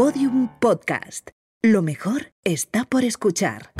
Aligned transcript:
Podium 0.00 0.48
Podcast. 0.60 1.28
Lo 1.60 1.82
mejor 1.82 2.32
está 2.42 2.86
por 2.86 3.04
escuchar. 3.04 3.70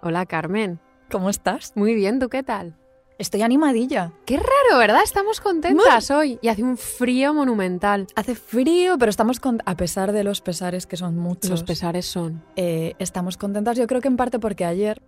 Hola 0.00 0.24
Carmen, 0.24 0.80
¿Cómo 1.10 1.28
estás? 1.28 1.72
muy 1.76 1.94
bien, 1.94 2.18
¿tú 2.18 2.30
qué 2.30 2.42
tal? 2.42 2.78
Estoy 3.16 3.42
animadilla. 3.42 4.12
Qué 4.26 4.36
raro, 4.36 4.78
¿verdad? 4.78 5.02
Estamos 5.04 5.40
contentas 5.40 6.10
hoy 6.10 6.38
y 6.42 6.48
hace 6.48 6.64
un 6.64 6.76
frío 6.76 7.32
monumental. 7.32 8.08
Hace 8.16 8.34
frío, 8.34 8.96
pero 8.98 9.10
estamos 9.10 9.38
con... 9.38 9.60
a 9.66 9.76
pesar 9.76 10.10
de 10.12 10.24
los 10.24 10.40
pesares 10.40 10.86
que 10.86 10.96
son 10.96 11.16
muchos. 11.16 11.48
Los 11.50 11.62
pesares 11.62 12.06
son. 12.06 12.42
eh, 12.56 12.94
estamos 12.98 13.36
contentas. 13.36 13.76
Yo 13.76 13.86
creo 13.86 14.00
que 14.00 14.08
en 14.08 14.16
parte 14.16 14.40
porque 14.40 14.64
ayer 14.64 15.00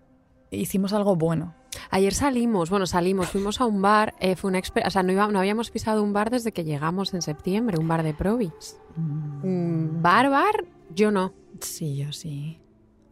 hicimos 0.52 0.92
algo 0.92 1.16
bueno. 1.16 1.54
Ayer 1.90 2.14
salimos, 2.14 2.70
bueno, 2.70 2.86
salimos, 2.86 3.26
fuimos 3.28 3.60
a 3.60 3.66
un 3.66 3.82
bar, 3.82 4.14
eh, 4.20 4.34
fue 4.36 4.48
una 4.50 4.60
o 4.60 4.90
sea, 4.90 5.02
no, 5.02 5.12
iba- 5.12 5.28
no 5.28 5.38
habíamos 5.40 5.70
pisado 5.70 6.02
un 6.02 6.12
bar 6.14 6.30
desde 6.30 6.52
que 6.52 6.64
llegamos 6.64 7.12
en 7.12 7.20
septiembre, 7.22 7.76
un 7.78 7.86
bar 7.88 8.02
de 8.02 8.14
Provis. 8.14 8.78
Mm, 8.96 10.00
bar, 10.00 10.30
bar, 10.30 10.64
yo 10.94 11.10
no. 11.10 11.34
Sí, 11.60 11.96
yo 11.96 12.12
sí. 12.12 12.60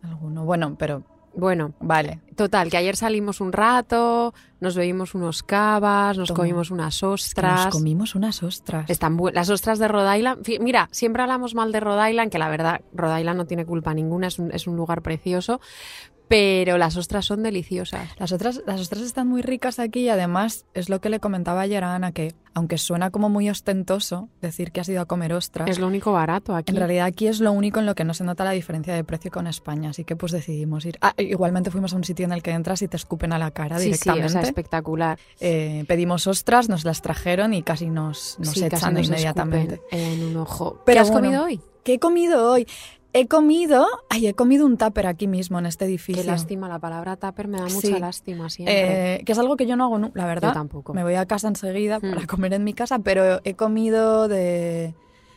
Alguno. 0.03 0.45
Bueno, 0.45 0.77
pero 0.79 1.03
Bueno, 1.37 1.75
vale. 1.81 2.21
total, 2.37 2.71
que 2.71 2.77
ayer 2.77 2.97
salimos 2.97 3.41
un 3.41 3.53
rato, 3.53 4.35
nos 4.61 4.77
bebimos 4.77 5.15
unos 5.15 5.43
cavas, 5.43 6.17
nos 6.17 6.29
Toma. 6.29 6.39
comimos 6.39 6.71
unas 6.71 6.95
Es 6.95 7.01
que 7.01 7.07
ostras. 7.07 7.65
nos 7.67 7.75
comimos 7.75 8.15
unas 8.15 8.43
ostras. 8.43 8.89
Están 8.89 9.17
las 9.33 9.51
ostras 9.51 9.79
de 9.79 9.89
Rhode 9.89 10.19
Island. 10.19 10.47
Mira, 10.61 10.89
siempre 10.93 11.23
hablamos 11.23 11.55
mal 11.55 11.73
de 11.73 11.81
Rhode 11.81 12.11
Island, 12.11 12.31
que 12.31 12.39
la 12.39 12.49
verdad, 12.49 12.81
Rhode 12.93 13.21
Island 13.21 13.39
no 13.39 13.47
tiene 13.47 13.67
culpa 13.67 13.95
ninguna, 13.95 14.29
es 14.29 14.39
un, 14.39 14.53
es 14.53 14.67
un 14.67 14.77
lugar 14.77 15.03
precioso, 15.03 15.61
pero 16.29 16.79
las 16.79 16.97
ostras 16.97 17.27
son 17.27 17.43
deliciosas. 17.43 18.09
Las 18.19 18.33
otras, 18.33 18.63
las 18.67 18.81
ostras 18.81 19.03
están 19.03 19.29
muy 19.29 19.43
ricas 19.43 19.79
aquí 19.79 20.01
y 20.01 20.09
además 20.09 20.65
es 20.75 20.89
lo 20.89 21.01
que 21.01 21.11
le 21.11 21.21
comentaba 21.21 21.61
ayer 21.61 21.85
a 21.85 21.95
Ana, 21.95 22.13
que 22.13 22.35
aunque 22.55 22.79
suena 22.79 23.11
como 23.11 23.29
muy 23.29 23.51
ostentoso 23.51 24.29
decir 24.41 24.71
que 24.73 24.81
has 24.81 24.89
ido 24.89 25.01
a 25.03 25.07
comer 25.07 25.33
ostras, 25.33 25.69
Es 25.69 25.79
lo 25.79 25.87
único 25.89 26.13
barato 26.13 26.55
aquí. 26.55 26.73
En 26.73 26.79
realidad 26.79 27.07
aquí 27.07 27.27
es 27.27 27.41
lo 27.41 27.53
único 27.53 27.81
en 27.81 27.87
lo 27.87 27.95
que 27.95 28.05
no 28.05 28.15
se 28.15 28.25
nota 28.25 28.45
la 28.45 28.53
diferencia 28.53 28.95
de 28.95 29.05
precio 29.05 29.31
con 29.31 29.47
España, 29.47 29.91
así 29.91 30.05
que 30.05 30.17
pues 30.17 30.33
decidimos 30.33 30.85
ir. 30.87 30.97
Ah, 31.01 31.15
igualmente 31.19 31.71
fuimos 31.71 31.93
a 31.93 31.97
un 31.97 32.05
sitio 32.05 32.25
en 32.25 32.33
el 32.33 32.43
que 32.43 32.53
entras 32.53 32.81
y 32.83 32.89
te 32.89 32.97
escupen 32.97 33.33
a 33.33 33.39
la 33.39 33.51
cara 33.51 33.79
sí, 33.79 33.85
sí, 33.85 33.91
directamente. 33.91 34.27
o 34.27 34.29
sea, 34.31 34.41
espectacular. 34.43 35.19
Eh, 35.41 35.85
pedimos 35.89 36.27
ostras, 36.27 36.69
nos 36.69 36.85
las 36.85 37.03
trajeron 37.03 37.55
y 37.55 37.63
casi 37.63 37.91
nos, 37.91 38.37
nos 38.39 38.51
Sí, 38.51 38.61
casi 38.61 38.77
echan 38.77 38.95
nos 38.95 39.07
inmediatamente. 39.09 39.81
En 39.91 40.23
un 40.25 40.37
ojo. 40.37 40.81
Pero 40.87 40.97
¿Qué 40.97 41.01
has 41.01 41.11
bueno, 41.11 41.27
comido 41.27 41.45
hoy? 41.45 41.61
¿Qué 41.83 41.95
he 41.95 41.99
comido 41.99 42.51
hoy? 42.53 42.67
He 43.17 43.29
comido, 43.29 43.87
ay, 44.11 44.27
he 44.27 44.35
comido 44.35 44.67
un 44.67 44.77
tupper 44.77 45.07
aquí 45.07 45.29
mismo 45.29 45.61
en 45.61 45.67
este 45.67 45.85
edificio. 45.85 46.21
Qué 46.23 46.27
lástima, 46.27 46.69
la 46.69 46.81
palabra 46.81 47.17
tupper 47.17 47.47
me 47.47 47.59
da 47.59 47.65
mucha 47.65 47.81
Sí. 47.81 47.93
lástima 48.01 48.51
siempre. 48.51 49.15
Eh, 49.19 49.25
que 49.25 49.31
es 49.33 49.39
algo 49.39 49.57
que 49.57 49.67
yo 49.67 49.77
no 49.77 49.85
hago, 49.85 50.11
la 50.15 50.27
verdad. 50.27 50.49
Yo 50.49 50.55
tampoco. 50.55 50.95
Me 50.95 51.05
voy 51.05 51.15
a 51.15 51.25
casa 51.25 51.47
enseguida 51.47 51.99
Hmm. 52.01 52.11
para 52.15 52.27
comer 52.27 52.53
en 52.55 52.65
mi 52.65 52.75
casa, 52.75 52.99
pero 52.99 53.41
he 53.45 53.55
comido 53.55 54.27
de, 54.27 54.95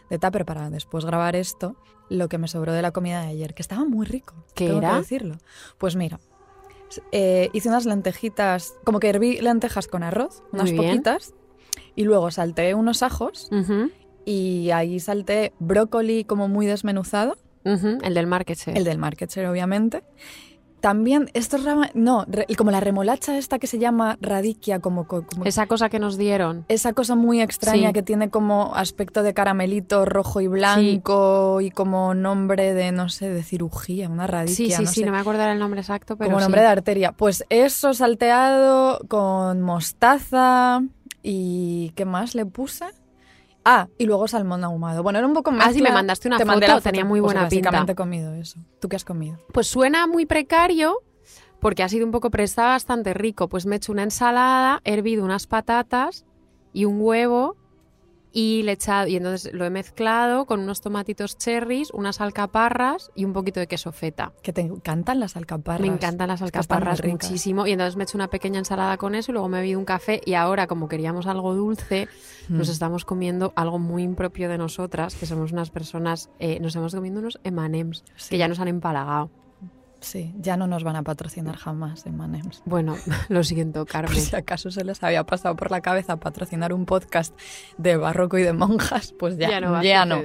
de 0.09 0.17
tupper 0.19 0.43
para 0.43 0.71
después 0.71 1.05
grabar 1.05 1.35
esto, 1.35 1.75
lo 2.09 2.27
que 2.29 2.39
me 2.39 2.47
sobró 2.47 2.73
de 2.73 2.81
la 2.81 2.89
comida 2.91 3.21
de 3.21 3.27
ayer, 3.27 3.53
que 3.53 3.61
estaba 3.61 3.85
muy 3.85 4.07
rico. 4.07 4.33
¿Qué 4.55 4.65
tengo 4.65 4.79
era? 4.79 4.93
que 4.93 4.97
decirlo. 4.97 5.35
Pues 5.77 5.95
mira, 5.95 6.19
eh, 7.11 7.49
hice 7.53 7.69
unas 7.69 7.85
lentejitas, 7.85 8.73
como 8.85 8.99
que 8.99 9.09
herví 9.09 9.39
lentejas 9.39 9.87
con 9.87 10.01
arroz, 10.01 10.41
unas 10.51 10.71
poquitas, 10.71 11.35
y 11.95 12.05
luego 12.05 12.31
salté 12.31 12.73
unos 12.73 13.03
ajos 13.03 13.49
y 14.25 14.71
ahí 14.71 14.99
salté 14.99 15.53
brócoli 15.59 16.23
como 16.23 16.47
muy 16.47 16.65
desmenuzado, 16.65 17.37
El 17.63 18.13
del 18.13 18.27
market 18.27 18.57
share. 18.57 18.77
el 18.77 18.83
del 18.83 18.97
market 18.97 19.29
share 19.31 19.47
obviamente. 19.47 20.03
También, 20.79 21.31
estos 21.33 21.63
rama- 21.63 21.89
no, 21.95 22.23
re- 22.27 22.45
como 22.55 22.69
la 22.69 22.79
remolacha 22.79 23.35
esta 23.35 23.57
que 23.57 23.65
se 23.65 23.79
llama 23.79 24.19
radiquia, 24.21 24.79
como, 24.79 25.07
co- 25.07 25.25
como 25.25 25.43
Esa 25.45 25.65
cosa 25.65 25.89
que 25.89 25.97
nos 25.97 26.17
dieron. 26.19 26.65
esa 26.67 26.93
cosa 26.93 27.15
muy 27.15 27.41
extraña 27.41 27.87
Sí. 27.89 27.93
que 27.93 28.03
tiene 28.03 28.29
como 28.29 28.75
aspecto 28.75 29.23
de 29.23 29.33
caramelito 29.33 30.05
rojo 30.05 30.39
y 30.39 30.45
blanco 30.47 31.61
y 31.61 31.71
como 31.71 32.13
nombre 32.13 32.75
de, 32.75 32.91
no 32.91 33.09
sé, 33.09 33.27
de 33.27 33.41
cirugía, 33.41 34.07
una 34.07 34.27
Sí, 34.27 34.31
radiquia, 34.31 34.77
sí, 34.77 34.83
no 34.83 34.89
sí, 34.89 34.99
sé, 35.01 35.05
no 35.07 35.11
me 35.13 35.17
acuerdo 35.17 35.43
el 35.45 35.57
nombre 35.57 35.81
exacto, 35.81 36.15
pero 36.15 36.27
como 36.29 36.39
sí. 36.39 36.43
nombre 36.43 36.61
de 36.61 36.67
arteria. 36.67 37.11
Pues 37.11 37.43
eso 37.49 37.95
salteado 37.95 38.99
con 39.07 39.61
mostaza 39.63 40.83
y 41.23 41.91
¿qué 41.95 42.05
más 42.05 42.35
le 42.35 42.45
puse? 42.45 42.85
Ah, 43.69 43.89
y 43.97 44.05
luego 44.05 44.29
salmón 44.29 44.63
ahumado. 44.63 45.03
Bueno, 45.03 45.19
era 45.19 45.27
un 45.27 45.33
poco 45.33 45.51
más. 45.51 45.67
Ah, 45.67 45.73
sí, 45.73 45.81
me 45.81 45.91
mandaste 45.91 46.29
una 46.29 46.37
Te 46.37 46.45
foto, 46.45 46.59
la 46.65 46.79
tenía 46.79 47.03
muy 47.03 47.19
Pues 47.19 47.33
buena 47.33 47.49
pinta. 47.49 47.69
básicamente 47.69 47.91
he 47.91 47.95
comido 47.95 48.33
eso. 48.33 48.59
¿Tú 48.79 48.87
qué 48.87 48.95
has 48.95 49.03
comido? 49.03 49.39
Pues 49.51 49.67
suena 49.67 50.07
muy 50.07 50.25
precario 50.25 51.01
porque 51.59 51.83
ha 51.83 51.89
sido 51.89 52.05
un 52.05 52.13
poco, 52.13 52.31
pero 52.31 52.45
está 52.45 52.67
bastante 52.67 53.13
rico. 53.13 53.49
Pues 53.49 53.65
me 53.65 53.75
he 53.75 53.77
hecho 53.77 53.91
una 53.91 54.03
ensalada, 54.03 54.79
he 54.85 54.93
hervido 54.93 55.25
unas 55.25 55.47
patatas 55.47 56.25
y 56.71 56.85
un 56.85 57.01
huevo 57.01 57.57
y 58.39 58.61
le 58.61 58.71
he 58.71 58.73
echado, 58.75 59.07
y 59.07 59.15
entonces 59.15 59.51
lo 59.51 59.65
he 59.65 59.71
mezclado 59.71 60.45
con 60.45 60.59
unos 60.59 60.79
tomatitos 60.81 61.39
cherries, 61.39 61.89
unas 61.89 62.21
alcaparras 62.21 63.09
y 63.15 63.25
un 63.25 63.33
poquito 63.33 63.59
de 63.59 63.65
queso 63.65 63.91
feta. 63.91 64.31
Que 64.43 64.53
te 64.53 64.61
encantan 64.61 65.19
las 65.19 65.35
alcaparras. 65.35 65.81
Me 65.81 65.87
encantan 65.91 66.27
las 66.27 66.43
alcaparras 66.43 67.03
muchísimo 67.03 67.65
y 67.65 67.71
entonces 67.71 67.95
me 67.95 68.03
he 68.03 68.05
hecho 68.05 68.15
una 68.15 68.27
pequeña 68.29 68.59
ensalada 68.59 68.97
con 68.97 69.15
eso 69.15 69.31
y 69.31 69.33
luego 69.33 69.49
me 69.49 69.57
he 69.57 69.61
bebido 69.61 69.79
un 69.79 69.85
café 69.85 70.21
y 70.23 70.35
ahora 70.35 70.67
como 70.67 70.87
queríamos 70.87 71.25
algo 71.25 71.55
dulce 71.55 72.07
nos 72.47 72.67
Mm. 72.67 72.71
estamos 72.71 73.05
comiendo 73.05 73.53
algo 73.55 73.79
muy 73.79 74.03
impropio 74.03 74.47
de 74.49 74.57
nosotras 74.59 75.15
que 75.15 75.25
somos 75.25 75.51
unas 75.51 75.69
personas 75.71 76.29
eh, 76.39 76.59
nos 76.59 76.67
estamos 76.69 76.93
comiendo 76.93 77.19
unos 77.19 77.39
M&M's 77.43 78.03
Sí. 78.15 78.29
que 78.29 78.37
ya 78.37 78.47
nos 78.47 78.59
han 78.59 78.67
empalagado 78.67 79.31
Sí, 79.99 80.33
ya 80.37 80.57
no 80.57 80.67
nos 80.67 80.83
van 80.83 80.95
a 80.95 81.03
patrocinar 81.03 81.57
jamás 81.57 82.05
en 82.05 82.15
Manems. 82.17 82.61
bueno 82.65 82.95
lo 83.29 83.43
siento 83.43 83.85
Por 83.85 83.91
Carmen 83.91 84.21
si 84.21 84.35
acaso 84.35 84.71
se 84.71 84.83
les 84.83 85.03
había 85.03 85.23
pasado 85.23 85.55
por 85.55 85.71
la 85.71 85.81
cabeza 85.81 86.17
patrocinar 86.17 86.73
un 86.73 86.85
podcast 86.85 87.37
de 87.77 87.97
barroco 87.97 88.37
y 88.37 88.43
de 88.43 88.53
monjas, 88.53 89.13
pues 89.17 89.37
ya, 89.37 89.49
ya 89.49 89.61
no 89.61 89.71
va 89.71 89.79
a 89.79 90.05
no. 90.05 90.21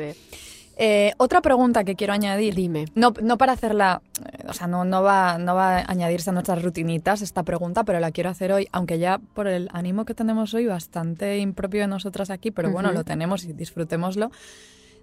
Eh, 0.76 1.12
otra 1.18 1.42
pregunta 1.42 1.84
que 1.84 1.94
quiero 1.96 2.14
añadir, 2.14 2.54
dime 2.54 2.86
no, 2.94 3.12
no 3.22 3.36
para 3.36 3.52
hacerla, 3.52 4.02
eh, 4.24 4.46
o 4.48 4.54
sea, 4.54 4.66
no, 4.66 4.84
no, 4.84 5.02
va, 5.02 5.36
no 5.38 5.54
va 5.54 5.78
a 5.78 5.84
añadirse 5.86 6.30
a 6.30 6.32
nuestras 6.32 6.62
rutinitas 6.62 7.20
esta 7.20 7.42
pregunta, 7.42 7.84
pero 7.84 8.00
la 8.00 8.10
quiero 8.10 8.30
hacer 8.30 8.52
hoy, 8.52 8.68
aunque 8.72 8.98
ya 8.98 9.18
por 9.18 9.48
el 9.48 9.68
ánimo 9.72 10.06
que 10.06 10.14
tenemos 10.14 10.54
hoy, 10.54 10.66
bastante 10.66 11.38
impropio 11.38 11.82
de 11.82 11.88
nosotras 11.88 12.30
aquí, 12.30 12.50
pero 12.50 12.70
bueno, 12.70 12.90
lo 12.92 13.04
tenemos 13.04 13.44
y 13.44 13.52
disfrutémoslo. 13.52 14.30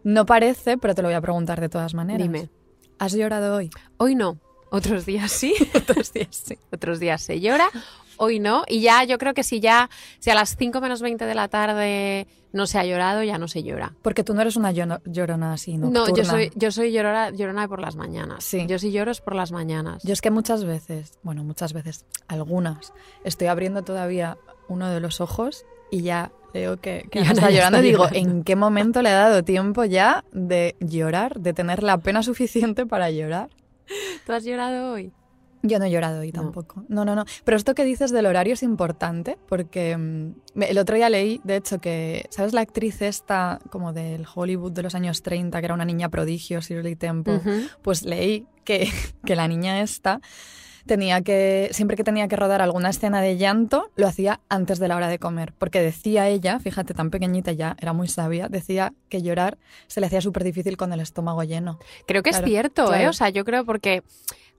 No 0.04 0.26
parece, 0.26 0.78
pero 0.78 0.96
te 0.96 1.02
lo 1.02 1.10
voy 1.10 1.16
a 1.16 1.22
preguntar 1.22 1.62
de 1.62 1.70
todas 1.70 1.94
maneras. 1.94 2.24
dime 2.24 2.50
¿Has 2.98 3.14
llorado 3.14 3.56
hoy? 3.56 3.70
hoy 3.98 4.16
no 4.16 4.40
otros 4.70 5.06
días 5.06 5.32
sí 5.32 5.54
Otros 5.74 6.14
días 6.14 6.28
sí. 6.32 6.58
otros 6.72 7.00
días 7.00 7.22
se 7.22 7.40
llora 7.40 7.70
hoy 8.18 8.40
no 8.40 8.64
y 8.68 8.82
ya 8.82 9.04
yo 9.04 9.18
creo 9.18 9.34
que 9.34 9.44
si 9.44 9.60
ya 9.60 9.90
si 10.20 10.30
a 10.30 10.36
las 10.36 10.56
5 10.58 10.82
menos 10.82 11.02
20 11.02 11.26
de 11.26 11.36
la 11.36 11.48
tarde 11.48 12.28
no 12.52 12.68
se 12.68 12.80
ha 12.80 12.86
llorado 12.86 13.24
ya 13.24 13.38
no 13.38 13.48
se 13.48 13.64
llora 13.64 13.94
Porque 14.02 14.24
tú 14.24 14.34
no 14.34 14.42
eres 14.42 14.56
una 14.56 14.72
llorona 14.72 15.54
así, 15.54 15.78
nocturna. 15.78 16.10
No, 16.10 16.16
yo 16.16 16.26
soy, 16.26 16.52
yo 16.56 16.72
soy 16.72 16.92
llorona, 16.92 17.30
llorona 17.30 17.68
por 17.68 17.80
las 17.80 17.96
mañanas. 17.96 18.44
Sí. 18.44 18.66
Yo 18.68 18.80
sí 18.80 18.92
lloro 18.92 19.12
es 19.12 19.22
por 19.22 19.36
las 19.36 19.52
mañanas. 19.52 20.02
Yo 20.04 20.14
es 20.14 20.22
que 20.22 20.32
muchas 20.32 20.64
veces, 20.64 21.20
bueno, 21.22 21.44
muchas 21.44 21.74
veces, 21.74 22.06
algunas, 22.28 22.94
estoy 23.24 23.48
abriendo 23.48 23.84
todavía 23.84 24.38
uno 24.68 24.90
de 24.90 25.00
los 25.00 25.22
ojos 25.22 25.66
y 25.92 26.02
ya 26.02 26.32
veo 26.54 26.78
que, 26.78 27.08
está 27.12 27.34
ya 27.34 27.50
llorando 27.52 27.78
está 27.78 27.80
y 27.80 27.84
digo, 27.84 28.06
llorando. 28.06 28.32
¿en 28.32 28.44
qué 28.44 28.56
momento 28.56 29.02
le 29.02 29.10
ha 29.10 29.14
dado 29.14 29.44
tiempo 29.44 29.86
ya 29.86 30.24
de 30.32 30.76
llorar, 30.80 31.40
de 31.40 31.54
tener 31.54 31.84
la 31.84 32.00
pena 32.00 32.24
suficiente 32.24 32.86
para 32.86 33.12
llorar? 33.12 33.50
¿Tú 34.26 34.32
has 34.34 34.44
llorado 34.44 34.92
hoy? 34.94 35.12
Yo 35.62 35.78
no 35.78 35.86
he 35.86 35.92
llorado 35.92 36.22
hoy 36.22 36.32
No. 36.32 36.42
tampoco. 36.44 36.86
No, 36.88 37.04
no, 37.04 37.16
no. 37.16 37.26
Pero 37.44 37.58
esto 37.58 37.76
que 37.76 37.84
dices 37.84 38.12
del 38.12 38.28
horario 38.28 38.54
es 38.54 38.64
importante 38.64 39.38
porque 39.50 39.98
mm, 39.98 40.62
el 40.62 40.78
otro 40.78 40.96
día 40.96 41.10
leí, 41.10 41.42
de 41.44 41.58
hecho, 41.58 41.80
que, 41.80 42.28
¿sabes 42.30 42.54
la 42.54 42.62
actriz 42.62 43.02
esta 43.02 43.60
como 43.70 43.92
del 43.92 44.26
Hollywood 44.34 44.72
de 44.72 44.84
los 44.84 44.96
años 44.96 45.22
30, 45.22 45.60
que 45.60 45.66
era 45.66 45.74
una 45.74 45.84
niña 45.84 46.08
prodigio, 46.08 46.62
Shirley 46.62 46.96
Temple? 46.96 47.36
Ujú. 47.38 47.52
pues 47.82 48.04
leí 48.04 48.48
que, 48.64 48.88
que 49.26 49.36
la 49.36 49.48
niña 49.50 49.82
esta 49.82 50.22
tenía 50.86 51.22
que, 51.22 51.70
siempre 51.72 51.98
que 51.98 52.04
tenía 52.04 52.28
que 52.28 52.36
rodar 52.36 52.62
alguna 52.62 52.90
escena 52.90 53.22
de 53.22 53.38
llanto, 53.38 53.92
lo 53.96 54.08
hacía 54.08 54.40
antes 54.50 54.80
de 54.80 54.88
la 54.88 54.96
hora 54.96 55.08
de 55.08 55.20
comer. 55.20 55.54
Porque 55.58 55.82
decía 55.82 56.28
ella, 56.28 56.60
fíjate, 56.60 56.94
tan 56.94 57.10
pequeñita 57.10 57.52
ya, 57.52 57.76
era 57.80 57.94
muy 57.94 58.08
sabia, 58.08 58.48
decía 58.50 58.94
que 59.10 59.22
llorar 59.22 59.58
se 59.88 60.00
le 60.00 60.08
hacía 60.08 60.22
súper 60.22 60.44
difícil 60.44 60.78
con 60.78 60.94
el 60.94 61.00
estómago 61.00 61.44
lleno. 61.44 61.80
Creo 62.06 62.24
que 62.24 62.30
Claro, 62.32 62.46
es 62.46 62.52
cierto, 62.52 62.94
¿eh? 62.94 63.08
O 63.08 63.14
sea, 63.14 63.30
yo 63.30 63.46
creo 63.46 63.66
porque 63.66 64.04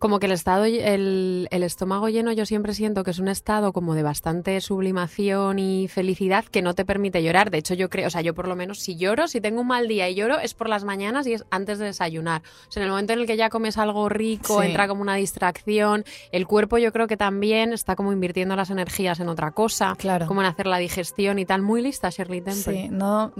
como 0.01 0.19
que 0.19 0.27
el 0.27 0.33
estado, 0.33 0.65
el, 0.65 1.47
el 1.53 1.63
estómago 1.63 2.09
lleno, 2.09 2.33
yo 2.33 2.47
siempre 2.47 2.75
siento 2.75 3.05
que 3.05 3.13
es 3.13 3.19
un 3.21 3.29
estado 3.29 3.73
como 3.73 3.95
de 3.95 4.03
bastante 4.03 4.59
sublimación 4.61 5.59
y 5.59 5.89
felicidad 5.89 6.45
que 6.47 6.63
no 6.63 6.75
te 6.75 6.85
permite 6.87 7.23
llorar. 7.23 7.51
De 7.51 7.59
hecho, 7.59 7.75
yo 7.75 7.89
creo, 7.91 8.07
o 8.09 8.11
sea, 8.11 8.23
yo 8.23 8.35
por 8.35 8.49
lo 8.49 8.57
menos 8.57 8.79
si 8.81 8.97
lloro, 8.97 9.29
si 9.29 9.41
tengo 9.43 9.61
un 9.61 9.67
mal 9.69 9.87
día 9.89 10.09
y 10.09 10.15
lloro, 10.15 10.39
es 10.41 10.55
por 10.55 10.69
las 10.71 10.85
mañanas 10.85 11.27
y 11.27 11.35
es 11.35 11.45
antes 11.51 11.79
de 11.79 11.85
desayunar. 11.85 12.41
O 12.69 12.73
sea, 12.73 12.81
en 12.83 12.87
el 12.87 12.91
momento 12.93 13.13
en 13.13 13.19
el 13.21 13.27
que 13.27 13.37
ya 13.37 13.51
comes 13.51 13.77
algo 13.79 14.09
rico, 14.09 14.61
Sí. 14.63 14.69
entra 14.69 14.89
como 14.89 15.03
una 15.03 15.15
distracción 15.17 16.05
El 16.33 16.47
cuerpo 16.47 16.79
yo 16.79 16.93
creo 16.93 17.07
que 17.07 17.19
también 17.19 17.73
está 17.75 17.95
como 17.95 18.11
invirtiendo 18.13 18.57
las 18.57 18.71
energías 18.71 19.21
en 19.21 19.29
otra 19.29 19.51
cosa, 19.51 19.95
Claro. 19.99 20.27
como 20.27 20.41
en 20.41 20.47
hacer 20.47 20.67
la 20.67 20.79
digestión 20.79 21.39
y 21.39 21.45
tal. 21.45 21.61
Muy 21.61 21.83
lista 21.83 22.09
Shirley 22.09 22.41
Temple. 22.41 22.83
Sí, 22.85 22.89
no 22.91 23.33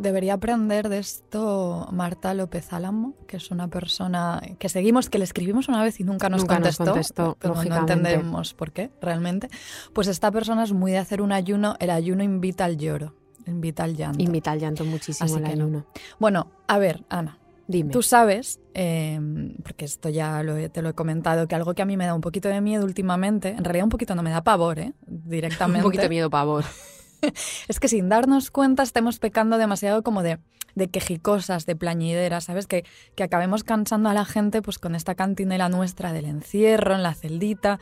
debería 0.00 0.34
aprender 0.34 0.88
de 0.88 0.98
esto 0.98 1.86
Marta 1.92 2.34
López 2.34 2.72
Álamo, 2.72 3.14
que 3.28 3.36
es 3.36 3.52
una 3.52 3.68
persona 3.68 4.42
que 4.58 4.68
seguimos, 4.68 5.08
que 5.08 5.18
le 5.18 5.24
escribimos 5.24 5.68
una 5.68 5.80
vez 5.82 6.00
y 6.00 6.07
nunca 6.08 6.28
nos 6.28 6.40
Nunca 6.40 6.58
nos 6.58 6.76
contestó. 6.76 7.36
Como 7.40 7.62
no 7.64 7.76
entendemos 7.78 8.54
por 8.54 8.72
qué, 8.72 8.90
realmente. 9.00 9.48
Pues 9.92 10.08
esta 10.08 10.30
persona 10.32 10.64
es 10.64 10.72
muy 10.72 10.92
de 10.92 10.98
hacer 10.98 11.22
un 11.22 11.30
ayuno. 11.32 11.76
El 11.78 11.90
ayuno 11.90 12.22
invita 12.24 12.64
al 12.64 12.76
lloro, 12.78 13.14
invita 13.46 13.84
al 13.84 13.94
llanto. 13.96 14.22
Invita 14.22 14.50
al 14.52 14.58
llanto 14.60 14.84
muchísimo 14.84 15.24
Así 15.26 15.36
el 15.36 15.44
que 15.44 15.56
no. 15.56 15.64
ayuno. 15.64 15.86
Bueno, 16.18 16.50
a 16.66 16.78
ver, 16.78 17.04
Ana, 17.08 17.38
Dime. 17.70 17.92
Tú 17.92 18.00
sabes, 18.02 18.60
eh, 18.72 19.20
porque 19.62 19.84
esto 19.84 20.08
ya 20.08 20.42
lo 20.42 20.56
he- 20.56 20.70
te 20.70 20.80
lo 20.80 20.88
he 20.88 20.94
comentado, 20.94 21.46
que 21.46 21.54
algo 21.54 21.74
que 21.74 21.82
a 21.82 21.84
mí 21.84 21.98
me 21.98 22.06
da 22.06 22.14
un 22.14 22.22
poquito 22.22 22.48
de 22.48 22.62
miedo 22.62 22.82
últimamente, 22.86 23.50
en 23.50 23.62
realidad 23.62 23.84
un 23.84 23.90
poquito 23.90 24.14
no 24.14 24.22
me 24.22 24.30
da 24.30 24.42
pavor, 24.42 24.78
¿eh? 24.78 24.94
directamente, 25.06 25.80
un 25.84 25.84
poquito 25.84 26.02
de 26.04 26.08
miedo 26.08 26.30
pavor. 26.30 26.64
es 27.68 27.80
que 27.80 27.88
sin 27.88 28.08
darnos 28.08 28.50
cuenta 28.50 28.82
estemos 28.82 29.18
pecando 29.18 29.58
demasiado 29.58 30.02
como 30.02 30.22
de, 30.22 30.38
quejicosas, 30.92 31.66
de 31.66 31.74
plañideras, 31.76 32.44
¿sabes? 32.44 32.66
Que, 32.66 32.84
que 33.16 33.24
acabemos 33.24 33.64
cansando 33.64 34.08
a 34.08 34.14
la 34.14 34.24
gente 34.24 34.62
pues 34.62 34.78
con 34.78 34.94
esta 34.94 35.14
cantinela 35.14 35.68
nuestra 35.68 36.12
del 36.12 36.26
encierro, 36.26 36.94
en 36.94 37.02
la 37.02 37.14
celdita. 37.14 37.80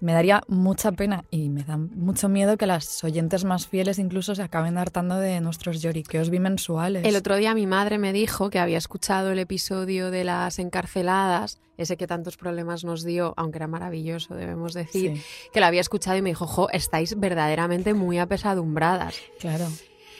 Me 0.00 0.12
daría 0.12 0.42
mucha 0.46 0.92
pena 0.92 1.24
y 1.30 1.48
me 1.48 1.64
da 1.64 1.76
mucho 1.76 2.28
miedo 2.28 2.56
que 2.56 2.66
las 2.66 3.02
oyentes 3.02 3.44
más 3.44 3.66
fieles 3.66 3.98
incluso 3.98 4.34
se 4.34 4.42
acaben 4.42 4.78
hartando 4.78 5.16
de 5.16 5.40
nuestros 5.40 5.82
lloriqueos 5.82 6.30
bimensuales. 6.30 7.04
El 7.04 7.16
otro 7.16 7.36
día 7.36 7.54
mi 7.54 7.66
madre 7.66 7.98
me 7.98 8.12
dijo 8.12 8.48
que 8.48 8.60
había 8.60 8.78
escuchado 8.78 9.32
el 9.32 9.40
episodio 9.40 10.10
de 10.10 10.24
las 10.24 10.58
encarceladas, 10.58 11.58
ese 11.78 11.96
que 11.96 12.06
tantos 12.06 12.36
problemas 12.36 12.84
nos 12.84 13.04
dio, 13.04 13.32
aunque 13.36 13.58
era 13.58 13.66
maravilloso, 13.68 14.34
debemos 14.34 14.74
decir, 14.74 15.16
Sí, 15.16 15.22
que 15.52 15.60
lo 15.60 15.66
había 15.66 15.80
escuchado 15.80 16.16
y 16.16 16.22
me 16.22 16.30
dijo, 16.30 16.46
jo, 16.46 16.68
estáis 16.70 17.18
verdaderamente 17.18 17.94
muy 17.94 18.18
apesadumbradas. 18.18 19.14
claro. 19.40 19.66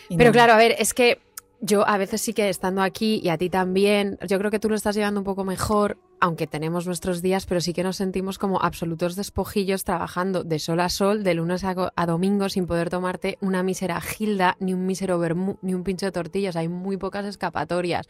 Y 0.08 0.16
Pero 0.16 0.30
no. 0.30 0.32
claro, 0.32 0.52
a 0.54 0.56
ver, 0.56 0.74
es 0.78 0.94
que 0.94 1.20
yo 1.60 1.86
a 1.86 1.98
veces 1.98 2.20
sí 2.22 2.32
que 2.32 2.48
estando 2.48 2.80
aquí 2.82 3.20
y 3.22 3.28
a 3.28 3.36
ti 3.36 3.50
también, 3.50 4.16
yo 4.26 4.38
creo 4.38 4.50
que 4.50 4.58
tú 4.60 4.70
lo 4.70 4.76
estás 4.76 4.94
llevando 4.94 5.20
un 5.20 5.24
poco 5.24 5.44
mejor, 5.44 5.98
aunque 6.20 6.46
tenemos 6.46 6.86
nuestros 6.86 7.20
días, 7.20 7.46
pero 7.46 7.60
sí 7.60 7.72
que 7.72 7.82
nos 7.82 7.96
sentimos 7.96 8.38
como 8.38 8.62
absolutos 8.62 9.16
despojillos 9.16 9.84
trabajando 9.84 10.44
de 10.44 10.58
sol 10.60 10.80
a 10.80 10.88
sol, 10.88 11.24
de 11.24 11.34
lunes 11.34 11.64
a, 11.64 11.92
a 11.94 12.06
domingo, 12.06 12.48
sin 12.48 12.66
poder 12.66 12.88
tomarte 12.90 13.36
una 13.40 13.62
mísera 13.62 14.00
gilda, 14.00 14.56
ni 14.60 14.72
un 14.72 14.86
mísero 14.86 15.18
vermú, 15.18 15.58
ni 15.60 15.74
un 15.74 15.82
pincho 15.84 16.06
de 16.06 16.12
tortillas. 16.12 16.56
Hay 16.56 16.68
muy 16.68 16.96
pocas 16.96 17.26
escapatorias. 17.26 18.08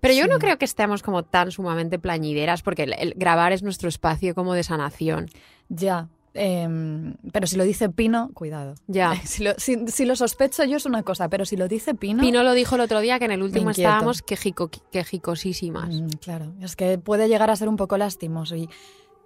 Pero 0.00 0.14
yo 0.14 0.24
Sí. 0.24 0.30
no 0.30 0.38
creo 0.38 0.58
que 0.58 0.64
estemos 0.64 1.02
como 1.02 1.22
tan 1.24 1.50
sumamente 1.50 1.98
plañideras, 1.98 2.62
porque 2.62 2.84
el- 2.84 2.94
el 2.98 3.14
grabar 3.16 3.52
es 3.52 3.62
nuestro 3.62 3.88
espacio 3.88 4.34
como 4.34 4.54
de 4.54 4.62
sanación. 4.62 5.26
Ya. 5.68 6.08
em, 6.34 7.14
pero 7.32 7.48
si 7.48 7.56
lo 7.56 7.64
dice 7.64 7.88
Pino, 7.88 8.30
cuidado. 8.32 8.74
Ya. 8.86 9.10
Si 9.26 9.42
lo, 9.42 9.54
si- 9.56 9.88
si 9.88 10.04
lo 10.04 10.14
sospecho 10.14 10.62
yo 10.64 10.76
es 10.76 10.86
una 10.86 11.02
cosa, 11.02 11.28
pero 11.28 11.44
si 11.44 11.56
lo 11.56 11.66
dice 11.66 11.94
Pino. 11.94 12.20
Pino 12.22 12.44
lo 12.44 12.52
dijo 12.52 12.76
el 12.76 12.82
otro 12.82 13.00
día 13.00 13.18
que 13.18 13.24
en 13.24 13.32
el 13.32 13.42
último 13.42 13.70
estábamos 13.70 14.22
quejico- 14.22 14.70
quejicosísimas. 14.92 15.88
Mm, 15.88 16.08
claro, 16.20 16.52
es 16.60 16.76
que 16.76 16.96
puede 16.98 17.28
llegar 17.28 17.50
a 17.50 17.56
ser 17.56 17.68
un 17.68 17.76
poco 17.76 17.96
lastimoso. 17.98 18.54
Y, 18.54 18.68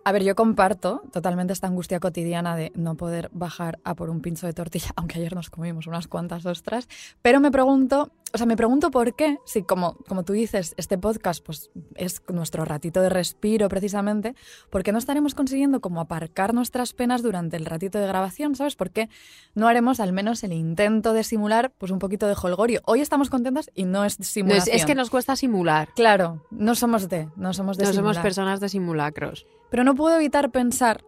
a 0.05 0.13
ver, 0.13 0.25
yo 0.25 0.35
comparto 0.35 1.03
totalmente 1.13 1.53
esta 1.53 1.69
angustia 1.69 2.01
cotidiana 2.01 2.57
de 2.57 2.73
no 2.75 2.97
poder 2.97 3.31
bajar 3.33 3.79
a 3.85 3.95
por 3.95 4.11
un 4.11 4.21
pincho 4.21 4.47
de 4.47 4.53
tortilla, 4.53 4.91
aunque 4.97 5.19
ayer 5.19 5.35
nos 5.35 5.51
comimos 5.51 5.87
unas 5.87 6.09
cuantas 6.09 6.45
ostras. 6.47 6.89
Pero 7.23 7.41
me 7.41 7.51
pregunto, 7.51 8.11
o 8.33 8.39
sea, 8.39 8.47
me 8.47 8.57
pregunto 8.57 8.91
por 8.91 9.15
qué, 9.15 9.39
si 9.45 9.63
como, 9.63 9.97
como 10.09 10.25
tú 10.25 10.33
dices, 10.33 10.75
este 10.77 10.99
podcast 10.99 11.45
pues, 11.45 11.71
es 11.95 12.23
nuestro 12.29 12.65
ratito 12.65 13.01
de 13.01 13.11
respiro 13.11 13.69
precisamente, 13.69 14.35
¿por 14.71 14.83
qué 14.83 14.93
no 14.93 14.99
estaremos 14.99 15.35
consiguiendo 15.35 15.81
como 15.81 16.01
aparcar 16.01 16.55
nuestras 16.55 16.93
penas 16.95 17.23
durante 17.23 17.57
el 17.57 17.65
ratito 17.65 17.99
de 17.99 18.07
grabación? 18.07 18.57
¿Sabes? 18.57 18.75
¿Por 18.75 18.91
qué 18.91 19.09
no 19.55 19.69
haremos 19.69 20.01
al 20.01 20.13
menos 20.13 20.43
el 20.43 20.53
intento 20.53 21.13
de 21.13 21.23
simular 21.23 21.73
pues 21.79 21.93
un 21.93 21.99
poquito 21.99 22.27
de 22.27 22.35
holgorio? 22.41 22.81
Hoy 22.87 23.01
estamos 23.01 23.31
contentas 23.31 23.71
y 23.75 23.85
no 23.85 24.05
es 24.05 24.19
No, 24.19 24.25
es, 24.25 24.29
simulación. 24.29 24.77
es 24.77 24.85
que 24.85 24.95
nos 24.95 25.11
cuesta 25.11 25.37
simular. 25.37 25.89
Claro, 25.95 26.45
no 26.51 26.75
somos 26.75 27.09
de, 27.09 27.29
no 27.37 27.53
somos 27.53 27.77
de 27.77 27.85
No 27.85 27.93
somos 27.93 28.19
personas 28.19 28.59
de 28.61 28.69
simulacros. 28.69 29.47
Pero 29.73 29.85
no 29.85 29.95
puedo 29.95 30.15
evitar 30.17 30.51
pensar, 30.51 31.03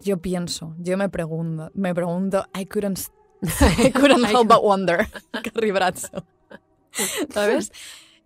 yo 0.00 0.16
pienso, 0.16 0.74
yo 0.78 0.96
me 0.96 1.10
pregunto, 1.10 1.70
me 1.74 1.94
pregunto, 1.94 2.46
I 2.58 2.64
couldn't, 2.64 2.98
I 3.78 3.90
couldn't 3.92 4.24
help 4.24 4.48
but 4.48 4.62
wonder, 4.62 5.06
Carrie 5.52 5.70
Bradshaw. 5.70 6.24
¿Sabes? 7.28 7.72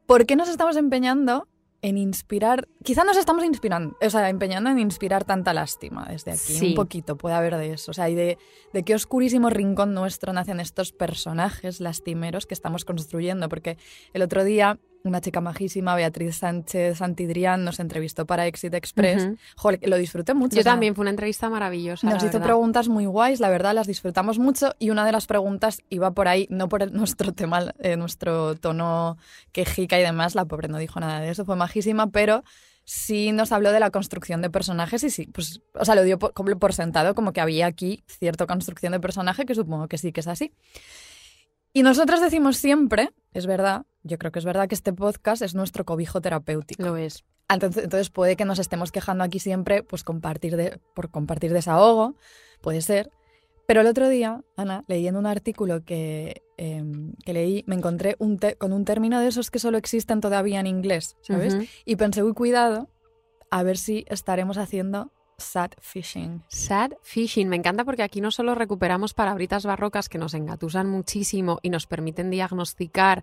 ¿Por 0.06 0.26
qué 0.26 0.36
nos 0.36 0.48
estamos 0.48 0.76
empeñando 0.76 1.48
en 1.82 1.98
inspirar? 1.98 2.68
Quizá 2.84 3.02
nos 3.02 3.16
estamos 3.16 3.42
inspirando, 3.42 3.96
o 4.00 4.10
sea, 4.10 4.28
empeñando 4.28 4.70
en 4.70 4.78
inspirar 4.78 5.24
tanta 5.24 5.52
lástima 5.52 6.06
desde 6.08 6.30
aquí. 6.30 6.52
Sí. 6.52 6.68
Un 6.68 6.74
poquito 6.74 7.16
puede 7.16 7.34
haber 7.34 7.56
de 7.56 7.72
eso. 7.72 7.90
O 7.90 7.94
sea, 7.94 8.08
y 8.08 8.14
de, 8.14 8.38
de 8.72 8.84
qué 8.84 8.94
oscurísimo 8.94 9.50
rincón 9.50 9.92
nuestro 9.92 10.32
nacen 10.32 10.60
estos 10.60 10.92
personajes 10.92 11.80
lastimeros 11.80 12.46
que 12.46 12.54
estamos 12.54 12.84
construyendo. 12.84 13.48
Porque 13.48 13.76
el 14.12 14.22
otro 14.22 14.44
día 14.44 14.78
una 15.08 15.20
chica 15.20 15.40
majísima, 15.40 15.94
Beatriz 15.94 16.36
Sánchez 16.36 16.98
Santidrián, 16.98 17.64
nos 17.64 17.80
entrevistó 17.80 18.26
para 18.26 18.46
Exit 18.46 18.74
Express. 18.74 19.28
Joder, 19.56 19.80
lo 19.88 19.96
disfruté 19.96 20.34
mucho. 20.34 20.54
Yo 20.56 20.60
o 20.60 20.62
sea, 20.62 20.72
también, 20.72 20.94
fue 20.94 21.02
una 21.02 21.10
entrevista 21.10 21.48
maravillosa. 21.50 22.06
Nos 22.06 22.22
hizo 22.22 22.32
verdad. 22.34 22.42
preguntas 22.46 22.88
muy 22.88 23.06
guays, 23.06 23.40
la 23.40 23.48
verdad, 23.48 23.74
las 23.74 23.86
disfrutamos 23.86 24.38
mucho 24.38 24.74
y 24.78 24.90
una 24.90 25.04
de 25.04 25.12
las 25.12 25.26
preguntas 25.26 25.82
iba 25.88 26.12
por 26.12 26.28
ahí, 26.28 26.46
no 26.50 26.68
por 26.68 26.82
el- 26.82 26.92
nuestro 26.98 27.32
tema, 27.32 27.74
eh, 27.80 27.96
nuestro 27.96 28.54
tono 28.54 29.18
quejica 29.52 29.98
y 29.98 30.02
demás, 30.02 30.34
la 30.34 30.44
pobre 30.44 30.68
no 30.68 30.78
dijo 30.78 31.00
nada 31.00 31.20
de 31.20 31.30
eso, 31.30 31.44
fue 31.44 31.56
majísima, 31.56 32.10
pero 32.10 32.44
sí 32.84 33.32
nos 33.32 33.52
habló 33.52 33.70
de 33.72 33.80
la 33.80 33.90
construcción 33.90 34.40
de 34.40 34.48
personajes 34.48 35.04
y 35.04 35.10
sí, 35.10 35.26
pues, 35.26 35.60
o 35.74 35.84
sea, 35.84 35.94
lo 35.94 36.04
dio 36.04 36.18
por, 36.18 36.32
como 36.32 36.58
por 36.58 36.72
sentado 36.72 37.14
como 37.14 37.32
que 37.32 37.40
había 37.42 37.66
aquí 37.66 38.02
cierta 38.06 38.46
construcción 38.46 38.92
de 38.92 39.00
personaje, 39.00 39.44
que 39.44 39.54
supongo 39.54 39.88
que 39.88 39.98
sí 39.98 40.10
que 40.12 40.20
es 40.20 40.26
así. 40.26 40.52
Y 41.74 41.82
nosotros 41.82 42.20
decimos 42.20 42.56
siempre, 42.56 43.10
es 43.32 43.46
verdad, 43.46 43.84
yo 44.02 44.18
creo 44.18 44.32
que 44.32 44.38
es 44.38 44.44
verdad 44.44 44.68
que 44.68 44.74
este 44.74 44.92
podcast 44.92 45.42
es 45.42 45.54
nuestro 45.54 45.84
cobijo 45.84 46.20
terapéutico. 46.20 46.82
Lo 46.82 46.96
es. 46.96 47.24
Entonces, 47.48 47.84
entonces 47.84 48.10
puede 48.10 48.36
que 48.36 48.44
nos 48.44 48.58
estemos 48.58 48.92
quejando 48.92 49.24
aquí 49.24 49.40
siempre 49.40 49.82
pues 49.82 50.04
compartir 50.04 50.56
de, 50.56 50.80
por 50.94 51.10
compartir 51.10 51.52
desahogo, 51.52 52.16
puede 52.60 52.82
ser. 52.82 53.10
Pero 53.66 53.82
el 53.82 53.86
otro 53.86 54.08
día, 54.08 54.42
Ana, 54.56 54.84
leyendo 54.88 55.20
un 55.20 55.26
artículo 55.26 55.84
que, 55.84 56.42
eh, 56.56 56.82
que 57.24 57.32
leí, 57.34 57.64
me 57.66 57.74
encontré 57.74 58.16
un 58.18 58.38
con 58.56 58.72
un 58.72 58.86
término 58.86 59.20
de 59.20 59.28
esos 59.28 59.50
que 59.50 59.58
solo 59.58 59.76
existen 59.76 60.20
todavía 60.22 60.58
en 60.60 60.66
inglés, 60.66 61.18
¿sabes? 61.20 61.54
Y 61.84 61.96
pensé, 61.96 62.22
uy, 62.22 62.32
cuidado, 62.32 62.88
a 63.50 63.62
ver 63.62 63.76
si 63.76 64.06
estaremos 64.08 64.56
haciendo 64.56 65.12
sad 65.38 65.70
fishing. 65.80 66.42
Sad 66.48 66.92
fishing. 67.02 67.48
Me 67.48 67.56
encanta 67.56 67.84
porque 67.84 68.02
aquí 68.02 68.20
no 68.20 68.30
solo 68.30 68.54
recuperamos 68.54 69.14
palabritas 69.14 69.64
barrocas 69.64 70.08
que 70.08 70.18
nos 70.18 70.34
engatusan 70.34 70.88
muchísimo 70.88 71.58
y 71.62 71.70
nos 71.70 71.86
permiten 71.86 72.30
diagnosticar 72.30 73.22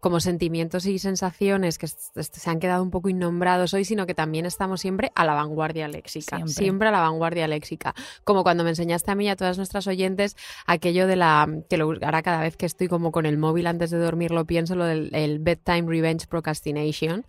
como 0.00 0.20
sentimientos 0.20 0.86
y 0.86 0.98
sensaciones 0.98 1.78
que 1.78 1.88
se 1.88 2.50
han 2.50 2.60
quedado 2.60 2.82
un 2.82 2.90
poco 2.90 3.08
innombrados 3.08 3.74
hoy, 3.74 3.84
sino 3.84 4.06
que 4.06 4.14
también 4.14 4.46
estamos 4.46 4.80
siempre 4.80 5.10
a 5.14 5.24
la 5.24 5.34
vanguardia 5.34 5.88
léxica. 5.88 6.36
Siempre. 6.36 6.54
Siempre, 6.54 6.88
a 6.88 6.90
la 6.90 7.00
vanguardia 7.00 7.48
léxica. 7.48 7.94
Como 8.24 8.42
cuando 8.42 8.64
me 8.64 8.70
enseñaste 8.70 9.10
a 9.10 9.14
mí 9.14 9.26
y 9.26 9.28
a 9.28 9.36
todas 9.36 9.56
nuestras 9.56 9.86
oyentes 9.86 10.36
aquello 10.66 11.06
de 11.06 11.16
la. 11.16 11.48
que 11.68 11.76
lo, 11.76 11.90
ahora 12.02 12.22
cada 12.22 12.40
vez 12.40 12.56
que 12.56 12.66
estoy 12.66 12.88
como 12.88 13.12
con 13.12 13.26
el 13.26 13.38
móvil 13.38 13.66
antes 13.66 13.90
de 13.90 13.98
dormir 13.98 14.30
lo 14.30 14.44
pienso, 14.44 14.74
lo 14.74 14.84
del 14.84 15.10
el 15.14 15.38
bedtime 15.38 15.84
revenge 15.88 16.26
procrastination. 16.26 17.24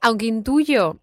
Aunque 0.00 0.26
intuyo 0.26 1.00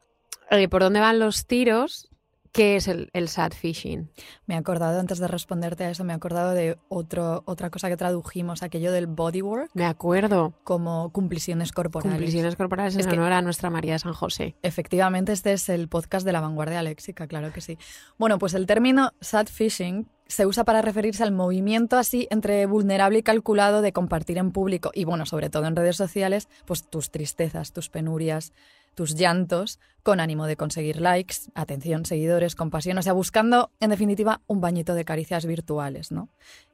eh, 0.50 0.68
por 0.68 0.82
dónde 0.82 1.00
van 1.00 1.20
los 1.20 1.46
tiros, 1.46 2.10
¿qué 2.52 2.76
es 2.76 2.88
el, 2.88 3.10
el 3.14 3.28
sad 3.30 3.52
fishing? 3.54 4.10
Me 4.46 4.56
he 4.56 4.58
acordado, 4.58 5.00
antes 5.00 5.20
de 5.20 5.28
responderte 5.28 5.84
a 5.84 5.90
eso, 5.92 6.04
me 6.04 6.14
he 6.14 6.16
acordado 6.16 6.54
de 6.54 6.78
otro, 6.90 7.44
otra 7.46 7.70
cosa 7.70 7.90
que 7.90 7.98
tradujimos, 7.98 8.64
aquello 8.64 8.92
del 8.92 9.08
bodywork, 9.08 9.70
Me 9.74 9.86
acuerdo. 9.86 10.54
como 10.64 11.12
cumpliciones 11.12 11.72
corporales. 11.72 12.14
Cumpliciones 12.18 12.56
corporales 12.56 12.94
en 12.96 13.02
Es 13.02 13.08
que- 13.08 13.14
honor 13.14 13.34
a 13.34 13.42
nuestra 13.42 13.70
María 13.70 13.94
de 13.94 14.00
San 14.00 14.14
José. 14.14 14.56
Efectivamente, 14.62 15.32
este 15.32 15.54
es 15.54 15.70
el 15.70 15.88
podcast 15.88 16.26
de 16.26 16.32
la 16.34 16.42
vanguardia 16.42 16.82
léxica, 16.84 17.28
claro 17.28 17.52
que 17.54 17.62
sí. 17.62 17.78
Bueno, 18.18 18.40
pues 18.40 18.54
el 18.54 18.66
término 18.66 19.12
sad 19.22 19.48
fishing 19.48 20.08
se 20.28 20.46
usa 20.46 20.64
para 20.64 20.84
referirse 20.84 21.24
al 21.24 21.32
movimiento 21.32 21.98
así 21.98 22.28
entre 22.30 22.68
vulnerable 22.68 23.18
y 23.18 23.24
calculado 23.24 23.82
de 23.82 23.94
compartir 23.94 24.38
en 24.38 24.52
público 24.52 24.92
y, 24.94 25.04
bueno, 25.04 25.26
sobre 25.26 25.50
todo 25.50 25.66
en 25.66 25.76
redes 25.76 25.96
sociales, 25.98 26.50
pues 26.66 26.88
tus 26.88 27.10
tristezas, 27.10 27.74
tus 27.74 27.90
penurias, 27.90 28.54
tus 28.96 29.16
llantos, 29.16 29.80
con 30.04 30.20
ánimo 30.20 30.46
de 30.46 30.56
conseguir 30.56 31.02
likes, 31.02 31.36
atención, 31.54 32.06
seguidores, 32.06 32.56
compasión, 32.56 32.98
o 32.98 33.02
sea, 33.02 33.14
buscando, 33.14 33.72
en 33.80 33.90
definitiva, 33.90 34.42
un 34.48 34.62
bañito 34.62 34.94
de 34.96 35.06
caricias 35.06 35.46
virtuales, 35.46 36.12
¿no? 36.12 36.30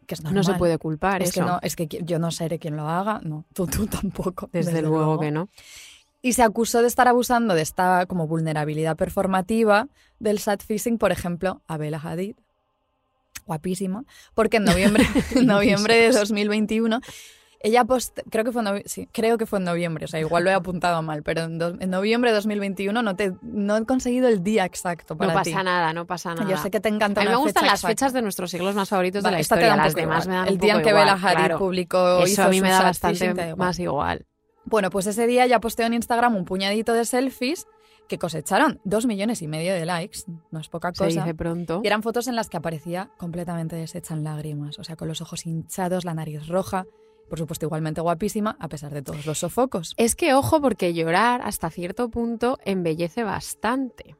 Que 0.08 0.16
es 0.16 0.24
No 0.24 0.44
se 0.44 0.54
puede 0.54 0.78
culpar 0.78 1.22
Es 1.22 1.30
eso. 1.30 1.42
que 1.42 1.46
no, 1.46 1.60
es 1.62 1.76
que 1.76 1.88
yo 1.88 2.20
no 2.20 2.32
seré 2.32 2.60
quien 2.60 2.78
lo 2.78 2.88
haga, 2.88 3.20
no, 3.24 3.46
tú, 3.54 3.68
tú 3.68 3.88
tampoco. 3.88 4.50
desde, 4.52 4.82
luego, 4.82 5.20
que 5.20 5.32
no. 5.32 5.50
Y 6.22 6.34
se 6.34 6.44
acusó 6.44 6.82
de 6.82 6.88
estar 6.88 7.08
abusando 7.08 7.54
de 7.54 7.62
esta 7.62 8.06
como 8.06 8.28
vulnerabilidad 8.28 8.96
performativa 8.96 9.88
del 10.20 10.40
sad 10.40 10.60
fishing, 10.60 10.98
por 10.98 11.12
ejemplo, 11.12 11.62
a 11.68 11.78
Bella 11.78 12.00
Hadid, 12.04 12.36
guapísima, 13.46 14.06
porque 14.34 14.58
en 14.58 14.64
noviembre, 14.64 15.06
en 15.36 15.46
noviembre 15.46 15.96
de 15.96 16.12
2021 16.12 17.02
Ella 17.62 17.86
post 17.86 18.20
creo 18.30 18.44
que 18.44 18.52
fue 18.52 18.62
en 18.62 18.84
sí, 18.88 19.08
creo 19.12 19.38
que 19.38 19.46
fue 19.46 19.60
en 19.60 19.66
noviembre, 19.66 20.06
o 20.06 20.08
sea, 20.08 20.20
igual 20.20 20.44
lo 20.44 20.50
he 20.50 20.54
apuntado 20.54 21.02
mal, 21.02 21.24
pero 21.24 21.44
en, 21.44 21.58
do- 21.58 21.76
en 21.80 21.90
noviembre 21.90 22.30
de 22.32 22.36
2021 22.36 23.02
no 23.02 23.16
te 23.16 23.34
no 23.42 23.78
he 23.78 23.86
conseguido 23.86 24.28
el 24.28 24.44
día 24.44 24.66
exacto 24.66 25.18
para 25.18 25.34
no 25.34 25.42
ti. 25.42 25.52
pasa 25.52 25.64
nada, 25.64 25.94
no 25.94 26.06
pasa 26.06 26.36
nada. 26.36 26.50
Yo 26.50 26.58
sé 26.58 26.70
que 26.70 26.80
te 26.80 26.90
encanta 26.90 27.22
a 27.22 27.24
mí 27.24 27.30
me 27.30 27.36
gustan 27.38 27.64
fecha 27.64 27.66
las 27.72 27.80
exacta. 27.80 27.88
fechas 27.92 28.14
de 28.14 28.22
nuestros 28.22 28.52
siglos 28.52 28.76
más 28.76 28.90
favoritos 28.90 29.24
Vale, 29.24 29.34
de 29.34 29.38
la 29.38 29.42
historia. 29.42 29.76
Las 29.76 29.96
demás 29.96 30.26
igual. 30.26 30.28
me 30.28 30.36
dan 30.36 30.48
El 30.48 30.58
día 30.60 30.74
en 30.74 30.80
que 30.84 30.94
Bella 30.94 31.16
igual, 31.16 31.26
Hadid 31.26 31.38
claro. 31.38 31.58
publicó 31.60 32.18
Eso 32.20 32.28
hizo 32.28 32.44
a 32.44 32.48
mí 32.50 32.62
me 32.62 32.70
da 32.70 32.84
bastante 32.84 33.26
igual. 33.26 33.56
más 33.58 33.80
igual. 33.80 34.26
Bueno, 34.66 34.90
pues 34.90 35.08
ese 35.08 35.26
día 35.28 35.46
ya 35.48 35.60
posteó 35.60 35.86
en 35.86 35.94
Instagram 35.94 36.36
un 36.36 36.46
puñadito 36.46 36.94
de 36.94 37.06
selfies 37.06 37.68
que 38.08 38.20
cosecharon 38.20 38.80
dos 38.84 39.06
millones 39.08 39.42
y 39.42 39.48
medio 39.48 39.74
de 39.74 39.84
likes, 39.86 40.20
no 40.52 40.60
es 40.60 40.70
poca 40.70 40.90
Se 40.94 41.06
cosa. 41.06 41.22
dice 41.22 41.34
pronto. 41.34 41.82
Y 41.84 41.88
eran 41.88 42.04
fotos 42.04 42.28
en 42.28 42.36
las 42.36 42.50
que 42.50 42.58
aparecía 42.58 43.10
completamente 43.18 43.76
deshecha 43.76 44.14
en 44.14 44.24
lágrimas, 44.24 44.78
o 44.78 44.84
sea, 44.84 44.96
con 44.96 45.08
los 45.08 45.22
ojos 45.22 45.46
hinchados, 45.48 46.06
la 46.06 46.14
nariz 46.14 46.48
roja, 46.48 46.86
por 47.30 47.40
supuesto 47.40 47.66
igualmente 47.66 48.02
guapísima, 48.02 48.56
a 48.60 48.68
pesar 48.68 48.94
de 48.94 49.02
todos 49.02 49.26
los 49.26 49.40
sofocos. 49.40 49.94
Es 49.98 50.16
que 50.16 50.34
ojo, 50.34 50.62
porque 50.62 50.94
llorar 50.94 51.42
hasta 51.44 51.70
cierto 51.70 52.10
punto 52.10 52.58
embellece 52.66 53.24
bastante. 53.24 54.16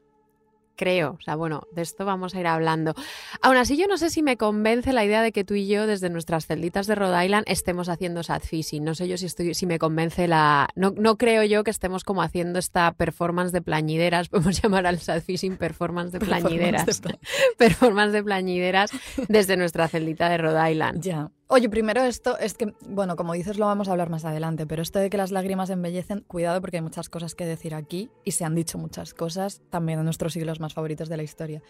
Creo, 0.76 1.16
o 1.18 1.22
sea, 1.22 1.36
bueno, 1.36 1.66
de 1.72 1.80
esto 1.80 2.04
vamos 2.04 2.34
a 2.34 2.40
ir 2.40 2.46
hablando. 2.46 2.94
Aún 3.40 3.56
así, 3.56 3.78
yo 3.78 3.88
no 3.88 3.96
sé 3.96 4.10
si 4.10 4.22
me 4.22 4.36
convence 4.36 4.92
la 4.92 5.06
idea 5.06 5.22
de 5.22 5.32
que 5.32 5.42
tú 5.42 5.54
y 5.54 5.66
yo, 5.66 5.86
desde 5.86 6.10
nuestras 6.10 6.46
celditas 6.46 6.86
de 6.86 6.94
Rhode 6.94 7.24
Island, 7.24 7.46
estemos 7.48 7.88
haciendo 7.88 8.22
sad 8.22 8.42
fishing. 8.42 8.84
No 8.84 8.94
sé 8.94 9.08
yo 9.08 9.16
si, 9.16 9.24
estoy, 9.24 9.54
si 9.54 9.64
me 9.64 9.78
convence 9.78 10.28
la. 10.28 10.68
No, 10.74 10.92
no 10.94 11.16
creo 11.16 11.44
yo 11.44 11.64
que 11.64 11.70
estemos 11.70 12.04
como 12.04 12.20
haciendo 12.20 12.58
esta 12.58 12.92
performance 12.92 13.52
de 13.52 13.62
plañideras. 13.62 14.28
Podemos 14.36 14.60
llamar 14.60 14.86
al 14.86 14.98
sad 14.98 15.22
fishing 15.22 15.56
performance 15.56 16.12
de 16.12 16.20
plañideras. 16.20 16.84
Performance 17.58 18.12
de 18.12 18.22
plañideras 18.22 18.90
desde 19.28 19.56
nuestra 19.56 19.88
celdita 19.88 20.28
de 20.28 20.36
Rhode 20.36 20.72
Island. 20.72 21.02
Ya. 21.02 21.30
Oye, 21.48 21.68
primero 21.68 22.02
esto 22.02 22.36
es 22.38 22.54
que, 22.54 22.74
bueno, 22.88 23.14
como 23.14 23.32
dices, 23.32 23.56
lo 23.56 23.66
vamos 23.66 23.86
a 23.86 23.92
hablar 23.92 24.10
más 24.10 24.24
adelante, 24.24 24.66
pero 24.66 24.82
esto 24.82 24.98
de 24.98 25.08
que 25.08 25.16
las 25.16 25.30
lágrimas 25.30 25.70
embellecen, 25.70 26.24
cuidado 26.26 26.60
porque 26.60 26.78
hay 26.78 26.82
muchas 26.82 27.08
cosas 27.08 27.36
que 27.36 27.46
decir 27.46 27.72
aquí 27.72 28.10
y 28.24 28.32
se 28.32 28.44
han 28.44 28.56
dicho 28.56 28.78
muchas 28.78 29.14
cosas 29.14 29.62
también 29.70 30.00
en 30.00 30.06
nuestros 30.06 30.32
siglos 30.32 30.58
más 30.58 30.74
favoritos 30.74 31.08
de 31.08 31.16
la 31.16 31.22
historia. 31.22 31.62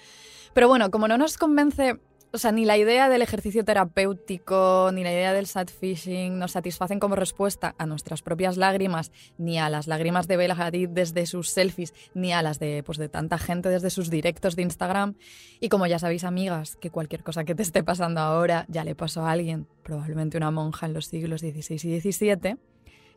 Pero 0.55 0.69
bueno, 0.69 0.91
como 0.91 1.09
no 1.09 1.19
nos 1.19 1.37
convence, 1.37 2.01
o 2.33 2.39
sea, 2.39 2.53
ni 2.53 2.65
la 2.65 2.77
idea 2.77 3.09
del 3.09 3.23
ejercicio 3.23 3.65
terapéutico, 3.65 4.91
ni 4.93 5.03
la 5.03 5.13
idea 5.13 5.33
del 5.33 5.47
sad 5.47 5.69
fishing 5.69 6.39
nos 6.39 6.53
satisfacen 6.53 7.01
como 7.01 7.17
respuesta 7.17 7.75
a 7.79 7.87
nuestras 7.87 8.23
propias 8.23 8.57
lágrimas, 8.57 9.13
ni 9.39 9.59
a 9.59 9.71
las 9.71 9.87
lágrimas 9.87 10.29
de 10.29 10.37
Bella 10.37 10.55
Hadid 10.55 10.91
desde 10.91 11.27
sus 11.27 11.51
selfies, 11.51 11.95
ni 12.15 12.33
a 12.33 12.43
las 12.43 12.59
de, 12.59 12.83
pues, 12.85 12.99
de 12.99 13.09
tanta 13.09 13.39
gente 13.39 13.69
desde 13.69 13.91
sus 13.91 14.11
directos 14.11 14.57
de 14.57 14.63
Instagram. 14.63 15.15
Y 15.61 15.69
como 15.69 15.87
ya 15.87 15.99
sabéis, 15.99 16.25
amigas, 16.25 16.77
que 16.77 16.91
cualquier 16.91 17.23
cosa 17.23 17.45
que 17.45 17.55
te 17.55 17.63
esté 17.63 17.83
pasando 17.83 18.21
ahora 18.21 18.67
ya 18.69 18.85
le 18.85 18.95
pasó 18.95 19.25
a 19.25 19.31
alguien, 19.31 19.67
probablemente 19.83 20.37
una 20.37 20.51
monja 20.51 20.87
en 20.87 20.95
los 20.95 21.07
siglos 21.07 21.41
XVI 21.41 21.75
y 21.75 22.01
XVII, 22.01 22.59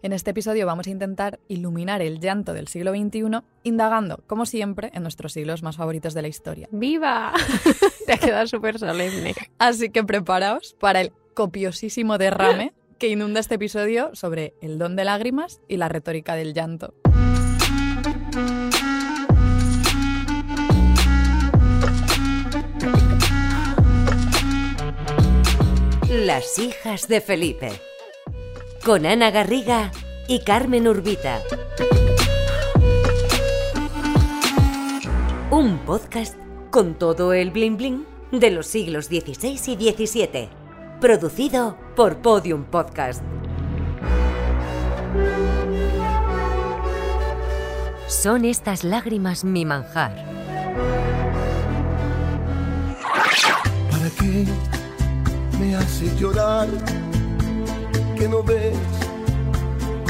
en 0.01 0.13
este 0.13 0.31
episodio 0.31 0.65
vamos 0.65 0.87
a 0.87 0.89
intentar 0.91 1.39
iluminar 1.47 2.01
el 2.01 2.19
llanto 2.19 2.53
del 2.53 2.67
siglo 2.67 2.91
XXI, 2.91 3.41
indagando, 3.63 4.23
como 4.27 4.45
siempre, 4.45 4.91
en 4.93 5.03
nuestros 5.03 5.33
siglos 5.33 5.63
más 5.63 5.77
favoritos 5.77 6.13
de 6.13 6.21
la 6.21 6.27
historia. 6.27 6.67
¡Viva! 6.71 7.33
Te 8.05 8.13
ha 8.13 8.17
quedado 8.17 8.47
súper 8.47 8.79
solemne. 8.79 9.35
Así 9.57 9.89
que 9.89 10.03
preparaos 10.03 10.75
para 10.79 11.01
el 11.01 11.11
copiosísimo 11.33 12.17
derrame 12.17 12.73
que 12.97 13.07
inunda 13.07 13.39
este 13.39 13.55
episodio 13.55 14.11
sobre 14.13 14.53
el 14.61 14.77
don 14.77 14.95
de 14.95 15.05
lágrimas 15.05 15.61
y 15.67 15.77
la 15.77 15.89
retórica 15.89 16.35
del 16.35 16.53
llanto. 16.53 16.93
Las 26.09 26.59
hijas 26.59 27.07
de 27.07 27.21
Felipe. 27.21 27.88
Con 28.83 29.05
Ana 29.05 29.29
Garriga 29.29 29.91
y 30.27 30.39
Carmen 30.39 30.87
Urbita. 30.87 31.41
Un 35.51 35.79
podcast 35.79 36.35
con 36.71 36.93
todo 36.97 37.33
el 37.33 37.51
bling 37.51 37.75
bling 37.75 38.05
de 38.31 38.51
los 38.51 38.67
siglos 38.67 39.07
XVI 39.07 39.75
y 39.77 39.91
XVII. 39.91 40.49
Producido 41.01 41.77
por 41.95 42.17
Podium 42.17 42.63
Podcast. 42.63 43.21
Son 48.07 48.45
estas 48.45 48.83
lágrimas 48.85 49.43
mi 49.43 49.65
manjar. 49.65 50.15
¿Para 53.91 54.09
qué 54.17 54.45
me 55.59 55.75
haces 55.75 56.19
llorar? 56.19 56.67
Que 58.19 58.27
no 58.27 58.43
ves 58.43 58.75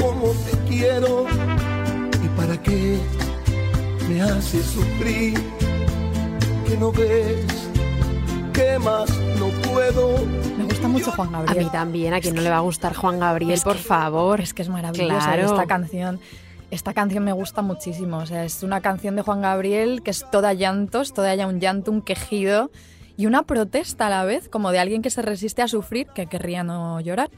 cómo 0.00 0.32
te 0.32 0.58
quiero. 0.68 1.26
¿Y 2.24 2.28
para 2.36 2.60
qué 2.62 2.98
me 4.08 4.20
haces 4.22 4.66
sufrir? 4.66 5.34
Que 6.66 6.76
no 6.76 6.90
ves 6.92 7.46
que 8.52 8.78
más 8.80 9.08
no 9.38 9.48
puedo. 9.70 10.18
Me 10.58 10.64
gusta 10.64 10.88
mucho 10.88 11.12
Juan 11.12 11.34
A 11.34 11.38
Gabriel. 11.42 11.64
mí 11.66 11.70
también, 11.70 12.14
a 12.14 12.20
quien 12.20 12.34
no 12.34 12.42
le 12.42 12.50
va 12.50 12.56
a 12.58 12.60
gustar 12.60 12.94
Juan 12.94 13.18
Gabriel, 13.20 13.52
Es 13.52 13.62
por 13.62 13.76
que- 13.76 13.82
favor. 13.82 14.40
Es 14.40 14.52
que 14.54 14.62
es 14.62 14.68
maravillosa 14.68 15.14
Claro. 15.32 15.46
esta 15.46 15.66
canción. 15.66 16.20
Esta 16.70 16.92
canción 16.94 17.24
me 17.24 17.32
gusta 17.32 17.62
muchísimo. 17.62 18.18
O 18.18 18.26
sea, 18.26 18.44
es 18.44 18.62
una 18.62 18.80
canción 18.80 19.16
de 19.16 19.22
Juan 19.22 19.40
Gabriel 19.42 20.02
que 20.02 20.10
es 20.10 20.24
toda 20.30 20.52
llantos, 20.52 21.12
toda 21.12 21.34
ya 21.34 21.46
un 21.46 21.58
llanto, 21.60 21.90
un 21.90 22.02
quejido 22.02 22.70
y 23.20 23.26
una 23.26 23.42
protesta 23.42 24.06
a 24.06 24.10
la 24.10 24.24
vez, 24.24 24.48
como 24.48 24.70
de 24.72 24.78
alguien 24.78 25.02
que 25.02 25.10
se 25.10 25.20
resiste 25.22 25.60
a 25.62 25.68
sufrir, 25.68 26.06
que 26.14 26.26
querría 26.26 26.62
no 26.62 27.00
llorar. 27.00 27.30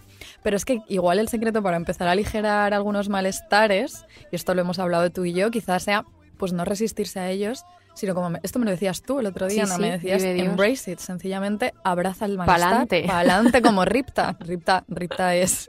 Pero 0.43 0.57
es 0.57 0.65
que 0.65 0.79
igual 0.89 1.19
el 1.19 1.29
secreto 1.29 1.62
para 1.62 1.77
empezar 1.77 2.07
a 2.09 2.12
aligerar 2.12 2.73
algunos 2.75 3.09
malestares, 3.09 4.05
y 4.31 4.37
esto 4.37 4.55
lo 4.55 4.61
hemos 4.61 4.79
hablado 4.79 5.11
tú 5.11 5.25
y 5.25 5.33
yo, 5.33 5.51
quizás 5.51 5.83
sea 5.83 6.05
pues 6.39 6.53
no 6.53 6.65
resistirse 6.65 7.21
a 7.21 7.31
ellos, 7.31 7.65
sino 7.95 8.15
como 8.15 8.31
me- 8.31 8.41
esto 8.43 8.59
me 8.59 8.65
lo 8.65 8.71
decías 8.71 9.03
tú 9.03 9.21
el 9.21 9.27
otro 9.27 9.47
día, 9.49 9.65
Sí, 9.67 9.71
¿no? 9.71 9.77
sí, 9.77 9.83
me 9.83 9.91
decías 9.93 10.23
embrace 10.23 10.93
it, 10.93 10.99
sencillamente 10.99 11.73
abraza 11.85 12.25
el 12.27 12.37
malestar, 12.39 12.71
Pa'lante. 12.71 13.05
pa'lante 13.07 13.62
como 13.62 13.85
Ripta. 13.85 14.37
Ripta, 14.41 14.85
Ripta 14.89 15.35
es 15.37 15.67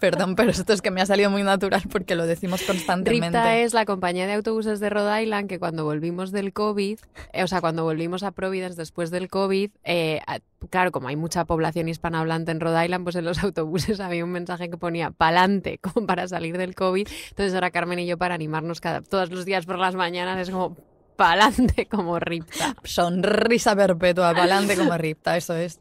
Perdón, 0.00 0.34
pero 0.34 0.50
esto 0.50 0.72
es 0.72 0.82
que 0.82 0.90
me 0.90 1.00
ha 1.00 1.06
salido 1.06 1.30
muy 1.30 1.42
natural 1.42 1.82
porque 1.90 2.14
lo 2.14 2.26
decimos 2.26 2.62
constantemente. 2.62 3.26
Ripta 3.26 3.58
es 3.58 3.74
la 3.74 3.84
compañía 3.84 4.26
de 4.26 4.34
autobuses 4.34 4.80
de 4.80 4.90
Rhode 4.90 5.22
Island 5.22 5.48
que 5.48 5.58
cuando 5.58 5.84
volvimos 5.84 6.32
del 6.32 6.52
COVID, 6.52 6.98
eh, 7.32 7.44
o 7.44 7.46
sea, 7.46 7.60
cuando 7.60 7.84
volvimos 7.84 8.22
a 8.22 8.32
Providence 8.32 8.76
después 8.76 9.10
del 9.10 9.28
COVID, 9.28 9.70
eh, 9.84 10.20
claro, 10.68 10.90
como 10.92 11.08
hay 11.08 11.16
mucha 11.16 11.44
población 11.44 11.88
hispanohablante 11.88 12.50
en 12.50 12.60
Rhode 12.60 12.84
Island, 12.84 13.04
pues 13.04 13.16
en 13.16 13.24
los 13.24 13.38
autobuses 13.44 14.00
había 14.00 14.24
un 14.24 14.32
mensaje 14.32 14.70
que 14.70 14.76
ponía 14.76 15.10
pa'lante, 15.10 15.78
como 15.82 16.06
para 16.06 16.26
salir 16.28 16.58
del 16.58 16.74
COVID. 16.74 17.08
Entonces 17.30 17.54
ahora 17.54 17.70
Carmen 17.70 17.98
y 17.98 18.06
yo 18.06 18.18
para 18.18 18.34
animarnos 18.34 18.80
cada, 18.80 19.00
todos 19.02 19.30
los 19.30 19.44
días 19.44 19.66
por 19.66 19.78
las 19.78 19.94
mañanas 19.94 20.38
es 20.38 20.50
como 20.50 20.76
pa'lante 21.16 21.86
como 21.90 22.18
Ripta. 22.18 22.74
Sonrisa 22.84 23.76
perpetua, 23.76 24.34
pa'lante 24.34 24.76
como 24.76 24.96
Ripta, 24.96 25.36
eso 25.36 25.54
es. 25.54 25.80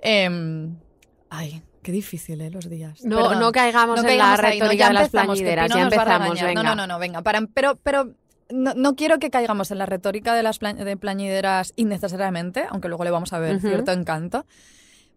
Em, 0.00 0.76
ay, 1.30 1.62
qué 1.86 1.92
difícil, 1.92 2.40
¿eh? 2.40 2.50
Los 2.50 2.68
días. 2.68 3.04
No, 3.04 3.16
Perdón. 3.16 3.38
no 3.38 3.52
caigamos 3.52 4.02
No 4.02 4.08
en 4.08 4.18
la 4.18 4.32
ahí, 4.34 4.36
no, 4.36 4.42
retórica 4.42 4.74
ya 4.74 4.88
de 4.88 4.94
las 4.94 5.08
plañideras, 5.10 5.70
ya 5.72 5.82
empezamos, 5.82 6.40
venga. 6.42 6.52
No, 6.54 6.62
no, 6.64 6.74
no, 6.74 6.86
no, 6.88 6.98
venga, 6.98 7.22
para, 7.22 7.40
pero, 7.54 7.76
pero 7.76 8.12
no, 8.50 8.74
no 8.74 8.96
quiero 8.96 9.20
que 9.20 9.30
caigamos 9.30 9.70
en 9.70 9.78
la 9.78 9.86
retórica 9.86 10.34
de 10.34 10.42
las 10.42 10.58
pla- 10.58 10.74
de 10.74 10.96
plañideras 10.96 11.72
innecesariamente, 11.76 12.66
aunque 12.68 12.88
luego 12.88 13.04
le 13.04 13.12
vamos 13.12 13.32
a 13.32 13.38
ver 13.38 13.56
Ujú. 13.58 13.68
cierto 13.68 13.92
encanto. 13.92 14.46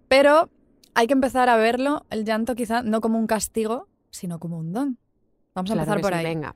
Pero 0.07 0.51
hay 0.93 1.07
que 1.07 1.13
empezar 1.13 1.49
a 1.49 1.57
verlo, 1.57 2.05
el 2.11 2.23
llanto 2.23 2.53
quizá 2.53 2.83
no 2.83 3.01
como 3.01 3.17
un 3.17 3.25
castigo, 3.25 3.87
sino 4.11 4.37
como 4.37 4.59
un 4.59 4.71
don. 4.71 4.97
Vamos 5.55 5.71
a 5.71 5.73
Claro 5.73 5.91
empezar 5.93 6.01
por 6.01 6.11
sí, 6.13 6.19
ahí. 6.19 6.35
Venga. 6.35 6.55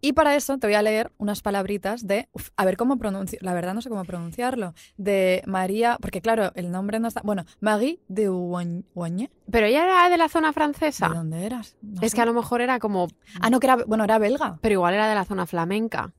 Y 0.00 0.12
para 0.14 0.34
eso 0.34 0.56
te 0.58 0.66
voy 0.66 0.74
a 0.74 0.82
leer 0.82 1.12
unas 1.18 1.42
palabritas 1.42 2.06
de, 2.06 2.28
uf, 2.32 2.48
a 2.56 2.64
ver 2.64 2.76
cómo 2.76 2.96
pronuncio, 2.96 3.38
la 3.42 3.52
verdad 3.52 3.74
no 3.74 3.82
sé 3.82 3.88
cómo 3.90 4.04
pronunciarlo, 4.04 4.74
de 4.96 5.42
María, 5.46 5.98
porque 6.00 6.20
claro, 6.22 6.52
el 6.54 6.70
nombre 6.70 6.98
no 7.00 7.08
está, 7.08 7.20
bueno, 7.22 7.44
Marie 7.60 8.00
de 8.08 8.28
Oigné, 8.28 9.30
Pero 9.50 9.66
ella 9.66 9.84
era 9.84 10.08
de 10.08 10.16
la 10.16 10.28
zona 10.28 10.48
¿de 10.48 10.54
francesa. 10.54 11.08
dónde 11.08 11.44
eras? 11.44 11.76
No 11.82 12.00
Es 12.02 12.12
sé. 12.12 12.16
que 12.16 12.22
a 12.22 12.26
lo 12.26 12.32
mejor 12.32 12.60
era 12.62 12.78
como, 12.78 13.08
Ah, 13.40 13.50
no, 13.50 13.60
que 13.60 13.66
era, 13.66 13.76
bueno, 13.76 14.04
era 14.04 14.18
belga. 14.18 14.58
pero 14.62 14.72
igual 14.74 14.94
era 14.94 15.08
de 15.08 15.14
la 15.14 15.24
zona 15.24 15.46
flamenca. 15.46 16.12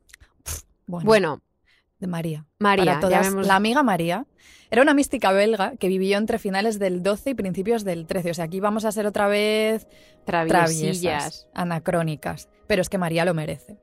Bueno, 0.87 1.05
Bueno, 1.05 1.41
de 2.01 2.07
María. 2.07 2.45
María, 2.59 2.85
Para 2.85 2.99
todas, 2.99 3.27
llamemos- 3.27 3.47
la 3.47 3.55
amiga 3.55 3.83
María 3.83 4.25
era 4.69 4.81
una 4.81 4.93
mística 4.93 5.31
belga 5.31 5.75
que 5.77 5.87
vivió 5.87 6.17
entre 6.17 6.37
finales 6.39 6.79
del 6.79 7.01
12 7.03 7.29
y 7.29 7.33
principios 7.35 7.83
del 7.85 8.05
13. 8.07 8.31
O 8.31 8.33
sea, 8.33 8.45
aquí 8.45 8.59
vamos 8.59 8.83
a 8.85 8.91
ser 8.91 9.05
otra 9.05 9.27
vez 9.27 9.87
traviesillas. 10.25 10.99
traviesas, 11.01 11.47
anacrónicas, 11.53 12.49
pero 12.67 12.81
es 12.81 12.89
que 12.89 12.97
María 12.97 13.25
lo 13.25 13.33
merece. 13.33 13.77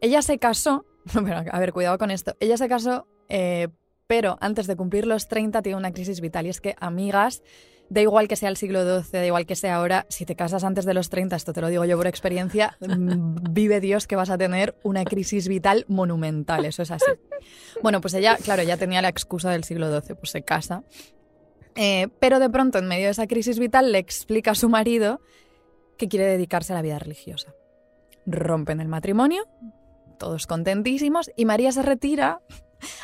Ella 0.00 0.22
se 0.22 0.38
casó, 0.38 0.86
pero 1.12 1.42
a 1.50 1.58
ver, 1.58 1.72
cuidado 1.72 1.98
con 1.98 2.10
esto, 2.10 2.36
ella 2.40 2.56
se 2.56 2.68
casó, 2.68 3.06
eh, 3.28 3.68
pero 4.06 4.38
antes 4.40 4.66
de 4.66 4.76
cumplir 4.76 5.06
los 5.06 5.28
30 5.28 5.60
tiene 5.62 5.76
una 5.76 5.92
crisis 5.92 6.20
vital 6.20 6.46
y 6.46 6.50
es 6.50 6.60
que, 6.60 6.74
amigas, 6.80 7.42
da 7.90 8.02
igual 8.02 8.28
que 8.28 8.36
sea 8.36 8.48
el 8.48 8.56
siglo 8.56 8.82
XII, 9.02 9.20
da 9.20 9.26
igual 9.26 9.46
que 9.46 9.56
sea 9.56 9.76
ahora, 9.76 10.06
si 10.08 10.26
te 10.26 10.36
casas 10.36 10.64
antes 10.64 10.84
de 10.84 10.94
los 10.94 11.08
30, 11.08 11.36
esto 11.36 11.52
te 11.52 11.60
lo 11.60 11.68
digo 11.68 11.84
yo 11.84 11.96
por 11.96 12.06
experiencia, 12.06 12.76
mm, 12.80 13.36
vive 13.50 13.80
Dios 13.80 14.06
que 14.06 14.16
vas 14.16 14.30
a 14.30 14.38
tener 14.38 14.74
una 14.82 15.04
crisis 15.04 15.48
vital 15.48 15.84
monumental, 15.88 16.64
eso 16.64 16.82
es 16.82 16.90
así. 16.90 17.10
Bueno, 17.82 18.00
pues 18.00 18.14
ella, 18.14 18.36
claro, 18.36 18.62
ya 18.62 18.76
tenía 18.76 19.00
la 19.02 19.08
excusa 19.08 19.50
del 19.50 19.64
siglo 19.64 19.88
XII, 20.00 20.16
pues 20.16 20.30
se 20.30 20.42
casa. 20.42 20.82
Eh, 21.74 22.08
pero 22.18 22.40
de 22.40 22.50
pronto, 22.50 22.78
en 22.78 22.88
medio 22.88 23.06
de 23.06 23.12
esa 23.12 23.26
crisis 23.26 23.58
vital, 23.58 23.92
le 23.92 23.98
explica 23.98 24.50
a 24.50 24.54
su 24.54 24.68
marido 24.68 25.20
que 25.96 26.08
quiere 26.08 26.26
dedicarse 26.26 26.72
a 26.72 26.76
la 26.76 26.82
vida 26.82 26.98
religiosa. 26.98 27.54
Rompen 28.26 28.80
el 28.80 28.88
matrimonio, 28.88 29.44
todos 30.18 30.46
contentísimos, 30.46 31.30
y 31.36 31.44
María 31.44 31.72
se 31.72 31.82
retira 31.82 32.40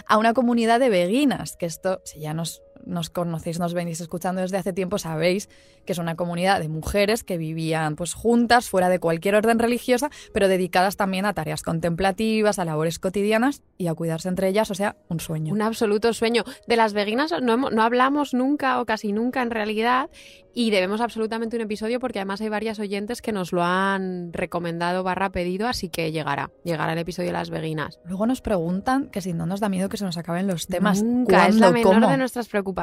a 0.07 0.19
una 0.19 0.35
comunidad 0.35 0.81
de 0.81 0.89
beguinas, 0.89 1.57
que 1.57 1.67
esto, 1.67 2.01
si 2.05 2.21
ya 2.21 2.35
nos, 2.35 2.63
nos 2.87 3.11
conocéis, 3.11 3.59
nos 3.59 3.75
venís 3.75 4.01
escuchando 4.01 4.41
desde 4.41 4.57
hace 4.57 4.73
tiempo, 4.73 4.99
sabéis 4.99 5.49
que 5.85 5.93
es 5.93 5.99
una 5.99 6.17
comunidad 6.17 6.61
de 6.61 6.69
mujeres 6.69 7.25
que 7.25 7.37
vivían 7.37 7.97
pues 7.97 8.15
juntas, 8.15 8.69
fuera 8.69 8.89
de 8.89 8.99
cualquier 8.99 9.35
orden 9.35 9.59
religiosa, 9.59 10.11
pero 10.33 10.49
dedicadas 10.49 10.97
también 10.97 11.27
a 11.27 11.35
tareas 11.35 11.63
contemplativas, 11.63 12.59
a 12.59 12.65
labores 12.65 12.99
cotidianas 12.99 13.63
y 13.79 13.89
a 13.89 13.95
cuidarse 13.95 14.29
entre 14.29 14.49
ellas, 14.49 14.71
o 14.71 14.75
sea, 14.75 14.97
un 15.09 15.21
sueño. 15.21 15.53
Un 15.53 15.63
absoluto 15.63 16.13
sueño. 16.13 16.45
De 16.67 16.77
las 16.77 16.93
beguinas 16.93 17.35
no, 17.43 17.57
no 17.57 17.83
hablamos 17.83 18.35
nunca 18.35 18.81
o 18.81 18.87
casi 18.87 19.13
nunca 19.13 19.43
en 19.43 19.51
realidad 19.51 20.11
y 20.55 20.71
debemos 20.71 21.01
absolutamente 21.01 21.57
un 21.57 21.63
episodio 21.63 21.99
porque 21.99 22.21
además 22.21 22.41
hay 22.41 22.49
varias 22.49 22.79
oyentes 22.79 23.21
que 23.21 23.33
nos 23.33 23.53
lo 23.53 23.63
han 23.65 24.33
recomendado 24.33 25.03
barra 25.03 25.31
pedido, 25.31 25.67
así 25.67 25.89
que 25.89 26.13
llegará, 26.13 26.51
llegará 26.63 26.93
el 26.93 26.99
episodio 27.01 27.31
de 27.31 27.33
las 27.33 27.51
beguinas. 27.51 27.99
Luego 28.05 28.27
nos 28.27 28.41
preguntan 28.41 29.09
que 29.09 29.21
si 29.21 29.33
no 29.33 29.47
nos 29.47 29.61
da 29.61 29.69
miedo 29.69 29.89
que 29.89 29.97
se 29.97 30.05
nos 30.05 30.17
acaben 30.17 30.47
los 30.47 30.69
temas. 30.69 31.03
Nunca, 31.03 31.49
es 31.49 31.57
la 31.57 31.73
menor 31.73 31.95
¿Cómo? 31.95 32.09
de 32.09 32.17
nuestras 32.17 32.49
preocupaciones, 32.49 32.74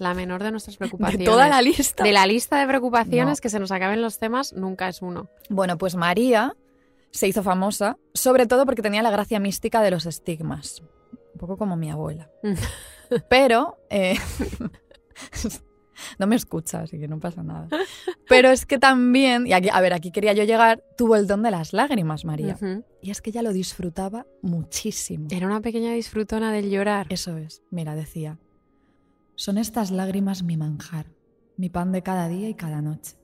la 0.00 0.14
menor 0.14 0.42
de 0.42 0.50
nuestras 0.50 0.74
De 0.74 0.78
preocupaciones. 0.78 1.26
toda 1.26 1.48
la 1.48 1.62
lista. 1.62 2.04
De 2.04 2.12
la 2.12 2.26
lista 2.26 2.58
de 2.60 2.66
preocupaciones 2.66 3.38
No. 3.38 3.42
que 3.42 3.48
se 3.50 3.58
nos 3.58 3.72
acaben 3.72 4.02
los 4.02 4.18
temas, 4.18 4.52
nunca 4.52 4.88
es 4.88 5.02
uno. 5.02 5.28
Bueno, 5.48 5.78
pues 5.78 5.94
María 5.96 6.54
se 7.10 7.26
hizo 7.28 7.42
famosa, 7.42 7.96
sobre 8.14 8.46
todo 8.46 8.64
porque 8.66 8.82
tenía 8.82 9.02
la 9.02 9.10
gracia 9.10 9.40
mística 9.40 9.80
de 9.82 9.90
los 9.90 10.06
estigmas. 10.06 10.82
Un 11.34 11.38
poco 11.38 11.56
como 11.56 11.76
mi 11.76 11.90
abuela. 11.90 12.30
Pero. 13.30 13.78
eh, 13.90 14.16
no 16.18 16.26
me 16.26 16.36
escucha, 16.36 16.80
así 16.80 16.98
que 16.98 17.08
no 17.08 17.18
pasa 17.18 17.42
nada. 17.42 17.68
Pero 18.28 18.50
es 18.50 18.66
que 18.66 18.78
también, 18.78 19.46
y 19.46 19.52
aquí, 19.52 19.68
a 19.72 19.80
ver, 19.80 19.92
aquí 19.92 20.10
quería 20.12 20.32
yo 20.32 20.44
llegar, 20.44 20.82
tuvo 20.96 21.16
el 21.16 21.26
don 21.26 21.42
de 21.42 21.50
las 21.50 21.72
lágrimas, 21.72 22.24
María. 22.24 22.56
Y 23.02 23.10
es 23.10 23.20
que 23.20 23.30
ella 23.30 23.42
lo 23.42 23.52
disfrutaba 23.52 24.26
muchísimo. 24.42 25.26
Era 25.30 25.46
una 25.46 25.60
pequeña 25.60 25.92
disfrutona 25.92 26.52
del 26.52 26.70
llorar. 26.70 27.06
Eso 27.10 27.36
es, 27.38 27.62
mira, 27.70 27.94
decía, 27.94 28.38
son 29.38 29.56
estas 29.56 29.92
lágrimas 29.92 30.42
mi 30.42 30.56
manjar, 30.56 31.06
mi 31.56 31.68
pan 31.68 31.92
de 31.92 32.02
cada 32.02 32.26
día 32.26 32.48
y 32.48 32.54
cada 32.54 32.82
noche. 32.82 33.16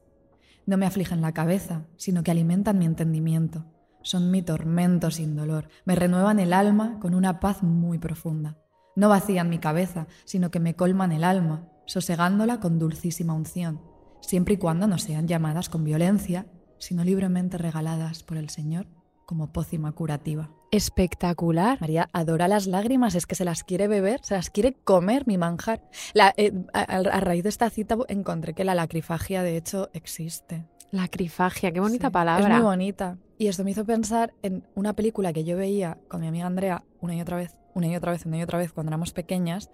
No 0.64 0.76
me 0.76 0.86
afligen 0.86 1.20
la 1.20 1.34
cabeza, 1.34 1.88
sino 1.96 2.22
que 2.22 2.30
alimentan 2.30 2.78
mi 2.78 2.84
entendimiento. 2.84 3.64
Son 4.02 4.30
mi 4.30 4.40
tormento 4.40 5.10
sin 5.10 5.34
dolor, 5.34 5.68
me 5.84 5.96
renuevan 5.96 6.38
el 6.38 6.52
alma 6.52 7.00
con 7.00 7.16
una 7.16 7.40
paz 7.40 7.64
muy 7.64 7.98
profunda. 7.98 8.58
No 8.94 9.08
vacían 9.08 9.50
mi 9.50 9.58
cabeza, 9.58 10.06
sino 10.24 10.52
que 10.52 10.60
me 10.60 10.76
colman 10.76 11.10
el 11.10 11.24
alma, 11.24 11.68
sosegándola 11.84 12.60
con 12.60 12.78
dulcísima 12.78 13.34
unción, 13.34 13.80
siempre 14.20 14.54
y 14.54 14.58
cuando 14.58 14.86
no 14.86 14.98
sean 14.98 15.26
llamadas 15.26 15.68
con 15.68 15.82
violencia, 15.82 16.46
sino 16.78 17.02
libremente 17.02 17.58
regaladas 17.58 18.22
por 18.22 18.36
el 18.36 18.50
Señor 18.50 18.86
como 19.26 19.52
pócima 19.52 19.90
curativa. 19.90 20.52
Espectacular. 20.76 21.80
María 21.80 22.08
adora 22.12 22.48
las 22.48 22.66
lágrimas, 22.66 23.14
es 23.14 23.26
que 23.26 23.34
se 23.34 23.44
las 23.44 23.64
quiere 23.64 23.88
beber, 23.88 24.20
se 24.22 24.34
las 24.34 24.50
quiere 24.50 24.72
comer, 24.74 25.26
mi 25.26 25.38
manjar. 25.38 25.82
La- 26.12 26.34
eh, 26.36 26.52
a, 26.72 26.80
a 26.82 27.20
raíz 27.20 27.42
de 27.42 27.48
esta 27.48 27.70
cita 27.70 27.96
encontré 28.08 28.54
que 28.54 28.64
la 28.64 28.74
lacrifagia, 28.74 29.42
de 29.42 29.56
hecho, 29.56 29.90
existe. 29.92 30.64
Lacrifagia, 30.90 31.72
qué 31.72 31.80
bonita 31.80 32.08
Sí, 32.08 32.12
palabra. 32.12 32.44
Es 32.48 32.52
muy 32.54 32.62
bonita. 32.62 33.18
Y 33.38 33.48
esto 33.48 33.64
me 33.64 33.72
hizo 33.72 33.84
pensar 33.84 34.32
en 34.42 34.64
una 34.74 34.92
película 34.92 35.32
que 35.32 35.44
yo 35.44 35.56
veía 35.56 35.98
con 36.08 36.20
mi 36.20 36.28
amiga 36.28 36.46
Andrea 36.46 36.84
una 37.00 37.14
y 37.16 37.20
otra 37.20 37.36
vez, 37.36 37.56
una 37.74 37.88
y 37.88 37.96
otra 37.96 38.12
vez, 38.12 38.24
una 38.26 38.38
y 38.38 38.42
otra 38.42 38.58
vez 38.58 38.72
cuando 38.72 38.90
éramos 38.90 39.12
pequeñas, 39.12 39.70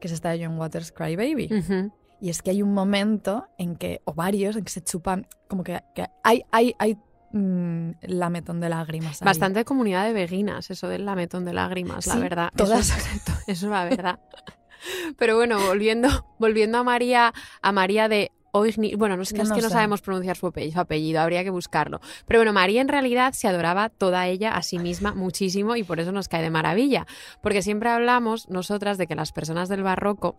que 0.00 0.08
es 0.08 0.12
esta 0.12 0.30
de 0.30 0.44
John 0.44 0.58
Waters 0.58 0.90
Cry 0.92 1.14
Baby. 1.16 1.48
Y 2.20 2.30
es 2.30 2.42
que 2.42 2.50
hay 2.50 2.62
un 2.62 2.72
momento 2.74 3.46
en 3.58 3.76
que, 3.76 4.00
o 4.04 4.14
varios, 4.14 4.56
en 4.56 4.64
que 4.64 4.70
se 4.70 4.82
chupan, 4.82 5.26
como 5.48 5.62
que, 5.62 5.80
que 5.94 6.06
hay, 6.24 6.42
hay, 6.50 6.74
hay 6.78 6.96
mm, 7.34 7.90
lametón 8.02 8.60
de 8.60 8.68
lágrimas. 8.68 9.20
ahí. 9.20 9.26
Bastante 9.26 9.64
comunidad 9.64 10.04
de 10.06 10.12
beguinas, 10.12 10.70
eso 10.70 10.88
del 10.88 11.04
lametón 11.04 11.44
de 11.44 11.52
lágrimas, 11.52 12.06
la 12.06 12.16
verdad. 12.16 12.50
todas. 12.56 12.88
Eso, 12.90 12.96
es- 12.96 13.22
eso 13.48 13.66
es 13.66 13.70
la 13.70 13.84
verdad. 13.84 14.18
Pero 15.18 15.36
bueno, 15.36 15.58
volviendo, 15.66 16.08
volviendo 16.38 16.78
a 16.78 16.84
María, 16.84 17.32
a 17.62 17.72
María 17.72 18.08
de 18.08 18.30
Oigni, 18.52 18.94
bueno, 18.94 19.16
no, 19.16 19.22
es 19.22 19.30
que 19.30 19.36
que, 19.36 19.42
es 19.42 19.48
no 19.48 19.54
que 19.56 19.62
no 19.62 19.70
sabemos 19.70 20.00
pronunciar 20.00 20.36
su 20.36 20.46
apellido, 20.46 20.74
su 20.74 20.80
apellido, 20.80 21.20
habría 21.20 21.42
que 21.42 21.50
buscarlo. 21.50 22.00
Pero 22.26 22.38
bueno, 22.40 22.52
María 22.52 22.80
en 22.82 22.88
realidad 22.88 23.32
se 23.32 23.48
adoraba 23.48 23.88
toda 23.88 24.26
ella 24.28 24.54
a 24.54 24.62
sí 24.62 24.78
misma 24.78 25.12
muchísimo 25.14 25.74
y 25.74 25.82
por 25.82 25.98
eso 26.00 26.12
nos 26.12 26.28
cae 26.28 26.42
de 26.42 26.50
maravilla. 26.50 27.06
Porque 27.42 27.62
siempre 27.62 27.88
hablamos 27.90 28.48
nosotras 28.50 28.96
de 28.98 29.06
que 29.08 29.16
las 29.16 29.32
personas 29.32 29.68
del 29.68 29.82
barroco 29.82 30.36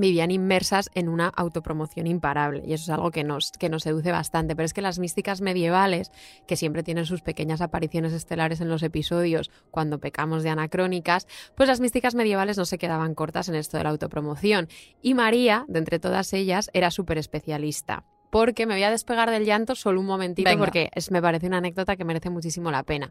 vivían 0.00 0.30
inmersas 0.30 0.90
en 0.94 1.08
una 1.08 1.28
autopromoción 1.28 2.06
imparable 2.06 2.62
y 2.66 2.72
eso 2.72 2.84
es 2.84 2.90
algo 2.90 3.10
que 3.10 3.24
nos, 3.24 3.52
que 3.52 3.68
nos 3.68 3.82
seduce 3.82 4.10
bastante. 4.10 4.56
Pero 4.56 4.66
es 4.66 4.74
que 4.74 4.82
las 4.82 4.98
místicas 4.98 5.40
medievales, 5.40 6.10
que 6.46 6.56
siempre 6.56 6.82
tienen 6.82 7.06
sus 7.06 7.22
pequeñas 7.22 7.60
apariciones 7.60 8.12
estelares 8.12 8.60
en 8.60 8.68
los 8.68 8.82
episodios 8.82 9.50
cuando 9.70 10.00
pecamos 10.00 10.42
de 10.42 10.50
anacrónicas, 10.50 11.26
pues 11.54 11.68
las 11.68 11.80
místicas 11.80 12.14
medievales 12.14 12.56
no 12.56 12.64
se 12.64 12.78
quedaban 12.78 13.14
cortas 13.14 13.48
en 13.48 13.54
esto 13.54 13.76
de 13.76 13.84
la 13.84 13.90
autopromoción. 13.90 14.68
Y 15.02 15.14
María, 15.14 15.64
de 15.68 15.78
entre 15.78 15.98
todas 15.98 16.32
ellas, 16.32 16.70
era 16.72 16.90
súper 16.90 17.18
especialista. 17.18 18.04
Porque 18.30 18.66
me 18.66 18.74
voy 18.74 18.84
a 18.84 18.90
despegar 18.90 19.30
del 19.30 19.44
llanto 19.44 19.74
solo 19.74 20.00
un 20.00 20.06
momentito 20.06 20.48
Venga. 20.48 20.64
porque 20.64 20.90
es, 20.94 21.10
me 21.10 21.20
parece 21.20 21.48
una 21.48 21.58
anécdota 21.58 21.96
que 21.96 22.04
merece 22.04 22.30
muchísimo 22.30 22.70
la 22.70 22.84
pena. 22.84 23.10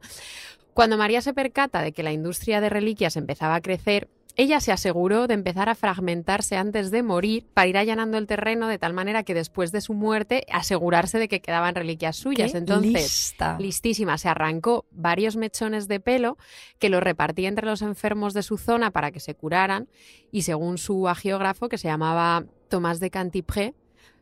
Cuando 0.74 0.98
María 0.98 1.22
se 1.22 1.34
percata 1.34 1.82
de 1.82 1.92
que 1.92 2.04
la 2.04 2.14
industria 2.14 2.62
de 2.62 2.70
reliquias 2.70 3.18
empezaba 3.18 3.56
a 3.56 3.62
crecer, 3.62 4.08
ella 4.40 4.62
se 4.62 4.72
aseguró 4.72 5.28
de 5.28 5.34
empezar 5.34 5.68
a 5.68 5.76
fragmentarse 5.76 6.56
antes 6.56 6.92
de 6.92 7.04
morir 7.04 7.46
para 7.54 7.68
ir 7.68 7.78
allanando 7.78 8.18
el 8.18 8.26
terreno 8.26 8.70
de 8.70 8.78
tal 8.78 8.94
manera 8.94 9.24
que 9.24 9.34
después 9.34 9.74
de 9.74 9.82
su 9.82 9.94
muerte 9.94 10.46
asegurarse 10.50 11.20
de 11.20 11.28
que 11.28 11.42
quedaban 11.42 11.76
reliquias 11.76 12.16
suyas. 12.16 12.54
¡Qué 12.54 12.58
Entonces, 12.60 12.94
lista! 12.94 13.58
listísima, 13.60 14.18
se 14.18 14.30
arrancó 14.30 14.86
varios 14.92 15.36
mechones 15.36 15.90
de 15.90 16.00
pelo 16.00 16.38
que 16.80 16.88
los 16.88 17.04
repartía 17.04 17.50
entre 17.50 17.66
los 17.66 17.82
enfermos 17.82 18.34
de 18.34 18.44
su 18.44 18.58
zona 18.58 18.92
para 18.92 19.12
que 19.12 19.20
se 19.20 19.36
curaran 19.36 19.90
y 20.32 20.44
según 20.44 20.78
su 20.78 21.10
agiógrafo, 21.10 21.68
que 21.68 21.78
se 21.78 21.90
llamaba 21.90 22.46
Tomás 22.70 23.02
de 23.02 23.10
Cantipré, 23.10 23.74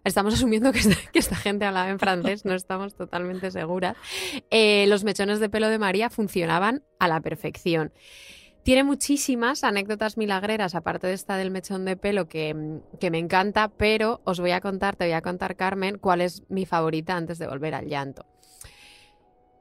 Estamos 0.03 0.33
asumiendo 0.35 0.71
que 0.71 0.79
esta, 0.79 0.95
que 1.11 1.19
esta 1.19 1.35
gente 1.35 1.65
hablaba 1.65 1.91
en 1.91 1.99
francés, 1.99 2.43
no 2.43 2.55
estamos 2.55 2.95
totalmente 2.95 3.51
seguras. 3.51 3.95
Eh, 4.49 4.85
los 4.87 5.03
mechones 5.03 5.39
de 5.39 5.49
pelo 5.49 5.69
de 5.69 5.77
María 5.77 6.09
funcionaban 6.09 6.81
a 6.97 7.07
la 7.07 7.21
perfección. 7.21 7.91
Tiene 8.67 8.83
muchísimas 8.83 9.63
anécdotas 9.63 10.17
milagreras, 10.17 10.75
aparte 10.75 11.07
de 11.07 11.13
esta 11.13 11.37
del 11.37 11.51
mechón 11.51 11.85
de 11.85 11.95
pelo 11.95 12.27
que, 12.27 12.53
mm, 12.53 12.97
que 12.99 13.09
me 13.09 13.17
encanta, 13.17 13.69
pero 13.69 14.19
os 14.25 14.41
voy 14.41 14.51
a 14.51 14.59
contar, 14.59 14.97
te 14.97 15.05
voy 15.05 15.13
a 15.13 15.21
contar, 15.21 15.55
Carmen, 15.55 15.97
cuál 15.97 16.19
es 16.19 16.43
mi 16.49 16.65
favorita 16.65 17.15
antes 17.15 17.39
de 17.39 17.47
volver 17.47 17.73
al 17.75 17.87
llanto. 17.87 18.25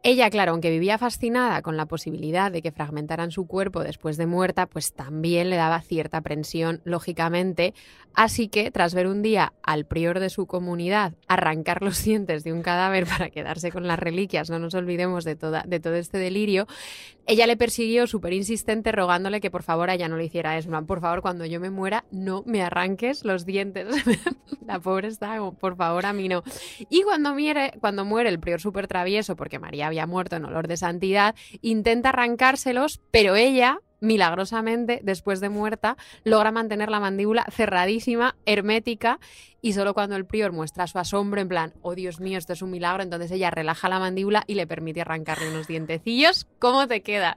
Ella, 0.09 0.31
claro, 0.31 0.53
aunque 0.53 0.71
vivía 0.71 0.99
fascinada 0.99 1.63
con 1.63 1.77
la 1.77 1.87
posibilidad 1.87 2.53
de 2.53 2.63
que 2.63 2.71
fragmentaran 2.71 3.33
su 3.33 3.49
cuerpo 3.49 3.83
después 3.83 4.17
de 4.17 4.27
muerta, 4.27 4.67
pues 4.67 4.93
también 4.93 5.51
le 5.51 5.57
daba 5.57 5.81
cierta 5.81 6.19
aprensión, 6.19 6.81
lógicamente. 6.85 7.75
Así 8.15 8.47
que, 8.47 8.71
tras 8.71 8.95
ver 8.95 9.09
un 9.09 9.21
día 9.21 9.53
al 9.65 9.85
prior 9.85 10.21
de 10.21 10.31
su 10.31 10.47
comunidad 10.47 11.15
arrancar 11.27 11.83
los 11.83 12.05
dientes 12.05 12.45
de 12.45 12.53
un 12.53 12.63
cadáver 12.63 13.05
para 13.05 13.31
quedarse 13.31 13.73
con 13.73 13.89
las 13.89 13.99
reliquias, 13.99 14.49
no 14.49 14.61
nos 14.61 14.75
olvidemos 14.75 15.25
de, 15.25 15.35
toda, 15.35 15.65
de 15.67 15.81
todo 15.81 15.97
este 15.97 16.19
delirio, 16.19 16.69
ella 17.27 17.49
le 17.49 17.57
persiguió 17.57 18.07
súper 18.07 18.33
insistente 18.33 18.93
rogándole 18.93 19.41
que 19.41 19.51
por 19.51 19.65
favor 19.65 19.91
ella 19.91 20.09
no 20.09 20.17
le 20.17 20.27
hiciera 20.27 20.57
eso. 20.57 20.71
Por 20.87 21.01
favor, 21.01 21.23
cuando 21.23 21.45
yo 21.45 21.59
me 21.59 21.71
muera, 21.71 22.05
no 22.13 22.45
me 22.47 22.63
arranques 22.63 23.25
los 23.25 23.45
dientes. 23.45 23.89
la 24.67 24.79
pobre 24.79 25.09
está 25.09 25.37
por 25.59 25.77
favor, 25.77 26.07
a 26.07 26.13
mí 26.13 26.29
no. 26.29 26.45
Y 26.89 27.03
cuando 27.03 27.35
muere, 27.35 27.73
cuando 27.81 28.05
muere 28.05 28.29
el 28.29 28.39
prior 28.39 28.61
súper 28.61 28.87
travieso, 28.87 29.35
porque 29.35 29.59
María 29.59 29.89
había 29.89 29.96
muerto 30.05 30.37
en 30.37 30.45
olor 30.45 30.69
de 30.69 30.77
santidad, 30.77 31.35
intenta 31.63 32.11
arrancárselos, 32.11 33.01
pero 33.11 33.37
ella, 33.37 33.81
milagrosamente, 34.01 35.01
después 35.03 35.41
de 35.41 35.49
muerta, 35.49 35.97
logra 36.25 36.53
mantener 36.53 36.91
la 36.91 37.01
mandíbula 37.01 37.47
cerradísima, 37.51 38.37
hermética, 38.45 39.19
y 39.61 39.73
solo 39.73 39.95
cuando 39.95 40.17
el 40.17 40.27
prior 40.27 40.53
muestra 40.53 40.87
su 40.87 40.99
asombro, 40.99 41.41
en 41.41 41.49
plan, 41.49 41.75
oh 41.83 41.95
Dios 41.95 42.21
mío, 42.21 42.39
esto 42.39 42.53
es 42.53 42.63
un 42.63 42.71
milagro, 42.71 43.03
entonces 43.03 43.31
ella 43.31 43.51
relaja 43.51 43.89
la 43.89 43.99
mandíbula 43.99 44.45
y 44.47 44.55
le 44.55 44.67
permite 44.67 45.01
arrancarle 45.01 45.51
unos 45.51 45.67
dientecillos. 45.67 46.47
¿Cómo 46.59 46.87
te 46.87 47.03
queda? 47.03 47.37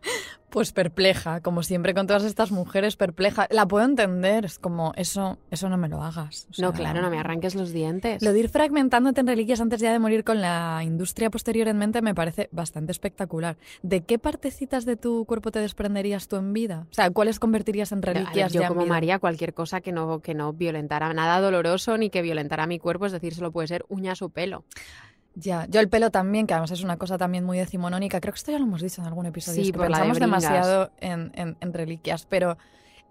Pues 0.49 0.71
perpleja, 0.71 1.41
como 1.41 1.61
siempre 1.61 1.93
con 1.93 2.07
todas 2.07 2.23
estas 2.23 2.51
mujeres, 2.51 2.95
perpleja. 2.95 3.47
La 3.51 3.67
puedo 3.67 3.85
entender, 3.85 4.45
es 4.45 4.57
como, 4.57 4.93
eso, 4.95 5.37
eso 5.51 5.69
no 5.69 5.77
me 5.77 5.89
lo 5.89 6.01
hagas. 6.01 6.47
o 6.57 6.61
No, 6.61 6.73
claro, 6.73 7.01
no 7.01 7.11
me 7.11 7.19
arranques 7.19 7.53
los 7.53 7.71
dientes. 7.71 8.23
Lo 8.23 8.33
de 8.33 8.39
ir 8.39 8.49
fragmentándote 8.49 9.21
en 9.21 9.27
reliquias 9.27 9.61
antes 9.61 9.79
ya 9.79 9.91
de 9.91 9.99
morir 9.99 10.23
con 10.23 10.41
la 10.41 10.81
industria 10.83 11.29
posterior 11.29 11.67
en 11.67 11.77
mente 11.77 12.01
me 12.01 12.15
parece 12.15 12.49
bastante 12.51 12.91
espectacular. 12.91 13.57
¿De 13.83 14.01
qué 14.01 14.17
partecitas 14.17 14.85
de 14.85 14.95
tu 14.95 15.25
cuerpo 15.25 15.51
te 15.51 15.59
desprenderías 15.59 16.27
tú 16.27 16.37
en 16.37 16.51
vida? 16.51 16.87
O 16.89 16.93
sea, 16.93 17.11
¿cuáles 17.11 17.39
convertirías 17.39 17.91
en 17.91 18.01
reliquias 18.01 18.51
yo 18.51 18.61
ya 18.61 18.67
en 18.67 18.73
como 18.73 18.85
vida? 18.85 18.93
María, 18.93 19.19
cualquier 19.19 19.53
cosa 19.53 19.81
que 19.81 19.91
no, 19.91 20.19
que 20.19 20.33
no 20.33 20.53
violentara 20.53 21.13
nada 21.13 21.41
doloroso 21.41 21.95
ni 21.97 22.08
que 22.09 22.21
violentara 22.21 22.67
mi 22.67 22.79
cuerpo, 22.79 23.05
es 23.05 23.11
decir, 23.11 23.33
solo 23.35 23.51
puede 23.51 23.67
ser 23.67 23.85
uñas 23.89 24.21
o 24.21 24.29
pelo. 24.29 24.63
Ya, 25.35 25.65
yo 25.69 25.79
el 25.79 25.87
pelo 25.89 26.11
también, 26.11 26.47
que 26.47 26.53
además 26.53 26.71
es 26.71 26.83
una 26.83 26.97
cosa 26.97 27.17
también 27.17 27.43
muy 27.45 27.57
decimonónica. 27.57 28.19
Creo 28.19 28.33
que 28.33 28.37
esto 28.39 28.51
ya 28.51 28.59
lo 28.59 28.65
hemos 28.65 28.81
dicho 28.81 29.01
en 29.01 29.07
algún 29.07 29.25
episodio. 29.25 29.55
Sí, 29.63 29.69
es 29.69 29.71
que 29.71 29.77
de 29.79 29.85
pensamos 29.85 30.17
bringas. 30.19 30.41
demasiado 30.41 30.91
en, 30.99 31.31
en- 31.35 31.57
en 31.61 31.73
reliquias, 31.73 32.25
pero 32.25 32.57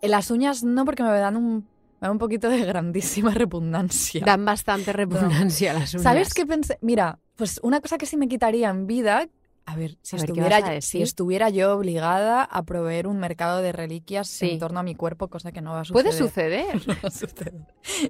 en 0.02 0.10
las 0.10 0.30
uñas 0.30 0.62
no, 0.64 0.84
porque 0.84 1.02
me 1.02 1.10
dan 1.10 1.36
un 1.36 1.66
Me 2.00 2.06
da 2.06 2.12
un 2.12 2.18
poquito 2.18 2.48
de 2.48 2.64
grandísima 2.64 3.30
repugnancia. 3.34 4.24
Dan 4.24 4.44
bastante 4.44 4.92
repugnancia 4.92 5.72
las 5.72 5.94
uñas. 5.94 6.02
¿Sabes 6.04 6.34
qué 6.34 6.44
pensé? 6.46 6.78
Mira, 6.80 7.18
pues 7.36 7.58
una 7.62 7.80
cosa 7.80 7.98
que 7.98 8.06
sí 8.06 8.16
me 8.16 8.28
quitaría 8.28 8.68
en 8.68 8.86
vida, 8.86 9.26
a 9.68 9.76
ver, 9.76 9.98
si, 10.00 10.16
A 10.16 10.18
ver, 10.20 10.26
¿qué 10.26 10.32
estuviera, 10.32 10.60
vas 10.60 10.64
a 10.64 10.68
si 10.68 10.74
decir? 10.74 11.02
estuviera 11.02 11.50
yo 11.50 11.74
obligada 11.76 12.42
a 12.42 12.62
proveer 12.62 13.06
un 13.06 13.18
mercado 13.18 13.60
de 13.60 13.72
reliquias 13.72 14.26
Sí. 14.26 14.52
en 14.52 14.58
torno 14.58 14.80
a 14.80 14.82
mi 14.82 14.94
cuerpo, 14.94 15.28
cosa 15.28 15.52
que 15.52 15.60
no 15.60 15.72
va 15.72 15.80
a 15.80 15.84
suceder. 15.84 16.04
Puede 16.04 16.16
suceder. 16.16 16.82
No 16.86 16.94
va 16.94 17.08
a 17.08 17.10
suceder. 17.10 17.66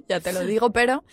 ya 0.07 0.21
te 0.21 0.31
lo 0.31 0.39
digo, 0.41 0.71
pero 0.71 1.03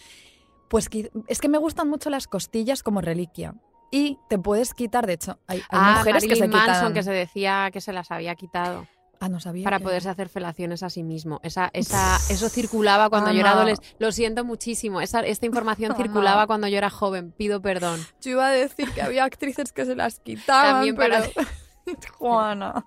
pues 0.69 0.89
es 1.27 1.41
que 1.41 1.49
me 1.49 1.59
gustan 1.59 1.89
mucho 1.89 2.11
las 2.11 2.29
costillas 2.29 2.85
como 2.85 3.01
reliquia. 3.01 3.55
Y 3.91 4.19
te 4.29 4.39
puedes 4.39 4.73
quitar, 4.73 5.07
de 5.07 5.15
hecho, 5.15 5.41
hay, 5.49 5.59
hay 5.59 5.65
ah, 5.71 5.95
mujeres 5.99 6.25
que 6.25 6.37
se 6.37 6.47
quitan... 6.47 6.67
Manson 6.67 6.93
que 6.95 7.03
se 7.03 7.13
decía 7.13 7.71
que 7.73 7.81
se 7.81 7.93
las 7.93 8.13
había 8.13 8.35
quitado 8.37 8.87
Ah, 9.21 9.29
no 9.29 9.41
sabía. 9.41 9.65
para 9.65 9.79
que- 9.79 9.85
poderse 9.85 10.09
hacer 10.09 10.29
felaciones 10.29 10.83
a 10.83 10.91
sí 10.91 11.03
mismo. 11.03 11.41
Esa, 11.43 11.71
esa, 11.73 12.17
eso 12.29 12.49
circulaba 12.49 13.09
cuando 13.11 13.33
yo 13.33 13.41
era 13.41 13.53
adolescente. 13.53 13.97
Lo 13.99 14.13
siento 14.13 14.45
muchísimo. 14.45 15.01
Esa, 15.01 15.21
esta 15.21 15.47
información 15.47 15.95
circulaba 15.97 16.47
cuando 16.47 16.69
yo 16.69 16.77
era 16.79 16.91
joven. 16.91 17.33
Pido 17.33 17.61
perdón. 17.63 18.01
Yo 18.21 18.33
iba 18.33 18.47
a 18.49 18.51
decir 18.51 18.91
que 18.93 19.03
había 19.03 19.25
actrices 19.25 19.73
que 19.73 19.85
se 19.85 19.95
las 19.97 20.21
quitaban, 20.21 20.75
También 20.87 20.97
pero... 20.97 21.17
para- 21.35 21.49
Juana. 22.19 22.87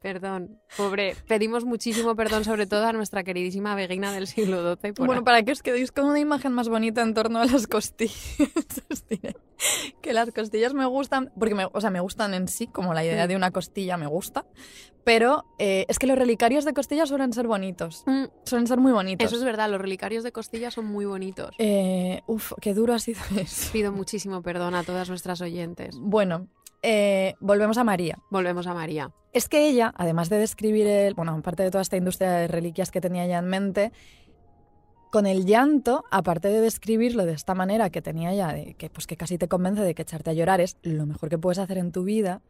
Perdón, 0.00 0.58
pobre. 0.78 1.14
Pedimos 1.28 1.66
muchísimo 1.66 2.16
perdón, 2.16 2.44
sobre 2.44 2.66
todo 2.66 2.86
a 2.86 2.92
nuestra 2.94 3.22
queridísima 3.22 3.74
vegina 3.74 4.12
del 4.12 4.26
siglo 4.26 4.74
XII. 4.76 4.92
por 4.94 5.06
Bueno, 5.06 5.24
para 5.24 5.42
que 5.42 5.52
os 5.52 5.62
quedéis 5.62 5.92
con 5.92 6.06
una 6.06 6.18
imagen 6.18 6.52
más 6.52 6.70
bonita 6.70 7.02
en 7.02 7.12
torno 7.12 7.38
a 7.38 7.44
las 7.44 7.66
costillas, 7.66 8.16
os 8.90 9.06
diré 9.08 9.36
que 10.00 10.14
las 10.14 10.30
costillas 10.32 10.72
me 10.72 10.86
gustan, 10.86 11.30
porque 11.38 11.54
me, 11.54 11.66
o 11.70 11.80
sea, 11.82 11.90
me 11.90 12.00
gustan 12.00 12.32
en 12.32 12.48
sí, 12.48 12.66
como 12.66 12.94
la 12.94 13.04
idea 13.04 13.26
Mm. 13.26 13.28
de 13.28 13.36
una 13.36 13.50
costilla 13.50 13.98
me 13.98 14.06
gusta, 14.06 14.46
pero 15.04 15.44
eh, 15.58 15.84
es 15.86 15.98
que 15.98 16.06
los 16.06 16.16
relicarios 16.18 16.64
de 16.64 16.72
costillas 16.72 17.10
suelen 17.10 17.34
ser 17.34 17.46
bonitos, 17.46 18.02
Mm, 18.06 18.24
suelen 18.44 18.66
ser 18.66 18.78
muy 18.78 18.92
bonitos. 18.92 19.26
Eso 19.26 19.36
es 19.36 19.44
verdad, 19.44 19.68
los 19.70 19.78
relicarios 19.82 20.24
de 20.24 20.32
costilla 20.32 20.70
son 20.70 20.86
muy 20.86 21.04
bonitos. 21.04 21.54
Eh, 21.58 22.22
uf, 22.26 22.52
qué 22.62 22.72
duro 22.72 22.94
ha 22.94 22.98
sido 22.98 23.20
eso. 23.36 23.70
Pido 23.70 23.92
muchísimo 23.92 24.40
perdón 24.40 24.74
a 24.74 24.82
todas 24.82 25.10
nuestras 25.10 25.42
oyentes. 25.42 25.94
Bueno, 26.00 26.46
eh, 26.82 27.34
volvemos 27.40 27.78
a 27.78 27.84
María. 27.84 28.18
Volvemos 28.30 28.66
a 28.66 28.74
María. 28.74 29.10
Es 29.32 29.48
que 29.48 29.68
ella, 29.68 29.92
además 29.96 30.28
de 30.28 30.38
describir 30.38 30.86
el, 30.86 31.14
bueno, 31.14 31.32
aparte 31.32 31.62
de 31.62 31.70
toda 31.70 31.82
esta 31.82 31.96
industria 31.96 32.32
de 32.32 32.48
reliquias 32.48 32.90
que 32.90 33.00
tenía 33.00 33.24
ella 33.24 33.38
en 33.38 33.48
mente, 33.48 33.92
con 35.10 35.26
el 35.26 35.44
llanto, 35.44 36.04
aparte 36.10 36.48
de 36.48 36.60
describirlo 36.60 37.26
de 37.26 37.32
esta 37.32 37.54
manera 37.54 37.90
que 37.90 38.00
tenía 38.00 38.32
ella, 38.32 38.52
de 38.52 38.74
que, 38.74 38.90
pues, 38.90 39.06
que 39.06 39.16
casi 39.16 39.38
te 39.38 39.48
convence 39.48 39.82
de 39.82 39.94
que 39.94 40.02
echarte 40.02 40.30
a 40.30 40.32
llorar 40.32 40.60
es 40.60 40.76
lo 40.82 41.06
mejor 41.06 41.28
que 41.28 41.38
puedes 41.38 41.58
hacer 41.58 41.78
en 41.78 41.92
tu 41.92 42.04
vida. 42.04 42.42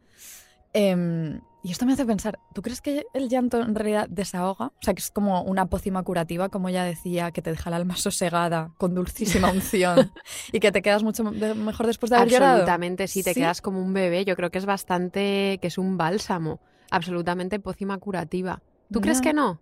em, 0.73 1.41
y 1.63 1.71
esto 1.71 1.85
me 1.85 1.93
hace 1.93 2.05
pensar, 2.05 2.39
¿tú 2.53 2.61
crees 2.61 2.81
que 2.81 3.05
el 3.13 3.29
llanto 3.29 3.61
en 3.61 3.75
realidad 3.75 4.07
desahoga? 4.09 4.67
O 4.67 4.73
sea, 4.81 4.93
que 4.93 4.99
es 5.01 5.11
como 5.11 5.43
una 5.43 5.67
pócima 5.67 6.01
curativa, 6.03 6.49
como 6.49 6.69
ella 6.69 6.83
decía, 6.83 7.31
que 7.31 7.41
te 7.41 7.51
deja 7.51 7.69
el 7.69 7.75
alma 7.75 7.95
sosegada, 7.97 8.71
con 8.77 8.95
dulcísima 8.95 9.51
unción, 9.51 10.11
y 10.51 10.59
que 10.59 10.71
te 10.71 10.81
quedas 10.81 11.03
mucho 11.03 11.23
de- 11.23 11.53
mejor 11.55 11.85
después 11.87 12.09
de 12.09 12.15
haber 12.17 12.29
llorado. 12.29 12.51
Absolutamente, 12.53 13.07
sí, 13.07 13.23
te 13.23 13.33
¿Sí? 13.33 13.39
quedas 13.41 13.61
como 13.61 13.79
un 13.81 13.93
bebé. 13.93 14.25
Yo 14.25 14.35
creo 14.35 14.49
que 14.49 14.57
es 14.57 14.65
bastante, 14.65 15.59
que 15.61 15.67
es 15.67 15.77
un 15.77 15.97
bálsamo. 15.97 16.59
Absolutamente 16.89 17.59
pócima 17.59 17.97
curativa. 17.99 18.61
¿Tú 18.91 18.99
crees 19.01 19.19
Ya. 19.19 19.21
que 19.29 19.33
no? 19.33 19.61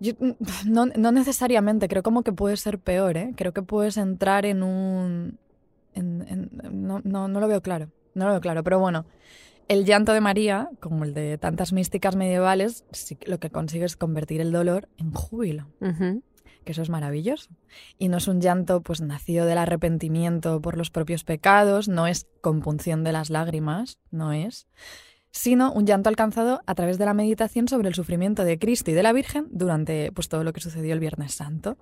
Yo, 0.00 0.12
no, 0.66 0.86
no 0.86 1.12
necesariamente, 1.12 1.88
creo 1.88 2.02
como 2.02 2.22
que 2.22 2.32
puede 2.32 2.56
ser 2.56 2.78
peor, 2.78 3.16
¿eh? 3.16 3.32
Creo 3.36 3.52
que 3.52 3.62
puedes 3.62 3.96
entrar 3.96 4.46
en 4.46 4.62
un... 4.62 5.38
en- 5.94 6.24
en- 6.28 6.86
no, 6.86 7.00
no, 7.04 7.28
no 7.28 7.40
lo 7.40 7.48
veo 7.48 7.60
claro, 7.62 7.90
no 8.14 8.24
lo 8.26 8.32
veo 8.32 8.40
claro, 8.40 8.62
pero 8.64 8.78
bueno, 8.78 9.06
el 9.68 9.84
llanto 9.84 10.12
de 10.12 10.20
María, 10.20 10.70
como 10.80 11.04
el 11.04 11.14
de 11.14 11.38
tantas 11.38 11.72
místicas 11.72 12.16
medievales, 12.16 12.84
lo 13.26 13.38
que 13.38 13.50
consigue 13.50 13.84
es 13.84 13.96
convertir 13.96 14.40
el 14.40 14.52
dolor 14.52 14.88
en 14.96 15.12
júbilo, 15.12 15.68
Ujú. 15.80 16.22
que 16.64 16.72
eso 16.72 16.82
es 16.82 16.90
maravilloso. 16.90 17.50
Y 17.98 18.08
no 18.08 18.16
es 18.16 18.28
un 18.28 18.40
llanto 18.40 18.80
pues 18.82 19.00
nacido 19.00 19.46
del 19.46 19.58
arrepentimiento 19.58 20.60
por 20.60 20.76
los 20.76 20.90
propios 20.90 21.24
pecados, 21.24 21.88
no 21.88 22.06
es 22.06 22.26
compunción 22.40 23.04
de 23.04 23.12
las 23.12 23.30
lágrimas, 23.30 23.98
no 24.10 24.32
es, 24.32 24.66
sino 25.30 25.72
un 25.72 25.86
llanto 25.86 26.08
alcanzado 26.08 26.62
a 26.66 26.74
través 26.74 26.98
de 26.98 27.04
la 27.04 27.14
meditación 27.14 27.68
sobre 27.68 27.88
el 27.88 27.94
sufrimiento 27.94 28.44
de 28.44 28.58
Cristo 28.58 28.90
y 28.90 28.94
de 28.94 29.02
la 29.02 29.12
Virgen 29.12 29.46
durante 29.50 30.10
pues, 30.12 30.28
todo 30.28 30.44
lo 30.44 30.52
que 30.52 30.60
sucedió 30.60 30.94
el 30.94 31.00
Viernes 31.00 31.34
Santo. 31.34 31.76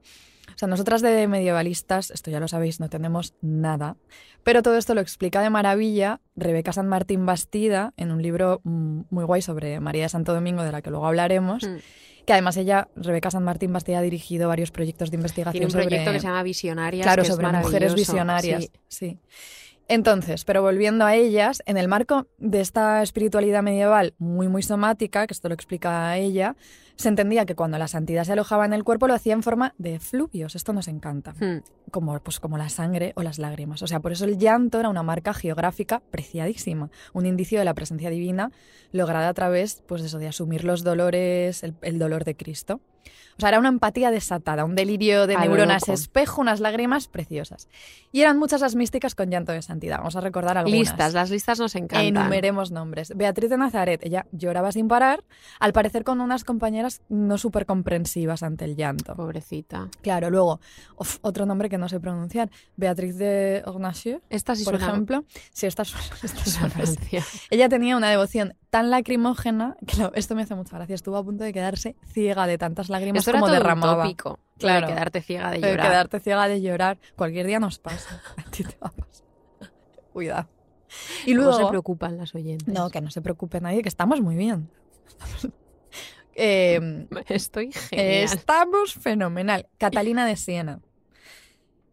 O 0.55 0.59
sea, 0.59 0.69
nosotras 0.69 1.03
de 1.03 1.27
medievalistas, 1.29 2.11
esto 2.11 2.31
ya 2.31 2.41
lo 2.41 2.49
sabéis, 2.49 2.81
no 2.81 2.89
tenemos 2.89 3.35
nada, 3.43 3.97
pero 4.43 4.63
todo 4.63 4.77
esto 4.77 4.95
lo 4.95 5.01
explica 5.01 5.41
de 5.43 5.51
maravilla 5.51 6.21
Rebeca 6.35 6.73
San 6.73 6.89
Martín 6.89 7.27
Bastida 7.27 7.93
en 7.97 8.11
un 8.11 8.23
libro 8.23 8.61
mm, 8.65 9.01
muy 9.11 9.25
guay 9.25 9.43
sobre 9.43 9.81
María 9.81 10.05
de 10.05 10.09
Santo 10.09 10.33
Domingo, 10.33 10.63
de 10.63 10.73
la 10.73 10.83
que 10.83 10.91
luego 10.91 11.07
hablaremos, 11.07 11.65
Mm. 11.65 11.77
que 12.25 12.33
además 12.33 12.57
ella, 12.57 12.89
Rebeca 12.97 13.31
San 13.31 13.45
Martín 13.45 13.73
Bastida, 13.73 13.99
ha 13.99 14.03
dirigido 14.03 14.49
varios 14.49 14.71
proyectos 14.71 15.11
de 15.11 15.17
investigación 15.17 15.53
Tiene 15.53 15.67
un 15.67 15.73
sobre... 15.73 15.87
proyecto 15.87 16.13
que 16.13 16.21
se 16.21 16.27
llama 16.27 16.43
Visionarias. 16.43 17.05
Claro, 17.05 17.23
que 17.23 17.29
es 17.29 17.35
sobre 17.35 17.53
mujeres 17.53 17.95
visionarias. 17.95 18.63
Sí. 18.63 18.71
Sí. 18.89 19.19
Entonces, 19.89 20.45
pero 20.45 20.63
volviendo 20.63 21.05
a 21.05 21.15
ellas, 21.15 21.63
en 21.67 21.77
el 21.77 21.87
marco 21.87 22.27
de 22.39 22.61
esta 22.61 23.03
espiritualidad 23.03 23.63
medieval 23.63 24.15
muy, 24.19 24.49
muy 24.49 24.63
somática, 24.63 25.27
que 25.27 25.35
esto 25.35 25.49
lo 25.49 25.55
explica 25.55 26.17
ella, 26.17 26.57
se 26.97 27.09
entendía 27.09 27.45
que 27.47 27.55
cuando 27.55 27.79
la 27.79 27.89
santidad 27.89 28.25
se 28.25 28.33
alojaba 28.33 28.65
en 28.65 28.73
el 28.73 28.83
cuerpo 28.85 29.07
lo 29.07 29.15
hacía 29.15 29.35
en 29.35 29.43
forma 29.43 29.75
de 29.79 30.01
fluvios. 30.01 30.55
Esto 30.57 30.73
nos 30.73 30.89
encanta, 30.89 31.35
Mm. 31.39 31.63
como, 31.91 32.19
pues, 32.21 32.41
como 32.41 32.57
la 32.59 32.69
sangre 32.69 33.13
o 33.17 33.23
las 33.23 33.39
lágrimas. 33.39 33.83
O 33.83 33.87
sea, 33.87 34.01
por 34.01 34.13
eso 34.13 34.25
el 34.25 34.39
llanto 34.39 34.81
era 34.81 34.89
una 34.89 35.03
marca 35.03 35.35
geográfica 35.35 36.01
preciadísima, 36.11 36.91
un 37.13 37.27
indicio 37.27 37.59
de 37.59 37.65
la 37.65 37.75
presencia 37.75 38.11
divina 38.11 38.51
lograda 38.93 39.29
a 39.29 39.35
través 39.35 39.83
pues, 39.87 40.03
eso, 40.03 40.19
de 40.19 40.29
asumir 40.29 40.65
los 40.65 40.83
dolores, 40.85 41.63
el, 41.63 41.75
el 41.83 41.99
dolor 41.99 42.25
de 42.25 42.35
Cristo. 42.37 42.81
O 43.37 43.41
sea, 43.41 43.51
era 43.51 43.59
una 43.59 43.69
empatía 43.69 44.11
desatada, 44.11 44.65
un 44.65 44.75
delirio 44.75 45.27
de 45.27 45.37
neuronas 45.37 45.83
espejo, 45.91 46.41
unas 46.41 46.61
lágrimas 46.61 47.07
preciosas. 47.09 47.69
Y 48.11 48.23
eran 48.23 48.39
muchas 48.39 48.63
las 48.63 48.75
místicas 48.75 49.15
con 49.15 49.31
llanto 49.31 49.53
de 49.53 49.61
santidad. 49.61 49.99
Vamos 49.99 50.17
a 50.17 50.23
recordar 50.23 50.57
algunas. 50.57 50.79
Listas, 50.79 51.13
las 51.13 51.31
listas 51.31 51.59
nos 51.59 51.75
encantan. 51.75 52.07
Enumeremos 52.07 52.71
nombres. 52.71 53.13
Beatriz 53.15 53.51
de 53.51 53.59
Nazaret, 53.59 54.01
ella 54.05 54.27
lloraba 54.33 54.73
sin 54.73 54.89
parar, 54.89 55.23
al 55.61 55.73
parecer 55.75 56.03
con 56.03 56.21
unas 56.21 56.45
compañeras 56.45 57.03
no 57.11 57.37
súper 57.37 57.67
comprensivas 57.67 58.43
ante 58.43 58.65
el 58.65 58.75
llanto. 58.77 59.15
Pobrecita. 59.15 59.89
Claro, 60.03 60.31
luego, 60.31 60.61
otro 61.21 61.45
nombre 61.45 61.69
que 61.69 61.77
no 61.79 61.89
sé 61.91 62.01
pronunciar, 62.01 62.51
Beatriz 62.77 63.17
de 63.19 63.63
Ornacieux, 63.67 64.23
Esta 64.31 64.55
sí 64.55 64.65
por 64.65 64.75
suena 64.79 64.89
ejemplo. 64.93 65.25
Sí, 65.53 65.67
esta 65.67 65.85
suena- 65.85 66.07
esta 66.23 66.45
suena. 66.45 66.75
Ella 67.51 67.69
tenía 67.69 67.97
una 67.97 68.09
devoción 68.09 68.55
tan 68.77 68.91
lacrimógena 68.91 69.77
lo- 69.99 70.13
esto 70.15 70.35
me 70.35 70.43
hace 70.43 70.55
mucha 70.55 70.77
gracia. 70.77 70.95
Estuvo 70.95 71.17
a 71.17 71.25
punto 71.25 71.45
de 71.45 71.53
quedarse 71.53 71.97
ciega 72.13 72.47
de 72.47 72.59
tantas 72.59 72.89
lágrimas 72.89 73.21
Esto 73.21 73.31
era 73.31 73.41
como 73.41 73.47
todo 73.49 73.57
un 73.57 73.63
derramaba. 73.63 74.03
tópico. 74.05 74.39
Claro. 74.59 74.87
De 74.87 74.93
quedarte 74.93 75.23
ciega 75.23 75.51
de 75.51 75.61
De 75.61 75.69
llorar. 75.71 75.87
quedarte 75.87 76.21
ciega 76.21 76.49
de 76.49 76.61
llorar. 76.61 76.99
Cualquier 77.17 77.47
día 77.47 77.59
nos 77.61 77.79
pasa. 77.79 78.21
A 78.37 78.43
ti 78.51 78.65
te 78.65 78.77
va 78.83 78.89
a 78.89 78.91
pasar. 78.93 79.27
Cuidado. 80.13 80.49
Y 81.27 81.35
Luego 81.35 81.51
luego... 81.51 81.65
se 81.67 81.71
preocupan 81.71 82.17
las 82.17 82.35
oyentes. 82.35 82.69
No, 82.69 82.91
que 82.91 83.01
no 83.01 83.11
se 83.11 83.21
preocupe 83.23 83.61
nadie, 83.61 83.83
que 83.83 83.89
estamos 83.89 84.21
muy 84.21 84.37
bien. 84.37 84.71
Eh, 86.39 87.07
Estoy 87.29 87.73
genial. 87.73 88.25
estamos 88.25 88.93
fenomenal. 88.93 89.69
Catalina 89.79 90.27
de 90.27 90.37
Siena. 90.37 90.81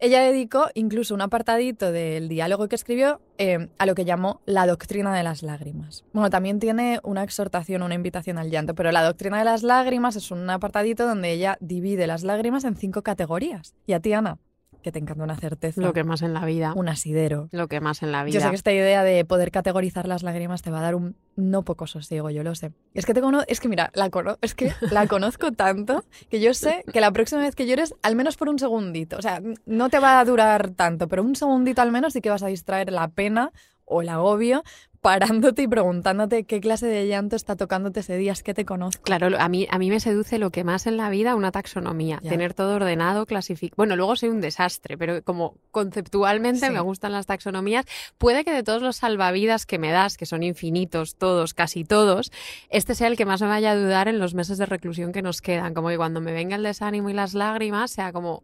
Ella 0.03 0.19
dedicó 0.19 0.67
incluso 0.73 1.15
un 1.15 1.21
apartadito 1.21 1.93
del 1.93 2.27
diálogo 2.27 2.67
que 2.67 2.75
escribió 2.75 3.21
eh, 3.37 3.69
a 3.77 3.85
lo 3.85 3.95
que 3.95 4.03
llamó 4.03 4.41
la 4.45 4.67
doctrina 4.67 5.15
de 5.15 5.23
las 5.23 5.43
lágrimas. 5.43 6.03
Bueno, 6.11 6.29
también 6.29 6.59
tiene 6.59 6.99
una 7.03 7.23
exhortación, 7.23 7.83
una 7.83 7.95
invitación 7.95 8.37
al 8.37 8.51
llanto, 8.51 8.75
pero 8.75 8.91
la 8.91 9.01
doctrina 9.01 9.37
de 9.37 9.45
las 9.45 9.63
lágrimas 9.63 10.17
es 10.17 10.29
un 10.29 10.49
apartadito 10.49 11.07
donde 11.07 11.31
ella 11.31 11.57
divide 11.61 12.05
las 12.05 12.23
lágrimas 12.23 12.65
en 12.65 12.75
cinco 12.75 13.01
categorías. 13.01 13.75
Y 13.87 13.93
a 13.93 14.01
ti, 14.01 14.11
Ana, 14.11 14.39
que 14.83 14.91
te 14.91 14.99
encanta 14.99 15.23
una 15.23 15.35
certeza, 15.37 15.81
Lo 15.81 15.93
que 15.93 16.03
más 16.03 16.21
en 16.21 16.33
la 16.33 16.45
vida. 16.45 16.73
un 16.75 16.87
asidero. 16.89 17.49
Lo 17.51 17.67
que 17.67 17.81
más 17.81 18.03
en 18.03 18.11
la 18.11 18.23
vida. 18.23 18.33
Yo 18.35 18.41
sé 18.41 18.49
que 18.49 18.55
esta 18.55 18.71
idea 18.71 19.03
de 19.03 19.25
poder 19.25 19.49
categorizar 19.49 20.07
las 20.07 20.21
lágrimas 20.21 20.61
te 20.61 20.69
va 20.69 20.79
a 20.79 20.81
dar 20.83 20.93
un 20.95 21.15
no 21.35 21.63
poco 21.63 21.87
sosiego, 21.87 22.29
yo 22.29 22.43
lo 22.43 22.53
sé. 22.53 22.71
Es 22.93 23.07
que 23.07 23.15
te 23.15 23.21
cono- 23.21 23.43
es 23.47 23.59
que 23.59 23.67
mira, 23.67 23.89
la 23.95 24.09
cono- 24.11 24.37
es 24.41 24.53
que 24.53 24.71
la 24.91 25.07
conozco 25.07 25.51
tanto 25.51 26.03
que 26.29 26.39
yo 26.39 26.53
sé 26.53 26.83
que 26.93 27.01
la 27.01 27.11
próxima 27.11 27.41
vez 27.41 27.55
que 27.55 27.65
llores, 27.65 27.95
al 28.03 28.15
menos 28.15 28.37
por 28.37 28.49
un 28.49 28.59
segundito, 28.59 29.17
o 29.17 29.21
sea, 29.21 29.41
no 29.65 29.89
te 29.89 29.97
va 29.99 30.19
a 30.19 30.25
durar 30.25 30.69
tanto, 30.71 31.07
pero 31.07 31.23
un 31.23 31.35
segundito 31.35 31.81
al 31.81 31.91
menos 31.91 32.13
sí 32.13 32.21
que 32.21 32.29
vas 32.29 32.43
a 32.43 32.47
distraer 32.47 32.91
la 32.91 33.07
pena 33.07 33.51
o 33.93 34.01
el 34.01 34.09
agobio 34.09 34.63
parándote 35.01 35.63
y 35.63 35.67
preguntándote 35.67 36.45
qué 36.45 36.61
clase 36.61 36.87
de 36.87 37.05
llanto 37.07 37.35
está 37.35 37.57
tocándote 37.57 37.99
ese 37.99 38.15
día, 38.15 38.31
es 38.31 38.41
que 38.41 38.53
te 38.53 38.63
conozco. 38.63 39.03
Claro, 39.03 39.27
a 39.37 39.49
mí, 39.49 39.67
a 39.69 39.77
mí 39.77 39.89
me 39.89 39.99
seduce 39.99 40.39
lo 40.39 40.49
que 40.49 40.63
más 40.63 40.87
en 40.87 40.95
la 40.95 41.09
vida, 41.09 41.35
una 41.35 41.51
taxonomía. 41.51 42.19
Ya. 42.23 42.29
Tener 42.29 42.53
todo 42.53 42.77
ordenado, 42.77 43.25
clasificado. 43.25 43.75
Bueno, 43.75 43.97
luego 43.97 44.15
soy 44.15 44.29
un 44.29 44.39
desastre, 44.39 44.97
pero 44.97 45.21
como 45.21 45.57
conceptualmente 45.71 46.67
Sí. 46.67 46.71
me 46.71 46.79
gustan 46.79 47.11
las 47.11 47.25
taxonomías, 47.25 47.85
puede 48.17 48.45
que 48.45 48.53
de 48.53 48.63
todos 48.63 48.81
los 48.81 48.95
salvavidas 48.95 49.65
que 49.65 49.77
me 49.77 49.91
das, 49.91 50.15
que 50.15 50.25
son 50.25 50.41
infinitos, 50.41 51.17
todos, 51.17 51.53
casi 51.53 51.83
todos, 51.83 52.31
este 52.69 52.95
sea 52.95 53.07
el 53.09 53.17
que 53.17 53.25
más 53.25 53.41
me 53.41 53.47
vaya 53.49 53.71
a 53.71 53.75
dudar 53.75 54.07
en 54.07 54.19
los 54.19 54.33
meses 54.33 54.57
de 54.57 54.65
reclusión 54.65 55.11
que 55.11 55.21
nos 55.21 55.41
quedan. 55.41 55.73
Como 55.73 55.89
que 55.89 55.97
cuando 55.97 56.21
me 56.21 56.31
venga 56.31 56.55
el 56.55 56.63
desánimo 56.63 57.09
y 57.09 57.13
las 57.13 57.33
lágrimas, 57.33 57.91
sea 57.91 58.13
como, 58.13 58.43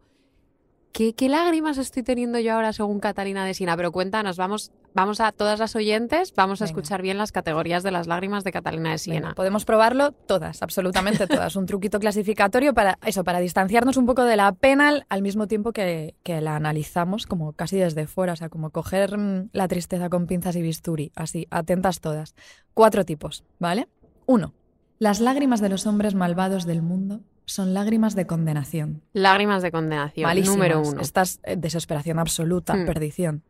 ¿qué, 0.92 1.14
qué 1.14 1.30
lágrimas 1.30 1.78
estoy 1.78 2.04
teniendo 2.04 2.40
yo 2.40 2.54
ahora 2.54 2.74
según 2.74 3.00
Catalina 3.00 3.46
de 3.46 3.54
Siena? 3.54 3.76
Pero 3.78 3.92
cuéntanos, 3.92 4.38
vamos, 4.38 4.72
vamos 4.94 5.20
a 5.22 5.32
todas 5.32 5.60
las 5.60 5.76
oyentes, 5.76 6.34
vamos 6.36 6.62
a 6.62 6.66
Venga. 6.66 6.72
escuchar 6.80 7.02
bien 7.02 7.18
las 7.18 7.32
categorías 7.32 7.84
de 7.84 7.92
las 7.92 8.08
lágrimas 8.08 8.44
de 8.44 8.52
Catalina 8.52 8.92
de. 8.92 8.98
Venga, 9.22 9.36
podemos 9.36 9.66
probarlo 9.66 10.12
todas, 10.12 10.62
absolutamente 10.64 11.28
todas. 11.28 11.56
Un 11.56 11.66
truquito 11.66 12.00
clasificatorio 12.00 12.74
para 12.74 12.98
eso, 13.06 13.24
para 13.24 13.40
distanciarnos 13.40 13.98
un 13.98 14.06
poco 14.06 14.24
de 14.24 14.36
la 14.36 14.52
pena 14.54 14.90
al- 15.08 15.22
mismo 15.22 15.48
tiempo 15.48 15.72
que, 15.74 16.16
que 16.24 16.42
la 16.42 16.56
analizamos 16.56 17.26
como 17.26 17.54
casi 17.54 17.78
desde 17.78 18.08
fuera, 18.08 18.34
o 18.34 18.36
sea, 18.36 18.50
como 18.50 18.70
coger 18.72 19.18
mm, 19.18 19.50
la 19.54 19.68
tristeza 19.68 20.10
con 20.10 20.28
pinzas 20.28 20.56
y 20.56 20.62
bisturí, 20.62 21.12
así, 21.16 21.48
atentas 21.52 22.00
todas. 22.02 22.36
Cuatro 22.74 23.06
tipos, 23.06 23.44
¿vale? 23.60 23.88
Uno, 24.26 24.54
las 25.00 25.20
lágrimas 25.22 25.62
de 25.62 25.70
los 25.70 25.88
hombres 25.88 26.14
malvados 26.16 26.66
del 26.66 26.82
mundo 26.82 27.22
son 27.50 27.74
lágrimas 27.74 28.16
de 28.16 28.26
condenación. 28.28 29.02
Lágrimas 29.14 29.62
de 29.62 29.72
condenación, 29.72 30.28
Malísimas. 30.28 30.56
número 30.58 30.82
uno. 30.82 31.02
Estás 31.02 31.40
eh, 31.44 31.56
desesperación 31.58 32.20
absoluta, 32.20 32.76
Hmm. 32.76 32.86
perdición. 32.86 33.44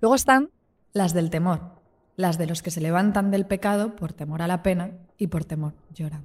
Luego 0.00 0.14
están 0.14 0.50
las 0.92 1.14
del 1.14 1.30
temor, 1.30 1.80
las 2.16 2.38
de 2.38 2.46
los 2.46 2.62
que 2.62 2.70
se 2.70 2.80
levantan 2.80 3.30
del 3.30 3.46
pecado 3.46 3.96
por 3.96 4.12
temor 4.12 4.42
a 4.42 4.46
la 4.46 4.62
pena 4.62 4.92
y 5.18 5.28
por 5.28 5.44
temor 5.44 5.74
lloran. 5.94 6.24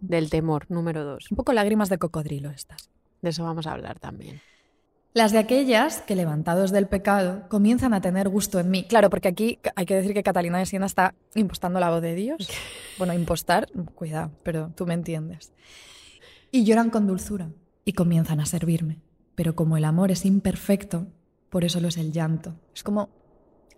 Del 0.00 0.30
temor, 0.30 0.66
número 0.68 1.04
dos. 1.04 1.30
Un 1.30 1.36
poco 1.36 1.52
lágrimas 1.52 1.88
de 1.88 1.98
cocodrilo 1.98 2.50
estas. 2.50 2.90
De 3.20 3.30
eso 3.30 3.44
vamos 3.44 3.66
a 3.66 3.72
hablar 3.72 3.98
también. 3.98 4.40
Las 5.14 5.32
de 5.32 5.38
aquellas 5.38 6.02
que 6.02 6.14
levantados 6.14 6.70
del 6.70 6.86
pecado 6.86 7.48
comienzan 7.48 7.92
a 7.94 8.00
tener 8.00 8.28
gusto 8.28 8.60
en 8.60 8.70
mí. 8.70 8.84
Claro, 8.84 9.10
porque 9.10 9.26
aquí 9.28 9.58
hay 9.74 9.86
que 9.86 9.94
decir 9.96 10.14
que 10.14 10.22
Catalina 10.22 10.58
de 10.58 10.66
Siena 10.66 10.86
está 10.86 11.14
impostando 11.34 11.80
la 11.80 11.90
voz 11.90 12.02
de 12.02 12.14
Dios. 12.14 12.48
Bueno, 12.98 13.14
impostar, 13.14 13.68
cuidado, 13.94 14.32
pero 14.42 14.72
tú 14.74 14.84
me 14.84 14.92
entiendes. 14.94 15.52
Y 16.50 16.64
lloran 16.64 16.90
con 16.90 17.06
dulzura 17.06 17.50
y 17.84 17.92
comienzan 17.92 18.40
a 18.40 18.46
servirme. 18.46 19.00
Pero 19.34 19.54
como 19.54 19.76
el 19.76 19.84
amor 19.84 20.10
es 20.10 20.24
imperfecto, 20.24 21.06
por 21.50 21.64
eso 21.64 21.80
lo 21.80 21.88
es 21.88 21.96
el 21.96 22.12
llanto. 22.12 22.56
Es 22.74 22.82
como 22.82 23.10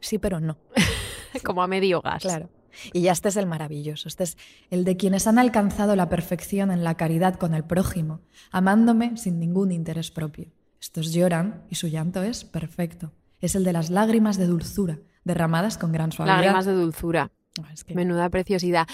sí, 0.00 0.18
pero 0.18 0.40
no. 0.40 0.56
Como 1.44 1.62
a 1.62 1.68
medio 1.68 2.00
gas. 2.00 2.22
Claro. 2.22 2.48
Y 2.92 3.02
ya 3.02 3.12
este 3.12 3.28
es 3.28 3.36
el 3.36 3.46
maravilloso, 3.46 4.08
este 4.08 4.24
es 4.24 4.36
el 4.70 4.84
de 4.84 4.96
quienes 4.96 5.26
han 5.28 5.38
alcanzado 5.38 5.94
la 5.94 6.08
perfección 6.08 6.70
en 6.72 6.82
la 6.82 6.96
caridad 6.96 7.34
con 7.36 7.54
el 7.54 7.64
prójimo, 7.64 8.20
amándome 8.50 9.16
sin 9.16 9.38
ningún 9.38 9.70
interés 9.72 10.10
propio. 10.10 10.50
Estos 10.80 11.12
lloran 11.12 11.64
y 11.68 11.74
su 11.76 11.86
llanto 11.88 12.22
es 12.22 12.44
perfecto. 12.44 13.12
Es 13.40 13.54
el 13.54 13.62
de 13.64 13.72
las 13.72 13.90
lágrimas 13.90 14.38
de 14.38 14.46
dulzura, 14.46 14.98
derramadas 15.24 15.78
con 15.78 15.92
gran 15.92 16.10
suavidad. 16.12 16.36
Lágrimas 16.38 16.66
de 16.66 16.72
dulzura. 16.72 17.30
Ah, 17.62 17.70
es 17.72 17.84
que- 17.84 17.94
Menuda 17.94 18.28
preciosidad. 18.28 18.86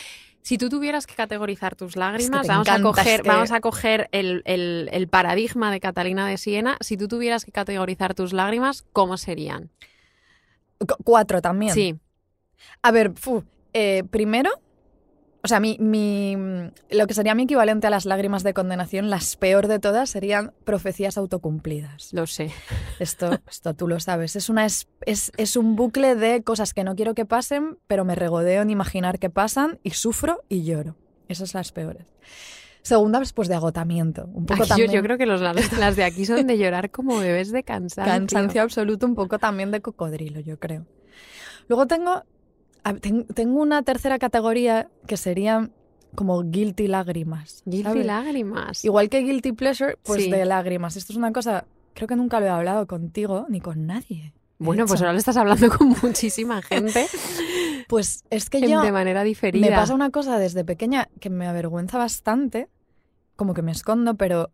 Si 0.46 0.59
tú 0.59 0.68
tuvieras 0.68 1.09
que 1.09 1.16
categorizar 1.16 1.74
tus 1.74 1.96
lágrimas, 1.96 2.46
vamos, 2.46 2.68
a 2.68 2.80
coger, 2.80 3.06
es 3.16 3.22
que- 3.22 3.28
vamos 3.28 3.50
a 3.50 3.61
coger 3.61 4.09
el, 4.12 4.42
el- 4.44 4.88
el 4.92 5.09
paradigma 5.09 5.72
de 5.72 5.80
Catalina 5.80 6.24
de 6.28 6.38
Siena. 6.38 6.76
Si 6.80 6.96
tú 6.96 7.09
tuvieras 7.09 7.44
que 7.44 7.50
categorizar 7.50 8.14
tus 8.14 8.32
lágrimas, 8.32 8.85
¿cómo 8.92 9.16
serían? 9.16 9.70
Cu- 10.78 11.02
Cuatro 11.02 11.42
también. 11.42 11.74
Sí, 11.74 11.96
A 12.80 12.92
ver, 12.92 13.11
fu, 13.16 13.42
eh, 13.72 14.04
primero, 14.09 14.50
o 15.46 15.48
sea, 15.48 15.61
mi, 15.61 15.76
mi- 15.80 16.37
lo 16.90 17.06
que 17.06 17.14
sería 17.14 17.35
mi 17.35 17.44
equivalente 17.44 17.87
a 17.87 17.90
las 17.90 18.04
lágrimas 18.04 18.42
de 18.42 18.52
condenación, 18.52 19.09
las 19.09 19.37
peor 19.37 19.66
de 19.68 19.78
todas, 19.78 20.11
serían 20.11 20.52
profecías 20.64 21.16
autocumplidas. 21.16 22.12
lo 22.12 22.26
sé. 22.26 22.50
Esto, 22.98 23.38
esto 23.48 23.74
tú 23.74 23.88
lo 23.88 23.98
sabes. 24.00 24.37
Es, 24.37 24.48
una, 24.48 24.66
es, 24.66 24.88
es, 25.06 25.32
es 25.37 25.56
un 25.56 25.76
bucle 25.76 26.14
de 26.16 26.42
cosas 26.42 26.74
que 26.74 26.85
no 26.85 26.94
quiero 26.96 27.14
que 27.14 27.24
pasen, 27.24 27.78
pero 27.87 28.04
me 28.04 28.14
regodeo 28.14 28.62
en 28.62 28.70
imaginar 28.70 29.18
que 29.18 29.30
pasan 29.30 29.78
y 29.82 29.90
sufro 29.90 30.42
y 30.48 30.64
lloro. 30.64 30.96
Esas 31.28 31.50
son 31.50 31.61
las 31.61 31.72
peores. 31.72 32.04
Segunda, 32.82 33.20
pues 33.35 33.48
de 33.48 33.54
agotamiento. 33.54 34.26
Un 34.32 34.46
poco 34.46 34.62
Ay, 34.62 34.68
yo, 34.68 34.68
también 34.68 34.92
yo 34.92 35.02
creo 35.02 35.18
que 35.18 35.26
los, 35.26 35.40
las, 35.40 35.96
de 35.96 36.04
aquí 36.04 36.24
son 36.26 36.46
de 36.46 36.56
llorar 36.59 36.90
como 36.90 37.18
bebés 37.18 37.50
de 37.50 37.62
cansancio. 37.64 38.12
cansancio 38.12 38.62
absoluto, 38.62 39.06
un 39.06 39.14
poco 39.14 39.38
también 39.38 39.70
de 39.72 39.80
cocodrilo, 39.80 40.40
yo 40.40 40.59
creo. 40.59 40.87
Luego 41.68 41.87
tengo, 41.87 42.22
tengo 42.94 43.61
una 43.61 43.83
tercera 43.83 44.18
categoría 44.18 44.88
que 45.07 45.16
serían 45.16 45.72
como 46.14 46.42
guilty 46.42 46.87
lágrimas. 46.88 47.62
Guilty 47.66 47.83
¿sabes? 47.85 48.07
lágrimas. 48.07 48.85
Igual 48.85 49.09
que 49.11 49.20
guilty 49.20 49.53
pleasure, 49.53 49.96
pues 50.03 50.25
Sí. 50.25 50.31
de 50.31 50.44
lágrimas. 50.44 50.96
Esto 50.96 51.12
es 51.12 51.16
una 51.18 51.33
cosa, 51.33 51.66
creo 51.94 52.09
que 52.09 52.16
nunca 52.16 52.40
lo 52.40 52.46
he 52.46 52.51
hablado 52.51 52.87
contigo 52.87 53.46
ni 53.49 53.61
con 53.61 53.87
nadie. 53.87 54.33
Bueno, 54.59 54.87
pues 54.87 55.01
ahora 55.03 55.12
lo 55.12 55.18
estás 55.18 55.37
hablando 55.37 55.68
con 55.77 55.88
muchísima 56.03 56.62
gente 56.62 57.07
Pues 57.88 58.25
es 58.31 58.49
que 58.51 58.61
yo 58.66 58.81
de 58.81 58.90
manera 58.90 59.22
diferida. 59.22 59.68
me 59.68 59.77
pasa 59.77 59.94
una 59.94 60.11
cosa 60.11 60.38
desde 60.38 60.64
pequeña 60.64 61.09
que 61.20 61.29
me 61.31 61.46
avergüenza 61.46 61.99
bastante, 61.99 62.68
como 63.37 63.53
que 63.55 63.62
me 63.62 63.70
escondo, 63.70 64.14
pero 64.16 64.51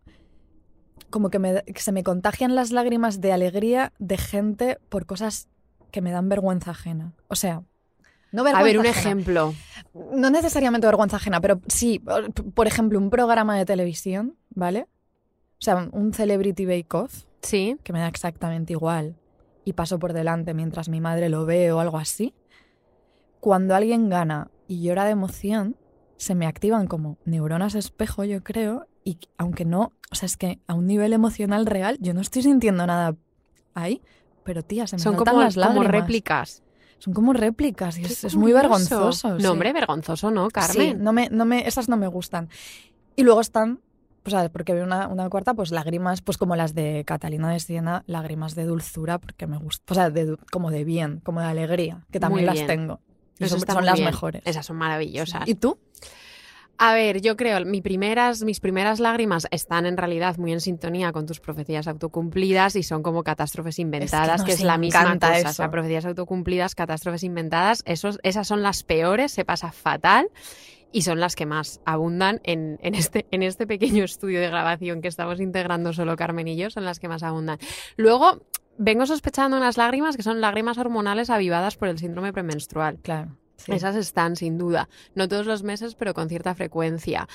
como 1.09 1.31
que, 1.31 1.39
me- 1.39 1.63
que 1.63 1.81
se 1.81 1.93
me 1.93 2.03
contagian 2.03 2.55
las 2.55 2.73
lágrimas 2.73 3.21
de 3.21 3.33
alegría 3.33 3.93
de 3.99 4.19
gente 4.19 4.79
por 4.89 5.07
cosas 5.07 5.49
que 5.93 6.01
me 6.03 6.11
dan 6.11 6.29
vergüenza 6.29 6.73
ajena. 6.73 7.15
O 7.29 7.37
sea, 7.37 7.63
no 8.33 8.43
vergüenza 8.45 8.61
A 8.61 8.65
ver, 8.65 8.79
un 8.79 8.87
ajena. 8.87 9.01
ejemplo. 9.01 9.55
No 10.15 10.31
necesariamente 10.31 10.87
vergüenza 10.87 11.17
ajena, 11.17 11.41
pero 11.41 11.61
sí, 11.69 12.01
por- 12.55 12.67
ejemplo, 12.67 12.99
un 12.99 13.11
programa 13.11 13.57
de 13.57 13.65
televisión, 13.65 14.37
¿vale? 14.51 14.87
O 15.59 15.65
sea, 15.65 15.89
un 15.93 16.13
Celebrity 16.13 16.67
Bake 16.67 16.95
Off, 16.97 17.25
Sí. 17.43 17.77
que 17.85 17.93
me 17.93 18.01
da 18.01 18.09
exactamente 18.09 18.73
igual, 18.73 19.17
y 19.65 19.75
paso 19.75 19.99
por 19.99 20.13
delante 20.13 20.55
mientras 20.55 20.89
mi 20.89 21.01
madre 21.01 21.29
lo 21.29 21.45
ve 21.47 21.71
o 21.73 21.79
algo 21.81 21.99
así. 21.99 22.35
Cuando 23.41 23.75
alguien 23.75 24.09
gana 24.09 24.51
y 24.69 24.83
llora 24.83 25.05
de 25.05 25.11
emoción, 25.13 25.77
se 26.17 26.35
me 26.35 26.47
activan 26.47 26.87
como 26.87 27.19
neuronas 27.25 27.75
espejo, 27.75 28.25
yo 28.25 28.43
creo, 28.45 28.87
y 29.05 29.19
aunque 29.39 29.65
no, 29.65 29.93
o 30.11 30.15
sea, 30.15 30.27
es 30.27 30.37
que 30.37 30.61
a 30.69 30.75
un 30.75 30.87
nivel 30.87 31.13
emocional 31.13 31.67
real, 31.67 31.99
yo 32.01 32.15
no 32.15 32.21
estoy 32.21 32.43
sintiendo 32.43 32.87
nada 32.87 33.17
ahí, 33.75 34.01
pero 34.45 34.63
tía, 34.63 34.87
se 34.87 34.97
me 34.97 35.03
Son 35.03 35.17
como, 35.17 35.41
las 35.41 35.55
como 35.55 35.67
lágrimas. 35.67 35.91
réplicas. 35.91 36.62
Son 37.03 37.13
como 37.15 37.33
réplicas 37.33 37.99
y 37.99 38.05
es, 38.05 38.23
es 38.23 38.37
muy 38.37 38.53
vergonzoso. 38.53 39.37
sí. 39.37 39.43
No, 39.43 39.51
hombre, 39.53 39.73
vergonzoso 39.73 40.31
no, 40.31 40.45
Sí, 40.47 40.53
Carmen. 40.53 41.03
no 41.03 41.13
me, 41.13 41.29
no 41.31 41.45
me, 41.45 41.67
esas 41.67 41.89
no 41.89 41.97
me 41.97 42.07
gustan. 42.07 42.49
Y 43.17 43.25
luego 43.25 43.41
están, 43.41 43.81
pues, 44.23 44.35
a 44.35 44.43
ver, 44.43 44.53
porque 44.53 44.73
veo 44.73 44.85
una, 44.85 45.09
una 45.09 45.29
cuarta, 45.29 45.53
pues 45.53 45.73
lágrimas, 45.73 46.21
pues 46.23 46.39
como 46.39 46.55
las 46.55 46.75
de 46.77 47.03
Catalina 47.05 47.51
de 47.51 47.59
Siena, 47.59 48.05
lágrimas 48.07 48.55
de 48.55 48.67
dulzura, 48.67 49.19
porque 49.19 49.49
me 49.49 49.59
gusta, 49.59 49.93
o 49.93 49.95
sea, 49.97 50.11
de 50.11 50.27
du- 50.27 50.39
como 50.53 50.71
de 50.71 50.85
bien, 50.85 51.21
como 51.25 51.41
de 51.41 51.47
alegría, 51.47 52.07
que 52.13 52.21
también 52.21 52.47
las 52.47 52.65
tengo. 52.67 53.01
Y 53.41 53.45
Eso 53.47 53.59
son, 53.59 53.85
las 53.85 53.95
bien. 53.97 54.07
mejores. 54.07 54.43
Esas 54.45 54.65
son 54.65 54.77
maravillosas. 54.77 55.49
¿Y 55.49 55.57
tú? 55.57 55.79
A 56.79 56.95
ver, 56.95 57.21
yo 57.21 57.37
creo, 57.37 57.65
mi 57.65 57.81
primeras, 57.81 58.43
mis 58.43 58.59
primeras 58.59 58.99
lágrimas 58.99 59.47
están 59.51 59.87
en 59.87 59.97
realidad 59.97 60.37
muy 60.39 60.53
en 60.53 60.61
sintonía 60.61 61.13
con 61.13 61.27
tus 61.27 61.39
profecías 61.39 61.87
autocumplidas 61.87 62.75
y 62.77 62.83
son 62.83 63.03
como 63.03 63.23
catástrofes 63.23 63.79
inventadas, 63.79 64.43
que, 64.43 64.53
nos 64.53 64.61
es 64.61 64.65
la 64.65 64.79
misma 64.79 65.19
cosa. 65.19 65.39
eso. 65.39 65.49
O 65.49 65.53
sea, 65.53 65.71
profecías 65.71 66.05
autocumplidas, 66.07 66.75
catástrofes 66.75 67.23
inventadas, 67.23 67.83
esos, 67.87 68.19
esas 68.23 68.49
son 68.49 68.63
las 68.63 68.83
peores, 68.83 69.33
se 69.33 69.45
pasa 69.45 69.71
fatal 69.71 70.29
y 70.91 71.03
son 71.03 71.21
las 71.21 71.37
que 71.37 71.47
más 71.47 71.81
abundan 71.85 72.41
en, 72.45 72.79
en 72.83 72.95
este, 72.95 73.27
en 73.31 73.43
este 73.43 73.67
pequeño 73.67 74.05
estudio 74.05 74.41
de 74.41 74.49
grabación 74.49 75.01
que 75.03 75.09
estamos 75.09 75.41
integrando 75.41 75.93
solo 75.93 76.17
Carmen 76.17 76.49
y 76.49 76.57
yo, 76.57 76.71
son 76.71 76.85
las 76.85 77.01
que 77.01 77.09
más 77.09 77.23
abundan. 77.23 77.59
Luego, 77.97 78.43
vengo 78.77 79.07
sospechando 79.07 79.57
unas 79.57 79.77
lágrimas 79.77 80.17
que 80.17 80.23
son 80.23 80.41
lágrimas 80.41 80.79
hormonales 80.79 81.31
avivadas 81.31 81.77
por 81.77 81.89
el 81.89 81.99
síndrome 81.99 82.33
premenstrual. 82.33 82.99
Claro. 83.03 83.37
Sí. 83.65 83.73
Esas 83.73 83.97
están, 83.97 84.37
sin 84.37 84.59
duda. 84.59 84.89
No 85.15 85.29
todos 85.29 85.47
los 85.47 85.63
meses, 85.63 85.95
pero 85.95 86.15
con 86.15 86.29
cierta 86.29 86.55
frecuencia. 86.55 87.29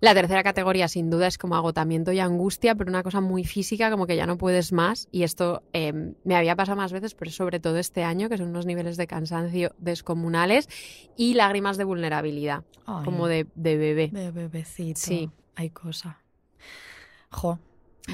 La 0.00 0.12
tercera 0.12 0.42
categoría, 0.42 0.86
sin 0.88 1.08
duda, 1.08 1.28
es 1.28 1.38
como 1.38 1.56
agotamiento 1.56 2.12
y 2.12 2.20
angustia, 2.20 2.74
pero 2.74 2.90
una 2.90 3.02
cosa 3.02 3.22
muy 3.22 3.44
física, 3.44 3.90
como 3.90 4.06
que 4.06 4.16
ya 4.16 4.26
no 4.26 4.36
puedes 4.36 4.70
más. 4.72 5.08
Y 5.10 5.22
esto 5.22 5.62
eh, 5.72 6.12
me 6.24 6.36
había 6.36 6.56
pasado 6.56 6.76
más 6.76 6.92
veces, 6.92 7.14
pero 7.14 7.30
sobre 7.30 7.58
todo 7.58 7.78
este 7.78 8.04
año, 8.04 8.28
que 8.28 8.36
son 8.36 8.48
unos 8.48 8.66
niveles 8.66 8.98
de 8.98 9.06
cansancio 9.06 9.74
descomunales 9.78 10.68
y 11.16 11.34
lágrimas 11.34 11.78
de 11.78 11.84
vulnerabilidad, 11.84 12.64
Ay, 12.84 13.04
como 13.04 13.28
de, 13.28 13.46
de 13.54 13.76
bebé. 13.78 14.08
de 14.08 14.30
bebecito. 14.30 15.00
Sí. 15.00 15.30
Hay 15.54 15.70
cosa. 15.70 16.20
Jo. 17.30 17.58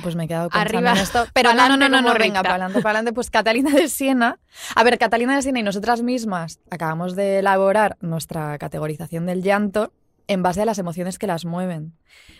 Pues 0.03 0.14
me 0.14 0.24
he 0.24 0.29
quedado 0.29 0.50
pensando 0.50 0.79
Arriba, 0.79 0.92
en 0.92 0.98
esto. 0.98 1.26
Pero 1.35 1.53
no, 1.53 1.68
no, 1.68 1.76
no, 1.76 1.88
no, 1.88 2.14
venga, 2.14 2.42
para 2.42 2.55
adelante, 2.55 2.81
para 2.81 2.98
adelante. 2.98 3.12
Pues 3.12 3.31
Catalina 3.31 3.70
de 3.70 3.88
Siena. 3.88 4.38
A 4.76 4.85
ver, 4.85 4.98
Catalina 4.98 5.35
de 5.35 5.42
Siena 5.42 5.59
y 5.61 5.62
nosotras 5.62 6.03
mismas 6.03 6.61
acabamos 6.70 7.16
de 7.16 7.40
elaborar 7.40 7.96
nuestra 8.00 8.57
categorización 8.59 9.26
del 9.26 9.42
llanto 9.42 9.92
en 10.29 10.42
base 10.42 10.62
a 10.62 10.64
las 10.64 10.79
emociones 10.79 11.18
que 11.18 11.26
las 11.26 11.44
mueven. 11.44 11.94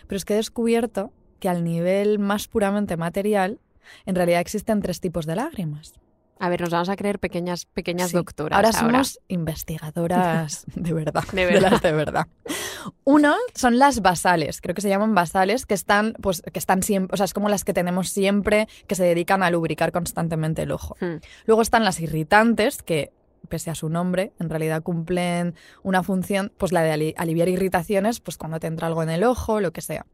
Pero 0.07 0.17
es 0.17 0.23
que 0.23 0.33
he 0.33 0.37
descubierto 0.37 1.11
que 1.39 1.49
al 1.49 1.63
nivel 1.63 2.19
más 2.19 2.47
puramente 2.47 2.95
material, 2.95 3.59
en 4.05 4.15
realidad 4.15 4.39
existen 4.39 4.81
tres 4.81 5.01
tipos 5.01 5.25
de 5.25 5.35
lágrimas. 5.35 6.00
A 6.41 6.49
ver, 6.49 6.59
nos 6.61 6.71
vamos 6.71 6.89
a 6.89 6.95
creer 6.95 7.19
pequeñas, 7.19 7.65
pequeñas 7.65 8.09
Sí. 8.11 8.17
doctoras. 8.17 8.55
Ahora 8.57 8.71
somos 8.71 9.19
investigadoras 9.27 10.65
de 10.75 10.93
verdad. 10.93 11.23
De 11.31 11.45
verdad. 11.51 11.71
las 11.71 11.81
de 11.81 11.91
verdad. 11.91 12.27
Uno 13.03 13.35
son 13.55 13.77
las 13.79 14.01
basales, 14.01 14.59
creo 14.61 14.73
que 14.75 14.81
se 14.81 14.89
llaman 14.89 15.13
basales, 15.15 15.65
que 15.65 15.73
están, 15.73 16.13
pues, 16.21 16.41
que 16.41 16.59
están 16.59 16.83
siempre, 16.83 17.13
o 17.13 17.17
sea, 17.17 17.25
es 17.25 17.33
como 17.33 17.47
las 17.49 17.63
que 17.63 17.73
tenemos 17.73 18.09
siempre, 18.09 18.67
que 18.87 18.95
se 18.95 19.03
dedican 19.03 19.43
a 19.43 19.51
lubricar 19.51 19.91
constantemente 19.91 20.63
el 20.63 20.71
ojo. 20.71 20.95
Hmm. 20.99 21.17
Luego 21.45 21.61
están 21.61 21.85
las 21.85 21.99
irritantes, 21.99 22.81
que 22.81 23.11
pese 23.49 23.69
a 23.69 23.75
su 23.75 23.89
nombre, 23.89 24.33
en 24.39 24.49
realidad 24.49 24.81
cumplen 24.81 25.55
una 25.83 26.03
función, 26.03 26.51
pues 26.57 26.71
la 26.71 26.83
de 26.83 26.91
ali- 26.91 27.13
aliviar 27.17 27.49
irritaciones, 27.49 28.19
pues 28.19 28.37
cuando 28.37 28.59
te 28.59 28.67
entra 28.67 28.87
algo 28.87 29.03
en 29.03 29.09
el 29.09 29.23
ojo, 29.23 29.59
lo 29.59 29.71
que 29.73 29.81
sea. 29.81 30.05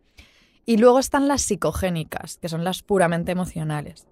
Y 0.66 0.78
luego 0.78 1.00
están 1.00 1.28
las 1.30 1.42
psicogénicas, 1.44 2.38
que 2.38 2.50
son 2.50 2.64
las 2.64 2.84
puramente 2.84 3.32
emocionales. 3.32 4.06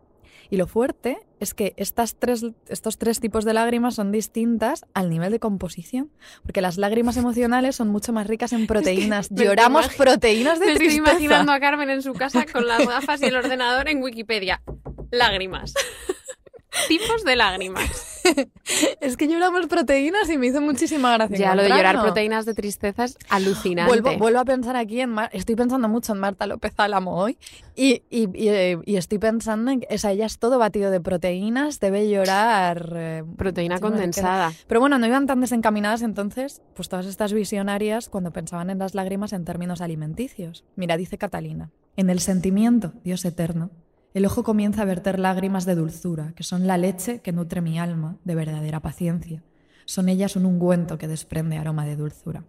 Y 0.50 0.58
lo 0.58 0.68
fuerte 0.68 1.20
es 1.40 1.54
que 1.54 1.74
estas 1.78 2.16
tres, 2.16 2.46
estos 2.68 2.98
tres 2.98 3.20
tipos 3.20 3.46
de 3.46 3.54
lágrimas 3.54 3.96
son 3.96 4.12
distintas 4.12 4.86
al 4.94 5.10
nivel 5.10 5.32
de 5.32 5.40
composición, 5.40 6.12
porque 6.44 6.62
las 6.62 6.78
lágrimas 6.78 7.18
emocionales 7.18 7.76
son 7.76 7.90
mucho 7.90 8.14
más 8.14 8.28
ricas 8.28 8.54
en 8.54 8.68
proteínas. 8.68 9.30
Lloramos 9.30 9.88
proteínas 9.96 10.60
de 10.60 10.68
Me 10.68 10.72
estoy 10.74 10.94
imaginando 10.94 11.52
a 11.52 11.60
Carmen 11.60 11.90
en 11.90 12.02
su 12.02 12.14
casa 12.14 12.46
con 12.46 12.68
las 12.68 12.88
gafas 12.88 13.22
y 13.22 13.26
el 13.26 13.36
ordenador 13.36 13.90
en 13.90 14.02
Wikipedia. 14.02 14.62
Lágrimas. 15.12 15.74
Tipos 16.88 17.24
de 17.24 17.36
lágrimas. 17.36 18.15
Es 19.02 19.18
que 19.18 19.28
lloramos 19.28 19.68
proteínas 19.68 20.30
y 20.30 20.38
me 20.38 20.48
hizo 20.48 20.62
muchísima 20.62 21.14
gracia. 21.14 21.38
Ya 21.38 21.56
lo 21.56 21.62
de 21.64 21.70
llorar 21.70 21.96
proteínas 22.02 22.46
de 22.46 22.54
tristeza 22.54 23.04
es 23.06 23.18
alucinante. 23.30 23.90
Vuelvo, 23.90 24.10
vuelvo 24.18 24.40
a 24.40 24.46
pensar 24.46 24.76
aquí 24.76 25.02
en 25.02 25.12
Mar- 25.12 25.30
estoy 25.34 25.56
pensando 25.56 25.88
mucho 25.88 26.14
en 26.14 26.20
Marta 26.20 26.48
López 26.48 26.74
Álamo 26.78 27.18
hoy 27.18 27.38
y, 27.76 28.02
y- 28.10 28.30
y, 28.36 28.78
y 28.86 28.96
estoy 28.98 29.20
pensando 29.20 29.72
en 29.72 29.82
que 29.82 29.94
o 29.94 29.98
sea, 29.98 30.12
ella 30.12 30.26
es 30.26 30.40
todo 30.40 30.58
batido 30.58 30.92
de 30.92 31.00
proteínas, 31.02 31.80
debe 31.80 32.10
llorar 32.10 32.94
eh, 32.96 33.24
Proteína 33.38 33.80
condensada. 33.80 34.52
Pero 34.68 34.80
bueno, 34.80 34.98
no 34.98 35.06
iban 35.08 35.28
tan 35.28 35.42
desencaminadas 35.42 36.02
entonces, 36.02 36.62
pues 36.74 36.90
todas 36.90 37.06
estas 37.06 37.34
visionarias 37.34 38.10
cuando 38.10 38.32
pensaban 38.32 38.70
en 38.70 38.80
las 38.80 38.96
lágrimas 38.96 39.34
en 39.34 39.46
términos 39.46 39.82
alimenticios. 39.82 40.64
Mira, 40.76 40.98
dice 40.98 41.18
Catalina, 41.18 41.70
en 41.98 42.10
el 42.10 42.20
sentimiento, 42.20 42.94
Dios 43.04 43.24
eterno, 43.26 43.70
el 44.16 44.26
ojo 44.26 44.44
comienza 44.44 44.82
a 44.82 44.86
verter 44.86 45.20
lágrimas 45.20 45.66
de 45.66 45.76
dulzura, 45.76 46.34
que 46.36 46.44
son 46.44 46.66
la 46.66 46.78
leche 46.78 47.20
que 47.20 47.32
nutre 47.32 47.62
mi 47.62 47.78
alma 47.78 48.18
de 48.24 48.34
verdadera 48.34 48.80
paciencia. 48.80 49.44
Son 49.86 50.10
ellas 50.10 50.36
un 50.36 50.46
ungüento 50.46 50.98
que 50.98 51.08
desprende 51.08 51.58
aroma 51.58 51.86
de 51.86 51.96
dulzura. 51.96 52.44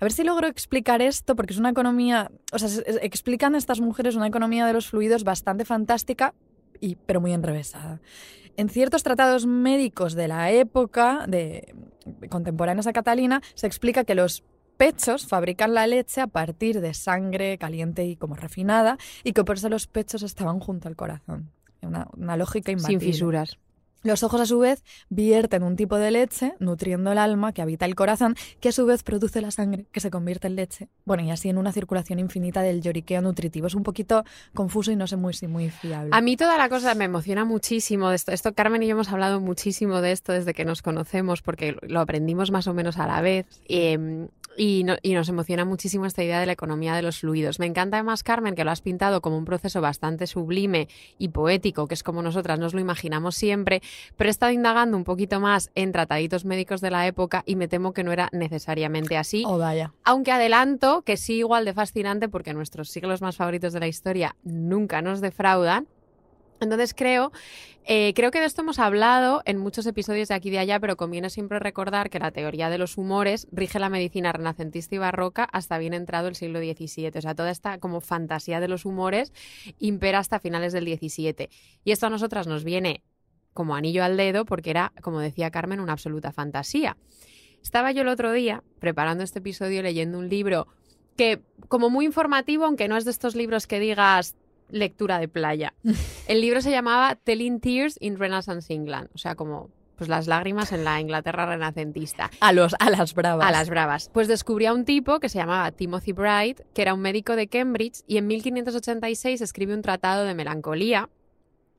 A 0.00 0.04
ver 0.04 0.12
si 0.12 0.22
logro 0.22 0.46
explicar 0.46 1.00
esto, 1.00 1.34
porque 1.34 1.52
es 1.54 1.58
una 1.58 1.70
economía, 1.70 2.30
o 2.52 2.58
sea, 2.58 2.68
se- 2.68 2.84
se- 2.84 3.04
explican 3.06 3.54
estas 3.54 3.80
mujeres 3.80 4.14
una 4.16 4.26
economía 4.26 4.66
de 4.66 4.72
los 4.74 4.88
fluidos 4.88 5.24
bastante 5.24 5.64
fantástica, 5.64 6.34
y, 6.80 6.96
pero 6.96 7.20
muy 7.20 7.32
enrevesada. 7.32 8.00
En 8.56 8.68
ciertos 8.68 9.02
tratados 9.02 9.46
médicos 9.46 10.14
de 10.14 10.28
la 10.28 10.50
época, 10.52 11.24
de 11.28 11.74
contemporáneos 12.28 12.86
a 12.86 12.92
Catalina, 12.92 13.40
se 13.54 13.66
explica 13.66 14.04
que 14.04 14.14
los 14.14 14.44
pechos 14.78 15.26
fabrican 15.26 15.74
la 15.74 15.86
leche 15.86 16.22
a 16.22 16.26
partir 16.26 16.80
de 16.80 16.94
sangre 16.94 17.58
caliente 17.58 18.04
y 18.06 18.16
como 18.16 18.34
refinada, 18.36 18.96
y 19.24 19.32
que 19.32 19.44
por 19.44 19.56
eso 19.56 19.68
los 19.68 19.86
pechos 19.86 20.22
estaban 20.22 20.60
junto 20.60 20.88
al 20.88 20.96
corazón. 20.96 21.50
Una, 21.82 22.08
una 22.16 22.36
lógica 22.36 22.70
Sin 22.70 22.78
imbatible. 22.78 23.12
fisuras. 23.12 23.58
Los 24.04 24.22
ojos, 24.22 24.40
a 24.40 24.46
su 24.46 24.60
vez, 24.60 24.84
vierten 25.08 25.64
un 25.64 25.74
tipo 25.74 25.96
de 25.96 26.12
leche, 26.12 26.54
nutriendo 26.60 27.10
el 27.10 27.18
alma 27.18 27.52
que 27.52 27.62
habita 27.62 27.84
el 27.84 27.96
corazón, 27.96 28.36
que 28.60 28.68
a 28.68 28.72
su 28.72 28.86
vez 28.86 29.02
produce 29.02 29.40
la 29.40 29.50
sangre, 29.50 29.86
que 29.90 29.98
se 29.98 30.08
convierte 30.08 30.46
en 30.46 30.54
leche. 30.54 30.88
Bueno, 31.04 31.24
y 31.24 31.32
así 31.32 31.48
en 31.48 31.58
una 31.58 31.72
circulación 31.72 32.20
infinita 32.20 32.62
del 32.62 32.80
lloriqueo 32.80 33.20
nutritivo. 33.20 33.66
Es 33.66 33.74
un 33.74 33.82
poquito 33.82 34.24
confuso 34.54 34.92
y 34.92 34.96
no 34.96 35.08
sé 35.08 35.16
muy, 35.16 35.34
muy 35.48 35.70
fiable. 35.70 36.10
A 36.12 36.20
mí 36.20 36.36
toda 36.36 36.56
la 36.56 36.68
cosa 36.68 36.94
me 36.94 37.06
emociona 37.06 37.44
muchísimo 37.44 38.10
de 38.10 38.14
esto. 38.14 38.30
Esto 38.30 38.54
Carmen 38.54 38.84
y 38.84 38.86
yo 38.86 38.92
hemos 38.92 39.10
hablado 39.10 39.40
muchísimo 39.40 40.00
de 40.00 40.12
esto 40.12 40.32
desde 40.32 40.54
que 40.54 40.64
nos 40.64 40.80
conocemos 40.80 41.42
porque 41.42 41.76
lo 41.82 41.98
aprendimos 42.00 42.52
más 42.52 42.68
o 42.68 42.74
menos 42.74 42.98
a 42.98 43.08
la 43.08 43.20
vez. 43.20 43.46
Eh, 43.68 44.28
y, 44.58 44.84
no- 44.84 44.96
y 45.02 45.14
nos 45.14 45.28
emociona 45.30 45.64
muchísimo 45.64 46.04
esta 46.04 46.22
idea 46.22 46.40
de 46.40 46.46
la 46.46 46.52
economía 46.52 46.94
de 46.94 47.02
los 47.02 47.20
fluidos. 47.20 47.58
Me 47.58 47.66
encanta 47.66 47.96
además, 47.96 48.22
Carmen, 48.22 48.54
que 48.54 48.64
lo 48.64 48.70
has 48.70 48.82
pintado 48.82 49.20
como 49.22 49.38
un 49.38 49.44
proceso 49.44 49.80
bastante 49.80 50.26
sublime 50.26 50.88
y 51.16 51.28
poético, 51.28 51.86
que 51.86 51.94
es 51.94 52.02
como 52.02 52.20
nosotras 52.20 52.58
nos 52.58 52.74
lo 52.74 52.80
imaginamos 52.80 53.36
siempre, 53.36 53.80
pero 54.16 54.28
he 54.28 54.30
estado 54.30 54.52
indagando 54.52 54.96
un 54.96 55.04
poquito 55.04 55.40
más 55.40 55.70
en 55.74 55.92
trataditos 55.92 56.44
médicos 56.44 56.80
de 56.80 56.90
la 56.90 57.06
época 57.06 57.42
y 57.46 57.56
me 57.56 57.68
temo 57.68 57.92
que 57.92 58.04
no 58.04 58.12
era 58.12 58.28
necesariamente 58.32 59.16
así. 59.16 59.44
Oh, 59.46 59.56
vaya. 59.58 59.92
Aunque 60.04 60.32
adelanto 60.32 61.02
que 61.02 61.16
sí 61.16 61.34
igual 61.38 61.64
de 61.64 61.72
fascinante 61.74 62.28
porque 62.28 62.52
nuestros 62.52 62.88
siglos 62.90 63.22
más 63.22 63.36
favoritos 63.36 63.72
de 63.72 63.80
la 63.80 63.86
historia 63.86 64.34
nunca 64.42 65.00
nos 65.02 65.20
defraudan. 65.20 65.86
Entonces 66.60 66.94
creo, 66.94 67.32
eh, 67.84 68.12
creo 68.14 68.30
que 68.30 68.40
de 68.40 68.46
esto 68.46 68.62
hemos 68.62 68.78
hablado 68.78 69.42
en 69.44 69.58
muchos 69.58 69.86
episodios 69.86 70.28
de 70.28 70.34
aquí 70.34 70.48
y 70.48 70.52
de 70.52 70.58
allá, 70.58 70.80
pero 70.80 70.96
conviene 70.96 71.30
siempre 71.30 71.58
recordar 71.58 72.10
que 72.10 72.18
la 72.18 72.30
teoría 72.30 72.70
de 72.70 72.78
los 72.78 72.98
humores 72.98 73.46
rige 73.52 73.78
la 73.78 73.88
medicina 73.88 74.32
renacentista 74.32 74.94
y 74.94 74.98
barroca 74.98 75.44
hasta 75.44 75.78
bien 75.78 75.94
entrado 75.94 76.28
el 76.28 76.34
siglo 76.34 76.58
XVII. 76.58 77.12
O 77.16 77.20
sea, 77.20 77.34
toda 77.34 77.50
esta 77.50 77.78
como 77.78 78.00
fantasía 78.00 78.60
de 78.60 78.68
los 78.68 78.84
humores 78.84 79.32
impera 79.78 80.18
hasta 80.18 80.40
finales 80.40 80.72
del 80.72 80.84
XVII. 80.84 81.48
Y 81.84 81.92
esto 81.92 82.06
a 82.06 82.10
nosotras 82.10 82.46
nos 82.46 82.64
viene 82.64 83.02
como 83.54 83.74
anillo 83.74 84.04
al 84.04 84.16
dedo 84.16 84.44
porque 84.44 84.70
era, 84.70 84.92
como 85.02 85.20
decía 85.20 85.50
Carmen, 85.50 85.80
una 85.80 85.92
absoluta 85.92 86.32
fantasía. 86.32 86.96
Estaba 87.62 87.92
yo 87.92 88.02
el 88.02 88.08
otro 88.08 88.32
día 88.32 88.62
preparando 88.78 89.24
este 89.24 89.40
episodio 89.40 89.82
leyendo 89.82 90.18
un 90.18 90.28
libro 90.28 90.68
que 91.16 91.42
como 91.66 91.90
muy 91.90 92.04
informativo, 92.04 92.64
aunque 92.64 92.86
no 92.86 92.96
es 92.96 93.04
de 93.04 93.10
estos 93.10 93.34
libros 93.34 93.66
que 93.66 93.80
digas 93.80 94.36
lectura 94.68 95.18
de 95.18 95.28
playa. 95.28 95.74
El 96.28 96.40
libro 96.40 96.60
se 96.60 96.70
llamaba 96.70 97.16
Telling 97.16 97.60
Tears 97.60 97.96
in 98.00 98.18
Renaissance 98.18 98.72
England, 98.72 99.08
o 99.14 99.18
sea, 99.18 99.34
como 99.34 99.70
pues 99.96 100.08
las 100.08 100.28
lágrimas 100.28 100.70
en 100.72 100.84
la 100.84 101.00
Inglaterra 101.00 101.44
renacentista. 101.44 102.30
A, 102.40 102.52
los, 102.52 102.76
a 102.78 102.88
las 102.88 103.14
bravas. 103.14 103.46
A 103.46 103.50
las 103.50 103.68
bravas. 103.68 104.10
Pues 104.14 104.28
descubrí 104.28 104.66
a 104.66 104.72
un 104.72 104.84
tipo 104.84 105.18
que 105.18 105.28
se 105.28 105.38
llamaba 105.38 105.72
Timothy 105.72 106.12
Bright, 106.12 106.60
que 106.72 106.82
era 106.82 106.94
un 106.94 107.00
médico 107.00 107.34
de 107.34 107.48
Cambridge, 107.48 108.02
y 108.06 108.16
en 108.16 108.28
1586 108.28 109.40
escribe 109.40 109.74
un 109.74 109.82
tratado 109.82 110.24
de 110.24 110.34
melancolía 110.34 111.10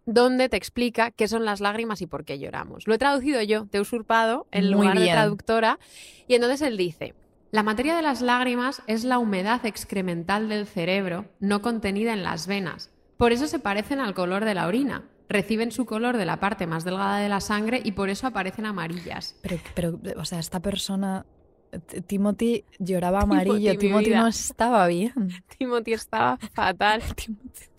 donde 0.06 0.50
te 0.50 0.58
explica 0.58 1.12
qué 1.12 1.28
son 1.28 1.46
las 1.46 1.62
lágrimas 1.62 2.02
y 2.02 2.08
por 2.08 2.26
qué 2.26 2.40
lloramos. 2.40 2.88
Lo 2.88 2.94
he 2.94 2.98
traducido 2.98 3.42
yo, 3.44 3.68
te 3.68 3.78
he 3.78 3.82
usurpado 3.82 4.48
en 4.52 4.66
Muy 4.66 4.74
lugar 4.74 5.00
de 5.00 5.06
traductora, 5.06 5.80
y 6.28 6.34
entonces 6.36 6.62
él 6.62 6.78
dice, 6.78 7.14
la 7.52 7.64
materia 7.64 7.96
de 7.96 8.04
las 8.04 8.22
lágrimas 8.22 8.84
es 8.86 9.04
la 9.04 9.18
humedad 9.18 9.66
excremental 9.66 10.50
del 10.50 10.68
cerebro 10.68 11.26
no 11.40 11.64
contenida 11.64 12.14
en 12.14 12.22
las 12.22 12.46
venas. 12.46 12.92
Por 13.18 13.32
eso 13.32 13.48
se 13.48 13.58
parecen 13.58 14.00
al 14.00 14.14
color 14.14 14.46
de 14.46 14.54
la 14.54 14.68
orina. 14.68 15.10
Reciben 15.28 15.72
su 15.72 15.86
color 15.86 16.18
de 16.18 16.26
la 16.26 16.40
parte 16.40 16.68
más 16.68 16.84
delgada 16.84 17.18
de 17.18 17.28
la 17.28 17.42
sangre 17.42 17.82
y 17.84 17.94
por 17.94 18.10
eso 18.10 18.28
aparecen 18.28 18.68
amarillas. 18.68 19.36
Pero, 19.74 20.00
o 20.16 20.26
sea, 20.26 20.40
esta 20.40 20.60
persona, 20.60 21.26
Timothy 22.08 22.66
lloraba 22.78 23.22
amarillo. 23.24 23.78
Timothy 23.78 24.12
no 24.12 24.28
estaba 24.28 24.88
bien. 24.88 25.14
Timothy 25.58 25.94
estaba 25.94 26.38
fatal. 26.54 27.02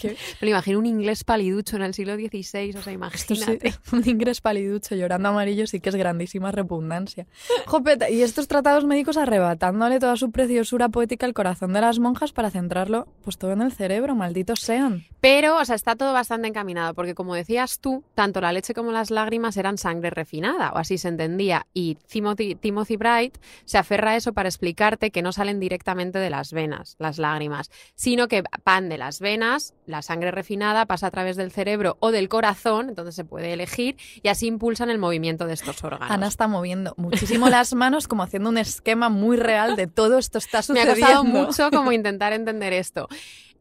Me 0.03 0.17
lo 0.41 0.49
imagino 0.49 0.79
un 0.79 0.87
inglés 0.87 1.25
paliducho 1.25 1.77
en 1.77 1.83
el 1.83 1.95
siglo 1.95 2.15
XVI, 2.15 2.71
o 2.71 2.73
sea, 2.73 2.83
sí, 2.83 2.91
imagínate. 2.93 3.75
un 3.93 4.09
ingres 4.09 4.41
paliducho 4.41 4.95
llorando 4.95 5.29
amarillo 5.29 5.67
sí 5.67 5.81
que 5.81 5.91
es 5.91 5.95
grandísima 5.95 6.53
repugnancia. 6.53 7.27
Jopeta, 7.67 8.09
y 8.09 8.23
estos 8.23 8.49
tratados 8.49 8.85
médicos 8.85 9.19
arrebatándole 9.19 9.99
toda 9.99 10.17
su 10.17 10.31
preciosura 10.31 10.89
poética 10.89 11.27
al 11.27 11.35
corazón 11.35 11.75
de 11.75 11.83
las 11.83 11.99
monjas 11.99 12.33
para 12.33 12.51
centrarlo 12.51 13.09
pues 13.23 13.37
todo 13.37 13.53
en 13.53 13.63
el 13.63 13.73
cerebro, 13.73 14.15
malditos 14.15 14.61
sean. 14.61 15.05
Pero, 15.21 15.59
o 15.59 15.65
sea, 15.65 15.75
está 15.75 15.97
todo 15.97 16.13
bastante 16.15 16.49
encaminado, 16.49 16.95
porque 16.95 17.15
como 17.15 17.35
decías 17.35 17.79
tú, 17.79 18.03
tanto 18.15 18.41
la 18.41 18.53
leche 18.53 18.73
como 18.73 18.93
las 18.93 19.11
lágrimas 19.11 19.57
eran 19.59 19.77
sangre 19.77 20.11
refinada, 20.11 20.73
o 20.73 20.79
así 20.79 20.97
se 20.97 21.09
entendía. 21.09 21.67
Y 21.75 21.97
Timothy, 22.07 22.55
Timothy 22.55 22.97
Bright 22.97 23.37
se 23.65 23.79
aferra 23.81 24.13
a 24.13 24.17
eso 24.17 24.33
para 24.33 24.49
explicarte 24.49 25.11
que 25.11 25.23
no 25.23 25.33
salen 25.33 25.61
directamente 25.61 26.19
de 26.19 26.31
las 26.31 26.53
venas, 26.53 26.97
las 26.99 27.19
lágrimas, 27.19 27.71
sino 27.95 28.29
que 28.29 28.45
van 28.65 28.89
de 28.89 28.99
las 28.99 29.21
venas, 29.21 29.75
la 29.87 30.03
sangre 30.03 30.31
refinada 30.31 30.87
pasa 30.87 31.09
a 31.09 31.11
través 31.11 31.37
del 31.37 31.51
cerebro 31.51 31.97
o 32.01 32.13
del 32.13 32.29
corazón, 32.29 32.89
entonces 32.89 33.15
se 33.15 33.25
puede 33.25 33.53
elegir, 33.53 33.97
y 34.23 34.29
así 34.29 34.47
impulsan 34.47 34.91
el 34.91 34.99
movimiento 34.99 35.47
de 35.47 35.55
estos 35.55 35.83
órganos. 35.83 36.11
Ana 36.11 36.29
está 36.29 36.47
moviendo 36.49 36.95
muchísimo 36.97 37.49
las 37.49 37.75
manos 37.75 38.09
como 38.09 38.23
haciendo 38.23 38.49
un 38.51 38.59
esquema 38.59 39.09
muy 39.09 39.37
real 39.37 39.77
de 39.77 39.87
todo 39.87 40.19
esto 40.19 40.39
está 40.39 40.59
Me 40.73 40.81
ha 40.81 40.87
sucediendo. 40.87 41.23
costado 41.23 41.25
mucho 41.25 41.71
como 41.71 41.93
intentar 41.93 42.33
entender 42.33 42.73
esto. 42.73 43.09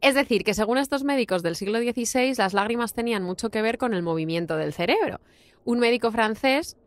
Es 0.01 0.15
decir, 0.15 0.43
que 0.43 0.53
según 0.53 0.77
estos 0.77 1.03
médicos 1.03 1.43
del 1.43 1.55
siglo 1.55 1.79
XVI, 1.79 2.33
las 2.37 2.53
lágrimas 2.53 2.93
tenían 2.93 3.23
mucho 3.23 3.49
que 3.49 3.61
ver 3.61 3.77
con 3.77 3.93
el 3.93 4.01
movimiento 4.01 4.55
del 4.55 4.73
cerebro. 4.73 5.19
Un 5.65 5.79
médico 5.79 6.11
francés, 6.11 6.77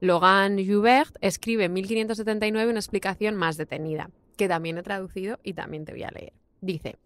Logan 0.00 0.56
Joubert, 0.58 1.16
escribe 1.20 1.64
en 1.64 1.74
1579 1.74 2.70
una 2.70 2.80
explicación 2.80 3.36
más 3.36 3.56
detenida, 3.56 4.10
que 4.36 4.48
también 4.48 4.78
he 4.78 4.82
traducido 4.82 5.38
y 5.42 5.52
también 5.52 5.84
te 5.84 5.92
voy 5.92 6.02
a 6.02 6.10
leer. 6.10 6.32
Dice, 6.62 6.96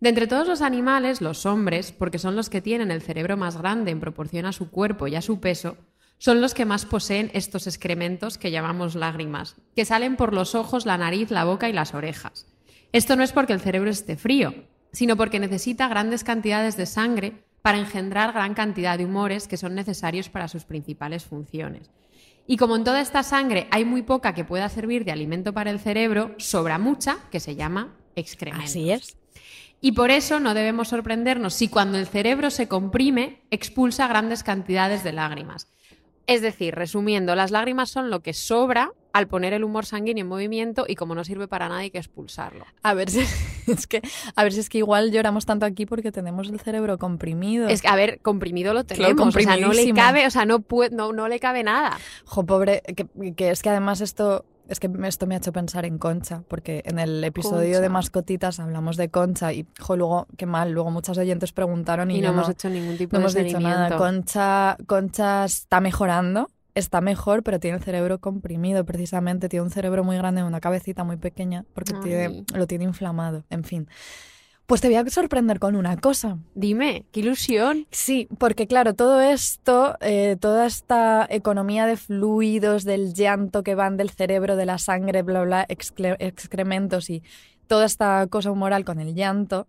de 0.00 0.08
entre 0.08 0.26
todos 0.26 0.46
los 0.46 0.62
animales, 0.62 1.20
los 1.20 1.46
hombres, 1.46 1.92
porque 1.92 2.18
son 2.18 2.36
los 2.36 2.50
que 2.50 2.60
tienen 2.60 2.90
el 2.90 3.02
cerebro 3.02 3.36
más 3.36 3.56
grande 3.56 3.90
en 3.90 4.00
proporción 4.00 4.46
a 4.46 4.52
su 4.52 4.70
cuerpo 4.70 5.08
y 5.08 5.16
a 5.16 5.22
su 5.22 5.40
peso, 5.40 5.76
son 6.18 6.40
los 6.40 6.54
que 6.54 6.64
más 6.64 6.86
poseen 6.86 7.30
estos 7.34 7.66
excrementos 7.66 8.38
que 8.38 8.50
llamamos 8.50 8.94
lágrimas, 8.94 9.56
que 9.74 9.84
salen 9.84 10.16
por 10.16 10.32
los 10.32 10.54
ojos, 10.54 10.86
la 10.86 10.98
nariz, 10.98 11.30
la 11.30 11.44
boca 11.44 11.68
y 11.68 11.72
las 11.72 11.94
orejas. 11.94 12.46
Esto 12.92 13.16
no 13.16 13.22
es 13.22 13.32
porque 13.32 13.52
el 13.52 13.60
cerebro 13.60 13.90
esté 13.90 14.16
frío, 14.16 14.54
sino 14.92 15.16
porque 15.16 15.40
necesita 15.40 15.88
grandes 15.88 16.24
cantidades 16.24 16.76
de 16.76 16.86
sangre 16.86 17.44
para 17.60 17.78
engendrar 17.78 18.32
gran 18.32 18.54
cantidad 18.54 18.96
de 18.96 19.04
humores 19.04 19.48
que 19.48 19.56
son 19.56 19.74
necesarios 19.74 20.28
para 20.28 20.48
sus 20.48 20.64
principales 20.64 21.24
funciones. 21.24 21.90
Y 22.46 22.56
como 22.56 22.76
en 22.76 22.84
toda 22.84 23.00
esta 23.00 23.22
sangre 23.22 23.66
hay 23.70 23.84
muy 23.84 24.02
poca 24.02 24.34
que 24.34 24.44
pueda 24.44 24.68
servir 24.68 25.04
de 25.04 25.12
alimento 25.12 25.52
para 25.52 25.70
el 25.70 25.80
cerebro, 25.80 26.34
sobra 26.38 26.78
mucha 26.78 27.18
que 27.30 27.40
se 27.40 27.56
llama 27.56 27.96
excremento. 28.14 28.64
Así 28.64 28.90
es. 28.90 29.16
Y 29.80 29.92
por 29.92 30.10
eso 30.10 30.40
no 30.40 30.54
debemos 30.54 30.88
sorprendernos 30.88 31.54
si 31.54 31.68
cuando 31.68 31.98
el 31.98 32.06
cerebro 32.06 32.50
se 32.50 32.68
comprime 32.68 33.42
expulsa 33.50 34.08
grandes 34.08 34.42
cantidades 34.42 35.04
de 35.04 35.12
lágrimas. 35.12 35.68
Es 36.26 36.42
decir, 36.42 36.74
resumiendo, 36.74 37.34
las 37.36 37.50
lágrimas 37.50 37.90
son 37.90 38.10
lo 38.10 38.20
que 38.20 38.32
sobra 38.32 38.92
al 39.16 39.28
poner 39.28 39.54
el 39.54 39.64
humor 39.64 39.86
sanguíneo 39.86 40.22
en 40.22 40.28
movimiento 40.28 40.84
y 40.86 40.94
como 40.94 41.14
no 41.14 41.24
sirve 41.24 41.48
para 41.48 41.68
nada 41.68 41.80
hay 41.80 41.90
que 41.90 41.96
expulsarlo. 41.96 42.66
A 42.82 42.92
ver 42.92 43.10
si 43.10 43.20
es 43.66 43.86
que 43.86 44.02
a 44.34 44.42
ver 44.42 44.52
si 44.52 44.60
es 44.60 44.68
que 44.68 44.78
igual 44.78 45.10
lloramos 45.10 45.46
tanto 45.46 45.64
aquí 45.64 45.86
porque 45.86 46.12
tenemos 46.12 46.50
el 46.50 46.60
cerebro 46.60 46.98
comprimido. 46.98 47.66
Es 47.66 47.80
que, 47.80 47.88
a 47.88 47.96
ver, 47.96 48.20
comprimido 48.20 48.74
lo 48.74 48.84
tenemos, 48.84 49.34
o 49.34 49.40
sea, 49.40 49.56
no 49.56 49.72
le 49.72 49.94
cabe, 49.94 50.26
o 50.26 50.30
sea, 50.30 50.44
no, 50.44 50.60
puede, 50.60 50.94
no, 50.94 51.14
no 51.14 51.28
le 51.28 51.40
cabe 51.40 51.62
nada. 51.62 51.98
Jo, 52.26 52.44
pobre, 52.44 52.82
que, 52.94 53.06
que 53.34 53.50
es 53.50 53.62
que 53.62 53.70
además 53.70 54.02
esto 54.02 54.44
es 54.68 54.80
que 54.80 54.90
esto 55.04 55.26
me 55.26 55.34
ha 55.34 55.38
hecho 55.38 55.52
pensar 55.52 55.84
en 55.84 55.98
Concha, 55.98 56.42
porque 56.48 56.82
en 56.84 56.98
el 56.98 57.22
episodio 57.24 57.80
de 57.80 57.88
mascotitas 57.88 58.58
hablamos 58.60 58.96
de 58.96 59.10
Concha 59.10 59.52
y, 59.52 59.66
jo, 59.80 59.96
luego, 59.96 60.26
qué 60.36 60.44
mal, 60.46 60.72
luego 60.72 60.90
muchos 60.90 61.16
oyentes 61.18 61.52
preguntaron 61.52 62.10
y, 62.10 62.18
Y, 62.18 62.20
no 62.20 62.30
hemos 62.30 62.48
hecho 62.48 62.68
ningún 62.68 62.96
tipo 62.98 63.16
no 63.16 63.20
de 63.20 63.22
hemos 63.22 63.34
dicho 63.34 63.60
nada. 63.60 63.88
seguimiento. 63.88 63.98
Concha, 63.98 64.76
Concha 64.86 65.44
está 65.44 65.80
mejorando, 65.80 66.50
está 66.76 67.00
mejor, 67.00 67.42
pero 67.42 67.58
tiene 67.58 67.78
el 67.78 67.82
cerebro 67.82 68.20
comprimido, 68.20 68.84
precisamente. 68.84 69.48
Tiene 69.48 69.64
un 69.64 69.70
cerebro 69.70 70.04
muy 70.04 70.16
grande, 70.16 70.44
una 70.44 70.60
cabecita 70.60 71.02
muy 71.02 71.16
pequeña, 71.16 71.64
porque 71.74 71.94
tiene, 71.94 72.44
lo 72.54 72.66
tiene 72.68 72.84
inflamado. 72.84 73.44
En 73.50 73.64
fin. 73.64 73.88
Pues 74.66 74.80
te 74.80 74.88
voy 74.88 74.96
a 74.96 75.08
sorprender 75.08 75.60
con 75.60 75.76
una 75.76 75.96
cosa. 75.96 76.38
Dime, 76.56 77.04
qué 77.12 77.20
ilusión. 77.20 77.86
Sí, 77.92 78.28
porque 78.38 78.66
claro, 78.66 78.94
todo 78.94 79.20
esto, 79.20 79.96
eh, 80.00 80.36
toda 80.40 80.66
esta 80.66 81.24
economía 81.30 81.86
de 81.86 81.96
fluidos, 81.96 82.82
del 82.82 83.14
llanto 83.14 83.62
que 83.62 83.76
van 83.76 83.96
del 83.96 84.10
cerebro, 84.10 84.56
de 84.56 84.66
la 84.66 84.78
sangre, 84.78 85.22
bla, 85.22 85.42
bla, 85.42 85.68
excre- 85.68 86.16
excrementos 86.18 87.10
y 87.10 87.22
toda 87.68 87.84
esta 87.84 88.26
cosa 88.26 88.50
humoral 88.50 88.84
con 88.84 88.98
el 88.98 89.14
llanto, 89.14 89.68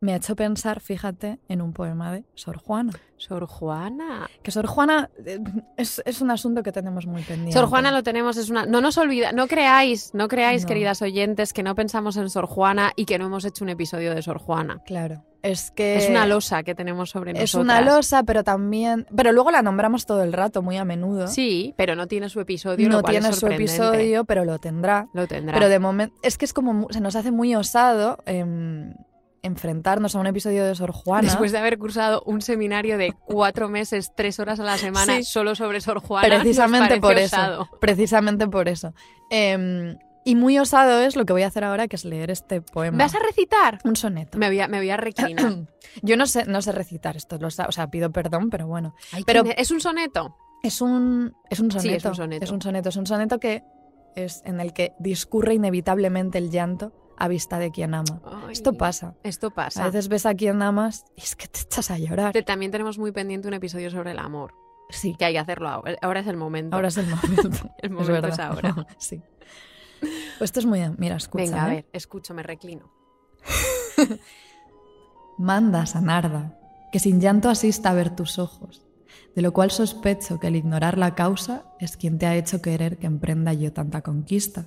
me 0.00 0.12
ha 0.12 0.16
hecho 0.16 0.36
pensar, 0.36 0.80
fíjate, 0.80 1.40
en 1.48 1.60
un 1.60 1.72
poema 1.72 2.12
de 2.12 2.24
Sor 2.34 2.58
Juana. 2.58 2.92
Sor 3.16 3.46
Juana. 3.46 4.28
Que 4.42 4.52
Sor 4.52 4.66
Juana 4.66 5.10
eh, 5.26 5.40
es, 5.76 6.00
es 6.04 6.20
un 6.20 6.30
asunto 6.30 6.62
que 6.62 6.70
tenemos 6.70 7.06
muy 7.06 7.22
pendiente. 7.22 7.52
Sor 7.52 7.66
Juana 7.68 7.90
lo 7.90 8.02
tenemos, 8.04 8.36
es 8.36 8.48
una. 8.48 8.64
No 8.64 8.80
nos 8.80 8.96
olvida, 8.96 9.32
no 9.32 9.48
creáis, 9.48 10.14
no 10.14 10.28
creáis, 10.28 10.62
No. 10.62 10.68
queridas 10.68 11.02
oyentes, 11.02 11.52
que 11.52 11.64
no 11.64 11.74
pensamos 11.74 12.16
en 12.16 12.30
Sor 12.30 12.46
Juana 12.46 12.92
y 12.94 13.06
que 13.06 13.18
no 13.18 13.26
hemos 13.26 13.44
hecho 13.44 13.64
un 13.64 13.70
episodio 13.70 14.14
de 14.14 14.22
Sor 14.22 14.38
Juana. 14.38 14.80
Claro, 14.86 15.24
es 15.42 15.72
que... 15.72 15.96
es 15.96 16.08
una 16.08 16.26
losa 16.26 16.62
que 16.62 16.76
tenemos 16.76 17.10
sobre 17.10 17.32
Es 17.32 17.40
nosotras. 17.40 17.64
una 17.64 17.80
losa, 17.80 18.22
pero 18.22 18.44
también... 18.44 19.06
Pero 19.14 19.32
luego 19.32 19.50
la 19.50 19.62
nombramos 19.62 20.06
todo 20.06 20.22
el 20.22 20.32
rato, 20.32 20.62
muy 20.62 20.76
a 20.76 20.84
menudo. 20.84 21.26
Sí, 21.26 21.74
pero 21.76 21.96
no 21.96 22.06
tiene 22.06 22.28
su 22.28 22.38
episodio. 22.40 22.88
no 22.88 22.96
lo 22.98 23.02
cual 23.02 23.16
es 23.16 23.20
tiene 23.22 23.36
su 23.36 23.46
episodio, 23.48 24.24
pero 24.24 24.44
lo 24.44 24.58
tendrá. 24.60 25.08
Lo 25.12 25.26
tendrá. 25.26 25.54
Pero 25.54 25.68
de 25.68 25.78
momento, 25.80 26.14
es 26.22 26.38
que 26.38 26.44
es 26.44 26.52
como, 26.52 26.86
se 26.90 27.00
nos 27.00 27.16
hace 27.16 27.32
muy 27.32 27.54
osado 27.56 28.18
em, 28.26 28.94
enfrentarnos 29.42 30.14
a 30.16 30.20
un 30.20 30.26
episodio 30.26 30.64
de 30.64 30.74
Sor 30.74 30.92
Juana. 30.92 31.28
Después 31.28 31.52
de 31.52 31.58
haber 31.58 31.78
cursado 31.78 32.22
un 32.26 32.40
seminario 32.42 32.98
de 32.98 33.12
cuatro 33.12 33.68
meses, 33.68 34.12
tres 34.16 34.38
horas 34.40 34.58
a 34.60 34.64
la 34.64 34.78
semana, 34.78 35.16
Sí. 35.16 35.24
solo 35.24 35.54
sobre 35.54 35.80
Sor 35.80 36.00
Juana. 36.00 36.28
precisamente 36.28 37.00
por 37.00 37.16
eso. 37.18 37.36
osado. 37.36 37.68
Precisamente 37.80 38.46
por 38.48 38.68
eso. 38.68 38.94
Em, 39.30 39.96
y 40.24 40.34
muy 40.34 40.58
osado 40.58 41.00
es 41.00 41.16
lo 41.16 41.24
que 41.24 41.32
voy 41.32 41.42
a 41.42 41.46
hacer 41.46 41.64
ahora, 41.64 41.88
que 41.88 41.96
es 41.96 42.04
leer 42.04 42.30
este 42.30 42.60
poema. 42.60 42.96
¿Me 42.98 43.04
vas 43.04 43.14
a 43.14 43.18
recitar? 43.20 43.78
Un 43.84 43.96
soneto. 43.96 44.36
Me 44.38 44.48
voy 44.48 44.60
a, 44.60 44.68
me 44.68 44.78
voy 44.78 44.90
a 44.90 44.96
reclinar. 44.96 45.54
Yo 46.02 46.16
no 46.16 46.26
sé, 46.26 46.44
no 46.46 46.60
sé 46.60 46.72
recitar 46.72 47.16
esto, 47.16 47.38
lo 47.38 47.48
o 47.48 47.50
sea, 47.50 47.90
pido 47.90 48.10
perdón, 48.10 48.50
pero 48.50 48.66
bueno. 48.66 48.94
Ay, 49.12 49.24
Pero- 49.24 49.42
¿quién 49.44 49.54
es? 49.56 49.62
¿Es 49.62 49.70
un 49.70 49.80
soneto? 49.80 50.36
Es 50.62 50.80
un, 50.80 51.34
es 51.48 51.60
un 51.60 51.70
Sí, 51.70 51.78
soneto. 51.78 51.96
es 51.96 52.04
un 52.04 52.14
soneto. 52.16 52.44
Es 52.44 52.50
un 52.50 52.60
soneto. 52.62 52.88
Es 52.88 52.96
un 52.96 53.06
soneto 53.06 53.38
que 53.38 53.62
es 54.16 54.42
en 54.44 54.60
el 54.60 54.72
que 54.72 54.92
discurre 54.98 55.54
inevitablemente 55.54 56.38
el 56.38 56.50
llanto 56.50 56.92
a 57.18 57.28
vista 57.28 57.58
de 57.58 57.70
quien 57.70 57.94
ama. 57.94 58.20
Ay, 58.24 58.52
Esto 58.52 58.74
pasa. 58.74 59.14
Esto 59.22 59.50
pasa. 59.50 59.82
A 59.82 59.86
veces 59.86 60.08
ves 60.08 60.24
a 60.26 60.34
quien 60.34 60.62
amas 60.62 61.04
y 61.16 61.22
es 61.22 61.34
que 61.36 61.48
te 61.48 61.60
echas 61.60 61.90
a 61.90 61.98
llorar. 61.98 62.32
Te- 62.32 62.42
También 62.42 62.70
tenemos 62.70 62.98
muy 62.98 63.12
pendiente 63.12 63.48
un 63.48 63.54
episodio 63.54 63.90
sobre 63.90 64.12
el 64.12 64.18
amor. 64.18 64.54
Sí, 64.90 65.14
Que 65.18 65.26
hay 65.26 65.32
que 65.34 65.38
hacerlo 65.38 65.68
ahora. 65.68 65.96
Ahora 66.00 66.20
es 66.20 66.26
el 66.28 66.36
momento. 66.36 66.74
ahora 66.76 66.88
es 66.88 66.96
el 66.96 67.06
momento. 67.10 67.70
El 67.78 68.24
es 68.24 68.38
ahora. 68.38 68.86
sí. 68.98 69.20
Pues 70.00 70.48
esto 70.48 70.60
es 70.60 70.66
muy... 70.66 70.80
Mira, 70.96 71.16
escucha. 71.16 71.42
Venga, 71.44 71.64
a 71.64 71.68
¿eh? 71.72 71.74
ver, 71.74 71.86
escucho, 71.92 72.32
me 72.32 72.42
reclino. 72.42 72.90
Manda, 75.38 75.86
Sanarda, 75.86 76.58
que 76.92 76.98
sin 77.00 77.20
llanto 77.20 77.48
asista 77.48 77.90
a 77.90 77.94
ver 77.94 78.14
tus 78.14 78.38
ojos, 78.38 78.86
de 79.34 79.42
lo 79.42 79.52
cual 79.52 79.70
sospecho 79.70 80.38
que 80.40 80.48
el 80.48 80.56
ignorar 80.56 80.98
la 80.98 81.14
causa 81.14 81.64
es 81.80 81.96
quien 81.96 82.18
te 82.18 82.26
ha 82.26 82.34
hecho 82.36 82.60
querer 82.62 82.98
que 82.98 83.06
emprenda 83.06 83.52
yo 83.52 83.72
tanta 83.72 84.02
conquista. 84.02 84.66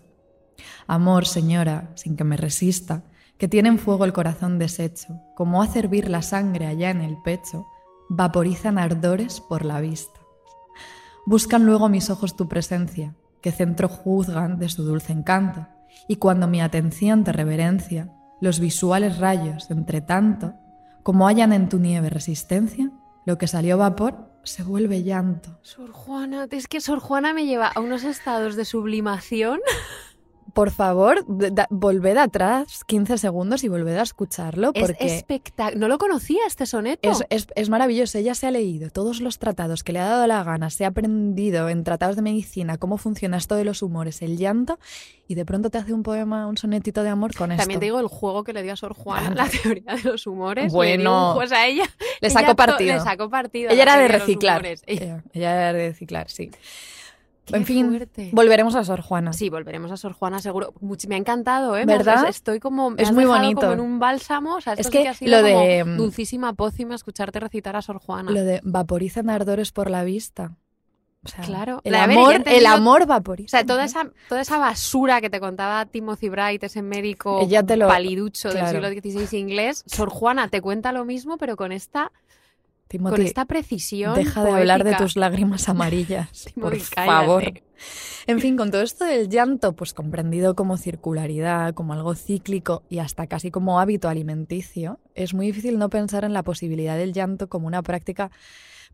Amor, 0.87 1.25
señora, 1.25 1.91
sin 1.95 2.15
que 2.15 2.23
me 2.23 2.37
resista, 2.37 3.03
que 3.37 3.47
tiene 3.47 3.69
en 3.69 3.79
fuego 3.79 4.05
el 4.05 4.13
corazón 4.13 4.59
deshecho, 4.59 5.21
como 5.35 5.61
hace 5.61 5.79
hervir 5.79 6.09
la 6.09 6.21
sangre 6.21 6.67
allá 6.67 6.89
en 6.89 7.01
el 7.01 7.17
pecho, 7.21 7.65
vaporizan 8.09 8.77
ardores 8.77 9.41
por 9.41 9.65
la 9.65 9.81
vista. 9.81 10.19
Buscan 11.25 11.65
luego 11.65 11.89
mis 11.89 12.09
ojos 12.09 12.35
tu 12.35 12.47
presencia, 12.47 13.15
que 13.41 13.51
centro 13.51 13.87
juzgan 13.87 14.59
de 14.59 14.69
su 14.69 14.83
dulce 14.83 15.13
encanto, 15.13 15.67
y 16.07 16.17
cuando 16.17 16.47
mi 16.47 16.61
atención 16.61 17.23
te 17.23 17.31
reverencia, 17.31 18.11
los 18.41 18.59
visuales 18.59 19.17
rayos, 19.17 19.69
entre 19.71 20.01
tanto, 20.01 20.53
como 21.03 21.27
hallan 21.27 21.53
en 21.53 21.69
tu 21.69 21.79
nieve 21.79 22.09
resistencia, 22.09 22.91
lo 23.25 23.37
que 23.37 23.47
salió 23.47 23.77
vapor 23.77 24.31
se 24.43 24.63
vuelve 24.63 25.03
llanto. 25.03 25.59
Sor 25.61 25.91
Juana, 25.91 26.47
es 26.49 26.67
que 26.67 26.81
Sor 26.81 26.99
Juana 26.99 27.33
me 27.33 27.45
lleva 27.45 27.67
a 27.67 27.79
unos 27.79 28.03
estados 28.03 28.55
de 28.55 28.65
sublimación. 28.65 29.59
Por 30.53 30.71
favor, 30.71 31.23
da- 31.27 31.67
volved 31.69 32.17
atrás 32.17 32.83
15 32.85 33.17
segundos 33.17 33.63
y 33.63 33.67
volved 33.69 33.97
a 33.97 34.01
escucharlo 34.01 34.71
Es 34.73 34.93
espectacular. 34.99 35.77
No 35.77 35.87
lo 35.87 35.97
conocía 35.97 36.41
este 36.47 36.65
soneto. 36.65 37.09
es, 37.09 37.23
es- 37.29 37.47
es 37.55 37.69
maravilloso. 37.69 38.17
Ella 38.17 38.35
se 38.35 38.47
ha 38.47 38.51
leído 38.51 38.89
todos 38.89 39.21
los 39.21 39.39
tratados 39.39 39.83
que 39.83 39.93
le 39.93 39.99
ha 39.99 40.05
dado 40.07 40.27
la 40.27 40.43
gana, 40.43 40.69
se 40.69 40.85
ha 40.85 40.89
aprendido 40.89 41.69
en 41.69 41.83
tratados 41.83 42.15
de 42.15 42.21
medicina 42.21 42.77
cómo 42.77 42.97
funciona 42.97 43.37
esto 43.37 43.55
de 43.55 43.65
los 43.65 43.81
humores, 43.81 44.21
el 44.21 44.37
llanto, 44.37 44.79
y 45.27 45.35
de 45.35 45.45
pronto 45.45 45.69
te 45.69 45.77
hace 45.77 45.93
un 45.93 46.03
poema, 46.03 46.47
un 46.47 46.57
sonetito 46.57 47.03
de 47.03 47.09
amor 47.09 47.31
con 47.35 47.49
También 47.49 47.61
esto. 47.69 47.79
te 47.79 47.85
digo 47.85 47.99
el 47.99 48.07
juego 48.07 48.43
que 48.43 48.53
le 48.53 48.63
dio 48.63 48.73
a 48.73 48.75
Sor 48.75 48.93
Juana, 48.93 49.33
la 49.35 49.47
teoría 49.47 49.95
de 49.95 50.03
los 50.03 50.27
humores. 50.27 50.71
Bueno. 50.73 51.31
Pues 51.35 51.51
a 51.51 51.65
ella. 51.67 51.85
Le 52.19 52.29
sacó 52.29 52.55
partido. 52.55 52.93
Le 52.95 52.99
sacó 52.99 53.29
partido. 53.29 53.69
Ella 53.71 53.85
la 53.85 53.93
era 53.93 54.01
de 54.01 54.07
reciclar. 54.09 54.65
Ella, 54.65 55.23
ella 55.33 55.51
era 55.55 55.73
de 55.73 55.87
reciclar, 55.89 56.29
sí. 56.29 56.51
Qué 57.51 57.57
en 57.57 57.65
fin, 57.65 57.87
fuerte. 57.89 58.29
volveremos 58.33 58.75
a 58.75 58.83
Sor 58.83 59.01
Juana. 59.01 59.33
Sí, 59.33 59.49
volveremos 59.49 59.91
a 59.91 59.97
Sor 59.97 60.13
Juana, 60.13 60.39
seguro. 60.41 60.73
Much- 60.81 61.07
me 61.07 61.15
ha 61.15 61.17
encantado, 61.17 61.77
¿eh? 61.77 61.85
¿Verdad? 61.85 62.27
Estoy 62.29 62.59
como. 62.59 62.91
me 62.91 63.01
Es 63.01 63.09
has 63.09 63.13
muy 63.15 63.25
bonito. 63.25 63.61
como 63.61 63.73
en 63.73 63.79
un 63.79 63.99
bálsamo. 63.99 64.55
O 64.55 64.61
sea, 64.61 64.73
esto 64.73 64.81
Es 64.87 64.93
sí 64.93 65.01
que 65.03 65.07
ha 65.09 65.13
sido 65.13 65.31
lo 65.31 65.43
de, 65.43 65.83
mm, 65.83 65.97
Dulcísima 65.97 66.53
pócima 66.53 66.95
escucharte 66.95 67.39
recitar 67.39 67.75
a 67.75 67.81
Sor 67.81 67.99
Juana. 67.99 68.31
Lo 68.31 68.43
de 68.43 68.59
vaporizan 68.63 69.29
ardores 69.29 69.71
por 69.71 69.89
la 69.89 70.03
vista. 70.03 70.55
O 71.23 71.27
sea, 71.27 71.43
Claro. 71.43 71.81
El 71.83 71.91
ver, 71.91 72.01
amor, 72.01 72.43
el 72.47 72.65
amor 72.65 73.03
O 73.03 73.05
vaporiza. 73.05 73.55
sea, 73.59 73.63
toda 73.63 73.85
esa, 73.85 74.09
toda 74.27 74.41
esa 74.41 74.57
basura 74.57 75.21
que 75.21 75.29
te 75.29 75.39
contaba 75.39 75.85
Timothy 75.85 76.29
Bright, 76.29 76.63
ese 76.63 76.81
médico 76.81 77.41
Ella 77.43 77.61
te 77.63 77.77
lo- 77.77 77.87
paliducho 77.87 78.49
claro. 78.49 78.81
del 78.81 78.93
siglo 78.93 79.11
XVI 79.21 79.37
inglés, 79.37 79.83
Sor 79.85 80.09
Juana 80.09 80.47
te 80.47 80.61
cuenta 80.61 80.91
lo 80.91 81.05
mismo, 81.05 81.37
pero 81.37 81.55
con 81.57 81.71
esta, 81.71 82.11
Timothy, 82.91 83.15
con 83.15 83.25
esta 83.25 83.45
precisión. 83.45 84.15
deja 84.15 84.43
de 84.43 84.51
hablar 84.51 84.83
de 84.83 84.95
tus 84.95 85.15
lágrimas 85.15 85.69
amarillas. 85.69 86.45
por 86.59 86.73
Timothy, 86.73 86.93
cállate. 86.93 87.25
favor. 87.25 87.43
En 88.27 88.39
fin, 88.39 88.57
con 88.57 88.69
todo 88.69 88.81
esto 88.81 89.05
del 89.05 89.29
llanto, 89.29 89.73
pues 89.73 89.93
comprendido 89.93 90.55
como 90.55 90.77
circularidad, 90.77 91.73
como 91.73 91.93
algo 91.93 92.13
cíclico 92.15 92.83
y 92.89 92.99
hasta 92.99 93.27
casi 93.27 93.49
como 93.49 93.79
hábito 93.79 94.09
alimenticio, 94.09 94.99
es 95.15 95.33
muy 95.33 95.47
difícil 95.47 95.79
no 95.79 95.89
pensar 95.89 96.25
en 96.25 96.33
la 96.33 96.43
posibilidad 96.43 96.97
del 96.97 97.13
llanto 97.13 97.47
como 97.47 97.65
una 97.65 97.81
práctica 97.81 98.29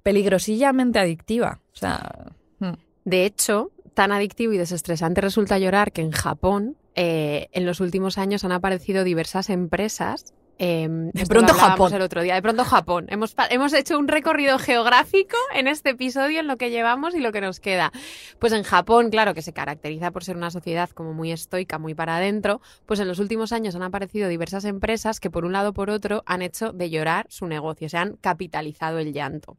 peligrosillamente 0.03 0.99
adictiva. 0.99 1.59
O 1.73 1.77
sea, 1.77 2.31
mm, 2.59 2.73
De 3.03 3.25
hecho, 3.25 3.71
tan 3.93 4.11
adictivo 4.11 4.53
y 4.53 4.57
desestresante 4.57 5.21
resulta 5.21 5.57
llorar 5.57 5.91
que 5.91 6.01
en 6.01 6.11
Japón, 6.11 6.77
eh, 6.93 7.47
en 7.51 7.65
los 7.65 7.79
últimos 7.79 8.17
años 8.17 8.43
han 8.45 8.51
aparecido 8.51 9.03
diversas 9.03 9.49
empresas. 9.49 10.33
Eh, 10.59 10.87
De 10.89 11.25
pronto 11.25 11.53
Japón. 11.53 11.93
El 11.93 12.01
otro 12.01 12.21
día, 12.21 12.35
de 12.35 12.41
pronto 12.41 12.63
Japón. 12.63 13.05
Hemos, 13.09 13.35
hemos 13.49 13.73
hecho 13.73 13.97
un 13.97 14.07
recorrido 14.07 14.57
geográfico 14.59 15.37
en 15.53 15.67
este 15.67 15.91
episodio, 15.91 16.39
en 16.39 16.47
lo 16.47 16.57
que 16.57 16.69
llevamos 16.69 17.15
y 17.15 17.19
lo 17.19 17.31
que 17.31 17.41
nos 17.41 17.59
queda. 17.59 17.91
Pues 18.39 18.53
en 18.53 18.63
Japón, 18.63 19.09
claro, 19.09 19.33
que 19.33 19.41
se 19.41 19.53
caracteriza 19.53 20.11
por 20.11 20.23
ser 20.23 20.35
una 20.37 20.51
sociedad 20.51 20.89
como 20.89 21.13
muy 21.13 21.31
estoica, 21.31 21.77
muy 21.77 21.93
para 21.93 22.17
adentro, 22.17 22.61
pues 22.85 22.99
en 22.99 23.07
los 23.07 23.19
últimos 23.19 23.51
años 23.51 23.75
han 23.75 23.83
aparecido 23.83 24.29
diversas 24.29 24.65
empresas 24.65 25.19
que 25.19 25.29
por 25.29 25.45
un 25.45 25.53
lado 25.53 25.69
o 25.69 25.73
por 25.73 25.89
otro 25.89 26.23
han 26.25 26.41
hecho 26.41 26.71
de 26.73 26.89
llorar 26.89 27.27
su 27.29 27.47
negocio, 27.47 27.89
se 27.89 27.97
han 27.97 28.17
capitalizado 28.17 28.99
el 28.99 29.13
llanto. 29.13 29.57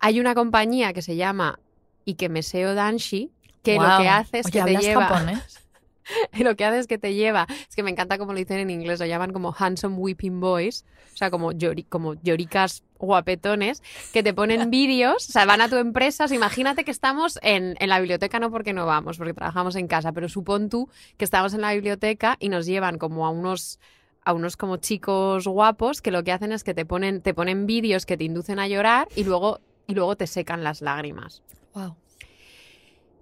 Hay 0.00 0.20
una 0.20 0.34
compañía 0.34 0.92
que 0.92 1.02
se 1.02 1.16
llama 1.16 1.58
Ikemeseo 2.06 2.74
Danshi, 2.74 3.32
que 3.62 3.76
lo 3.76 3.98
que 3.98 4.08
hace 4.08 4.38
es 4.40 4.46
Oye, 4.46 4.52
que 4.52 4.58
te 4.58 4.60
¿hablas 4.62 4.82
lleva... 4.82 5.06
japonés? 5.06 5.64
Y 6.32 6.42
lo 6.44 6.56
que 6.56 6.64
hace 6.64 6.78
es 6.78 6.86
que 6.86 6.98
te 6.98 7.14
lleva, 7.14 7.46
es 7.68 7.74
que 7.76 7.82
me 7.82 7.90
encanta 7.90 8.18
como 8.18 8.32
lo 8.32 8.38
dicen 8.38 8.58
en 8.58 8.70
inglés, 8.70 9.00
lo 9.00 9.06
llaman 9.06 9.32
como 9.32 9.54
handsome 9.56 9.96
weeping 9.96 10.40
boys, 10.40 10.84
o 11.12 11.16
sea, 11.16 11.30
como, 11.30 11.52
llori- 11.52 11.86
como 11.88 12.14
lloricas 12.14 12.84
guapetones, 12.98 13.82
que 14.12 14.22
te 14.22 14.32
ponen 14.34 14.70
vídeos, 14.70 15.28
o 15.28 15.32
sea, 15.32 15.44
van 15.44 15.60
a 15.60 15.68
tu 15.68 15.76
empresa, 15.76 16.24
o 16.24 16.28
sea, 16.28 16.36
imagínate 16.36 16.84
que 16.84 16.90
estamos 16.90 17.38
en, 17.42 17.74
en 17.80 17.88
la 17.88 17.98
biblioteca, 18.00 18.38
no 18.38 18.50
porque 18.50 18.72
no 18.72 18.86
vamos, 18.86 19.18
porque 19.18 19.34
trabajamos 19.34 19.76
en 19.76 19.86
casa, 19.88 20.12
pero 20.12 20.28
supón 20.28 20.68
tú 20.68 20.88
que 21.16 21.24
estamos 21.24 21.54
en 21.54 21.60
la 21.60 21.72
biblioteca 21.72 22.36
y 22.40 22.48
nos 22.48 22.66
llevan 22.66 22.98
como 22.98 23.26
a 23.26 23.30
unos 23.30 23.78
a 24.24 24.34
unos 24.34 24.58
como 24.58 24.76
chicos 24.76 25.46
guapos 25.46 26.02
que 26.02 26.10
lo 26.10 26.22
que 26.22 26.32
hacen 26.32 26.52
es 26.52 26.62
que 26.62 26.74
te 26.74 26.84
ponen, 26.84 27.22
te 27.22 27.32
ponen 27.32 27.64
vídeos 27.64 28.04
que 28.04 28.18
te 28.18 28.24
inducen 28.24 28.58
a 28.58 28.68
llorar 28.68 29.08
y 29.16 29.24
luego, 29.24 29.60
y 29.86 29.94
luego 29.94 30.16
te 30.16 30.26
secan 30.26 30.62
las 30.62 30.82
lágrimas. 30.82 31.42
Wow. 31.74 31.96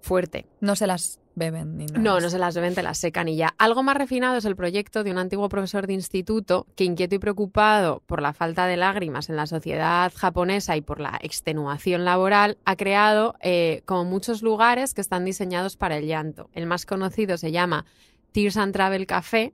fuerte. 0.01 0.45
No 0.59 0.75
se 0.75 0.87
las 0.87 1.19
beben 1.37 1.77
ni 1.77 1.85
nada. 1.85 1.99
No, 1.99 2.19
no 2.19 2.29
se 2.29 2.39
las 2.39 2.55
beben, 2.55 2.73
te 2.73 2.83
las 2.83 2.97
secan 2.97 3.27
y 3.27 3.35
ya. 3.35 3.53
Algo 3.57 3.83
más 3.83 3.95
refinado 3.95 4.37
es 4.37 4.45
el 4.45 4.55
proyecto 4.55 5.03
de 5.03 5.11
un 5.11 5.19
antiguo 5.19 5.47
profesor 5.49 5.87
de 5.87 5.93
instituto 5.93 6.65
que, 6.75 6.83
inquieto 6.83 7.15
y 7.15 7.19
preocupado 7.19 8.01
por 8.05 8.21
la 8.21 8.33
falta 8.33 8.65
de 8.65 8.75
lágrimas 8.75 9.29
en 9.29 9.35
la 9.35 9.45
sociedad 9.45 10.11
japonesa 10.15 10.75
y 10.75 10.81
por 10.81 10.99
la 10.99 11.19
extenuación 11.21 12.05
laboral, 12.05 12.57
ha 12.65 12.75
creado 12.75 13.35
eh, 13.41 13.83
como 13.85 14.03
muchos 14.03 14.41
lugares 14.41 14.93
que 14.93 15.01
están 15.01 15.25
diseñados 15.25 15.77
para 15.77 15.97
el 15.97 16.07
llanto. 16.07 16.49
El 16.53 16.65
más 16.65 16.85
conocido 16.85 17.37
se 17.37 17.51
llama 17.51 17.85
Tears 18.31 18.57
and 18.57 18.73
Travel 18.73 19.05
Café, 19.05 19.53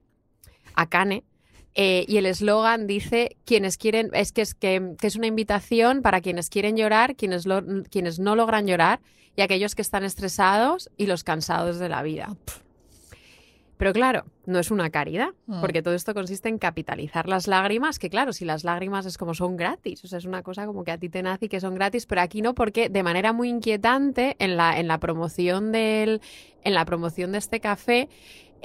Akane. 0.75 1.23
Eh, 1.75 2.05
y 2.07 2.17
el 2.17 2.25
eslogan 2.25 2.85
dice 2.87 3.35
quienes 3.45 3.77
quieren 3.77 4.09
es 4.13 4.31
que 4.31 4.41
es 4.41 4.53
que, 4.53 4.93
que 4.99 5.07
es 5.07 5.15
una 5.15 5.27
invitación 5.27 6.01
para 6.01 6.21
quienes 6.21 6.49
quieren 6.49 6.77
llorar, 6.77 7.15
quienes 7.15 7.45
lo- 7.45 7.63
quienes 7.89 8.19
no 8.19 8.35
logran 8.35 8.67
llorar 8.67 8.99
y 9.35 9.41
aquellos 9.41 9.73
que 9.73 9.81
están 9.81 10.03
estresados 10.03 10.89
y 10.97 11.07
los 11.07 11.23
cansados 11.23 11.79
de 11.79 11.89
la 11.89 12.03
vida. 12.03 12.35
Pero 13.77 13.91
claro, 13.91 14.23
no 14.45 14.59
es 14.59 14.69
una 14.71 14.91
caridad, 14.91 15.29
Mm. 15.47 15.59
porque 15.59 15.81
todo 15.81 15.93
esto 15.95 16.13
consiste 16.13 16.47
en 16.47 16.57
capitalizar 16.59 17.27
las 17.27 17.47
lágrimas, 17.47 17.97
que 17.99 18.09
claro, 18.09 18.31
si 18.31 18.45
las 18.45 18.63
lágrimas 18.63 19.05
es 19.05 19.17
como 19.17 19.33
son 19.33 19.57
gratis, 19.57 20.03
o 20.05 20.07
sea, 20.07 20.19
es 20.19 20.25
una 20.25 20.43
cosa 20.43 20.65
como 20.67 20.83
que 20.83 20.91
a 20.91 20.97
ti 20.97 21.09
te 21.09 21.23
nace 21.23 21.45
y 21.45 21.49
que 21.49 21.59
son 21.59 21.73
gratis, 21.75 22.05
pero 22.05 22.21
aquí 22.21 22.41
no, 22.41 22.53
porque 22.53 22.87
de 22.89 23.03
manera 23.03 23.33
muy 23.33 23.49
inquietante 23.49 24.35
en 24.39 24.55
la, 24.57 24.79
en 24.79 24.87
la 24.87 24.99
promoción 24.99 25.71
del, 25.71 26.21
en 26.63 26.73
la 26.75 26.85
promoción 26.85 27.31
de 27.33 27.39
este 27.39 27.59
café, 27.59 28.07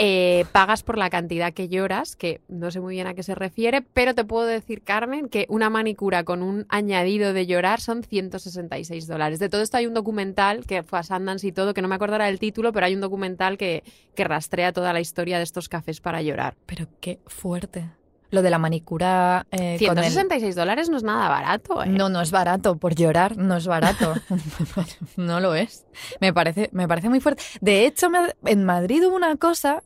eh, 0.01 0.46
pagas 0.53 0.82
por 0.84 0.96
la 0.96 1.11
cantidad 1.11 1.53
que 1.53 1.68
lloras, 1.68 2.14
que 2.16 2.40
no 2.49 2.70
sé 2.70 2.80
muy 2.80 2.94
bien 2.94 3.09
a 3.09 3.14
qué 3.14 3.22
se 3.24 3.34
refiere, 3.34 3.82
pero 3.82 4.14
te 4.14 4.24
puedo 4.24 4.46
decir, 4.46 4.82
Carmen, 4.82 5.28
que 5.28 5.44
una 5.49 5.70
manicura 5.70 6.22
con 6.24 6.42
un 6.42 6.66
añadido 6.68 7.32
de 7.32 7.46
llorar 7.46 7.80
son 7.80 8.05
166 8.05 9.07
dólares. 9.09 9.38
De 9.40 9.49
todo 9.49 9.61
esto 9.62 9.76
hay 9.76 9.86
un 9.86 9.94
documental 9.94 10.64
que 10.66 10.82
fue 10.84 11.01
a 11.01 11.03
Sundance 11.03 11.46
y 11.46 11.53
todo, 11.53 11.74
que 11.74 11.82
no 11.82 11.88
me 11.88 11.96
acordará 11.96 12.26
del 12.26 12.38
título, 12.38 12.72
pero 12.72 12.86
hay 12.86 12.94
un 12.94 13.01
documental 13.01 13.59
que, 13.59 13.82
que 14.14 14.24
rastrea 14.24 14.72
toda 14.72 14.92
la 14.92 15.01
historia 15.01 15.38
de 15.38 15.44
estos 15.44 15.68
cafés 15.68 16.01
para 16.01 16.22
llorar. 16.22 16.55
Pero 16.66 16.86
qué 17.01 17.18
fuerte. 17.26 17.90
Lo 18.30 18.42
de 18.42 18.51
la 18.51 18.59
manicura 18.59 19.46
eh, 19.51 19.78
con 19.84 19.96
el- 19.96 20.05
166 20.05 20.55
dólares 20.55 20.90
no 20.90 20.99
es 20.99 21.03
nada 21.03 21.30
barato, 21.30 21.82
¿eh? 21.82 21.86
No, 21.88 22.11
no 22.11 22.20
es 22.20 22.30
barato. 22.30 22.76
Por 22.76 22.94
llorar 22.94 23.38
no 23.38 23.57
es 23.57 23.66
barato. 23.66 24.14
no 25.16 25.40
lo 25.40 25.55
es. 25.55 25.86
Me 26.20 26.34
parece, 26.34 26.68
me 26.72 26.86
parece 26.86 27.09
muy 27.09 27.20
fuerte. 27.20 27.42
De 27.62 27.86
hecho, 27.86 28.11
me- 28.11 28.34
en 28.44 28.64
Madrid 28.64 29.03
hubo 29.07 29.16
una 29.16 29.34
cosa, 29.36 29.82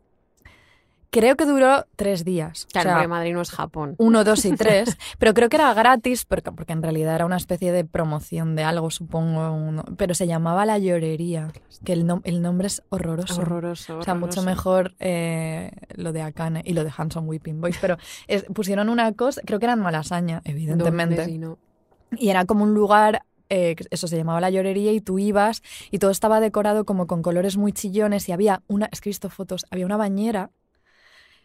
creo 1.13 1.37
que 1.37 1.45
duró 1.45 1.87
tres 1.95 2.25
días. 2.25 2.67
Claro, 2.73 2.91
o 2.91 2.99
sea, 2.99 3.07
Madrid 3.07 3.35
no 3.35 3.43
es 3.43 3.51
Japón. 3.51 3.95
uno, 3.99 4.25
dos 4.25 4.45
y 4.45 4.57
tres, 4.57 4.97
pero 5.19 5.35
creo 5.35 5.49
que 5.49 5.57
era 5.57 5.73
gratis 5.75 6.25
porque, 6.25 6.51
porque 6.51 6.73
en 6.73 6.83
realidad 6.83 7.15
era 7.15 7.27
una 7.27 7.37
especie 7.37 7.71
de 7.71 7.85
promoción 7.85 8.57
de 8.57 8.65
algo, 8.65 8.91
supongo. 8.91 9.53
uno- 9.53 9.85
pero 9.97 10.15
se 10.15 10.27
llamaba 10.27 10.67
La 10.67 10.79
Llorería, 10.79 11.53
que 11.85 11.93
el, 11.93 12.07
nom- 12.07 12.23
el 12.25 12.43
nombre 12.43 12.67
es 12.67 12.83
horroroso. 12.89 13.43
Horroroso. 13.43 13.99
O 13.99 14.03
sea, 14.03 14.15
mucho 14.15 14.43
mejor 14.43 14.95
eh, 14.99 15.71
lo 15.95 16.13
de 16.13 16.23
Akane 16.23 16.63
y 16.65 16.73
lo 16.73 16.83
de 16.83 16.91
Hanson 16.97 17.29
Whipping 17.29 17.61
Boys, 17.61 17.77
pero 17.81 17.99
es- 18.27 18.45
pusieron 18.45 18.89
una 18.89 19.13
cosa, 19.13 19.43
creo 19.45 19.59
que 19.61 19.67
era 19.67 19.75
en 19.75 19.81
Malasaña, 19.81 20.41
evidentemente. 20.45 21.17
¿Dónde, 21.17 21.31
si 21.31 21.39
no? 21.39 21.59
Y 22.17 22.31
era 22.31 22.45
como 22.47 22.65
un 22.65 22.75
lugar, 22.75 23.23
eh, 23.51 23.77
eso 23.91 24.07
se 24.09 24.17
llamaba 24.17 24.41
la 24.41 24.49
llorería, 24.51 24.93
y 24.93 25.01
tú 25.03 25.19
ibas 25.19 25.63
y 25.91 25.99
todo 25.99 26.11
estaba 26.11 26.41
decorado 26.41 26.85
como 26.87 27.07
con 27.07 27.21
colores 27.23 27.57
muy 27.59 27.73
chillones 27.73 28.29
y 28.29 28.33
había 28.33 28.63
una, 28.67 28.89
es 28.93 29.01
que 29.03 29.09
he 29.09 29.13
visto 29.13 29.29
fotos, 29.29 29.67
había 29.71 29.85
una 29.87 29.97
bañera 29.99 30.51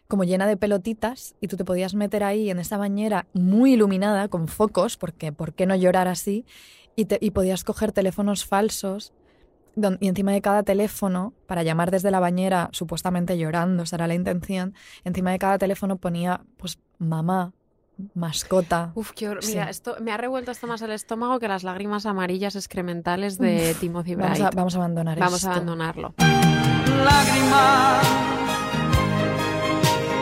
como 0.08 0.24
llena 0.24 0.46
de 0.46 0.56
pelotitas 0.56 1.34
y 1.40 1.48
tú 1.48 1.56
te 1.58 1.64
podías 1.66 1.94
meter 1.94 2.24
ahí 2.24 2.48
en 2.50 2.58
esa 2.58 2.78
bañera 2.78 3.26
muy 3.34 3.74
iluminada 3.74 4.28
con 4.28 4.48
focos, 4.48 4.96
porque 4.96 5.32
¿por 5.32 5.52
qué 5.52 5.66
no 5.66 5.76
llorar 5.76 6.08
así? 6.08 6.46
Y, 6.96 7.04
te- 7.04 7.18
y 7.20 7.30
podías 7.30 7.62
coger 7.62 7.92
teléfonos 7.92 8.46
falsos 8.46 9.12
don- 9.76 9.98
y 10.00 10.08
encima 10.08 10.32
de 10.32 10.40
cada 10.40 10.62
teléfono, 10.62 11.34
para 11.46 11.62
llamar 11.62 11.90
desde 11.90 12.10
la 12.10 12.20
bañera, 12.20 12.70
supuestamente 12.72 13.36
llorando, 13.36 13.82
esa 13.82 13.96
era 13.96 14.06
la 14.06 14.14
intención, 14.14 14.74
encima 15.04 15.30
de 15.30 15.38
cada 15.38 15.58
teléfono 15.58 15.96
ponía 15.98 16.40
pues 16.56 16.78
mamá, 16.98 17.52
mascota. 18.14 18.92
Uf, 18.94 19.12
qué 19.12 19.28
hor- 19.28 19.42
Sí. 19.42 19.52
Mira, 19.52 19.68
esto 19.68 19.96
me 20.00 20.10
ha 20.10 20.16
revuelto 20.16 20.50
hasta 20.50 20.66
más 20.66 20.80
el 20.80 20.90
estómago 20.92 21.38
que 21.38 21.48
las 21.48 21.64
lágrimas 21.64 22.06
amarillas 22.06 22.56
excrementales 22.56 23.36
de 23.38 23.74
Timothy 23.78 24.14
Bright. 24.14 24.38
Vamos 24.38 24.40
a, 24.40 24.50
vamos 24.56 24.74
a 24.74 24.78
abandonar 24.78 25.18
Vamos 25.18 25.34
esto. 25.40 25.50
a 25.50 25.52
abandonarlo. 25.52 26.14
lágrima, 27.04 28.00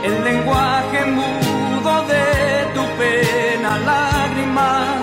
el 0.06 0.24
lenguaje 0.24 1.04
mudo 1.06 2.06
de 2.06 2.74
tu 2.74 2.84
pena, 2.98 3.78
lágrimas, 3.78 5.02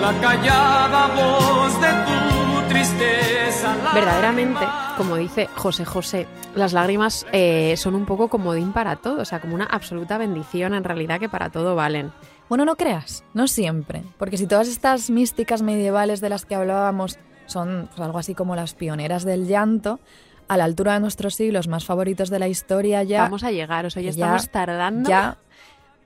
la 0.00 0.12
callada 0.20 1.06
voz 1.14 1.80
de 1.80 1.88
tu 2.06 2.68
tristeza. 2.68 3.68
lágrimas. 3.68 3.94
Verdaderamente, 3.94 4.64
como 4.96 5.16
dice 5.16 5.48
José 5.54 5.84
José, 5.84 6.26
las 6.56 6.72
lágrimas 6.72 7.24
eh, 7.32 7.76
son 7.76 7.94
un 7.94 8.04
poco 8.04 8.28
comodín 8.28 8.72
para 8.72 8.96
todo, 8.96 9.22
o 9.22 9.24
sea, 9.24 9.40
como 9.40 9.54
una 9.54 9.66
absoluta 9.66 10.18
bendición 10.18 10.74
en 10.74 10.84
realidad 10.84 11.20
que 11.20 11.28
para 11.28 11.50
todo 11.50 11.76
valen. 11.76 12.12
Bueno, 12.48 12.64
no 12.64 12.74
creas, 12.76 13.24
no 13.32 13.46
siempre, 13.46 14.02
porque 14.18 14.36
si 14.36 14.46
todas 14.46 14.68
estas 14.68 15.08
místicas 15.08 15.62
medievales 15.62 16.20
de 16.20 16.28
las 16.28 16.44
que 16.44 16.56
hablábamos 16.56 17.18
son 17.46 17.88
pues, 17.88 18.00
algo 18.00 18.18
así 18.18 18.34
como 18.34 18.56
las 18.56 18.74
pioneras 18.74 19.24
del 19.24 19.46
llanto, 19.46 20.00
a 20.48 20.56
la 20.56 20.64
altura 20.64 20.94
de 20.94 21.00
nuestros 21.00 21.34
siglos 21.34 21.68
más 21.68 21.84
favoritos 21.84 22.30
de 22.30 22.38
la 22.38 22.48
historia 22.48 23.02
ya, 23.02 23.22
Vamos 23.22 23.44
a 23.44 23.50
llegar, 23.52 23.86
o 23.86 23.90
sea, 23.90 24.02
ya, 24.02 24.10
ya- 24.10 24.24
estamos 24.26 24.48
tardando. 24.50 25.08
ya 25.08 25.38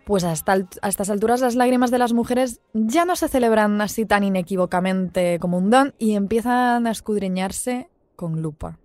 pues 0.04 0.22
hasta 0.22 0.52
a 0.82 0.88
estas 0.88 1.10
alturas 1.10 1.40
las 1.40 1.56
lágrimas 1.56 1.90
de 1.90 1.98
las 1.98 2.12
mujeres 2.12 2.60
ya 2.74 3.04
no 3.04 3.16
se 3.16 3.26
celebran 3.26 3.80
así 3.80 4.06
tan 4.06 4.22
inequívocamente 4.22 5.38
como 5.40 5.58
un 5.58 5.68
don 5.68 5.94
y 5.98 6.14
empiezan 6.14 6.86
a 6.86 6.92
escudriñarse 6.92 7.88
con 8.14 8.40
lupa. 8.40 8.78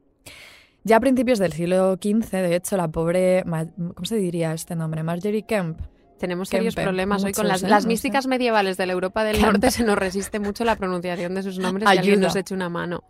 Ya 0.83 0.97
a 0.97 0.99
principios 0.99 1.37
del 1.37 1.53
siglo 1.53 1.93
XV, 2.01 2.31
de 2.31 2.55
hecho, 2.55 2.75
la 2.75 2.87
pobre, 2.87 3.43
¿cómo 3.43 4.05
se 4.05 4.15
diría 4.15 4.51
este 4.53 4.75
nombre? 4.75 5.03
Marjorie 5.03 5.43
Kemp, 5.43 5.79
Tenemos 6.21 6.49
serios 6.49 6.75
Kempe, 6.75 6.85
problemas 6.85 7.23
hoy 7.23 7.33
con 7.33 7.47
las, 7.47 7.63
¿eh? 7.63 7.67
las 7.67 7.85
místicas 7.87 8.27
medievales 8.27 8.77
de 8.77 8.85
la 8.85 8.93
Europa 8.93 9.23
del 9.23 9.35
Kempe. 9.37 9.51
Norte. 9.51 9.71
Se 9.71 9.83
nos 9.83 9.97
resiste 9.97 10.39
mucho 10.39 10.63
la 10.63 10.75
pronunciación 10.75 11.33
de 11.33 11.41
sus 11.43 11.57
nombres 11.57 11.89
y 11.91 11.97
alguien 11.97 12.19
nos 12.21 12.35
eche 12.35 12.53
una 12.53 12.69
mano. 12.69 13.03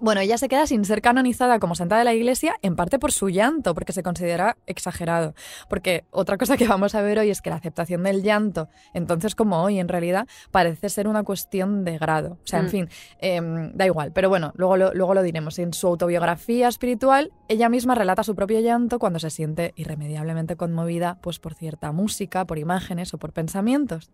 Bueno, 0.00 0.20
ella 0.20 0.38
se 0.38 0.48
queda 0.48 0.66
sin 0.66 0.84
ser 0.84 1.02
canonizada 1.02 1.58
como 1.58 1.74
santa 1.74 1.98
de 1.98 2.04
la 2.04 2.14
iglesia, 2.14 2.54
en 2.62 2.76
parte 2.76 2.98
por 2.98 3.12
su 3.12 3.28
llanto, 3.28 3.74
porque 3.74 3.92
se 3.92 4.02
considera 4.02 4.56
exagerado. 4.66 5.34
Porque 5.68 6.04
otra 6.10 6.38
cosa 6.38 6.56
que 6.56 6.66
vamos 6.68 6.94
a 6.94 7.02
ver 7.02 7.18
hoy 7.18 7.30
es 7.30 7.42
que 7.42 7.50
la 7.50 7.56
aceptación 7.56 8.02
del 8.04 8.22
llanto, 8.22 8.68
entonces 8.94 9.34
como 9.34 9.62
hoy 9.62 9.80
en 9.80 9.88
realidad, 9.88 10.26
parece 10.50 10.88
ser 10.88 11.08
una 11.08 11.24
cuestión 11.24 11.84
de 11.84 11.98
grado. 11.98 12.38
O 12.42 12.46
sea, 12.46 12.60
en 12.60 12.66
Mm. 12.66 12.68
fin, 12.70 12.88
em, 13.18 13.72
da 13.74 13.84
igual. 13.86 14.12
Pero 14.12 14.28
bueno, 14.28 14.52
luego 14.54 14.76
lo, 14.76 14.94
luego 14.94 15.14
lo 15.14 15.22
diremos. 15.22 15.58
En 15.58 15.74
su 15.74 15.88
autobiografía 15.88 16.68
espiritual, 16.68 17.32
ella 17.48 17.68
misma 17.68 17.94
relata 17.94 18.22
su 18.22 18.34
propio 18.34 18.60
llanto 18.60 18.98
cuando 18.98 19.18
se 19.18 19.30
siente 19.30 19.72
irremediablemente 19.76 20.56
conmovida 20.56 21.18
pues, 21.20 21.38
por 21.38 21.54
cierta 21.54 21.92
música, 21.92 22.44
por 22.52 22.58
imágenes 22.58 23.14
o 23.14 23.18
por 23.18 23.32
pensamientos. 23.32 24.10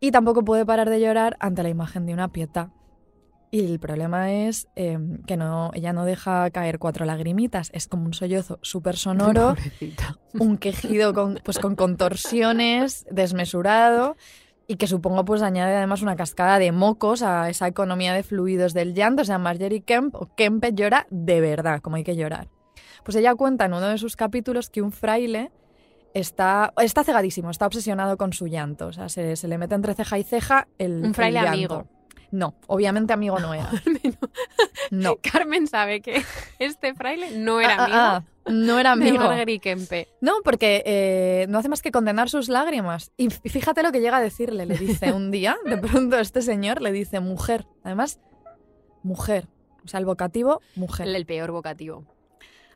Y 0.00 0.10
tampoco 0.10 0.44
puede 0.44 0.66
parar 0.66 0.90
de 0.90 1.00
llorar 1.00 1.36
ante 1.38 1.62
la 1.62 1.68
imagen 1.68 2.04
de 2.04 2.12
una 2.12 2.32
pieta. 2.32 2.72
Y 3.52 3.60
el 3.60 3.78
problema 3.78 4.32
es 4.32 4.66
eh, 4.74 4.98
que 5.28 5.36
no, 5.36 5.70
ella 5.74 5.92
no 5.92 6.04
deja 6.04 6.50
caer 6.50 6.80
cuatro 6.80 7.04
lagrimitas, 7.04 7.70
es 7.72 7.86
como 7.86 8.06
un 8.06 8.14
sollozo 8.14 8.58
súper 8.62 8.96
sonoro, 8.96 9.50
Pobrecita. 9.54 10.18
un 10.40 10.58
quejido 10.58 11.14
con, 11.14 11.38
pues, 11.44 11.60
con 11.60 11.76
contorsiones, 11.76 13.06
desmesurado, 13.12 14.16
y 14.66 14.74
que 14.74 14.88
supongo 14.88 15.24
pues 15.24 15.40
añade 15.42 15.76
además 15.76 16.02
una 16.02 16.16
cascada 16.16 16.58
de 16.58 16.72
mocos 16.72 17.22
a 17.22 17.48
esa 17.48 17.68
economía 17.68 18.12
de 18.12 18.24
fluidos 18.24 18.74
del 18.74 18.92
llanto. 18.92 19.22
O 19.22 19.24
sea, 19.24 19.38
Marjorie 19.38 19.82
Kemp 19.82 20.16
o 20.16 20.34
Kempe 20.34 20.72
llora 20.72 21.06
de 21.10 21.40
verdad, 21.40 21.80
como 21.80 21.94
hay 21.94 22.02
que 22.02 22.16
llorar. 22.16 22.48
Pues 23.04 23.14
ella 23.14 23.36
cuenta 23.36 23.66
en 23.66 23.74
uno 23.74 23.86
de 23.86 23.98
sus 23.98 24.16
capítulos 24.16 24.68
que 24.68 24.82
un 24.82 24.90
fraile 24.90 25.52
está, 26.14 26.72
está 26.78 27.04
cegadísimo, 27.04 27.50
está 27.50 27.66
obsesionado 27.66 28.16
con 28.16 28.32
su 28.32 28.46
llanto. 28.46 28.86
O 28.88 28.92
sea, 28.92 29.08
se, 29.08 29.36
se 29.36 29.48
le 29.48 29.58
mete 29.58 29.74
entre 29.74 29.94
ceja 29.94 30.18
y 30.18 30.24
ceja 30.24 30.68
el 30.78 31.02
Un 31.04 31.14
fraile 31.14 31.38
el 31.40 31.44
llanto. 31.44 31.74
amigo. 31.74 31.88
No, 32.32 32.54
obviamente 32.68 33.12
amigo 33.12 33.38
no 33.40 33.54
era. 33.54 33.70
No. 34.90 35.16
Carmen 35.22 35.66
sabe 35.66 36.00
que 36.00 36.22
este 36.58 36.94
fraile 36.94 37.38
no 37.38 37.60
era 37.60 37.76
Ah, 37.78 37.84
amigo 37.84 37.98
ah, 37.98 38.24
ah, 38.24 38.50
no 38.50 38.78
era 38.78 38.92
amigo. 38.92 39.22
No, 40.20 40.34
porque 40.42 40.82
eh, 40.84 41.46
no 41.48 41.58
hace 41.58 41.68
más 41.68 41.82
que 41.82 41.92
condenar 41.92 42.28
sus 42.28 42.48
lágrimas. 42.48 43.12
Y 43.16 43.30
fíjate 43.30 43.82
lo 43.82 43.92
que 43.92 44.00
llega 44.00 44.16
a 44.16 44.20
decirle. 44.20 44.66
Le 44.66 44.76
dice 44.76 45.12
un 45.12 45.30
día, 45.30 45.56
de 45.64 45.76
pronto 45.76 46.18
este 46.18 46.42
señor 46.42 46.82
le 46.82 46.92
dice 46.92 47.20
mujer. 47.20 47.66
Además, 47.84 48.18
mujer. 49.02 49.48
O 49.84 49.88
sea, 49.88 50.00
el 50.00 50.06
vocativo, 50.06 50.60
mujer. 50.74 51.06
El, 51.06 51.16
el 51.16 51.26
peor 51.26 51.52
vocativo. 51.52 52.04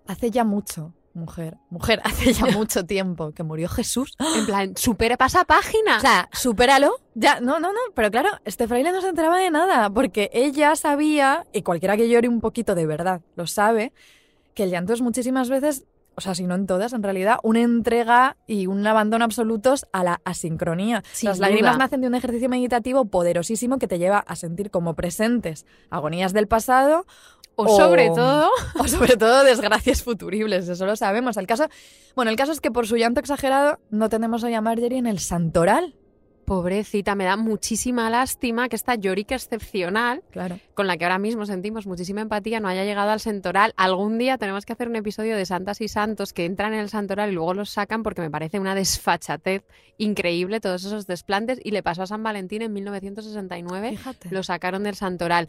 Hace 0.07 0.31
ya 0.31 0.45
mucho, 0.45 0.95
mujer. 1.15 1.57
Mujer, 1.71 2.01
hace 2.05 2.33
ya 2.33 2.47
mucho 2.47 2.85
tiempo 2.85 3.33
que 3.33 3.43
murió 3.43 3.69
Jesús. 3.69 4.15
En 4.37 4.47
plan, 4.47 4.77
supera, 4.77 5.17
pasa 5.17 5.45
página. 5.45 5.99
O 5.99 6.01
sea, 6.01 6.29
supéralo. 6.33 6.97
Ya, 7.15 7.41
no, 7.41 7.61
no, 7.61 7.73
no. 7.73 7.81
Pero 7.95 8.11
claro, 8.11 8.29
este 8.45 8.69
fraile 8.69 8.93
no 8.93 9.01
se 9.01 9.09
enteraba 9.09 9.39
de 9.39 9.51
nada, 9.51 9.91
porque 9.91 10.31
ella 10.33 10.77
sabía, 10.77 11.47
y 11.53 11.63
cualquiera 11.63 11.97
que 11.97 12.09
llore 12.09 12.29
un 12.29 12.41
poquito 12.41 12.75
de 12.75 12.87
verdad 12.87 13.23
lo 13.37 13.47
sabe, 13.47 13.93
que 14.55 14.65
el 14.65 14.71
llanto 14.71 14.93
es 14.93 15.01
muchísimas 15.01 15.49
veces 15.49 15.87
o 16.17 16.21
sea, 16.21 16.35
si 16.35 16.47
no 16.47 16.55
en 16.55 16.67
todas, 16.67 16.93
en 16.93 17.03
realidad, 17.03 17.39
una 17.43 17.61
entrega 17.61 18.37
y 18.47 18.67
un 18.67 18.87
abandono 18.87 19.25
absolutos 19.25 19.87
a 19.93 20.05
la 20.05 20.21
asincronía. 20.25 21.03
Sin 21.13 21.29
Las 21.29 21.39
lágrimas 21.39 21.79
nacen 21.79 22.01
de 22.01 22.07
un 22.07 22.15
ejercicio 22.15 22.49
meditativo 22.49 23.07
poderosísimo 23.07 23.79
que 23.79 23.89
te 23.89 23.99
lleva 23.99 24.19
a 24.19 24.37
sentir 24.37 24.71
como 24.71 24.95
presentes 24.95 25.67
agonías 25.91 26.33
del 26.33 26.47
pasado 26.47 27.07
O 27.57 27.65
O- 27.65 27.77
sobre 27.77 28.09
todo, 28.09 28.51
o 28.79 28.89
sobre 28.89 29.17
todo 29.17 29.45
desgracias 29.45 30.03
futuribles, 30.03 30.69
eso 30.69 30.87
lo 30.87 30.97
sabemos. 30.97 31.37
El 31.37 31.47
caso, 31.47 31.69
bueno, 32.17 32.31
el 32.31 32.37
caso 32.37 32.53
es 32.53 32.61
que 32.61 32.71
por 32.71 32.87
su 32.87 32.97
llanto 32.97 33.21
exagerado 33.21 33.79
no 33.91 34.09
tenemos 34.09 34.43
hoy 34.45 34.55
a 34.55 34.61
Marjorie 34.61 34.99
en 34.99 35.07
el 35.07 35.19
santoral. 35.21 35.95
pobrecita, 36.45 37.15
me 37.15 37.25
da 37.25 37.39
muchísima 37.39 38.11
lástima 38.11 38.69
que 38.69 38.77
esta 38.77 38.97
Yorick 38.97 39.31
excepcional, 39.33 40.23
Claro. 40.31 40.59
con 40.75 40.87
la 40.87 40.99
que 40.99 41.05
ahora 41.07 41.19
mismo 41.19 41.47
sentimos 41.47 41.87
muchísima 41.87 42.21
empatía, 42.21 42.61
no 42.61 42.69
haya 42.69 42.85
llegado 42.85 43.13
al 43.13 43.21
santoral. 43.21 43.73
Algún 43.79 44.19
día 44.19 44.37
tenemos 44.37 44.67
que 44.67 44.75
hacer 44.75 44.89
un 44.91 44.97
episodio 44.97 45.39
de 45.39 45.47
santas 45.47 45.81
y 45.81 45.89
santos 45.89 46.35
que 46.35 46.45
entran 46.45 46.75
en 46.75 46.81
el 46.81 46.91
santoral 46.91 47.31
y 47.31 47.35
luego 47.35 47.55
los 47.55 47.71
sacan 47.71 48.03
porque 48.03 48.21
me 48.21 48.31
parece 48.31 48.59
una 48.61 48.75
desfachatez 48.75 49.63
increíble 49.97 50.61
todos 50.61 50.85
esos 50.85 51.07
desplantes 51.07 51.61
y 51.65 51.71
le 51.71 51.83
pasó 51.83 52.03
a 52.03 52.07
San 52.07 52.23
Valentín 52.23 52.61
en 52.61 52.75
1969. 52.75 53.91
Fíjate. 53.93 54.29
Lo 54.31 54.43
sacaron 54.43 54.83
del 54.83 54.97
santoral. 54.97 55.49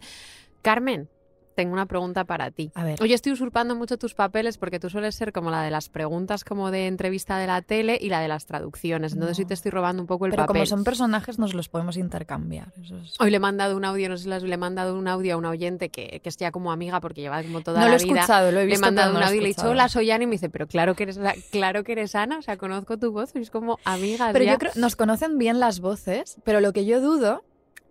Carmen, 0.62 1.10
tengo 1.56 1.72
una 1.72 1.86
pregunta 1.86 2.24
para 2.24 2.50
ti. 2.52 2.70
A 2.74 2.84
ver. 2.84 3.02
Hoy 3.02 3.12
estoy 3.14 3.32
usurpando 3.32 3.74
mucho 3.74 3.96
tus 3.96 4.14
papeles 4.14 4.58
porque 4.58 4.78
tú 4.78 4.90
sueles 4.90 5.14
ser 5.14 5.32
como 5.32 5.50
la 5.50 5.62
de 5.62 5.70
las 5.70 5.88
preguntas 5.88 6.44
como 6.44 6.70
de 6.70 6.86
entrevista 6.86 7.38
de 7.38 7.46
la 7.46 7.62
tele 7.62 7.98
y 8.00 8.10
la 8.10 8.20
de 8.20 8.28
las 8.28 8.44
traducciones. 8.46 9.14
Entonces 9.14 9.38
No. 9.38 9.42
hoy 9.42 9.46
te 9.48 9.54
estoy 9.54 9.70
robando 9.70 10.02
un 10.02 10.06
poco 10.06 10.26
el 10.26 10.30
Pero 10.32 10.42
papel. 10.44 10.54
como 10.60 10.66
son 10.66 10.84
personajes, 10.84 11.38
nos 11.38 11.54
los 11.54 11.68
podemos 11.70 11.96
intercambiar. 11.96 12.72
Eso 12.80 12.96
es- 12.98 13.14
Hoy 13.18 13.30
le 13.30 13.38
he 13.38 13.40
mandado 13.40 13.74
un 13.76 13.84
audio, 13.86 14.08
no 14.10 14.18
sé 14.18 14.24
si 14.24 14.46
le 14.46 14.54
he 14.54 14.56
mandado 14.58 14.96
un 14.98 15.08
audio 15.08 15.34
a 15.34 15.36
una 15.38 15.48
oyente 15.48 15.88
que, 15.88 16.20
que 16.22 16.28
es 16.28 16.36
ya 16.36 16.52
como 16.52 16.70
amiga 16.72 17.00
porque 17.00 17.22
lleva 17.22 17.42
como 17.42 17.62
toda 17.62 17.80
no 17.80 17.86
la 17.86 17.92
lo 17.92 17.96
he 17.98 18.04
vida. 18.04 18.14
escuchado, 18.20 18.52
lo 18.52 18.60
he 18.60 18.60
Le 18.60 18.62
he 18.62 18.66
visto. 18.66 18.86
mandado 18.86 19.08
pero 19.08 19.14
no 19.14 19.18
un 19.20 19.26
audio 19.26 19.38
y 19.40 19.42
le 19.42 19.46
he 19.46 19.54
dicho, 19.54 19.70
hola, 19.70 19.88
soy 19.88 20.10
Ana, 20.10 20.24
y 20.24 20.26
me 20.26 20.32
dice, 20.32 20.50
pero 20.50 20.66
claro 20.66 20.94
que 20.94 21.04
eres, 21.04 21.18
claro 21.50 21.84
que 21.84 21.92
eres 21.92 22.14
Ana, 22.14 22.36
o 22.38 22.42
sea, 22.42 22.58
conozco 22.58 22.98
tu 22.98 23.12
voz, 23.12 23.30
sois 23.30 23.48
como 23.50 23.78
amigas 23.84 24.30
Pero 24.34 24.44
ya. 24.44 24.52
yo 24.52 24.58
creo, 24.58 24.72
nos 24.76 24.94
conocen 24.94 25.38
bien 25.38 25.58
las 25.58 25.80
voces, 25.80 26.36
pero 26.44 26.60
lo 26.60 26.74
que 26.74 26.84
yo 26.84 27.00
dudo 27.00 27.42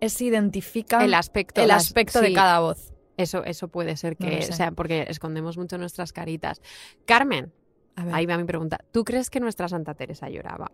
es 0.02 0.14
si 0.14 0.28
identifican 0.28 1.02
el 1.02 1.14
aspecto, 1.16 1.62
el 1.62 1.70
las- 1.70 1.88
aspecto 1.88 2.22
de 2.22 2.28
sí, 2.28 2.34
cada 2.34 2.60
voz. 2.60 2.92
Eso, 3.18 3.44
eso 3.46 3.68
puede 3.70 3.96
ser 3.98 4.18
que 4.18 4.42
sé. 4.42 4.54
sea 4.54 4.72
porque 4.72 5.06
escondemos 5.10 5.58
mucho 5.58 5.78
nuestras 5.78 6.12
caritas. 6.14 6.62
Carmen, 7.06 7.54
A 7.96 8.06
ver. 8.06 8.14
ahí 8.16 8.26
va 8.26 8.38
mi 8.38 8.44
pregunta. 8.44 8.80
¿Tú 8.92 9.04
crees 9.04 9.30
que 9.30 9.40
nuestra 9.40 9.68
Santa 9.70 9.94
Teresa 9.94 10.30
lloraba? 10.30 10.72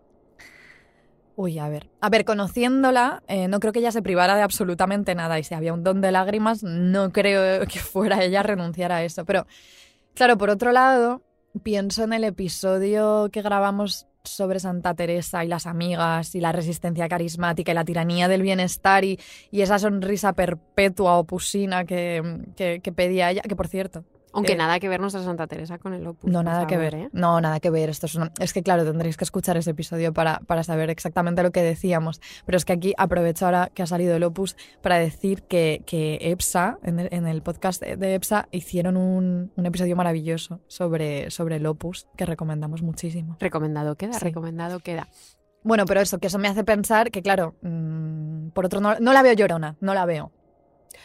Uy, 1.34 1.58
a 1.58 1.68
ver. 1.68 1.88
A 2.00 2.10
ver, 2.10 2.24
conociéndola, 2.24 3.22
eh, 3.26 3.48
no 3.48 3.58
creo 3.58 3.72
que 3.72 3.78
ella 3.78 3.92
se 3.92 4.02
privara 4.02 4.36
de 4.36 4.42
absolutamente 4.42 5.14
nada. 5.14 5.38
Y 5.38 5.44
si 5.44 5.54
había 5.54 5.72
un 5.72 5.82
don 5.82 6.00
de 6.00 6.12
lágrimas, 6.12 6.62
no 6.62 7.10
creo 7.10 7.66
que 7.66 7.78
fuera 7.78 8.22
ella 8.22 8.40
a 8.40 8.42
renunciar 8.42 8.92
a 8.92 9.02
eso. 9.02 9.24
Pero, 9.24 9.46
claro, 10.14 10.36
por 10.36 10.50
otro 10.50 10.72
lado, 10.72 11.22
pienso 11.62 12.04
en 12.04 12.12
el 12.12 12.24
episodio 12.24 13.30
que 13.32 13.40
grabamos 13.40 14.06
sobre 14.24 14.60
Santa 14.60 14.94
Teresa 14.94 15.44
y 15.44 15.48
las 15.48 15.66
amigas 15.66 16.34
y 16.34 16.40
la 16.40 16.52
resistencia 16.52 17.08
carismática 17.08 17.72
y 17.72 17.74
la 17.74 17.84
tiranía 17.84 18.28
del 18.28 18.42
bienestar 18.42 19.04
y, 19.04 19.18
y 19.50 19.62
esa 19.62 19.78
sonrisa 19.78 20.32
perpetua 20.32 21.18
o 21.18 21.24
pusina 21.24 21.84
que, 21.84 22.22
que, 22.56 22.80
que 22.80 22.92
pedía 22.92 23.30
ella, 23.30 23.42
que 23.42 23.56
por 23.56 23.68
cierto, 23.68 24.04
Aunque 24.34 24.52
Eh, 24.52 24.56
nada 24.56 24.80
que 24.80 24.88
ver 24.88 24.98
nuestra 25.00 25.22
Santa 25.22 25.46
Teresa 25.46 25.78
con 25.78 25.92
el 25.92 26.06
Opus. 26.06 26.30
no, 26.30 26.42
nada 26.42 26.66
que 26.66 26.76
ver. 26.78 26.94
¿eh? 26.94 27.08
No, 27.12 27.40
nada 27.40 27.60
que 27.60 27.68
ver. 27.70 27.90
Esto 27.90 28.06
es, 28.06 28.14
una- 28.14 28.32
es 28.40 28.52
que, 28.52 28.62
claro, 28.62 28.84
tendréis 28.84 29.16
que 29.16 29.24
escuchar 29.24 29.56
ese 29.58 29.70
episodio 29.72 30.12
para, 30.12 30.40
para 30.46 30.64
saber 30.64 30.88
exactamente 30.90 31.42
lo 31.42 31.50
que 31.52 31.62
decíamos. 31.62 32.20
Pero 32.46 32.56
es 32.56 32.64
que 32.64 32.72
aquí 32.72 32.94
aprovecho 32.96 33.44
ahora 33.44 33.70
que 33.74 33.82
ha 33.82 33.86
salido 33.86 34.16
el 34.16 34.22
Opus 34.24 34.56
para 34.80 34.96
decir 34.98 35.42
que, 35.42 35.82
que 35.86 36.18
EPSA, 36.22 36.78
en 36.82 36.98
el, 37.00 37.08
en 37.12 37.26
el 37.26 37.42
podcast 37.42 37.82
de 37.82 38.14
EPSA, 38.14 38.48
hicieron 38.52 38.96
un, 38.96 39.52
un 39.54 39.66
episodio 39.66 39.96
maravilloso 39.96 40.60
sobre, 40.66 41.30
sobre 41.30 41.56
el 41.56 41.66
Opus 41.66 42.06
que 42.16 42.24
recomendamos 42.24 42.82
muchísimo. 42.82 43.36
Recomendado 43.40 43.96
queda, 43.96 44.14
Sí. 44.14 44.20
recomendado 44.24 44.80
queda. 44.80 45.08
Bueno, 45.64 45.84
pero 45.86 46.00
eso, 46.00 46.18
que 46.18 46.26
eso 46.26 46.38
me 46.38 46.48
hace 46.48 46.64
pensar 46.64 47.10
que, 47.10 47.22
claro, 47.22 47.54
mm, 47.62 48.48
por 48.48 48.64
otro 48.66 48.80
no, 48.80 48.98
no 48.98 49.12
la 49.12 49.22
veo 49.22 49.34
llorona, 49.34 49.76
no 49.80 49.94
la 49.94 50.06
veo. 50.06 50.32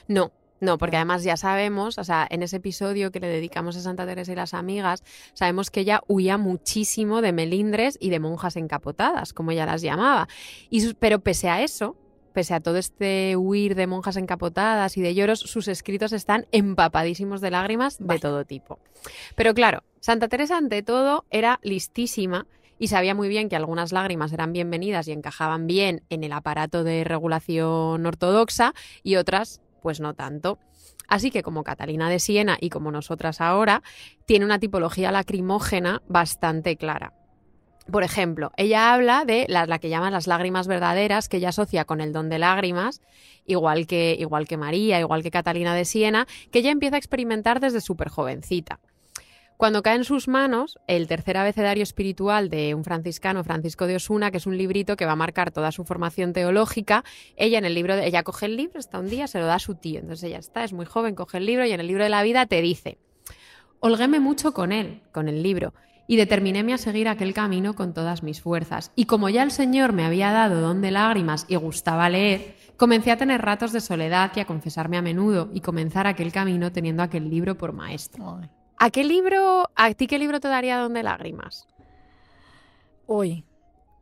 No, 0.07 0.31
no, 0.59 0.77
porque 0.77 0.95
además 0.97 1.23
ya 1.23 1.37
sabemos, 1.37 1.97
o 1.97 2.03
sea, 2.03 2.25
en 2.29 2.41
ese 2.43 2.57
episodio 2.57 3.11
que 3.11 3.19
le 3.19 3.27
dedicamos 3.27 3.75
a 3.77 3.81
Santa 3.81 4.05
Teresa 4.05 4.31
y 4.31 4.35
las 4.35 4.53
amigas, 4.53 5.03
sabemos 5.33 5.69
que 5.69 5.81
ella 5.81 6.01
huía 6.07 6.37
muchísimo 6.37 7.21
de 7.21 7.31
melindres 7.31 7.97
y 8.01 8.09
de 8.09 8.19
monjas 8.19 8.55
encapotadas, 8.55 9.33
como 9.33 9.51
ella 9.51 9.65
las 9.65 9.81
llamaba. 9.81 10.27
Y 10.69 10.81
sus- 10.81 10.95
pero 10.95 11.19
pese 11.19 11.49
a 11.49 11.61
eso, 11.61 11.95
pese 12.33 12.53
a 12.53 12.59
todo 12.59 12.77
este 12.77 13.35
huir 13.35 13.75
de 13.75 13.87
monjas 13.87 14.15
encapotadas 14.17 14.97
y 14.97 15.01
de 15.01 15.13
lloros, 15.15 15.39
sus 15.39 15.67
escritos 15.67 16.11
están 16.13 16.45
empapadísimos 16.51 17.41
de 17.41 17.51
lágrimas 17.51 17.97
de 17.99 18.05
Vaya. 18.05 18.19
todo 18.21 18.45
tipo. 18.45 18.79
Pero 19.35 19.53
claro, 19.53 19.83
Santa 19.99 20.27
Teresa 20.27 20.57
ante 20.57 20.83
todo 20.83 21.25
era 21.31 21.59
listísima 21.63 22.45
y 22.79 22.89
sabía 22.89 23.15
muy 23.15 23.27
bien 23.27 23.49
que 23.49 23.55
algunas 23.55 23.91
lágrimas 23.91 24.33
eran 24.33 24.53
bienvenidas 24.53 25.07
y 25.07 25.11
encajaban 25.11 25.65
bien 25.65 26.03
en 26.09 26.23
el 26.23 26.31
aparato 26.31 26.83
de 26.83 27.03
regulación 27.03 28.05
ortodoxa 28.05 28.73
y 29.01 29.15
otras 29.15 29.61
pues 29.81 29.99
no 29.99 30.13
tanto. 30.13 30.59
Así 31.07 31.31
que 31.31 31.43
como 31.43 31.63
Catalina 31.63 32.09
de 32.09 32.19
Siena 32.19 32.57
y 32.59 32.69
como 32.69 32.91
nosotras 32.91 33.41
ahora, 33.41 33.81
tiene 34.25 34.45
una 34.45 34.59
tipología 34.59 35.11
lacrimógena 35.11 36.01
bastante 36.07 36.75
clara. 36.75 37.13
Por 37.91 38.03
ejemplo, 38.03 38.51
ella 38.57 38.93
habla 38.93 39.23
de 39.23 39.45
la, 39.47 39.79
que 39.79 39.89
llaman 39.89 40.11
las 40.11 40.27
lágrimas 40.27 40.67
verdaderas, 40.67 41.29
que 41.29 41.37
ella 41.37 41.49
asocia 41.49 41.85
con 41.85 42.01
el 42.01 42.11
don 42.11 42.29
de 42.29 42.37
lágrimas, 42.37 43.01
igual 43.45 43.87
que, 43.87 44.17
igual 44.19 44.45
que 44.45 44.57
María, 44.57 44.99
igual 44.99 45.23
que 45.23 45.31
Catalina 45.31 45.73
de 45.73 45.85
Siena, 45.85 46.27
que 46.51 46.59
ella 46.59 46.71
empieza 46.71 46.95
a 46.95 46.99
experimentar 46.99 47.61
desde 47.61 47.79
súper 47.79 48.09
jovencita. 48.09 48.81
Cuando 49.57 49.81
cae 49.81 49.95
en 49.95 50.03
sus 50.03 50.27
manos 50.27 50.77
el 50.85 51.07
tercer 51.07 51.35
abecedario 51.35 51.81
espiritual 51.81 52.47
de 52.49 52.75
un 52.75 52.83
franciscano, 52.83 53.43
Francisco 53.43 53.87
de 53.87 53.95
Osuna, 53.95 54.29
que 54.29 54.37
es 54.37 54.45
un 54.45 54.55
librito 54.55 54.95
que 54.95 55.05
va 55.07 55.13
a 55.13 55.15
marcar 55.15 55.49
toda 55.49 55.71
su 55.71 55.83
formación 55.83 56.31
teológica, 56.31 57.03
ella 57.35 57.57
en 57.57 57.65
el 57.65 57.73
libro, 57.73 57.95
de- 57.95 58.05
ella 58.05 58.21
coge 58.21 58.45
el 58.45 58.55
libro, 58.55 58.79
está 58.79 58.99
un 58.99 59.09
día, 59.09 59.25
se 59.25 59.39
lo 59.39 59.47
da 59.47 59.55
a 59.55 59.59
su 59.59 59.73
tío, 59.73 59.99
entonces 59.99 60.25
ella 60.25 60.37
está, 60.37 60.63
es 60.63 60.73
muy 60.73 60.85
joven, 60.85 61.15
coge 61.15 61.39
el 61.39 61.47
libro 61.47 61.65
y 61.65 61.71
en 61.71 61.79
el 61.79 61.87
libro 61.87 62.03
de 62.03 62.09
la 62.11 62.21
vida 62.21 62.45
te 62.45 62.61
dice, 62.61 62.99
holguéme 63.79 64.19
mucho 64.19 64.53
con 64.53 64.71
él, 64.71 65.01
con 65.11 65.27
el 65.27 65.41
libro, 65.41 65.73
y 66.05 66.17
determinéme 66.17 66.75
a 66.75 66.77
seguir 66.77 67.07
aquel 67.07 67.33
camino 67.33 67.73
con 67.73 67.95
todas 67.95 68.21
mis 68.21 68.41
fuerzas. 68.41 68.91
Y 68.95 69.05
como 69.05 69.27
ya 69.27 69.41
el 69.41 69.51
Señor 69.51 69.91
me 69.91 70.05
había 70.05 70.31
dado 70.31 70.61
don 70.61 70.81
de 70.81 70.91
lágrimas 70.91 71.47
y 71.49 71.55
gustaba 71.55 72.11
leer, 72.11 72.55
comencé 72.77 73.09
a 73.11 73.17
tener 73.17 73.41
ratos 73.41 73.73
de 73.73 73.81
soledad 73.81 74.31
y 74.35 74.39
a 74.39 74.45
confesarme 74.45 74.97
a 74.97 75.01
menudo 75.01 75.49
y 75.51 75.61
comenzar 75.61 76.05
aquel 76.05 76.31
camino 76.31 76.71
teniendo 76.71 77.01
aquel 77.01 77.27
libro 77.27 77.57
por 77.57 77.73
maestro. 77.73 78.39
¿A 78.77 78.89
qué 78.91 79.03
libro, 79.03 79.69
a 79.75 79.93
ti 79.93 80.07
qué 80.07 80.19
libro 80.19 80.39
te 80.39 80.47
daría 80.47 80.77
don 80.77 80.93
de 80.93 81.03
lágrimas? 81.03 81.67
Uy. 83.07 83.43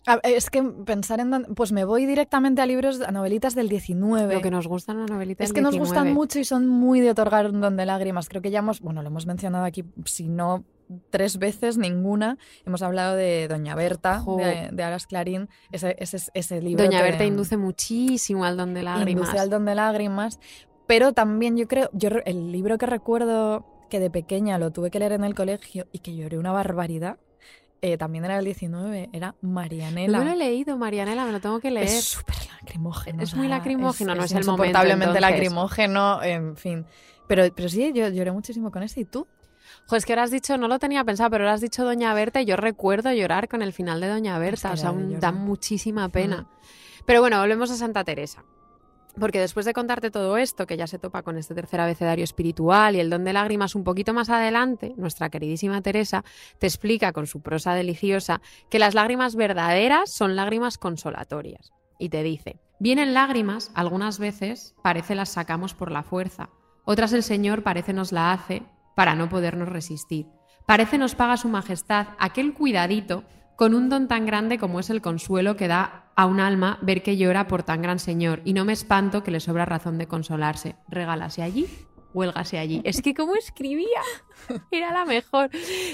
A- 0.07 0.19
Es 0.23 0.49
que 0.49 0.61
pensar 0.63 1.19
en... 1.19 1.31
Pues 1.55 1.71
me 1.71 1.83
voy 1.85 2.05
directamente 2.05 2.61
a 2.61 2.65
libros, 2.65 3.01
a 3.01 3.11
novelitas 3.11 3.55
del 3.55 3.69
19. 3.69 4.35
Lo 4.35 4.41
que 4.41 4.51
nos 4.51 4.67
gustan 4.67 4.99
las 4.99 5.09
novelitas 5.09 5.45
Es 5.45 5.53
que 5.53 5.61
nos 5.61 5.77
gustan 5.77 6.03
19. 6.05 6.13
mucho 6.13 6.39
y 6.39 6.43
son 6.45 6.67
muy 6.67 6.99
de 7.01 7.11
otorgar 7.11 7.47
un 7.49 7.61
don 7.61 7.75
de 7.77 7.85
lágrimas. 7.85 8.29
Creo 8.29 8.41
que 8.41 8.51
ya 8.51 8.59
hemos, 8.59 8.81
bueno, 8.81 9.01
lo 9.01 9.07
hemos 9.07 9.25
mencionado 9.25 9.65
aquí, 9.65 9.83
si 10.05 10.27
no 10.27 10.63
tres 11.09 11.39
veces, 11.39 11.77
ninguna. 11.79 12.37
Hemos 12.65 12.83
hablado 12.83 13.15
de 13.15 13.47
Doña 13.47 13.73
Berta, 13.73 14.19
Jo. 14.19 14.37
de, 14.37 14.69
de 14.71 14.83
Aras 14.83 15.07
Clarín, 15.07 15.49
ese, 15.71 15.95
ese, 15.97 16.17
ese 16.35 16.61
libro. 16.61 16.83
Doña 16.83 17.01
Berta 17.01 17.25
induce 17.25 17.57
muchísimo 17.57 18.45
al 18.45 18.57
don 18.57 18.75
de 18.75 18.83
lágrimas. 18.83 19.09
induce 19.23 19.39
al 19.39 19.49
don 19.49 19.65
de 19.65 19.73
lágrimas. 19.73 20.39
Pero 20.85 21.13
también 21.13 21.57
yo 21.57 21.67
creo, 21.67 21.89
yo 21.93 22.09
el 22.25 22.51
libro 22.51 22.77
que 22.77 22.85
recuerdo 22.85 23.65
que 23.89 23.99
de 23.99 24.09
pequeña 24.09 24.57
lo 24.57 24.71
tuve 24.71 24.91
que 24.91 24.99
leer 24.99 25.13
en 25.13 25.23
el 25.23 25.35
colegio 25.35 25.87
y 25.91 25.99
que 25.99 26.15
lloré 26.15 26.37
una 26.37 26.51
barbaridad, 26.51 27.17
eh, 27.81 27.97
también 27.97 28.25
era 28.25 28.39
el 28.39 28.45
19, 28.45 29.09
era 29.13 29.35
Marianela. 29.41 30.17
No 30.19 30.23
lo 30.23 30.31
he 30.31 30.35
leído, 30.35 30.77
Marianela, 30.77 31.25
me 31.25 31.31
lo 31.31 31.39
tengo 31.39 31.59
que 31.59 31.69
leer. 31.71 31.85
Es 31.87 32.03
súper 32.05 32.35
lacrimógeno. 32.61 33.21
Es 33.21 33.33
o 33.33 33.37
muy 33.37 33.47
lacrimógeno, 33.47 34.15
no 34.15 34.23
es 34.23 34.31
el 34.31 34.45
momento, 34.45 34.79
entonces. 34.81 35.21
lacrimógeno, 35.21 36.23
en 36.23 36.55
fin. 36.57 36.85
Pero, 37.27 37.43
pero 37.55 37.69
sí, 37.69 37.91
yo 37.93 38.07
lloré 38.09 38.31
muchísimo 38.31 38.71
con 38.71 38.83
ese. 38.83 39.01
¿Y 39.01 39.05
tú? 39.05 39.27
Jo, 39.87 39.95
es 39.95 40.05
que 40.05 40.13
ahora 40.13 40.23
has 40.23 40.31
dicho, 40.31 40.57
no 40.57 40.67
lo 40.67 40.79
tenía 40.79 41.03
pensado, 41.03 41.29
pero 41.29 41.43
ahora 41.43 41.53
has 41.53 41.61
dicho 41.61 41.83
Doña 41.83 42.13
Berta 42.13 42.41
y 42.41 42.45
yo 42.45 42.55
recuerdo 42.55 43.11
llorar 43.11 43.47
con 43.47 43.61
el 43.61 43.73
final 43.73 43.99
de 44.01 44.07
Doña 44.07 44.37
Berta. 44.39 44.69
que 44.69 44.73
o 44.75 44.77
sea, 44.77 44.91
un- 44.91 45.19
da 45.19 45.31
muchísima 45.31 46.09
pena. 46.09 46.47
Pero 47.05 47.21
bueno, 47.21 47.39
volvemos 47.39 47.69
a 47.69 47.75
Santa 47.75 48.03
Teresa. 48.03 48.43
Porque 49.19 49.39
después 49.39 49.65
de 49.65 49.73
contarte 49.73 50.11
todo 50.11 50.37
esto, 50.37 50.67
que 50.67 50.75
ya 50.75 50.87
se 50.87 50.99
topa 50.99 51.23
con 51.23 51.37
este 51.37 51.55
tercer 51.55 51.79
abecedario 51.79 52.23
espiritual 52.23 52.95
y 52.95 52.99
el 52.99 53.09
don 53.09 53.23
de 53.23 53.33
lágrimas 53.33 53.75
un 53.75 53.83
poquito 53.83 54.13
más 54.13 54.29
adelante, 54.29 54.93
nuestra 54.97 55.29
queridísima 55.29 55.81
Teresa 55.81 56.25
te 56.59 56.67
explica 56.67 57.13
con 57.13 57.25
su 57.25 57.41
prosa 57.41 57.73
deliciosa 57.73 58.41
que 58.69 58.79
las 58.79 58.93
lágrimas 58.93 59.35
verdaderas 59.35 60.11
son 60.11 60.35
lágrimas 60.35 60.77
consolatorias. 60.77 61.71
Y 61.97 62.09
te 62.09 62.23
dice, 62.23 62.59
vienen 62.79 63.13
lágrimas, 63.13 63.71
algunas 63.73 64.19
veces 64.19 64.75
parece 64.83 65.15
las 65.15 65.29
sacamos 65.29 65.73
por 65.73 65.91
la 65.91 66.03
fuerza, 66.03 66.49
otras 66.83 67.13
el 67.13 67.23
Señor 67.23 67.63
parece 67.63 67.93
nos 67.93 68.11
la 68.11 68.33
hace 68.33 68.63
para 68.95 69.15
no 69.15 69.29
podernos 69.29 69.69
resistir. 69.69 70.27
Parece 70.65 70.97
nos 70.97 71.15
paga 71.15 71.37
su 71.37 71.47
majestad 71.47 72.07
aquel 72.19 72.53
cuidadito 72.53 73.23
con 73.55 73.73
un 73.73 73.89
don 73.89 74.07
tan 74.07 74.25
grande 74.25 74.57
como 74.57 74.79
es 74.79 74.89
el 74.89 75.01
consuelo 75.01 75.55
que 75.55 75.67
da 75.67 76.04
a 76.15 76.25
un 76.25 76.39
alma 76.39 76.79
ver 76.81 77.03
que 77.03 77.17
llora 77.17 77.47
por 77.47 77.63
tan 77.63 77.81
gran 77.81 77.99
señor, 77.99 78.41
y 78.45 78.53
no 78.53 78.65
me 78.65 78.73
espanto 78.73 79.23
que 79.23 79.31
le 79.31 79.39
sobra 79.39 79.65
razón 79.65 79.97
de 79.97 80.07
consolarse. 80.07 80.75
Regálase 80.87 81.41
allí, 81.41 81.67
huélgase 82.13 82.57
allí. 82.57 82.81
Es 82.85 83.01
que 83.01 83.13
cómo 83.13 83.35
escribía. 83.35 84.01
Era 84.71 84.93
la 84.93 85.05
mejor. 85.05 85.49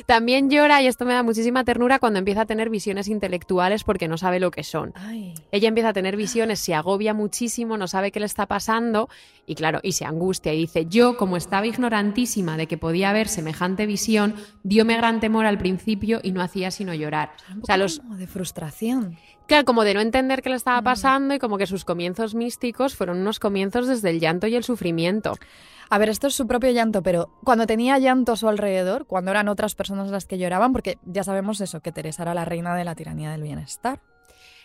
También 0.05 0.49
llora, 0.49 0.82
y 0.82 0.88
esto 0.88 1.05
me 1.05 1.13
da 1.13 1.24
muchísima 1.24 1.63
ternura, 1.63 1.99
cuando 1.99 2.19
empieza 2.19 2.41
a 2.41 2.45
tener 2.45 2.69
visiones 2.69 3.07
intelectuales 3.07 3.84
porque 3.84 4.07
no 4.07 4.17
sabe 4.17 4.39
lo 4.39 4.51
que 4.51 4.63
son. 4.63 4.93
Ay. 4.95 5.34
Ella 5.51 5.67
empieza 5.67 5.89
a 5.89 5.93
tener 5.93 6.15
visiones, 6.15 6.59
se 6.59 6.76
agobia 6.76 7.13
muchísimo, 7.13 7.78
no 7.78 7.88
sabe 7.88 8.11
qué 8.11 8.19
le 8.19 8.28
está 8.28 8.45
pasando 8.45 9.09
y 9.47 9.55
claro, 9.55 9.80
y 9.82 9.93
se 9.93 10.05
angustia 10.05 10.53
y 10.53 10.59
dice, 10.59 10.86
yo 10.86 11.17
como 11.17 11.38
estaba 11.38 11.65
ignorantísima 11.65 12.55
de 12.57 12.67
que 12.67 12.78
podía 12.78 13.09
haber 13.09 13.28
semejante 13.28 13.86
visión, 13.86 14.36
diome 14.63 14.95
gran 14.97 15.19
temor 15.19 15.45
al 15.45 15.57
principio 15.57 16.19
y 16.22 16.32
no 16.32 16.41
hacía 16.41 16.72
sino 16.72 16.93
llorar. 16.93 17.32
Un 17.51 17.63
O 17.63 17.65
sea, 17.65 17.78
los, 17.78 17.99
como 17.99 18.17
de 18.17 18.28
frustración. 18.28 19.17
Claro, 19.52 19.66
como 19.66 19.84
de 19.84 19.93
no 19.93 20.02
entender 20.02 20.41
qué 20.41 20.49
le 20.49 20.56
estaba 20.56 20.82
Mm. 20.82 20.84
pasando 20.84 21.34
y 21.34 21.39
como 21.39 21.58
que 21.58 21.68
sus 21.68 21.86
comienzos 21.86 22.36
místicos 22.36 22.95
fueron 22.95 23.20
unos 23.20 23.39
comienzos 23.39 23.88
desde 23.88 24.10
el 24.10 24.20
llanto 24.20 24.47
y 24.47 24.56
el 24.56 24.64
sufrimiento. 24.64 25.36
A 25.89 25.97
ver, 25.97 26.08
esto 26.10 26.28
es 26.28 26.34
su 26.34 26.47
propio 26.47 26.72
llanto, 26.72 27.04
pero 27.04 27.30
cuando 27.43 27.68
tenía 27.68 27.99
llanto 27.99 28.32
a 28.32 28.38
su 28.38 28.47
alrededor, 28.47 29.06
cuando 29.08 29.32
eran 29.32 29.49
otras 29.49 29.76
personas 29.76 30.10
las 30.10 30.26
que 30.26 30.38
lloraban, 30.38 30.72
porque 30.72 30.97
ya 31.04 31.24
sabemos 31.24 31.60
eso, 31.60 31.82
que 31.82 31.91
Teresa 31.91 32.24
era 32.24 32.34
la 32.34 32.45
reina 32.45 32.76
de 32.76 32.86
la 32.86 32.95
tiranía 32.95 33.32
del 33.32 33.41
bienestar. 33.43 33.99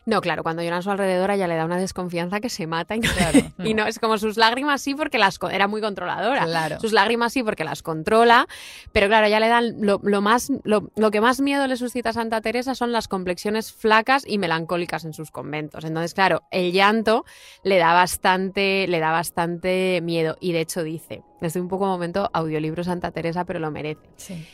No, 0.08 0.20
claro, 0.20 0.44
cuando 0.44 0.62
llora 0.62 0.76
a 0.76 0.82
su 0.82 0.90
alrededor 0.92 1.32
a 1.32 1.34
ella 1.34 1.48
le 1.48 1.56
da 1.56 1.64
una 1.64 1.78
desconfianza 1.78 2.38
que 2.40 2.48
se 2.48 2.68
mata 2.68 2.94
y 2.94 3.00
no, 3.00 3.10
Claro, 3.12 3.40
y 3.64 3.74
no 3.74 3.86
es 3.86 3.98
como 3.98 4.18
sus 4.18 4.36
lágrimas 4.36 4.80
sí 4.80 4.94
porque 4.94 5.18
las 5.18 5.36
era 5.50 5.66
muy 5.66 5.80
controladora. 5.80 6.44
Claro. 6.44 6.78
Sus 6.78 6.92
lágrimas 6.92 7.32
sí 7.32 7.42
porque 7.42 7.64
las 7.64 7.82
controla, 7.82 8.46
pero 8.92 9.08
claro, 9.08 9.26
ya 9.26 9.40
le 9.40 9.48
dan 9.48 9.74
lo, 9.80 9.98
lo 10.04 10.20
más 10.20 10.52
lo, 10.62 10.92
lo 10.94 11.10
que 11.10 11.20
más 11.20 11.40
miedo 11.40 11.66
le 11.66 11.76
suscita 11.76 12.10
a 12.10 12.12
Santa 12.12 12.40
Teresa 12.40 12.76
son 12.76 12.92
las 12.92 13.08
complexiones 13.08 13.72
flacas 13.72 14.22
y 14.24 14.38
melancólicas 14.38 15.04
en 15.04 15.12
sus 15.12 15.32
conventos. 15.32 15.84
Entonces, 15.84 16.14
claro, 16.14 16.44
el 16.52 16.70
llanto 16.70 17.24
le 17.64 17.78
da 17.78 17.92
bastante 17.92 18.86
le 18.86 19.00
da 19.00 19.10
bastante 19.10 19.98
miedo 20.04 20.36
y 20.40 20.52
de 20.52 20.60
hecho 20.60 20.84
dice, 20.84 21.24
desde 21.40 21.60
un 21.60 21.66
poco 21.66 21.84
momento 21.86 22.30
audiolibro 22.32 22.84
Santa 22.84 23.10
Teresa, 23.10 23.44
pero 23.44 23.58
lo 23.58 23.72
merece 23.72 24.08
Sí. 24.14 24.46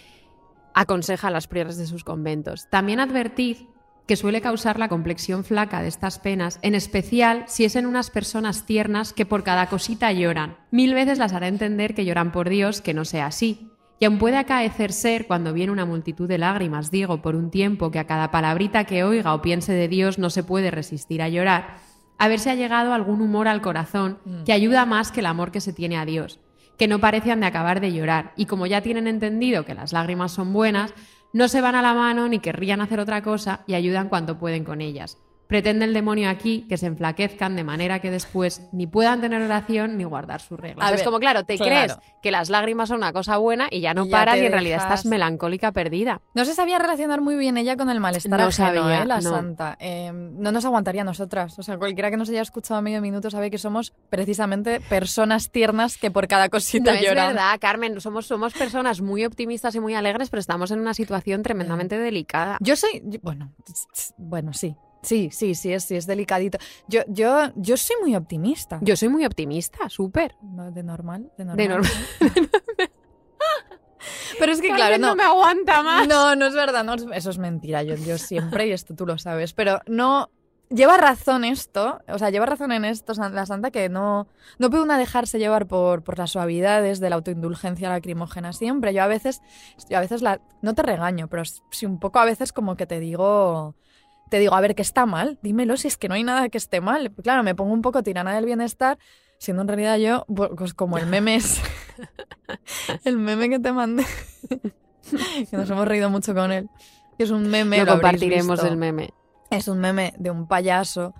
aconseja 0.72 1.28
a 1.28 1.30
las 1.30 1.46
prioras 1.46 1.76
de 1.76 1.86
sus 1.86 2.04
conventos. 2.04 2.68
También 2.70 3.00
advertid 3.00 3.58
que 4.06 4.16
suele 4.16 4.40
causar 4.40 4.78
la 4.78 4.88
complexión 4.88 5.44
flaca 5.44 5.82
de 5.82 5.88
estas 5.88 6.18
penas, 6.18 6.58
en 6.62 6.74
especial 6.74 7.44
si 7.46 7.64
es 7.64 7.76
en 7.76 7.86
unas 7.86 8.10
personas 8.10 8.66
tiernas 8.66 9.12
que 9.12 9.26
por 9.26 9.44
cada 9.44 9.66
cosita 9.66 10.12
lloran. 10.12 10.56
Mil 10.70 10.94
veces 10.94 11.18
las 11.18 11.32
hará 11.32 11.48
entender 11.48 11.94
que 11.94 12.04
lloran 12.04 12.32
por 12.32 12.48
Dios, 12.48 12.80
que 12.80 12.94
no 12.94 13.04
sea 13.04 13.26
así. 13.26 13.68
Y 14.00 14.04
aun 14.04 14.18
puede 14.18 14.36
acaecer 14.36 14.92
ser, 14.92 15.26
cuando 15.26 15.52
viene 15.52 15.70
una 15.70 15.86
multitud 15.86 16.28
de 16.28 16.38
lágrimas, 16.38 16.90
digo, 16.90 17.22
por 17.22 17.36
un 17.36 17.50
tiempo 17.50 17.92
que 17.92 18.00
a 18.00 18.06
cada 18.06 18.32
palabrita 18.32 18.84
que 18.84 19.04
oiga 19.04 19.34
o 19.34 19.42
piense 19.42 19.72
de 19.72 19.86
Dios 19.86 20.18
no 20.18 20.28
se 20.30 20.42
puede 20.42 20.72
resistir 20.72 21.22
a 21.22 21.28
llorar, 21.28 21.76
a 22.18 22.26
ver 22.26 22.40
si 22.40 22.50
ha 22.50 22.56
llegado 22.56 22.94
algún 22.94 23.20
humor 23.20 23.46
al 23.46 23.62
corazón 23.62 24.18
que 24.44 24.52
ayuda 24.52 24.86
más 24.86 25.12
que 25.12 25.20
el 25.20 25.26
amor 25.26 25.52
que 25.52 25.60
se 25.60 25.72
tiene 25.72 25.98
a 25.98 26.04
Dios 26.04 26.40
que 26.78 26.88
no 26.88 26.98
parecen 26.98 27.40
de 27.40 27.46
acabar 27.46 27.80
de 27.80 27.92
llorar 27.92 28.32
y 28.36 28.46
como 28.46 28.66
ya 28.66 28.80
tienen 28.80 29.06
entendido 29.06 29.64
que 29.64 29.74
las 29.74 29.92
lágrimas 29.92 30.32
son 30.32 30.52
buenas, 30.52 30.92
no 31.32 31.48
se 31.48 31.60
van 31.60 31.74
a 31.74 31.82
la 31.82 31.94
mano 31.94 32.28
ni 32.28 32.38
querrían 32.38 32.80
hacer 32.80 33.00
otra 33.00 33.22
cosa 33.22 33.60
y 33.66 33.74
ayudan 33.74 34.08
cuanto 34.08 34.38
pueden 34.38 34.64
con 34.64 34.80
ellas. 34.80 35.18
Pretende 35.52 35.84
el 35.84 35.92
demonio 35.92 36.30
aquí 36.30 36.64
que 36.66 36.78
se 36.78 36.86
enflaquezcan 36.86 37.54
de 37.56 37.62
manera 37.62 37.98
que 38.00 38.10
después 38.10 38.62
ni 38.72 38.86
puedan 38.86 39.20
tener 39.20 39.42
oración 39.42 39.98
ni 39.98 40.04
guardar 40.04 40.40
sus 40.40 40.58
reglas. 40.58 40.86
A 40.88 40.90
es 40.92 40.96
ver, 40.96 41.04
como, 41.04 41.20
claro, 41.20 41.44
te 41.44 41.56
claro. 41.58 41.70
crees 41.70 41.98
que 42.22 42.30
las 42.30 42.48
lágrimas 42.48 42.88
son 42.88 42.96
una 42.96 43.12
cosa 43.12 43.36
buena 43.36 43.68
y 43.70 43.82
ya 43.82 43.92
no 43.92 44.06
Y 44.06 44.08
ya 44.08 44.16
paras 44.16 44.38
y 44.38 44.46
en 44.46 44.52
realidad 44.52 44.78
estás 44.78 45.04
melancólica 45.04 45.70
perdida. 45.72 46.22
No 46.32 46.46
se 46.46 46.54
sabía 46.54 46.78
relacionar 46.78 47.20
muy 47.20 47.36
bien 47.36 47.58
ella 47.58 47.76
con 47.76 47.90
el 47.90 48.00
malestar 48.00 48.40
No 48.40 48.46
ajeno, 48.46 48.82
sabía, 48.82 49.02
¿eh? 49.02 49.04
la 49.06 49.16
no. 49.20 49.28
santa. 49.28 49.76
Eh, 49.78 50.10
no 50.14 50.52
nos 50.52 50.64
aguantaría 50.64 51.02
a 51.02 51.04
nosotras. 51.04 51.58
O 51.58 51.62
sea, 51.62 51.76
cualquiera 51.76 52.10
que 52.10 52.16
nos 52.16 52.30
haya 52.30 52.40
escuchado 52.40 52.80
medio 52.80 53.02
minuto 53.02 53.30
sabe 53.30 53.50
que 53.50 53.58
somos 53.58 53.92
precisamente 54.08 54.80
personas 54.80 55.50
tiernas 55.50 55.98
que 55.98 56.10
por 56.10 56.28
cada 56.28 56.48
cosita 56.48 56.92
No 56.92 56.96
es 56.98 57.04
lloran. 57.04 57.34
verdad, 57.34 57.58
Carmen, 57.60 58.00
somos, 58.00 58.26
somos 58.26 58.54
personas 58.54 59.02
muy 59.02 59.26
optimistas 59.26 59.74
y 59.74 59.80
muy 59.80 59.94
alegres, 59.94 60.30
pero 60.30 60.40
estamos 60.40 60.70
en 60.70 60.80
una 60.80 60.94
situación 60.94 61.42
tremendamente 61.42 61.98
delicada. 61.98 62.56
Yo 62.60 62.74
soy, 62.74 63.02
yo- 63.04 63.18
bueno, 63.22 63.52
bueno, 64.16 64.54
sí. 64.54 64.74
Sí, 65.02 65.30
sí, 65.32 65.54
sí, 65.54 65.72
es, 65.72 65.84
sí, 65.84 65.96
es 65.96 66.06
delicadito. 66.06 66.58
Yo, 66.86 67.00
yo, 67.08 67.50
yo 67.56 67.76
soy 67.76 67.96
muy 68.00 68.14
optimista. 68.14 68.78
Yo 68.82 68.96
soy 68.96 69.08
muy 69.08 69.24
optimista, 69.24 69.88
súper. 69.88 70.36
No, 70.40 70.70
de 70.70 70.82
normal, 70.82 71.30
de 71.36 71.44
normal. 71.44 71.56
De 71.56 71.68
normal. 71.68 71.92
Pero 74.38 74.52
es 74.52 74.60
que, 74.60 74.68
claro, 74.68 74.98
no. 74.98 75.08
no 75.08 75.16
me 75.16 75.22
aguanta 75.24 75.82
más. 75.82 76.08
No, 76.08 76.34
no 76.36 76.46
es 76.46 76.54
verdad, 76.54 76.84
no, 76.84 76.94
es- 76.94 77.06
eso 77.12 77.30
es 77.30 77.38
mentira. 77.38 77.82
Yo, 77.82 77.94
yo 77.96 78.18
siempre, 78.18 78.66
y 78.66 78.72
esto 78.72 78.94
tú 78.94 79.06
lo 79.06 79.18
sabes, 79.18 79.52
pero 79.52 79.80
no. 79.86 80.30
Lleva 80.70 80.96
razón 80.96 81.44
esto, 81.44 82.00
o 82.08 82.18
sea, 82.18 82.30
lleva 82.30 82.46
razón 82.46 82.72
en 82.72 82.86
esto 82.86 83.12
la 83.12 83.44
santa 83.44 83.70
que 83.70 83.90
no, 83.90 84.26
no 84.58 84.70
puede 84.70 84.82
una 84.82 84.96
dejarse 84.96 85.38
llevar 85.38 85.66
por, 85.66 86.02
por 86.02 86.16
las 86.18 86.30
suavidades 86.30 86.98
de 86.98 87.10
la 87.10 87.16
autoindulgencia 87.16 87.90
lacrimógena 87.90 88.54
siempre. 88.54 88.94
Yo 88.94 89.02
a 89.02 89.06
veces, 89.06 89.42
yo 89.90 89.98
a 89.98 90.00
veces 90.00 90.22
la, 90.22 90.40
no 90.62 90.74
te 90.74 90.80
regaño, 90.80 91.28
pero 91.28 91.42
sí 91.70 91.84
un 91.84 91.98
poco 92.00 92.20
a 92.20 92.24
veces 92.24 92.54
como 92.54 92.74
que 92.74 92.86
te 92.86 93.00
digo, 93.00 93.74
te 94.32 94.38
digo, 94.38 94.54
a 94.54 94.62
ver, 94.62 94.74
¿qué 94.74 94.80
está 94.80 95.04
mal? 95.04 95.38
Dímelo 95.42 95.76
si 95.76 95.88
es 95.88 95.98
que 95.98 96.08
no 96.08 96.14
hay 96.14 96.24
nada 96.24 96.48
que 96.48 96.56
esté 96.56 96.80
mal. 96.80 97.12
Claro, 97.22 97.42
me 97.42 97.54
pongo 97.54 97.74
un 97.74 97.82
poco 97.82 98.02
tirana 98.02 98.34
del 98.34 98.46
bienestar, 98.46 98.98
siendo 99.36 99.60
en 99.60 99.68
realidad 99.68 99.98
yo, 99.98 100.24
pues 100.56 100.72
como 100.72 100.96
el 100.96 101.06
meme 101.06 101.34
es, 101.34 101.60
el 103.04 103.18
meme 103.18 103.50
que 103.50 103.58
te 103.58 103.72
mandé, 103.74 104.06
que 105.50 105.54
nos 105.54 105.68
hemos 105.68 105.86
reído 105.86 106.08
mucho 106.08 106.32
con 106.32 106.50
él. 106.50 106.70
que 107.18 107.24
Es 107.24 107.30
un 107.30 107.50
meme, 107.50 107.84
Lo 107.84 107.92
compartiremos 107.92 108.64
el 108.64 108.78
meme. 108.78 109.10
Es 109.50 109.68
un 109.68 109.80
meme 109.80 110.14
de 110.16 110.30
un 110.30 110.48
payaso 110.48 111.12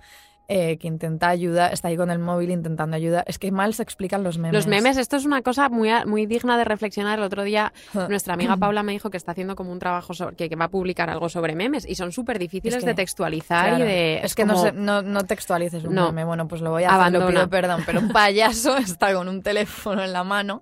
eh, 0.49 0.77
que 0.77 0.87
intenta 0.87 1.29
ayudar, 1.29 1.71
está 1.73 1.87
ahí 1.87 1.95
con 1.97 2.11
el 2.11 2.19
móvil 2.19 2.51
intentando 2.51 2.95
ayudar. 2.97 3.23
Es 3.27 3.39
que 3.39 3.51
mal 3.51 3.73
se 3.73 3.81
explican 3.83 4.23
los 4.23 4.37
memes. 4.37 4.53
Los 4.53 4.67
memes, 4.67 4.97
esto 4.97 5.15
es 5.15 5.25
una 5.25 5.41
cosa 5.41 5.69
muy, 5.69 5.89
muy 6.05 6.25
digna 6.25 6.57
de 6.57 6.65
reflexionar. 6.65 7.17
El 7.19 7.25
otro 7.25 7.43
día 7.43 7.71
nuestra 8.09 8.33
amiga 8.33 8.57
Paula 8.57 8.83
me 8.83 8.91
dijo 8.91 9.09
que 9.09 9.17
está 9.17 9.31
haciendo 9.31 9.55
como 9.55 9.71
un 9.71 9.79
trabajo 9.79 10.13
sobre, 10.13 10.35
que, 10.35 10.49
que 10.49 10.55
va 10.55 10.65
a 10.65 10.69
publicar 10.69 11.09
algo 11.09 11.29
sobre 11.29 11.55
memes 11.55 11.87
y 11.87 11.95
son 11.95 12.11
súper 12.11 12.39
difíciles 12.39 12.75
Es 12.75 12.83
que, 12.83 12.89
de 12.89 12.93
textualizar 12.95 13.69
Claro, 13.69 13.83
y 13.85 13.87
de... 13.87 14.19
es 14.23 14.35
que 14.35 14.45
no, 14.45 14.61
sé- 14.61 14.73
no, 14.73 15.01
no 15.01 15.23
textualices 15.23 15.83
un 15.85 15.95
No. 15.95 16.07
meme. 16.07 16.25
Bueno, 16.25 16.47
pues 16.47 16.61
lo 16.61 16.71
voy 16.71 16.83
a 16.83 16.87
hacer, 16.87 16.97
lo 16.97 17.01
Abandona. 17.19 17.27
pido 17.31 17.49
perdón. 17.49 17.83
Pero 17.85 17.99
un 18.01 18.09
payaso 18.09 18.75
está 18.77 19.13
con 19.13 19.27
un 19.29 19.41
teléfono 19.41 20.03
en 20.03 20.11
la 20.13 20.23
mano 20.23 20.61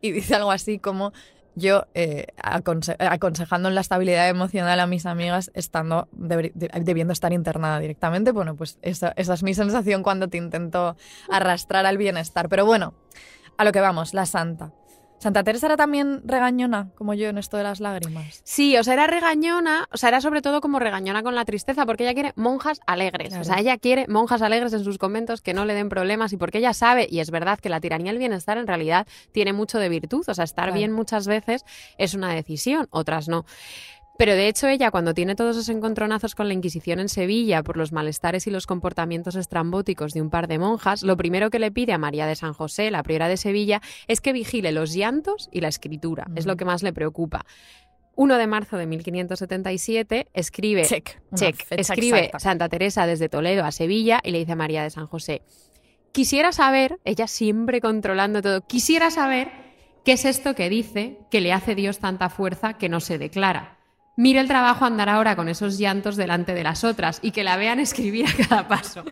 y 0.00 0.10
dice 0.12 0.34
algo 0.36 0.50
así 0.50 0.78
como 0.78 1.12
yo 1.58 1.84
eh, 1.94 2.26
aconse- 2.42 2.96
aconsejando 2.98 3.68
la 3.70 3.80
estabilidad 3.80 4.28
emocional 4.28 4.80
a 4.80 4.86
mis 4.86 5.06
amigas 5.06 5.50
estando 5.54 6.08
debiendo 6.12 7.12
estar 7.12 7.32
internada 7.32 7.80
directamente. 7.80 8.32
Bueno, 8.32 8.56
pues 8.56 8.78
esa, 8.82 9.12
esa 9.16 9.34
es 9.34 9.42
mi 9.42 9.54
sensación 9.54 10.02
cuando 10.02 10.28
te 10.28 10.38
intento 10.38 10.96
arrastrar 11.30 11.84
al 11.86 11.98
bienestar. 11.98 12.48
Pero 12.48 12.64
bueno, 12.64 12.94
a 13.56 13.64
lo 13.64 13.72
que 13.72 13.80
vamos, 13.80 14.14
la 14.14 14.26
santa. 14.26 14.72
Santa 15.18 15.42
Teresa 15.42 15.66
era 15.66 15.76
también 15.76 16.22
regañona, 16.24 16.90
como 16.94 17.12
yo, 17.14 17.28
en 17.28 17.38
esto 17.38 17.56
de 17.56 17.64
las 17.64 17.80
lágrimas. 17.80 18.40
Sí, 18.44 18.76
o 18.76 18.84
sea, 18.84 18.94
era 18.94 19.06
regañona, 19.06 19.88
o 19.92 19.96
sea, 19.96 20.10
era 20.10 20.20
sobre 20.20 20.42
todo 20.42 20.60
como 20.60 20.78
regañona 20.78 21.22
con 21.22 21.34
la 21.34 21.44
tristeza, 21.44 21.84
porque 21.86 22.04
ella 22.04 22.14
quiere 22.14 22.32
monjas 22.36 22.80
alegres. 22.86 23.28
Claro. 23.28 23.42
O 23.42 23.44
sea, 23.44 23.58
ella 23.58 23.76
quiere 23.78 24.06
monjas 24.08 24.42
alegres 24.42 24.72
en 24.74 24.84
sus 24.84 24.96
conventos 24.98 25.40
que 25.42 25.54
no 25.54 25.64
le 25.64 25.74
den 25.74 25.88
problemas 25.88 26.32
y 26.32 26.36
porque 26.36 26.58
ella 26.58 26.72
sabe, 26.72 27.06
y 27.10 27.20
es 27.20 27.30
verdad 27.30 27.58
que 27.58 27.68
la 27.68 27.80
tiranía 27.80 28.12
del 28.12 28.18
bienestar 28.18 28.58
en 28.58 28.66
realidad 28.66 29.06
tiene 29.32 29.52
mucho 29.52 29.78
de 29.78 29.88
virtud. 29.88 30.24
O 30.28 30.34
sea, 30.34 30.44
estar 30.44 30.66
Claro. 30.66 30.78
bien 30.78 30.92
muchas 30.92 31.26
veces 31.26 31.64
es 31.98 32.14
una 32.14 32.32
decisión, 32.32 32.86
otras 32.90 33.28
no. 33.28 33.44
Pero 34.18 34.34
de 34.34 34.48
hecho 34.48 34.66
ella 34.66 34.90
cuando 34.90 35.14
tiene 35.14 35.36
todos 35.36 35.56
esos 35.56 35.68
encontronazos 35.68 36.34
con 36.34 36.48
la 36.48 36.54
Inquisición 36.54 36.98
en 36.98 37.08
Sevilla 37.08 37.62
por 37.62 37.76
los 37.76 37.92
malestares 37.92 38.48
y 38.48 38.50
los 38.50 38.66
comportamientos 38.66 39.36
estrambóticos 39.36 40.12
de 40.12 40.20
un 40.20 40.28
par 40.28 40.48
de 40.48 40.58
monjas, 40.58 41.04
lo 41.04 41.16
primero 41.16 41.50
que 41.50 41.60
le 41.60 41.70
pide 41.70 41.92
a 41.92 41.98
María 41.98 42.26
de 42.26 42.34
San 42.34 42.52
José, 42.52 42.90
la 42.90 43.04
priora 43.04 43.28
de 43.28 43.36
Sevilla, 43.36 43.80
es 44.08 44.20
que 44.20 44.32
vigile 44.32 44.72
los 44.72 44.92
llantos 44.92 45.48
y 45.52 45.60
la 45.60 45.68
escritura. 45.68 46.26
Es 46.34 46.46
lo 46.46 46.56
que 46.56 46.64
más 46.64 46.82
le 46.82 46.92
preocupa. 46.92 47.46
1 48.16 48.38
de 48.38 48.46
marzo 48.48 48.76
de 48.76 48.86
1577 48.86 50.26
escribe, 50.34 50.82
Check. 50.82 51.20
check, 51.36 51.64
escribe 51.70 52.18
exacta. 52.18 52.40
Santa 52.40 52.68
Teresa 52.68 53.06
desde 53.06 53.28
Toledo 53.28 53.64
a 53.64 53.70
Sevilla 53.70 54.18
y 54.24 54.32
le 54.32 54.40
dice 54.40 54.50
a 54.50 54.56
María 54.56 54.82
de 54.82 54.90
San 54.90 55.06
José, 55.06 55.42
quisiera 56.10 56.50
saber, 56.50 56.98
ella 57.04 57.28
siempre 57.28 57.80
controlando 57.80 58.42
todo, 58.42 58.66
quisiera 58.66 59.12
saber 59.12 59.52
qué 60.04 60.14
es 60.14 60.24
esto 60.24 60.56
que 60.56 60.68
dice 60.68 61.18
que 61.30 61.40
le 61.40 61.52
hace 61.52 61.76
Dios 61.76 62.00
tanta 62.00 62.28
fuerza 62.30 62.72
que 62.72 62.88
no 62.88 62.98
se 62.98 63.18
declara. 63.18 63.77
Mire 64.18 64.40
el 64.40 64.48
trabajo 64.48 64.84
andar 64.84 65.08
ahora 65.08 65.36
con 65.36 65.48
esos 65.48 65.78
llantos 65.78 66.16
delante 66.16 66.52
de 66.52 66.64
las 66.64 66.82
otras 66.82 67.20
y 67.22 67.30
que 67.30 67.44
la 67.44 67.56
vean 67.56 67.78
escribir 67.78 68.26
a 68.26 68.48
cada 68.48 68.66
paso. 68.66 69.04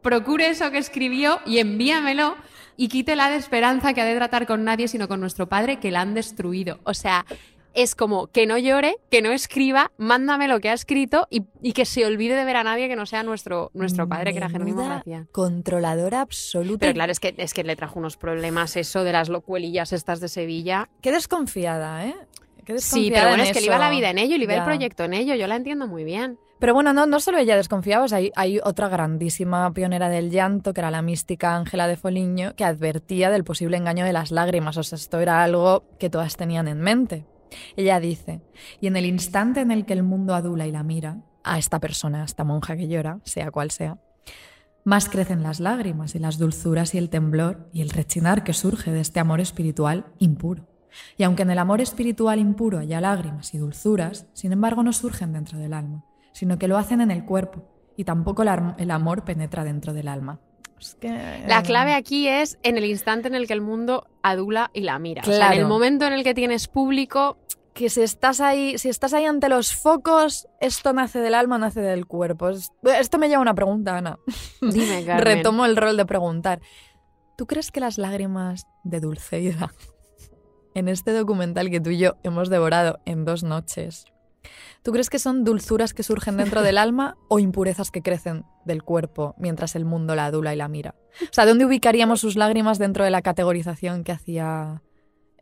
Procure 0.00 0.48
eso 0.48 0.70
que 0.70 0.78
escribió 0.78 1.38
y 1.44 1.58
envíamelo 1.58 2.34
y 2.78 2.88
quítela 2.88 3.28
de 3.28 3.36
esperanza 3.36 3.92
que 3.92 4.00
ha 4.00 4.06
de 4.06 4.16
tratar 4.16 4.46
con 4.46 4.64
nadie 4.64 4.88
sino 4.88 5.06
con 5.06 5.20
nuestro 5.20 5.50
padre 5.50 5.80
que 5.80 5.90
la 5.90 6.00
han 6.00 6.14
destruido. 6.14 6.78
O 6.84 6.94
sea, 6.94 7.26
es 7.74 7.94
como 7.94 8.28
que 8.28 8.46
no 8.46 8.56
llore, 8.56 8.96
que 9.10 9.20
no 9.20 9.32
escriba, 9.32 9.92
mándame 9.98 10.48
lo 10.48 10.60
que 10.60 10.70
ha 10.70 10.72
escrito 10.72 11.26
y, 11.28 11.42
y 11.60 11.74
que 11.74 11.84
se 11.84 12.06
olvide 12.06 12.34
de 12.34 12.46
ver 12.46 12.56
a 12.56 12.64
nadie 12.64 12.88
que 12.88 12.96
no 12.96 13.04
sea 13.04 13.22
nuestro, 13.22 13.70
nuestro 13.74 14.08
padre, 14.08 14.32
que 14.32 14.38
era 14.38 14.48
Jerónimo 14.48 14.82
Gracián. 14.82 15.28
Controladora 15.30 16.22
absoluta. 16.22 16.78
Pero 16.80 16.94
claro, 16.94 17.12
es 17.12 17.20
que, 17.20 17.34
es 17.36 17.52
que 17.52 17.64
le 17.64 17.76
trajo 17.76 17.98
unos 17.98 18.16
problemas 18.16 18.78
eso 18.78 19.04
de 19.04 19.12
las 19.12 19.28
locuelillas 19.28 19.92
estas 19.92 20.20
de 20.20 20.28
Sevilla. 20.28 20.88
Qué 21.02 21.12
desconfiada, 21.12 22.06
¿eh? 22.06 22.14
Qué 22.64 22.78
Sí, 22.78 23.10
pero 23.12 23.28
bueno, 23.28 23.42
en 23.42 23.50
es 23.50 23.52
que 23.52 23.60
le 23.60 23.66
iba 23.66 23.78
la 23.78 23.90
vida 23.90 24.10
en 24.10 24.18
ello, 24.18 24.36
le 24.36 24.44
iba 24.44 24.54
el 24.54 24.64
proyecto 24.64 25.04
en 25.04 25.14
ello, 25.14 25.34
yo 25.34 25.46
la 25.46 25.56
entiendo 25.56 25.86
muy 25.86 26.04
bien. 26.04 26.38
Pero 26.58 26.72
bueno, 26.72 26.92
no, 26.92 27.06
no 27.06 27.20
solo 27.20 27.38
ella 27.38 27.56
desconfiaba, 27.56 28.04
o 28.04 28.08
sea, 28.08 28.18
hay, 28.18 28.30
hay 28.36 28.58
otra 28.62 28.88
grandísima 28.88 29.72
pionera 29.72 30.08
del 30.08 30.30
llanto, 30.30 30.72
que 30.72 30.80
era 30.80 30.90
la 30.90 31.02
mística 31.02 31.56
Ángela 31.56 31.86
de 31.88 31.96
Foligno, 31.96 32.54
que 32.56 32.64
advertía 32.64 33.30
del 33.30 33.44
posible 33.44 33.76
engaño 33.76 34.04
de 34.04 34.12
las 34.12 34.30
lágrimas. 34.30 34.76
O 34.76 34.82
sea, 34.82 34.96
esto 34.96 35.20
era 35.20 35.42
algo 35.42 35.84
que 35.98 36.10
todas 36.10 36.36
tenían 36.36 36.68
en 36.68 36.80
mente. 36.80 37.26
Ella 37.76 38.00
dice, 38.00 38.40
y 38.80 38.86
en 38.86 38.96
el 38.96 39.04
instante 39.04 39.60
en 39.60 39.70
el 39.70 39.84
que 39.84 39.92
el 39.92 40.02
mundo 40.02 40.34
adula 40.34 40.66
y 40.66 40.72
la 40.72 40.82
mira, 40.82 41.18
a 41.42 41.58
esta 41.58 41.78
persona, 41.78 42.22
a 42.22 42.24
esta 42.24 42.44
monja 42.44 42.76
que 42.76 42.88
llora, 42.88 43.20
sea 43.24 43.50
cual 43.50 43.70
sea, 43.70 43.98
más 44.84 45.08
crecen 45.08 45.42
las 45.42 45.60
lágrimas 45.60 46.14
y 46.14 46.18
las 46.18 46.38
dulzuras 46.38 46.94
y 46.94 46.98
el 46.98 47.10
temblor 47.10 47.68
y 47.72 47.82
el 47.82 47.90
rechinar 47.90 48.44
que 48.44 48.52
surge 48.52 48.90
de 48.90 49.00
este 49.00 49.20
amor 49.20 49.40
espiritual 49.40 50.06
impuro. 50.18 50.66
Y 51.16 51.22
aunque 51.24 51.42
en 51.42 51.50
el 51.50 51.58
amor 51.58 51.80
espiritual 51.80 52.38
impuro 52.38 52.78
haya 52.78 53.00
lágrimas 53.00 53.52
y 53.54 53.58
dulzuras, 53.58 54.26
sin 54.32 54.52
embargo 54.52 54.82
no 54.82 54.92
surgen 54.92 55.32
dentro 55.32 55.58
del 55.58 55.72
alma, 55.74 56.04
sino 56.32 56.58
que 56.58 56.68
lo 56.68 56.76
hacen 56.78 57.00
en 57.00 57.10
el 57.10 57.24
cuerpo, 57.24 57.62
y 57.96 58.04
tampoco 58.04 58.42
el, 58.42 58.90
amor 58.90 59.24
penetra 59.24 59.62
dentro 59.64 59.92
del 59.92 60.08
alma. 60.08 60.40
Es 60.80 60.96
que, 60.96 61.44
La 61.46 61.62
clave 61.62 61.94
aquí 61.94 62.26
es 62.28 62.58
en 62.64 62.76
el 62.76 62.84
instante 62.84 63.28
en 63.28 63.34
el 63.36 63.46
que 63.46 63.52
el 63.52 63.60
mundo 63.60 64.08
adula 64.22 64.70
y 64.74 64.80
la 64.80 64.98
mira. 64.98 65.22
O 65.22 65.24
sea, 65.24 65.34
en 65.34 65.38
Claro. 65.40 65.60
el 65.60 65.66
momento 65.66 66.04
en 66.06 66.12
el 66.12 66.24
que 66.24 66.34
tienes 66.34 66.66
público, 66.66 67.38
que 67.72 67.88
si 67.90 68.02
estás 68.02 68.40
ahí, 68.40 68.78
si 68.78 68.88
estás 68.88 69.14
ahí 69.14 69.24
ante 69.24 69.48
los 69.48 69.74
focos, 69.74 70.46
esto 70.60 70.92
nace 70.92 71.20
del 71.20 71.34
alma, 71.34 71.58
nace 71.58 71.80
del 71.80 72.06
cuerpo. 72.06 72.48
Es- 72.50 72.70
Esto 72.82 73.18
me 73.18 73.28
lleva 73.28 73.38
a 73.38 73.42
una 73.42 73.54
pregunta, 73.54 73.96
Ana. 73.96 74.18
dime, 74.60 75.04
Carmen. 75.06 75.24
Retomo 75.24 75.64
el 75.66 75.76
rol 75.76 75.96
de 75.96 76.04
preguntar. 76.06 76.60
¿Tú 77.36 77.46
crees 77.46 77.70
que 77.72 77.80
las 77.80 77.96
lágrimas 77.98 78.66
de 78.84 79.00
Dulceida 79.00 79.72
en 80.74 80.88
este 80.88 81.12
documental 81.12 81.70
que 81.70 81.80
tú 81.80 81.90
y 81.90 81.98
yo 81.98 82.16
hemos 82.22 82.48
devorado 82.50 83.00
en 83.04 83.24
dos 83.24 83.42
noches, 83.42 84.06
¿tú 84.82 84.92
crees 84.92 85.08
que 85.10 85.18
son 85.18 85.44
dulzuras 85.44 85.94
que 85.94 86.02
surgen 86.02 86.36
dentro 86.36 86.62
del 86.62 86.78
alma 86.78 87.16
o 87.28 87.38
impurezas 87.38 87.90
que 87.90 88.02
crecen 88.02 88.44
del 88.64 88.82
cuerpo 88.82 89.34
mientras 89.38 89.76
el 89.76 89.84
mundo 89.84 90.14
la 90.14 90.26
adula 90.26 90.52
y 90.52 90.56
la 90.56 90.68
mira? 90.68 90.94
O 91.22 91.32
sea, 91.32 91.46
¿dónde 91.46 91.64
ubicaríamos 91.64 92.20
sus 92.20 92.36
lágrimas 92.36 92.78
dentro 92.78 93.04
de 93.04 93.10
la 93.10 93.22
categorización 93.22 94.02
que 94.04 94.12
hacía 94.12 94.82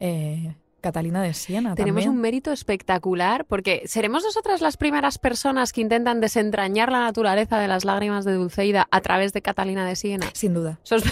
eh, 0.01 0.57
Catalina 0.83 1.23
de 1.23 1.33
Siena? 1.33 1.75
Tenemos 1.75 2.03
también? 2.03 2.11
un 2.17 2.21
mérito 2.21 2.53
espectacular 2.53 3.47
porque 3.47 3.83
seremos 3.87 4.23
nosotras 4.25 4.61
las 4.61 4.77
primeras 4.77 5.19
personas 5.19 5.73
que 5.73 5.81
intentan 5.81 6.21
desentrañar 6.21 6.93
la 6.93 7.01
naturaleza 7.01 7.59
de 7.59 7.69
las 7.69 7.85
lágrimas 7.87 8.25
de 8.27 8.35
Dulceida 8.35 8.87
a 8.91 9.01
través 9.01 9.33
de 9.33 9.41
Catalina 9.43 9.87
de 9.87 9.97
Siena. 9.97 10.27
Sin 10.35 10.53
duda, 10.55 10.79
Sos- 10.83 11.05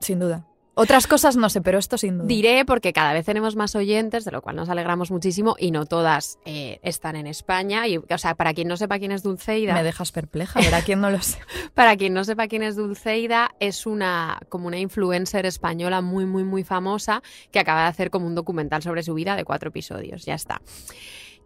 sin 0.00 0.18
duda. 0.20 0.46
Otras 0.74 1.06
cosas 1.06 1.36
no 1.36 1.48
sé, 1.48 1.60
pero 1.60 1.78
esto 1.78 1.96
sin 1.96 2.18
duda. 2.18 2.26
Diré 2.26 2.64
porque 2.64 2.92
cada 2.92 3.12
vez 3.12 3.24
tenemos 3.24 3.54
más 3.54 3.76
oyentes, 3.76 4.24
de 4.24 4.32
lo 4.32 4.42
cual 4.42 4.56
nos 4.56 4.68
alegramos 4.68 5.10
muchísimo 5.10 5.54
y 5.58 5.70
no 5.70 5.86
todas 5.86 6.38
eh, 6.44 6.80
están 6.82 7.14
en 7.14 7.26
España. 7.28 7.86
Y, 7.86 7.98
o 7.98 8.18
sea, 8.18 8.34
para 8.34 8.54
quien 8.54 8.68
no 8.68 8.76
sepa 8.76 8.98
quién 8.98 9.12
es 9.12 9.22
Dulceida, 9.22 9.74
Me 9.74 9.84
dejas 9.84 10.10
perpleja, 10.10 10.60
verá 10.60 10.82
quién 10.82 11.00
no 11.00 11.10
lo 11.10 11.22
sé. 11.22 11.38
Para 11.74 11.96
quien 11.96 12.14
no 12.14 12.24
sepa 12.24 12.48
quién 12.48 12.62
es 12.62 12.76
Dulceida, 12.76 13.52
es 13.60 13.86
una 13.86 14.40
como 14.48 14.66
una 14.66 14.78
influencer 14.78 15.46
española 15.46 16.00
muy 16.00 16.26
muy 16.26 16.44
muy 16.44 16.64
famosa 16.64 17.22
que 17.50 17.58
acaba 17.58 17.82
de 17.82 17.88
hacer 17.88 18.10
como 18.10 18.26
un 18.26 18.34
documental 18.34 18.82
sobre 18.82 19.02
su 19.02 19.14
vida 19.14 19.36
de 19.36 19.44
cuatro 19.44 19.68
episodios. 19.68 20.24
Ya 20.24 20.34
está. 20.34 20.60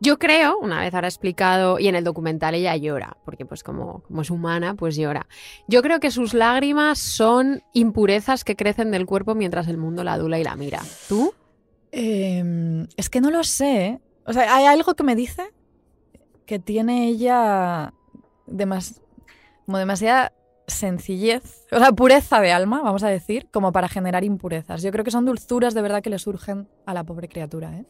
Yo 0.00 0.18
creo, 0.18 0.58
una 0.58 0.80
vez 0.80 0.94
ahora 0.94 1.08
explicado, 1.08 1.78
y 1.78 1.88
en 1.88 1.96
el 1.96 2.04
documental 2.04 2.54
ella 2.54 2.76
llora, 2.76 3.16
porque 3.24 3.44
pues 3.44 3.62
como, 3.64 4.02
como 4.02 4.22
es 4.22 4.30
humana, 4.30 4.74
pues 4.74 4.96
llora. 4.96 5.26
Yo 5.66 5.82
creo 5.82 5.98
que 5.98 6.10
sus 6.10 6.34
lágrimas 6.34 6.98
son 6.98 7.62
impurezas 7.72 8.44
que 8.44 8.54
crecen 8.54 8.90
del 8.92 9.06
cuerpo 9.06 9.34
mientras 9.34 9.66
el 9.68 9.76
mundo 9.76 10.04
la 10.04 10.12
adula 10.14 10.38
y 10.38 10.44
la 10.44 10.54
mira. 10.56 10.80
¿Tú? 11.08 11.32
Eh, 11.90 12.86
es 12.96 13.10
que 13.10 13.20
no 13.20 13.30
lo 13.30 13.42
sé. 13.44 13.86
¿eh? 13.86 14.00
O 14.24 14.32
sea, 14.32 14.54
hay 14.54 14.66
algo 14.66 14.94
que 14.94 15.02
me 15.02 15.16
dice 15.16 15.52
que 16.46 16.58
tiene 16.58 17.08
ella 17.08 17.92
demas- 18.46 19.00
como 19.66 19.78
demasiada 19.78 20.32
sencillez, 20.66 21.66
o 21.72 21.78
sea, 21.78 21.92
pureza 21.92 22.40
de 22.40 22.52
alma, 22.52 22.82
vamos 22.82 23.02
a 23.02 23.08
decir, 23.08 23.48
como 23.50 23.72
para 23.72 23.88
generar 23.88 24.22
impurezas. 24.22 24.82
Yo 24.82 24.90
creo 24.92 25.04
que 25.04 25.10
son 25.10 25.24
dulzuras 25.24 25.74
de 25.74 25.82
verdad 25.82 26.02
que 26.02 26.10
le 26.10 26.18
surgen 26.18 26.68
a 26.86 26.94
la 26.94 27.04
pobre 27.04 27.28
criatura, 27.28 27.74
¿eh? 27.74 27.84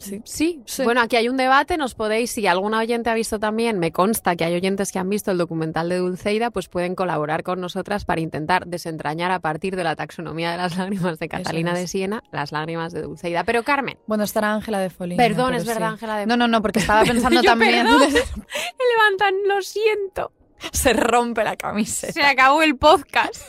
Sí. 0.00 0.20
Sí. 0.24 0.62
Sí. 0.66 0.82
Bueno, 0.82 1.00
aquí 1.02 1.14
hay 1.16 1.28
un 1.28 1.36
debate, 1.36 1.76
nos 1.76 1.94
podéis, 1.94 2.30
si 2.32 2.46
alguna 2.46 2.78
oyente 2.80 3.10
ha 3.10 3.14
visto 3.14 3.38
también, 3.38 3.78
me 3.78 3.92
consta 3.92 4.34
que 4.34 4.44
hay 4.44 4.54
oyentes 4.54 4.90
que 4.92 4.98
han 4.98 5.08
visto 5.08 5.30
el 5.30 5.38
documental 5.38 5.88
de 5.90 5.98
Dulceida, 5.98 6.50
pues 6.50 6.68
pueden 6.68 6.94
colaborar 6.94 7.42
con 7.42 7.60
nosotras 7.60 8.04
para 8.06 8.20
intentar 8.20 8.66
desentrañar 8.66 9.30
a 9.30 9.40
partir 9.40 9.76
de 9.76 9.84
la 9.84 9.94
taxonomía 9.96 10.50
de 10.52 10.56
las 10.56 10.76
lágrimas 10.78 11.18
de 11.18 11.28
Catalina 11.28 11.72
es. 11.74 11.78
de 11.78 11.86
Siena 11.86 12.22
las 12.32 12.50
lágrimas 12.50 12.92
de 12.92 13.02
Dulceida. 13.02 13.44
Pero 13.44 13.62
Carmen, 13.62 13.98
Bueno, 14.06 14.24
estará 14.24 14.54
Ángela 14.54 14.78
de 14.80 14.90
Foligno. 14.90 15.22
perdón, 15.22 15.54
es 15.54 15.66
verdad, 15.66 15.88
sí. 15.88 15.92
Ángela 15.92 16.16
de... 16.16 16.26
No, 16.26 16.36
no, 16.36 16.48
no, 16.48 16.62
porque 16.62 16.78
estaba 16.80 17.04
pensando 17.04 17.40
Yo, 17.42 17.50
también. 17.50 17.86
levantan, 17.86 19.34
lo 19.46 19.60
siento, 19.62 20.32
Se 20.72 20.92
rompe 20.92 21.44
la 21.44 21.56
camiseta. 21.56 22.12
se 22.12 22.22
acabó 22.22 22.62
el 22.62 22.76
podcast. 22.76 23.42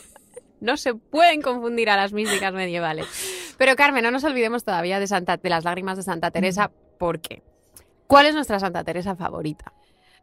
No 0.60 0.78
se 0.78 0.94
pueden 0.94 1.42
confundir 1.42 1.90
a 1.90 1.96
las 1.98 2.14
místicas 2.14 2.54
medievales. 2.54 3.08
Pero 3.62 3.76
Carmen, 3.76 4.04
no 4.04 4.10
nos 4.10 4.24
olvidemos 4.24 4.64
todavía 4.64 5.00
de, 5.00 5.06
Santa, 5.06 5.38
de 5.38 5.48
las 5.52 5.64
lágrimas 5.66 5.96
de 5.96 6.02
Santa 6.02 6.32
Teresa, 6.32 6.72
¿por 6.98 7.20
qué? 7.20 7.44
¿Cuál 8.08 8.26
es 8.26 8.34
nuestra 8.34 8.60
Santa 8.60 8.84
Teresa 8.84 9.16
favorita? 9.16 9.72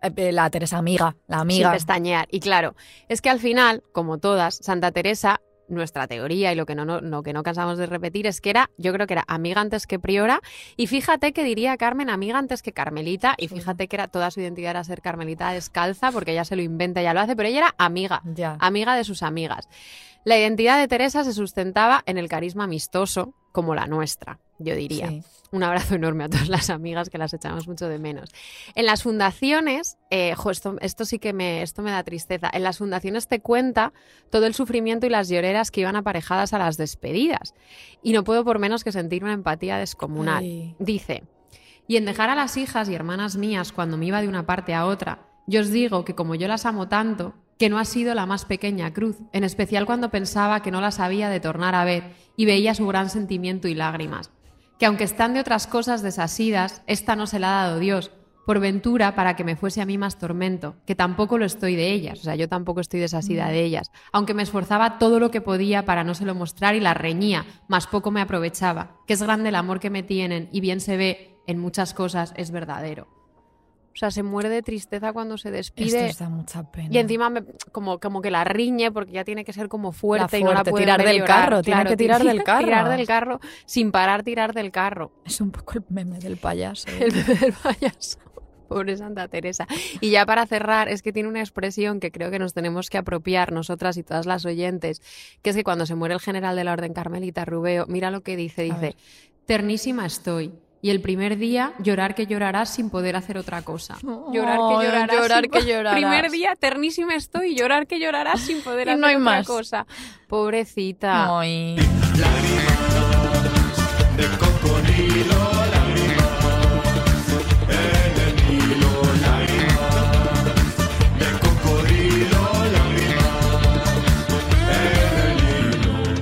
Eh, 0.03 0.33
La 0.33 0.51
Teresa 0.51 0.79
amiga, 0.79 1.15
la 1.29 1.37
sin 1.37 1.41
amiga. 1.43 1.71
pestañear. 1.71 2.27
Y 2.33 2.41
claro, 2.41 2.75
es 3.09 3.23
que 3.23 3.31
al 3.31 3.39
final, 3.39 3.85
como 3.93 4.19
todas, 4.19 4.57
Santa 4.57 4.91
Teresa, 4.91 5.41
nuestra 5.69 6.09
teoría 6.09 6.53
y 6.53 6.57
lo 6.57 6.67
que 6.67 6.75
no, 6.75 6.85
no- 6.85 7.01
lo 7.01 7.23
que 7.23 7.33
no 7.33 7.45
cansamos 7.45 7.79
de 7.79 7.87
repetir 7.87 8.27
es 8.27 8.41
que 8.41 8.51
era, 8.51 8.71
yo 8.77 8.93
creo 8.93 9.07
que 9.07 9.13
era 9.15 9.25
amiga 9.29 9.61
antes 9.61 9.87
que 9.87 10.01
priora. 10.01 10.41
Y 10.77 10.89
fíjate 10.89 11.33
que 11.33 11.45
diría 11.45 11.77
Carmen, 11.77 12.11
amiga 12.11 12.39
antes 12.41 12.61
que 12.61 12.73
Carmelita. 12.73 13.37
Y 13.39 13.47
fíjate 13.47 13.87
que 13.87 13.95
era 13.95 14.09
toda 14.09 14.33
su 14.33 14.41
identidad 14.41 14.71
era 14.71 14.83
ser 14.83 15.01
Carmelita 15.01 15.53
descalza, 15.53 16.11
porque 16.11 16.33
ella 16.33 16.45
se 16.45 16.57
lo 16.57 16.63
inventa, 16.63 17.03
ella 17.03 17.15
lo 17.15 17.21
hace, 17.21 17.37
pero 17.37 17.49
ella 17.49 17.59
era 17.59 17.75
amiga, 17.79 18.21
Ya. 18.35 18.57
amiga 18.59 18.97
de 18.97 19.05
sus 19.05 19.23
amigas. 19.23 19.69
La 20.25 20.39
identidad 20.39 20.79
de 20.79 20.89
Teresa 20.89 21.25
se 21.25 21.33
sustentaba 21.33 22.03
en 22.07 22.19
el 22.19 22.29
carisma 22.29 22.65
amistoso, 22.65 23.35
como 23.53 23.75
la 23.75 23.87
nuestra, 23.87 24.39
yo 24.59 24.75
diría. 24.75 25.09
Sí. 25.09 25.23
Un 25.51 25.63
abrazo 25.63 25.95
enorme 25.95 26.25
a 26.25 26.29
todas 26.29 26.49
las 26.49 26.69
amigas 26.69 27.09
que 27.09 27.17
las 27.17 27.33
echamos 27.33 27.67
mucho 27.67 27.89
de 27.89 27.99
menos. 27.99 28.31
En 28.75 28.85
las 28.85 29.03
fundaciones, 29.03 29.97
eh, 30.11 30.35
jo, 30.35 30.51
esto, 30.51 30.77
esto 30.81 31.05
sí 31.07 31.19
que 31.19 31.33
me, 31.33 31.63
esto 31.63 31.83
me 31.83 31.91
da 31.91 32.03
tristeza. 32.03 32.51
En 32.53 32.63
las 32.63 32.79
fundaciones 32.79 33.29
te 33.29 33.41
cuenta 33.41 33.93
todo 34.31 34.47
el 34.47 34.55
sufrimiento 34.55 35.07
y 35.07 35.11
las 35.11 35.29
lloreras 35.29 35.71
que 35.71 35.81
iban 35.81 35.97
aparejadas 35.97 36.53
a 36.53 36.59
las 36.59 36.77
despedidas. 36.77 37.55
Y 38.03 38.13
no 38.13 38.25
puedo 38.25 38.45
por 38.45 38.59
menos 38.59 38.85
que 38.85 38.93
sentir 38.93 39.25
una 39.25 39.33
empatía 39.33 39.79
descomunal. 39.79 40.45
Ay. 40.45 40.77
Dice, 40.79 41.25
y 41.87 41.97
en 41.97 42.05
dejar 42.05 42.29
a 42.29 42.35
las 42.35 42.59
hijas 42.59 42.89
y 42.91 42.95
hermanas 42.95 43.37
mías 43.37 43.73
cuando 43.73 43.97
me 43.97 44.07
iba 44.07 44.21
de 44.21 44.29
una 44.29 44.45
parte 44.45 44.75
a 44.75 44.85
otra, 44.85 45.27
yo 45.47 45.63
os 45.63 45.71
digo 45.71 46.05
que 46.05 46.15
como 46.15 46.35
yo 46.35 46.47
las 46.47 46.67
amo 46.67 46.89
tanto, 46.89 47.35
que 47.59 47.69
no 47.69 47.79
ha 47.79 47.85
sido 47.85 48.15
la 48.15 48.27
más 48.27 48.45
pequeña 48.45 48.93
cruz, 48.93 49.17
en 49.33 49.45
especial 49.45 49.85
cuando 49.85 50.11
pensaba 50.11 50.63
que 50.63 50.71
no 50.71 50.81
las 50.81 51.01
había 51.01 51.29
de 51.29 51.41
tornar 51.41 51.75
a 51.75 51.85
ver 51.85 52.05
y 52.37 52.47
veía 52.47 52.75
su 52.75 52.87
gran 52.87 53.11
sentimiento 53.11 53.69
y 53.69 53.75
lágrimas. 53.75 54.31
Que 54.79 54.87
aunque 54.87 55.05
están 55.05 55.35
de 55.35 55.41
otras 55.41 55.67
cosas 55.67 56.03
desasidas, 56.03 56.83
esta 56.87 57.17
no 57.17 57.27
se 57.27 57.41
la 57.41 57.49
ha 57.49 57.67
dado 57.67 57.81
Dios, 57.81 58.13
por 58.47 58.61
ventura 58.61 59.15
para 59.15 59.37
que 59.37 59.45
me 59.45 59.57
fuese 59.57 59.83
a 59.83 59.87
mí 59.87 59.99
más 59.99 60.19
tormento, 60.19 60.77
que 60.87 60.95
tampoco 60.95 61.37
lo 61.37 61.45
estoy 61.45 61.77
de 61.77 61.93
ellas, 61.93 62.21
o 62.21 62.23
sea, 62.23 62.35
yo 62.35 62.49
tampoco 62.49 62.81
estoy 62.81 62.99
desasida 62.99 63.49
de 63.49 63.63
ellas, 63.63 63.91
aunque 64.11 64.33
me 64.33 64.43
esforzaba 64.43 64.99
todo 64.99 65.21
lo 65.21 65.31
que 65.31 65.43
podía 65.43 65.85
para 65.85 66.03
no 66.03 66.15
se 66.15 66.25
lo 66.25 66.35
mostrar 66.35 66.75
y 66.75 66.81
las 66.81 66.97
reñía, 66.97 67.45
más 67.69 67.87
poco 67.87 68.11
me 68.11 68.23
aprovechaba, 68.23 68.97
que 69.07 69.13
es 69.13 69.23
grande 69.23 69.51
el 69.51 69.57
amor 69.57 69.81
que 69.81 69.91
me 69.91 70.03
tienen 70.03 70.49
y 70.51 70.61
bien 70.61 70.81
se 70.81 70.97
ve 70.97 71.37
en 71.47 71.59
muchas 71.59 71.93
cosas, 71.93 72.33
es 72.39 72.51
verdadero. 72.51 73.18
O 73.99 74.01
sea, 74.01 74.13
se 74.13 74.23
muere 74.23 74.49
de 74.49 74.63
tristeza 74.63 75.13
cuando 75.13 75.37
se 75.39 75.51
despide. 75.51 76.07
Esto 76.07 76.23
da 76.23 76.31
mucha 76.31 76.63
pena. 76.71 76.89
Y 76.93 76.99
encima 76.99 77.31
me- 77.31 77.43
como, 77.73 77.99
como 77.99 78.23
que 78.23 78.31
la 78.31 78.45
riñe 78.45 78.93
porque 78.93 79.11
ya 79.11 79.25
tiene 79.25 79.45
que 79.45 79.53
ser 79.53 79.69
como 79.69 79.91
fuerte 79.91 80.39
y 80.39 80.45
no 80.45 80.53
la 80.53 80.63
puede 80.63 80.85
tirar 80.85 81.03
del 81.03 81.19
llorar. 81.19 81.27
carro, 81.27 81.63
tiene 81.63 81.85
que 81.85 81.97
tirar 81.97 82.23
del 82.23 82.45
carro. 82.45 82.65
Tirar 82.65 82.89
del 82.97 83.07
carro, 83.09 83.41
sin 83.67 83.91
parar 83.91 84.23
tirar 84.23 84.55
del 84.55 84.71
carro. 84.71 85.11
Es 85.25 85.41
un 85.41 85.51
poco 85.51 85.79
el 85.79 85.85
meme 85.89 86.21
del 86.21 86.37
payaso. 86.37 86.87
El 87.01 87.11
bebé 87.11 87.35
del 87.35 87.53
payaso. 87.55 88.19
Pobre 88.69 88.97
Santa 88.97 89.27
Teresa. 89.27 89.67
Y 90.01 90.11
ya 90.11 90.25
para 90.27 90.47
cerrar, 90.47 90.89
es 90.89 91.03
que 91.03 91.13
tiene 91.13 91.29
una 91.29 91.41
expresión 91.41 91.99
que 91.99 92.13
creo 92.13 92.31
que 92.31 92.39
nos 92.39 92.55
tenemos 92.55 92.91
que 92.91 92.99
apropiar 92.99 93.51
nosotras 93.51 93.97
y 93.97 94.05
todas 94.05 94.27
las 94.27 94.45
oyentes, 94.45 95.03
que 95.43 95.51
es 95.51 95.57
que 95.57 95.65
cuando 95.65 95.87
se 95.87 95.97
muere 95.97 96.15
el 96.15 96.21
general 96.21 96.55
de 96.55 96.63
la 96.63 96.73
Orden 96.75 96.93
Carmelita 96.93 97.45
Rubeo, 97.45 97.87
mira 97.89 98.13
lo 98.13 98.21
que 98.21 98.37
dice, 98.37 98.63
dice, 98.63 98.95
ternísima 99.45 100.07
estoy. 100.07 100.53
Y 100.81 100.91
el 100.91 101.01
primer 101.01 101.39
día, 101.39 101.73
llorar 101.81 102.15
que 102.15 102.27
llorarás 102.27 102.71
sin 102.71 102.89
poder 102.91 103.17
hacer 103.17 103.37
otra 103.37 103.63
cosa. 103.63 103.97
Llorar 104.33 104.59
que 104.59 104.77
Ay, 104.79 104.87
llorarás. 104.87 105.17
llorar 105.17 105.43
sin 105.43 105.51
que 105.51 105.65
llorarás. 105.67 105.95
Primer 105.95 106.31
día, 106.31 106.55
ternísima 106.59 107.15
estoy, 107.17 107.57
llorar 107.57 107.87
que 107.87 107.99
llorarás 107.99 108.41
sin 108.41 108.61
poder 108.63 108.87
Y 108.87 108.91
hacer 108.91 109.01
no 109.01 109.07
hay 109.09 109.15
otra 109.17 109.25
más. 109.25 109.47
cosa. 109.47 109.87
Pobrecita. 110.29 111.39
Ay. 111.41 111.77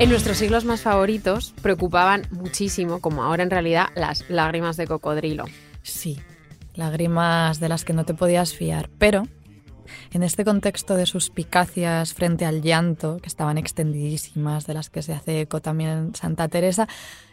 En 0.07 0.11
nuestros 0.11 0.37
siglos 0.37 0.65
más 0.65 0.83
favoritos 0.83 1.53
preocupaban 1.63 2.29
muchísimo, 2.31 3.01
como 3.01 3.25
ahora 3.25 3.43
en 3.43 3.51
realidad, 3.51 3.89
las 3.97 4.31
lágrimas 4.31 4.77
de 4.77 4.87
cocodrilo. 4.87 5.47
Sí. 5.83 6.21
lágrimas 6.75 7.59
de 7.59 7.69
las 7.69 7.85
que 7.85 7.93
no 7.93 8.05
te 8.05 8.15
podías 8.15 8.55
fiar. 8.55 8.89
Pero 8.99 9.25
en 10.13 10.23
este 10.23 10.45
contexto 10.45 10.95
de 10.95 11.07
suspicacias 11.07 12.15
frente 12.15 12.45
al 12.45 12.63
llanto, 12.63 13.17
que 13.17 13.27
estaban 13.27 13.59
extendidísimas, 13.59 14.65
de 14.69 14.75
las 14.75 14.91
que 14.91 15.03
se 15.03 15.13
hace 15.13 15.41
eco 15.41 15.61
también 15.61 16.15
Santa 16.15 16.47
Teresa, 16.47 16.87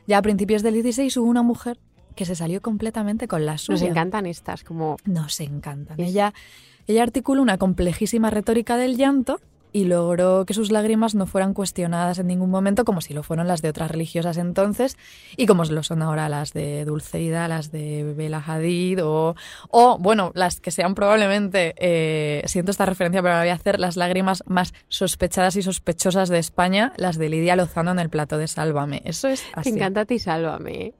ya 0.07 0.17
a 0.17 0.21
principios 0.23 0.63
del 0.63 0.73
16 0.73 1.15
hubo 1.17 1.29
una 1.29 1.43
mujer 1.43 1.79
que 2.15 2.25
se 2.25 2.33
salió 2.33 2.59
completamente 2.63 3.27
con 3.27 3.45
la 3.45 3.59
suya. 3.59 3.81
Nos 3.81 3.87
encantan 3.87 4.25
estas, 4.25 4.63
como 4.63 4.97
Nos 5.05 5.39
encantan. 5.41 5.99
Ella, 5.99 6.33
ella 6.87 7.03
articuló 7.03 7.43
una 7.43 7.59
complejísima 7.59 8.31
retórica 8.31 8.77
del 8.77 8.97
llanto 8.97 9.39
y 9.73 9.85
logró 9.85 10.45
que 10.45 10.53
sus 10.53 10.71
lágrimas 10.71 11.15
no 11.15 11.25
fueran 11.25 11.53
cuestionadas 11.53 12.19
en 12.19 12.27
ningún 12.27 12.51
momento 12.51 12.85
como 12.85 13.01
si 13.01 13.13
lo 13.13 13.23
fueron 13.23 13.47
las 13.47 13.61
de 13.61 13.69
otras 13.69 13.91
religiosas 13.91 14.37
entonces 14.37 14.97
y 15.35 15.45
como 15.47 15.65
lo 15.65 15.83
son 15.83 16.01
ahora 16.01 16.29
las 16.29 16.53
de 16.53 16.85
Dulceida, 16.85 17.47
las 17.47 17.71
de 17.71 18.13
Bela 18.15 18.43
Hadid 18.45 19.03
o, 19.03 19.35
o 19.69 19.97
bueno, 19.97 20.31
las 20.35 20.59
que 20.59 20.71
sean 20.71 20.93
probablemente, 20.95 21.73
eh, 21.77 22.43
siento 22.45 22.71
esta 22.71 22.85
referencia 22.85 23.21
pero 23.21 23.33
la 23.33 23.41
voy 23.41 23.49
a 23.49 23.53
hacer, 23.55 23.79
las 23.79 23.97
lágrimas 23.97 24.43
más 24.45 24.73
sospechadas 24.87 25.55
y 25.55 25.63
sospechosas 25.63 26.29
de 26.29 26.37
España, 26.37 26.93
las 26.97 27.17
de 27.17 27.29
Lidia 27.29 27.55
Lozano 27.55 27.91
en 27.91 27.99
el 27.99 28.09
plato 28.09 28.37
de 28.37 28.47
Sálvame. 28.47 29.01
Eso 29.05 29.27
es 29.27 29.43
Me 29.55 29.61
así. 29.61 29.69
encanta 29.69 30.01
a 30.01 30.05
ti, 30.05 30.19
sálvame. 30.19 30.93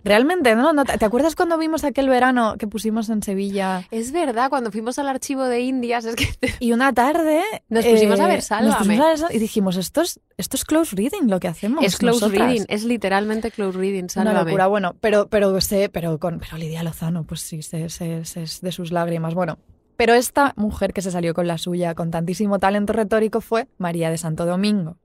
¿Eh? 0.00 0.08
Realmente, 0.08 0.54
¿no? 0.54 0.72
¿No 0.72 0.84
te 0.84 0.96
¿te 0.98 1.04
acuerdas 1.04 1.34
cuando 1.36 1.58
vimos 1.58 1.84
aquel 1.84 2.08
verano 2.08 2.56
que 2.58 2.66
pusimos 2.66 3.08
en 3.10 3.22
Sevilla? 3.22 3.86
Es 3.90 4.12
verdad, 4.12 4.48
cuando 4.50 4.70
fuimos 4.72 4.98
al 4.98 5.08
archivo 5.08 5.44
de 5.44 5.60
Indias, 5.60 6.04
es 6.04 6.16
que 6.16 6.28
Y 6.58 6.72
una 6.72 6.92
tarde 6.92 7.40
eh, 7.40 7.62
Nos 7.68 7.84
pusimos 7.86 8.20
a 8.20 8.26
ver 8.26 8.36
nos 8.38 8.44
Sálvame. 8.46 8.76
pusimos 8.78 9.00
a 9.04 9.08
ver 9.08 9.18
Sálvame 9.18 9.36
y 9.36 9.38
dijimos, 9.38 9.76
esto 9.76 10.00
es, 10.02 10.20
esto 10.36 10.56
es 10.56 10.64
close 10.64 10.96
reading 10.96 11.28
lo 11.28 11.38
que 11.40 11.48
hacemos. 11.48 11.84
es 11.84 11.96
close 11.96 12.20
nosotras". 12.24 12.48
reading, 12.48 12.64
es 12.68 12.84
literalmente 12.84 13.50
close 13.50 13.76
reading, 13.78 14.04
Una 14.04 14.08
sálvame. 14.08 14.44
locura, 14.44 14.66
bueno, 14.68 14.94
pero, 15.00 15.28
pero 15.28 15.60
sé, 15.60 15.88
pero 15.88 16.18
con 16.18 16.38
pero 16.38 16.56
Lidia 16.56 16.82
Lozano, 16.82 17.24
pues 17.24 17.40
sí, 17.42 17.62
sé, 17.62 17.88
sé- 17.90 18.24
sé 18.24 18.44
de 18.62 18.72
sus 18.72 18.92
lágrimas. 18.92 19.34
Bueno, 19.34 19.58
pero 19.96 20.14
esta 20.14 20.54
mujer 20.56 20.94
que 20.94 21.02
se 21.02 21.10
salió 21.10 21.34
con 21.34 21.46
la 21.46 21.58
suya 21.58 21.94
con 21.94 22.10
tantísimo 22.10 22.58
talento 22.58 22.94
retórico 22.94 23.42
fue 23.42 23.68
María 23.76 24.10
de 24.10 24.16
Santo 24.16 24.46
Domingo, 24.46 24.96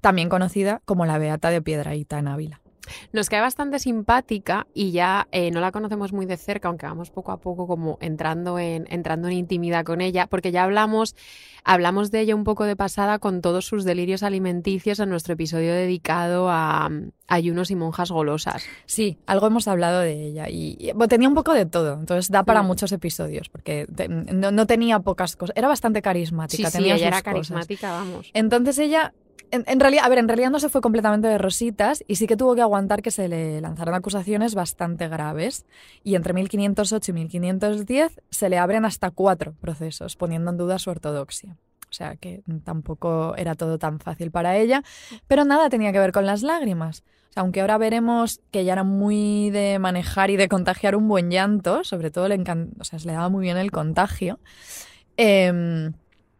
también 0.00 0.30
conocida 0.30 0.80
como 0.86 1.04
la 1.04 1.18
Beata 1.18 1.50
de 1.50 1.60
Piedraíta 1.60 2.18
en 2.18 2.28
Ávila. 2.28 2.61
Nos 3.12 3.28
cae 3.28 3.40
bastante 3.40 3.78
simpática 3.78 4.66
y 4.74 4.90
ya 4.90 5.28
eh, 5.32 5.50
no 5.50 5.60
la 5.60 5.70
conocemos 5.72 6.12
muy 6.12 6.26
de 6.26 6.36
cerca, 6.36 6.68
aunque 6.68 6.86
vamos 6.86 7.10
poco 7.10 7.30
a 7.32 7.38
poco 7.38 7.66
como 7.66 7.98
entrando 8.00 8.58
en, 8.58 8.86
entrando 8.90 9.28
en 9.28 9.34
intimidad 9.34 9.84
con 9.84 10.00
ella, 10.00 10.26
porque 10.26 10.50
ya 10.50 10.64
hablamos, 10.64 11.14
hablamos 11.64 12.10
de 12.10 12.20
ella 12.20 12.34
un 12.34 12.44
poco 12.44 12.64
de 12.64 12.74
pasada 12.76 13.18
con 13.18 13.40
todos 13.40 13.66
sus 13.66 13.84
delirios 13.84 14.22
alimenticios 14.22 14.98
en 14.98 15.10
nuestro 15.10 15.34
episodio 15.34 15.72
dedicado 15.72 16.48
a 16.50 16.90
ayunos 17.28 17.70
y 17.70 17.76
monjas 17.76 18.10
golosas. 18.10 18.64
Sí, 18.86 19.16
algo 19.26 19.46
hemos 19.46 19.68
hablado 19.68 20.00
de 20.00 20.26
ella 20.26 20.48
y, 20.50 20.76
y, 20.78 20.92
bueno, 20.92 21.08
tenía 21.08 21.28
un 21.28 21.34
poco 21.34 21.52
de 21.54 21.66
todo, 21.66 21.94
entonces 21.94 22.30
da 22.30 22.42
para 22.44 22.62
Mm. 22.62 22.66
muchos 22.66 22.92
episodios 22.92 23.48
porque 23.48 23.86
te- 23.94 24.08
no, 24.08 24.50
no 24.50 24.66
tenía 24.66 24.98
pocas 25.00 25.36
cosas, 25.36 25.54
era 25.56 25.68
bastante 25.68 26.02
carismática. 26.02 26.68
Sí, 26.68 26.70
sí, 26.72 26.78
tenía 26.78 26.96
ella 26.96 27.06
era 27.08 27.16
cosas. 27.22 27.32
carismática, 27.48 27.92
vamos. 27.92 28.30
Entonces 28.34 28.78
ella, 28.78 29.14
en, 29.52 29.64
en 29.68 29.78
realidad, 29.78 30.04
a 30.04 30.08
ver, 30.08 30.18
en 30.18 30.28
realidad 30.28 30.50
no 30.50 30.58
se 30.58 30.68
fue 30.68 30.80
completamente 30.80 31.28
de 31.28 31.38
rositas 31.38 32.02
y 32.08 32.16
sí 32.16 32.26
que 32.26 32.36
tuvo 32.36 32.54
que 32.54 32.62
aguantar 32.62 33.02
que 33.02 33.10
se 33.10 33.28
le 33.28 33.60
lanzaran 33.60 33.94
acusaciones 33.94 34.54
bastante 34.54 35.06
graves. 35.08 35.66
Y 36.02 36.16
entre 36.16 36.32
1508 36.32 37.10
y 37.10 37.14
1510 37.14 38.20
se 38.30 38.48
le 38.48 38.58
abren 38.58 38.84
hasta 38.84 39.10
cuatro 39.10 39.54
procesos, 39.60 40.16
poniendo 40.16 40.50
en 40.50 40.56
duda 40.56 40.78
su 40.78 40.90
ortodoxia. 40.90 41.56
O 41.88 41.94
sea 41.94 42.16
que 42.16 42.42
tampoco 42.64 43.36
era 43.36 43.54
todo 43.54 43.78
tan 43.78 44.00
fácil 44.00 44.30
para 44.30 44.56
ella, 44.56 44.82
pero 45.26 45.44
nada 45.44 45.68
tenía 45.68 45.92
que 45.92 45.98
ver 45.98 46.12
con 46.12 46.24
las 46.24 46.42
lágrimas. 46.42 47.04
O 47.28 47.32
sea, 47.34 47.42
aunque 47.42 47.60
ahora 47.60 47.76
veremos 47.76 48.40
que 48.50 48.60
ella 48.60 48.72
era 48.72 48.84
muy 48.84 49.50
de 49.50 49.78
manejar 49.78 50.30
y 50.30 50.36
de 50.36 50.48
contagiar 50.48 50.96
un 50.96 51.06
buen 51.06 51.30
llanto, 51.30 51.84
sobre 51.84 52.10
todo 52.10 52.28
le, 52.28 52.42
o 52.78 52.84
sea, 52.84 52.98
se 52.98 53.06
le 53.06 53.12
daba 53.12 53.28
muy 53.28 53.42
bien 53.42 53.58
el 53.58 53.70
contagio. 53.70 54.40
em, 55.18 55.92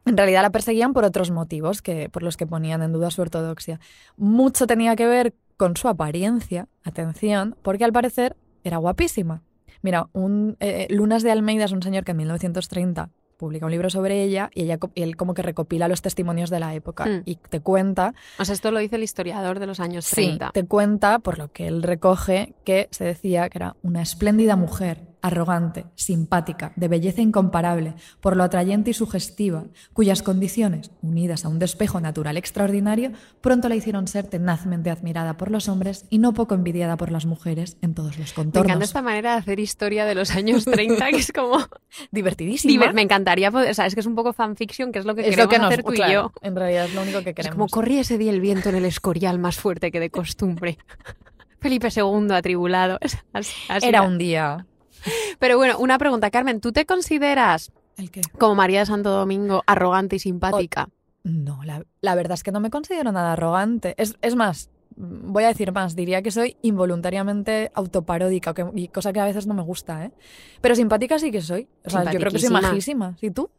en 0.05 0.17
realidad 0.17 0.43
la 0.43 0.51
perseguían 0.51 0.93
por 0.93 1.05
otros 1.05 1.31
motivos 1.31 1.83
que, 1.83 2.09
por 2.09 2.23
los 2.23 2.37
que 2.37 2.47
ponían 2.47 2.83
en 2.83 2.93
duda 2.93 3.11
su 3.11 3.23
ortodoxia. 3.23 3.81
Mucho 4.17 4.67
tenía 4.67 4.97
que 4.97 5.07
ver 5.07 5.35
con 5.57 5.77
su 5.77 5.89
apariencia, 5.89 6.69
atención, 6.85 7.57
porque 7.63 7.85
al 7.85 7.93
parecer 7.93 8.37
era 8.65 8.79
guapísima. 8.79 9.43
Mira, 9.83 10.09
un, 10.13 10.57
eh, 10.61 10.87
Lunas 10.91 11.23
de 11.23 11.31
Almeida 11.33 11.65
es 11.65 11.73
un 11.73 11.83
señor 11.83 12.05
que 12.05 12.13
en 12.13 12.19
1930 12.19 13.11
publica 13.37 13.67
un 13.67 13.73
libro 13.73 13.91
sobre 13.91 14.23
ella 14.23 14.51
y, 14.55 14.63
ella, 14.63 14.79
y 14.95 15.03
él 15.03 15.17
como 15.17 15.35
que 15.35 15.43
recopila 15.43 15.89
los 15.89 16.01
testimonios 16.01 16.49
de 16.51 16.61
la 16.61 16.75
época 16.77 17.05
Hmm. 17.07 17.23
y 17.25 17.35
te 17.37 17.59
cuenta 17.59 18.15
O 18.39 18.45
sea, 18.45 18.55
esto 18.55 18.71
lo 18.71 18.79
dice 18.79 18.95
el 18.97 19.03
historiador 19.03 19.59
de 19.59 19.67
los 19.67 19.81
años 19.81 20.05
Sí, 20.05 20.15
30. 20.15 20.51
te 20.53 20.65
cuenta, 20.65 21.19
por 21.19 21.39
lo 21.39 21.49
que 21.51 21.67
él 21.67 21.83
recoge, 21.83 22.55
que 22.65 22.87
se 22.93 23.05
decía 23.05 23.49
que 23.51 23.59
era 23.59 23.75
una 23.83 24.01
espléndida 24.03 24.55
mujer, 24.55 25.09
arrogante, 25.23 25.87
simpática, 25.95 26.73
de 26.77 26.89
belleza 26.89 27.23
incomparable, 27.23 27.95
por 28.21 28.37
lo 28.37 28.43
atrayente 28.45 28.91
y 28.91 28.95
sugestiva, 28.95 29.65
cuyas 29.93 30.23
condiciones, 30.23 30.91
unidas 31.01 31.45
a 31.45 31.49
un 31.49 31.59
despejo 31.59 32.01
natural 32.01 32.37
extraordinario, 32.37 33.13
pronto 33.41 33.69
la 33.69 33.77
hicieron 33.77 34.09
ser 34.09 34.27
tenazmente 34.27 34.91
admirada 34.91 35.37
por 35.37 35.51
los 35.51 35.69
hombres 35.69 36.05
y 36.11 36.19
no 36.19 36.35
poco 36.35 36.55
envidiada 36.55 36.97
por 36.97 37.11
las 37.11 37.25
mujeres 37.25 37.77
en 37.83 37.95
todos 37.95 38.19
los 38.19 38.29
Me 38.31 38.35
contornos. 38.35 38.67
encanta 38.71 38.85
esta 38.85 39.03
manera 39.03 39.33
de 39.33 39.39
hacer 39.39 39.61
historia 39.61 40.05
de 40.05 40.15
los 40.15 40.33
años 40.33 40.65
30, 40.65 41.11
que 41.11 41.17
es 41.17 41.33
como... 41.33 41.59
Divertidísima. 42.11 42.87
Diver- 42.87 42.93
me 42.95 43.03
encantaría 43.03 43.51
poder... 43.51 43.71
O 43.71 43.75
sea, 43.75 43.87
es 43.87 43.95
que 43.95 44.01
es 44.01 44.07
un 44.07 44.15
poco 44.15 44.33
fanfiction, 44.33 44.93
que 44.93 44.99
es 44.99 45.05
lo 45.05 45.15
que 45.15 45.23
es 45.29 45.37
lo 45.37 45.49
queremos 45.49 45.51
que 45.55 45.59
nos, 45.59 45.67
hacer 45.73 45.85
tú 45.85 45.93
claro, 45.93 46.11
y 46.11 46.15
yo. 46.15 46.33
En 46.43 46.57
realidad 46.57 46.87
es 46.87 46.95
lo 46.95 47.03
único 47.03 47.23
que 47.23 47.31
Es 47.31 47.37
queremos. 47.37 47.55
como 47.57 47.69
corría 47.69 48.01
ese 48.01 48.19
día 48.19 48.33
el 48.33 48.41
viento 48.41 48.69
en 48.71 48.75
el 48.75 48.85
escorial 48.85 49.39
más 49.39 49.57
fuerte 49.57 49.91
que 49.93 50.01
de 50.01 50.11
costumbre. 50.11 50.79
Felipe 51.61 51.89
II 51.95 52.33
atribulado. 52.33 52.99
Es 53.01 53.17
así- 53.33 53.55
así 53.69 53.87
Era 53.87 54.03
un 54.03 54.19
día. 54.19 54.67
Pero 55.39 55.57
bueno, 55.57 55.79
una 55.79 55.99
pregunta, 55.99 56.31
Carmen. 56.31 56.61
¿Tú 56.61 56.73
te 56.73 56.87
consideras, 56.87 57.73
¿El 57.97 58.11
qué? 58.11 58.21
como 58.39 58.55
María 58.55 58.81
de 58.81 58.87
Santo 58.87 59.11
Domingo, 59.11 59.63
arrogante 59.67 60.17
y 60.17 60.19
simpática? 60.19 60.89
No, 61.25 61.63
la, 61.65 61.85
la 62.01 62.15
verdad 62.15 62.35
es 62.35 62.43
que 62.43 62.53
no 62.53 62.61
me 62.61 62.71
considero 62.71 63.13
nada 63.13 63.35
arrogante. 63.35 63.95
Es, 63.97 64.17
es 64.23 64.35
más, 64.35 64.71
voy 64.97 65.45
a 65.45 65.49
decir 65.49 65.73
más, 65.73 65.95
diría 65.95 66.21
que 66.23 66.31
soy 66.31 66.57
involuntariamente 66.63 67.71
autoparódica, 67.75 68.55
que- 68.55 68.67
y 68.75 68.89
cosa 68.89 69.13
que 69.13 69.21
a 69.21 69.25
veces 69.25 69.47
no 69.47 69.55
me 69.55 69.63
gusta, 69.63 70.05
¿eh? 70.05 70.11
Pero 70.61 70.75
simpática 70.75 71.19
sí 71.19 71.31
que 71.31 71.41
soy. 71.41 71.69
O 71.85 71.91
sea, 71.91 72.05
yo 72.13 72.19
creo 72.19 72.33
que 72.33 72.39
soy 72.39 72.51
majísima. 72.51 73.17
¿Y 73.21 73.31
tú? 73.31 73.51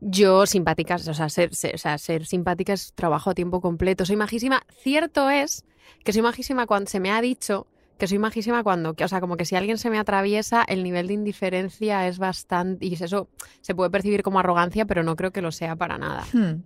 Yo, 0.00 0.44
simpática, 0.46 0.96
o 0.96 0.98
sea, 1.14 1.28
ser, 1.28 1.54
ser- 1.54 1.74
o 1.74 1.78
sea, 1.78 1.98
ser 1.98 2.26
simpática 2.26 2.72
es 2.72 2.92
trabajo 2.94 3.30
a 3.30 3.34
tiempo 3.34 3.60
completo. 3.60 4.04
Soy 4.04 4.16
majísima. 4.16 4.62
Cierto 4.82 5.30
es 5.30 5.64
que 6.04 6.12
soy 6.12 6.22
majísima 6.22 6.66
cuando 6.66 6.90
se 6.90 7.00
me 7.00 7.10
ha 7.12 7.20
dicho 7.20 7.66
que 7.98 8.06
soy 8.08 8.18
majísima 8.18 8.62
cuando, 8.64 8.94
que, 8.94 9.04
o 9.04 9.08
sea, 9.08 9.20
como 9.20 9.36
que 9.36 9.44
si 9.44 9.54
alguien 9.56 9.78
se 9.78 9.88
me 9.90 9.98
atraviesa, 9.98 10.64
el 10.66 10.82
nivel 10.82 11.06
de 11.08 11.14
indiferencia 11.14 12.06
es 12.08 12.18
bastante, 12.18 12.84
y 12.86 12.94
eso 12.94 13.28
se 13.60 13.74
puede 13.74 13.90
percibir 13.90 14.22
como 14.22 14.38
arrogancia, 14.40 14.84
pero 14.84 15.02
no 15.02 15.14
creo 15.16 15.30
que 15.30 15.40
lo 15.42 15.52
sea 15.52 15.76
para 15.76 15.96
nada. 15.98 16.24
Hmm, 16.32 16.62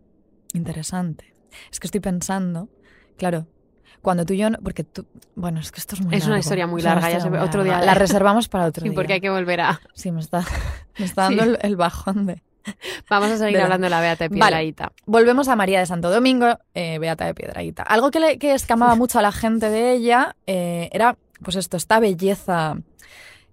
interesante. 0.55 1.35
Es 1.71 1.81
que 1.81 1.87
estoy 1.87 2.01
pensando, 2.01 2.69
claro, 3.17 3.47
cuando 4.03 4.25
tú 4.25 4.33
y 4.35 4.39
yo, 4.39 4.51
no- 4.51 4.59
porque 4.59 4.85
tú, 4.85 5.07
bueno, 5.35 5.61
es 5.61 5.73
que 5.73 5.81
esto 5.81 5.95
es 5.97 6.01
muy 6.03 6.15
Es 6.15 6.27
una 6.27 6.39
historia 6.39 6.67
muy 6.67 6.83
larga, 6.83 7.11
ya 7.11 7.21
se 7.21 7.31
ve- 7.31 7.41
otro 7.41 7.65
día- 7.65 7.81
La 7.81 7.95
reservamos 7.95 8.49
para 8.49 8.67
otro 8.67 8.83
Sí, 8.85 8.89
día. 8.91 8.97
porque 8.97 9.15
hay 9.15 9.21
que 9.21 9.31
volver 9.31 9.61
a... 9.61 9.81
Sí, 9.95 10.13
me 10.13 10.21
está, 10.21 10.45
me 10.99 11.05
está 11.05 11.23
dando 11.29 11.43
Sí. 11.45 11.49
el, 11.51 11.59
el 11.63 11.77
bajón 11.77 12.27
de... 12.27 12.43
Vamos 13.11 13.31
a 13.31 13.39
seguir 13.39 13.55
Verdad. 13.55 13.65
hablando 13.65 13.87
de 13.87 13.91
la 13.91 14.01
Beata 14.01 14.25
de 14.25 14.29
Vale. 14.29 14.41
Piedrahíta. 14.41 14.93
Volvemos 15.07 15.49
a 15.49 15.57
María 15.57 15.81
de 15.81 15.87
Santo 15.87 16.11
Domingo, 16.11 16.59
eh, 16.75 16.99
Beata 16.99 17.27
de 17.27 17.35
Piedrahíta. 17.35 17.83
Algo 17.83 18.11
que, 18.11 18.21
le, 18.21 18.39
que 18.39 18.55
escamaba 18.55 18.95
mucho 18.95 19.19
a 19.19 19.23
la 19.23 19.33
gente 19.33 19.71
de 19.71 19.93
ella 19.93 20.37
eh, 20.47 20.89
era, 20.93 21.17
pues 21.43 21.57
esto, 21.57 21.77
esta 21.77 22.01
belleza. 22.01 22.77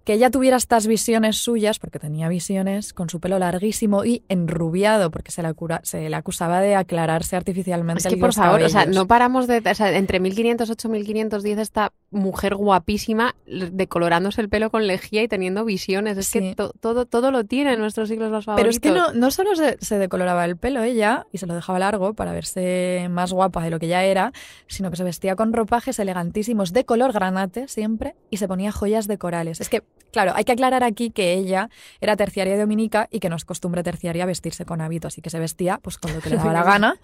Que 0.05 0.13
ella 0.13 0.29
tuviera 0.29 0.55
estas 0.55 0.87
visiones 0.87 1.37
suyas, 1.37 1.79
porque 1.79 1.99
tenía 1.99 2.29
visiones, 2.29 2.93
con 2.93 3.09
su 3.09 3.19
pelo 3.19 3.39
larguísimo 3.39 4.05
y 4.05 4.23
enrubiado, 4.29 5.11
porque 5.11 5.31
se 5.31 5.41
le, 5.43 5.53
se 5.83 6.13
acusaba 6.15 6.61
de 6.61 6.75
aclararse 6.75 7.35
artificialmente 7.35 8.07
Es 8.07 8.13
que, 8.13 8.17
por 8.19 8.31
favor, 8.33 8.61
o 8.61 8.69
sea, 8.69 8.85
no 8.85 9.07
paramos 9.07 9.47
de... 9.47 9.63
O 9.69 9.75
sea, 9.75 9.91
entre 9.97 10.19
1508 10.19 10.87
y 10.87 10.91
1510 10.91 11.57
esta 11.57 11.91
mujer 12.11 12.55
guapísima 12.55 13.35
decolorándose 13.47 14.41
el 14.41 14.49
pelo 14.49 14.69
con 14.69 14.87
lejía 14.87 15.23
y 15.23 15.27
teniendo 15.27 15.65
visiones. 15.65 16.17
Es 16.17 16.27
Sí. 16.27 16.39
que 16.39 16.55
to- 16.55 16.71
todo, 16.79 17.05
todo 17.05 17.31
lo 17.31 17.43
tiene 17.43 17.73
en 17.73 17.79
nuestros 17.79 18.07
siglos 18.09 18.29
más 18.31 18.45
Pero 18.45 18.57
favoritos. 18.57 18.75
es 18.75 18.79
que 18.79 18.91
no, 18.91 19.11
no 19.13 19.31
solo 19.31 19.55
se, 19.55 19.77
se 19.81 19.97
decoloraba 19.97 20.45
el 20.45 20.55
pelo 20.55 20.83
ella 20.83 21.25
y 21.31 21.39
se 21.39 21.47
lo 21.47 21.55
dejaba 21.55 21.79
largo 21.79 22.13
para 22.13 22.31
verse 22.31 23.07
más 23.09 23.33
guapa 23.33 23.63
de 23.63 23.71
lo 23.71 23.79
que 23.79 23.87
ya 23.87 24.03
era, 24.03 24.31
sino 24.67 24.91
que 24.91 24.97
se 24.97 25.03
vestía 25.03 25.35
con 25.35 25.51
ropajes 25.51 25.97
elegantísimos 25.99 26.73
de 26.73 26.85
color 26.85 27.11
granate 27.11 27.67
siempre 27.67 28.15
y 28.29 28.37
se 28.37 28.47
ponía 28.47 28.71
joyas 28.71 29.07
de 29.07 29.17
corales. 29.17 29.59
Es 29.61 29.69
que, 29.69 29.81
claro, 30.15 30.31
hay 30.33 30.45
que 30.45 30.53
aclarar 30.53 30.81
aquí 30.85 31.09
que 31.09 31.33
ella 31.33 31.69
era 31.99 32.15
terciaria 32.15 32.57
dominica 32.57 33.09
y 33.11 33.19
que 33.19 33.27
no 33.27 33.35
es 33.35 33.43
costumbre 33.43 33.83
terciaria 33.83 34.25
vestirse 34.25 34.63
con 34.63 34.79
hábito, 34.79 35.09
así 35.09 35.21
que 35.21 35.29
se 35.29 35.39
vestía 35.39 35.77
pues 35.81 35.97
con 35.97 36.13
lo 36.13 36.21
que 36.21 36.29
le 36.29 36.37
daba 36.37 36.53
la 36.53 36.63
gana. 36.71 36.97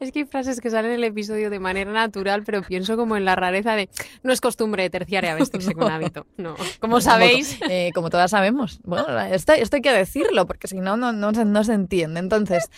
Es 0.00 0.10
que 0.10 0.20
hay 0.20 0.24
frases 0.24 0.62
que 0.62 0.70
salen 0.70 0.92
en 0.92 0.96
el 0.96 1.04
episodio 1.04 1.50
de 1.50 1.58
manera 1.60 1.92
natural, 1.92 2.44
pero 2.44 2.62
pienso 2.62 2.96
como 2.96 3.14
en 3.18 3.26
la 3.26 3.36
rareza 3.36 3.74
de 3.76 3.90
no 4.22 4.32
es 4.32 4.40
costumbre 4.40 4.88
terciaria 4.88 5.34
vestirse 5.34 5.74
con 5.74 5.92
hábito. 5.92 6.24
No, 6.38 6.56
como 6.80 7.02
sabéis. 7.02 7.58
Como, 7.58 7.70
eh, 7.70 7.90
como 7.94 8.08
todas 8.08 8.30
sabemos. 8.30 8.80
Bueno, 8.84 9.20
esto, 9.20 9.52
esto 9.52 9.76
hay 9.76 9.82
que 9.82 9.92
decirlo, 9.92 10.46
porque 10.46 10.66
si 10.66 10.80
no, 10.80 10.96
no, 10.96 11.12
no, 11.12 11.34
se, 11.34 11.44
no 11.44 11.62
se 11.62 11.74
entiende. 11.74 12.20
Entonces, 12.20 12.70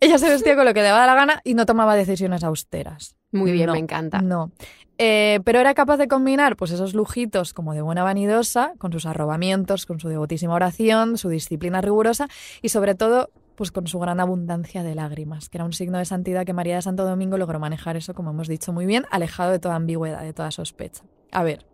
ella 0.00 0.16
se 0.16 0.30
vestía 0.30 0.56
con 0.56 0.64
lo 0.64 0.72
que 0.72 0.80
le 0.80 0.88
daba 0.88 1.04
la 1.04 1.14
gana 1.14 1.42
y 1.44 1.52
no 1.52 1.66
tomaba 1.66 1.96
decisiones 1.96 2.44
austeras. 2.44 3.14
Muy 3.32 3.52
bien, 3.52 3.66
No, 3.66 3.74
me 3.74 3.78
encanta. 3.78 4.22
No. 4.22 4.50
Eh, 5.02 5.40
pero 5.44 5.60
era 5.60 5.72
capaz 5.72 5.96
de 5.96 6.08
combinar 6.08 6.56
pues 6.56 6.72
esos 6.72 6.92
lujitos 6.92 7.54
como 7.54 7.72
de 7.72 7.80
buena 7.80 8.02
vanidosa, 8.02 8.74
con 8.76 8.92
sus 8.92 9.06
arrobamientos, 9.06 9.86
con 9.86 9.98
su 9.98 10.10
devotísima 10.10 10.52
oración, 10.52 11.16
su 11.16 11.30
disciplina 11.30 11.80
rigurosa 11.80 12.28
y 12.60 12.68
sobre 12.68 12.94
todo 12.94 13.30
pues 13.54 13.72
con 13.72 13.86
su 13.86 13.98
gran 13.98 14.20
abundancia 14.20 14.82
de 14.82 14.94
lágrimas, 14.94 15.48
que 15.48 15.56
era 15.56 15.64
un 15.64 15.72
signo 15.72 15.96
de 15.96 16.04
santidad 16.04 16.44
que 16.44 16.52
María 16.52 16.76
de 16.76 16.82
Santo 16.82 17.06
Domingo 17.06 17.38
logró 17.38 17.58
manejar 17.58 17.96
eso, 17.96 18.12
como 18.12 18.32
hemos 18.32 18.46
dicho 18.46 18.74
muy 18.74 18.84
bien, 18.84 19.06
alejado 19.10 19.52
de 19.52 19.58
toda 19.58 19.76
ambigüedad, 19.76 20.20
de 20.20 20.34
toda 20.34 20.50
sospecha. 20.50 21.02
A 21.32 21.44
ver, 21.44 21.64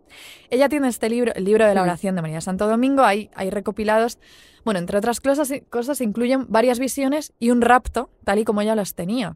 ella 0.49 0.69
tiene 0.69 0.87
este 0.87 1.09
libro, 1.09 1.33
el 1.35 1.43
libro 1.43 1.67
de 1.67 1.75
la 1.75 1.81
oración 1.81 2.15
de 2.15 2.21
María 2.21 2.37
de 2.37 2.41
Santo 2.41 2.65
Domingo, 2.65 3.03
hay, 3.03 3.29
hay 3.35 3.49
recopilados, 3.49 4.19
bueno, 4.63 4.79
entre 4.79 4.99
otras 4.99 5.19
cosas, 5.19 5.51
cosas 5.69 5.99
incluyen 5.99 6.45
varias 6.47 6.79
visiones 6.79 7.33
y 7.39 7.49
un 7.49 7.59
rapto, 7.59 8.09
tal 8.23 8.39
y 8.39 8.45
como 8.45 8.61
ella 8.61 8.75
las 8.75 8.95
tenía. 8.95 9.35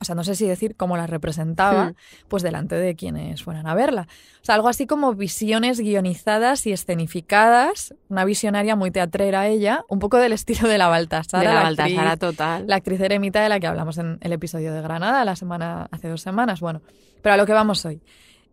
O 0.00 0.04
sea, 0.04 0.14
no 0.14 0.24
sé 0.24 0.34
si 0.34 0.46
decir 0.46 0.76
cómo 0.76 0.96
las 0.98 1.08
representaba, 1.08 1.90
Mm. 1.90 1.94
pues 2.28 2.42
delante 2.42 2.74
de 2.74 2.94
quienes 2.96 3.42
fueran 3.42 3.66
a 3.66 3.74
verla. 3.74 4.08
O 4.42 4.44
sea, 4.44 4.54
algo 4.54 4.68
así 4.68 4.86
como 4.86 5.14
visiones 5.14 5.80
guionizadas 5.80 6.66
y 6.66 6.72
escenificadas, 6.72 7.94
una 8.08 8.24
visionaria 8.24 8.76
muy 8.76 8.90
teatrera 8.90 9.46
ella, 9.48 9.84
un 9.88 9.98
poco 9.98 10.18
del 10.18 10.32
estilo 10.32 10.68
de 10.68 10.78
la 10.78 10.88
Baltasara, 10.88 11.40
de 11.40 11.48
la 11.48 11.54
la 11.54 11.62
Baltasara 11.62 12.12
actriz- 12.12 12.18
total. 12.18 12.64
la 12.66 12.76
actriz 12.76 13.00
eremita 13.00 13.40
de 13.42 13.48
la 13.48 13.58
que 13.58 13.66
hablamos 13.66 13.96
en 13.98 14.18
el 14.20 14.32
episodio 14.32 14.72
de 14.74 14.82
Granada 14.82 15.24
la 15.24 15.34
semana 15.36 15.88
hace 15.90 16.08
dos 16.08 16.20
semanas. 16.20 16.60
Bueno, 16.60 16.82
pero 17.22 17.34
a 17.34 17.36
lo 17.36 17.46
que 17.46 17.52
vamos 17.52 17.84
hoy. 17.84 18.00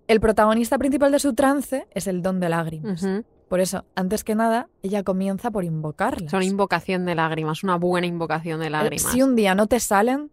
El 0.07 0.19
protagonista 0.19 0.77
principal 0.77 1.11
de 1.11 1.19
su 1.19 1.33
trance 1.33 1.87
es 1.91 2.07
el 2.07 2.21
don 2.21 2.39
de 2.39 2.49
lágrimas. 2.49 3.03
Ujú. 3.03 3.23
Por 3.49 3.59
eso, 3.59 3.85
antes 3.95 4.23
que 4.23 4.35
nada, 4.35 4.67
ella 4.81 5.03
comienza 5.03 5.51
por 5.51 5.63
invocarlas. 5.63 6.31
Son 6.31 6.41
invocación 6.43 7.05
de 7.05 7.15
lágrimas, 7.15 7.63
una 7.63 7.75
buena 7.75 8.07
invocación 8.07 8.59
de 8.59 8.67
Eh, 8.67 8.69
lágrimas. 8.69 9.11
Si 9.11 9.21
un 9.21 9.35
día 9.35 9.55
no 9.55 9.67
te 9.67 9.79
salen, 9.79 10.31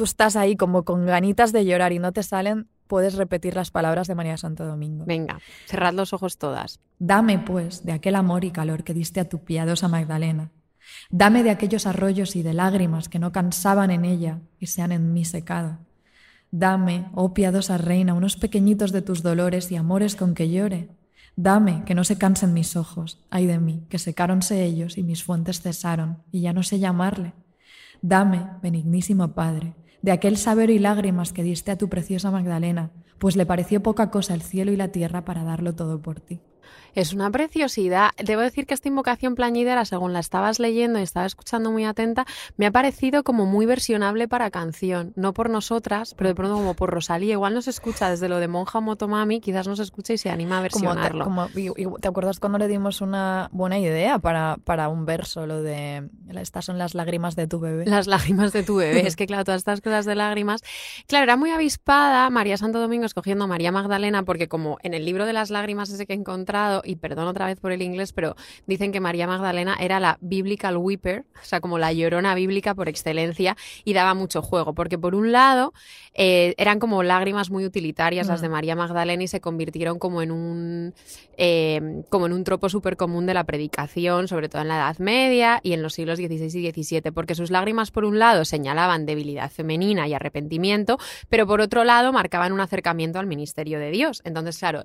tú 0.00 0.04
estás 0.04 0.34
ahí 0.34 0.56
como 0.56 0.86
con 0.86 1.04
ganitas 1.04 1.52
de 1.52 1.66
llorar 1.66 1.92
y 1.92 1.98
no 1.98 2.10
te 2.12 2.22
salen, 2.22 2.68
puedes 2.86 3.16
repetir 3.16 3.54
las 3.54 3.70
palabras 3.70 4.08
de 4.08 4.14
María 4.14 4.38
Santo 4.38 4.64
Domingo. 4.64 5.04
Venga, 5.04 5.38
cerrad 5.66 5.92
los 5.92 6.14
ojos 6.14 6.38
todas. 6.38 6.80
Dame, 6.98 7.38
pues, 7.38 7.84
de 7.84 7.92
aquel 7.92 8.14
amor 8.14 8.46
y 8.46 8.50
calor 8.50 8.82
que 8.82 8.94
diste 8.94 9.20
a 9.20 9.28
tu 9.28 9.44
piadosa 9.44 9.88
Magdalena. 9.88 10.52
Dame 11.10 11.42
de 11.42 11.50
aquellos 11.50 11.84
arroyos 11.86 12.34
y 12.34 12.42
de 12.42 12.54
lágrimas 12.54 13.10
que 13.10 13.18
no 13.18 13.30
cansaban 13.30 13.90
en 13.90 14.06
ella 14.06 14.38
y 14.58 14.68
se 14.68 14.80
han 14.80 14.90
en 14.90 15.12
mí 15.12 15.26
secado. 15.26 15.80
Dame, 16.50 17.10
oh 17.14 17.34
piadosa 17.34 17.76
reina, 17.76 18.14
unos 18.14 18.36
pequeñitos 18.36 18.92
de 18.92 19.02
tus 19.02 19.22
dolores 19.22 19.70
y 19.70 19.76
amores 19.76 20.16
con 20.16 20.32
que 20.32 20.48
llore. 20.48 20.88
Dame, 21.36 21.84
que 21.84 21.94
no 21.94 22.04
se 22.04 22.16
cansen 22.16 22.54
mis 22.54 22.74
ojos, 22.74 23.22
ay 23.28 23.44
de 23.44 23.58
mí, 23.58 23.84
que 23.90 23.98
secáronse 23.98 24.64
ellos 24.64 24.96
y 24.96 25.02
mis 25.02 25.22
fuentes 25.22 25.60
cesaron, 25.60 26.22
y 26.32 26.40
ya 26.40 26.54
no 26.54 26.62
sé 26.62 26.78
llamarle. 26.78 27.34
Dame, 28.02 28.46
benignísimo 28.62 29.34
Padre, 29.34 29.74
de 30.02 30.12
aquel 30.12 30.36
saber 30.36 30.70
y 30.70 30.78
lágrimas 30.78 31.32
que 31.32 31.42
diste 31.42 31.70
a 31.70 31.78
tu 31.78 31.88
preciosa 31.88 32.30
Magdalena, 32.30 32.90
pues 33.18 33.36
le 33.36 33.46
pareció 33.46 33.82
poca 33.82 34.10
cosa 34.10 34.34
el 34.34 34.42
cielo 34.42 34.72
y 34.72 34.76
la 34.76 34.88
tierra 34.88 35.24
para 35.24 35.44
darlo 35.44 35.74
todo 35.74 36.00
por 36.00 36.20
ti. 36.20 36.40
Es 36.94 37.12
una 37.12 37.30
preciosidad. 37.30 38.10
Debo 38.22 38.42
decir 38.42 38.66
que 38.66 38.74
esta 38.74 38.88
invocación 38.88 39.34
plañidera, 39.36 39.84
según 39.84 40.12
la 40.12 40.18
estabas 40.18 40.58
leyendo 40.58 40.98
y 40.98 41.02
estaba 41.02 41.26
escuchando 41.26 41.70
muy 41.70 41.84
atenta, 41.84 42.26
me 42.56 42.66
ha 42.66 42.70
parecido 42.72 43.22
como 43.22 43.46
muy 43.46 43.64
versionable 43.66 44.26
para 44.26 44.50
canción. 44.50 45.12
No 45.14 45.32
por 45.32 45.50
nosotras, 45.50 46.14
pero 46.16 46.28
de 46.28 46.34
pronto 46.34 46.54
como 46.56 46.74
por 46.74 46.90
Rosalía. 46.90 47.32
Igual 47.34 47.54
nos 47.54 47.68
escucha 47.68 48.10
desde 48.10 48.28
lo 48.28 48.38
de 48.38 48.48
Monja 48.48 48.80
Motomami, 48.80 49.40
quizás 49.40 49.68
nos 49.68 49.78
escuche 49.78 50.14
y 50.14 50.18
se 50.18 50.30
anima 50.30 50.58
a 50.58 50.68
Como 50.68 50.80
te, 50.94 50.96
versionarlo. 51.00 51.24
como- 51.24 51.48
¿te 52.00 52.08
acuerdas 52.08 52.40
cuando 52.40 52.58
le 52.58 52.66
dimos 52.66 53.00
una 53.00 53.48
buena 53.52 53.78
idea 53.78 54.18
para, 54.18 54.56
para 54.64 54.88
un 54.88 55.06
verso, 55.06 55.46
lo 55.46 55.62
de 55.62 56.08
estas 56.34 56.64
son 56.64 56.78
las 56.78 56.94
lágrimas 56.94 57.36
de 57.36 57.46
tu 57.46 57.60
bebé? 57.60 57.84
Las 57.86 58.06
lágrimas 58.08 58.52
de 58.52 58.62
tu 58.62 58.76
bebé. 58.76 59.06
Es 59.06 59.14
que, 59.16 59.26
claro, 59.26 59.44
todas 59.44 59.58
estas 59.60 59.80
cosas 59.80 60.06
de 60.06 60.14
lágrimas. 60.16 60.62
Claro, 61.06 61.24
era 61.24 61.36
muy 61.36 61.50
avispada 61.50 62.28
María 62.30 62.56
Santo 62.56 62.80
Domingo 62.80 63.04
escogiendo 63.06 63.44
a 63.44 63.46
María 63.46 63.70
Magdalena, 63.72 64.24
porque 64.24 64.48
como 64.48 64.78
en 64.82 64.94
el 64.94 65.04
libro 65.04 65.26
de 65.26 65.32
las 65.32 65.50
lágrimas 65.50 65.90
ese 65.90 66.06
que 66.06 66.12
he 66.14 66.16
encontrado, 66.60 66.82
y 66.84 66.96
perdón 66.96 67.28
otra 67.28 67.46
vez 67.46 67.58
por 67.58 67.72
el 67.72 67.82
inglés, 67.82 68.12
pero 68.12 68.36
dicen 68.66 68.92
que 68.92 69.00
María 69.00 69.26
Magdalena 69.26 69.76
era 69.80 70.00
la 70.00 70.18
biblical 70.20 70.76
weeper, 70.76 71.24
o 71.40 71.44
sea, 71.44 71.60
como 71.60 71.78
la 71.78 71.92
llorona 71.92 72.34
bíblica 72.34 72.74
por 72.74 72.88
excelencia, 72.88 73.56
y 73.84 73.92
daba 73.92 74.14
mucho 74.14 74.42
juego, 74.42 74.74
porque 74.74 74.98
por 74.98 75.14
un 75.14 75.32
lado 75.32 75.72
eh, 76.14 76.54
eran 76.58 76.78
como 76.78 77.02
lágrimas 77.02 77.50
muy 77.50 77.64
utilitarias 77.64 78.26
las 78.26 78.40
Mm. 78.40 78.42
de 78.42 78.48
María 78.48 78.76
Magdalena 78.76 79.22
y 79.22 79.28
se 79.28 79.40
convirtieron 79.40 79.98
como 79.98 80.22
en 80.22 80.30
un 80.30 80.94
eh, 81.36 82.02
como 82.10 82.26
en 82.26 82.32
un 82.32 82.44
tropo 82.44 82.68
súper 82.68 82.96
común 82.96 83.26
de 83.26 83.34
la 83.34 83.44
predicación, 83.44 84.28
sobre 84.28 84.48
todo 84.48 84.62
en 84.62 84.68
la 84.68 84.76
Edad 84.76 84.98
Media 84.98 85.60
y 85.62 85.72
en 85.72 85.82
los 85.82 85.94
siglos 85.94 86.18
XVI 86.18 86.68
y 86.68 86.70
XVII, 86.70 87.12
porque 87.12 87.34
sus 87.34 87.50
lágrimas, 87.50 87.90
por 87.90 88.04
un 88.04 88.18
lado, 88.18 88.44
señalaban 88.44 89.06
debilidad 89.06 89.50
femenina 89.50 90.06
y 90.06 90.12
arrepentimiento, 90.14 90.98
pero 91.28 91.46
por 91.46 91.60
otro 91.60 91.84
lado, 91.84 92.12
marcaban 92.12 92.52
un 92.52 92.60
acercamiento 92.60 93.18
al 93.18 93.26
ministerio 93.26 93.78
de 93.78 93.90
Dios. 93.90 94.20
Entonces, 94.24 94.58
claro, 94.58 94.84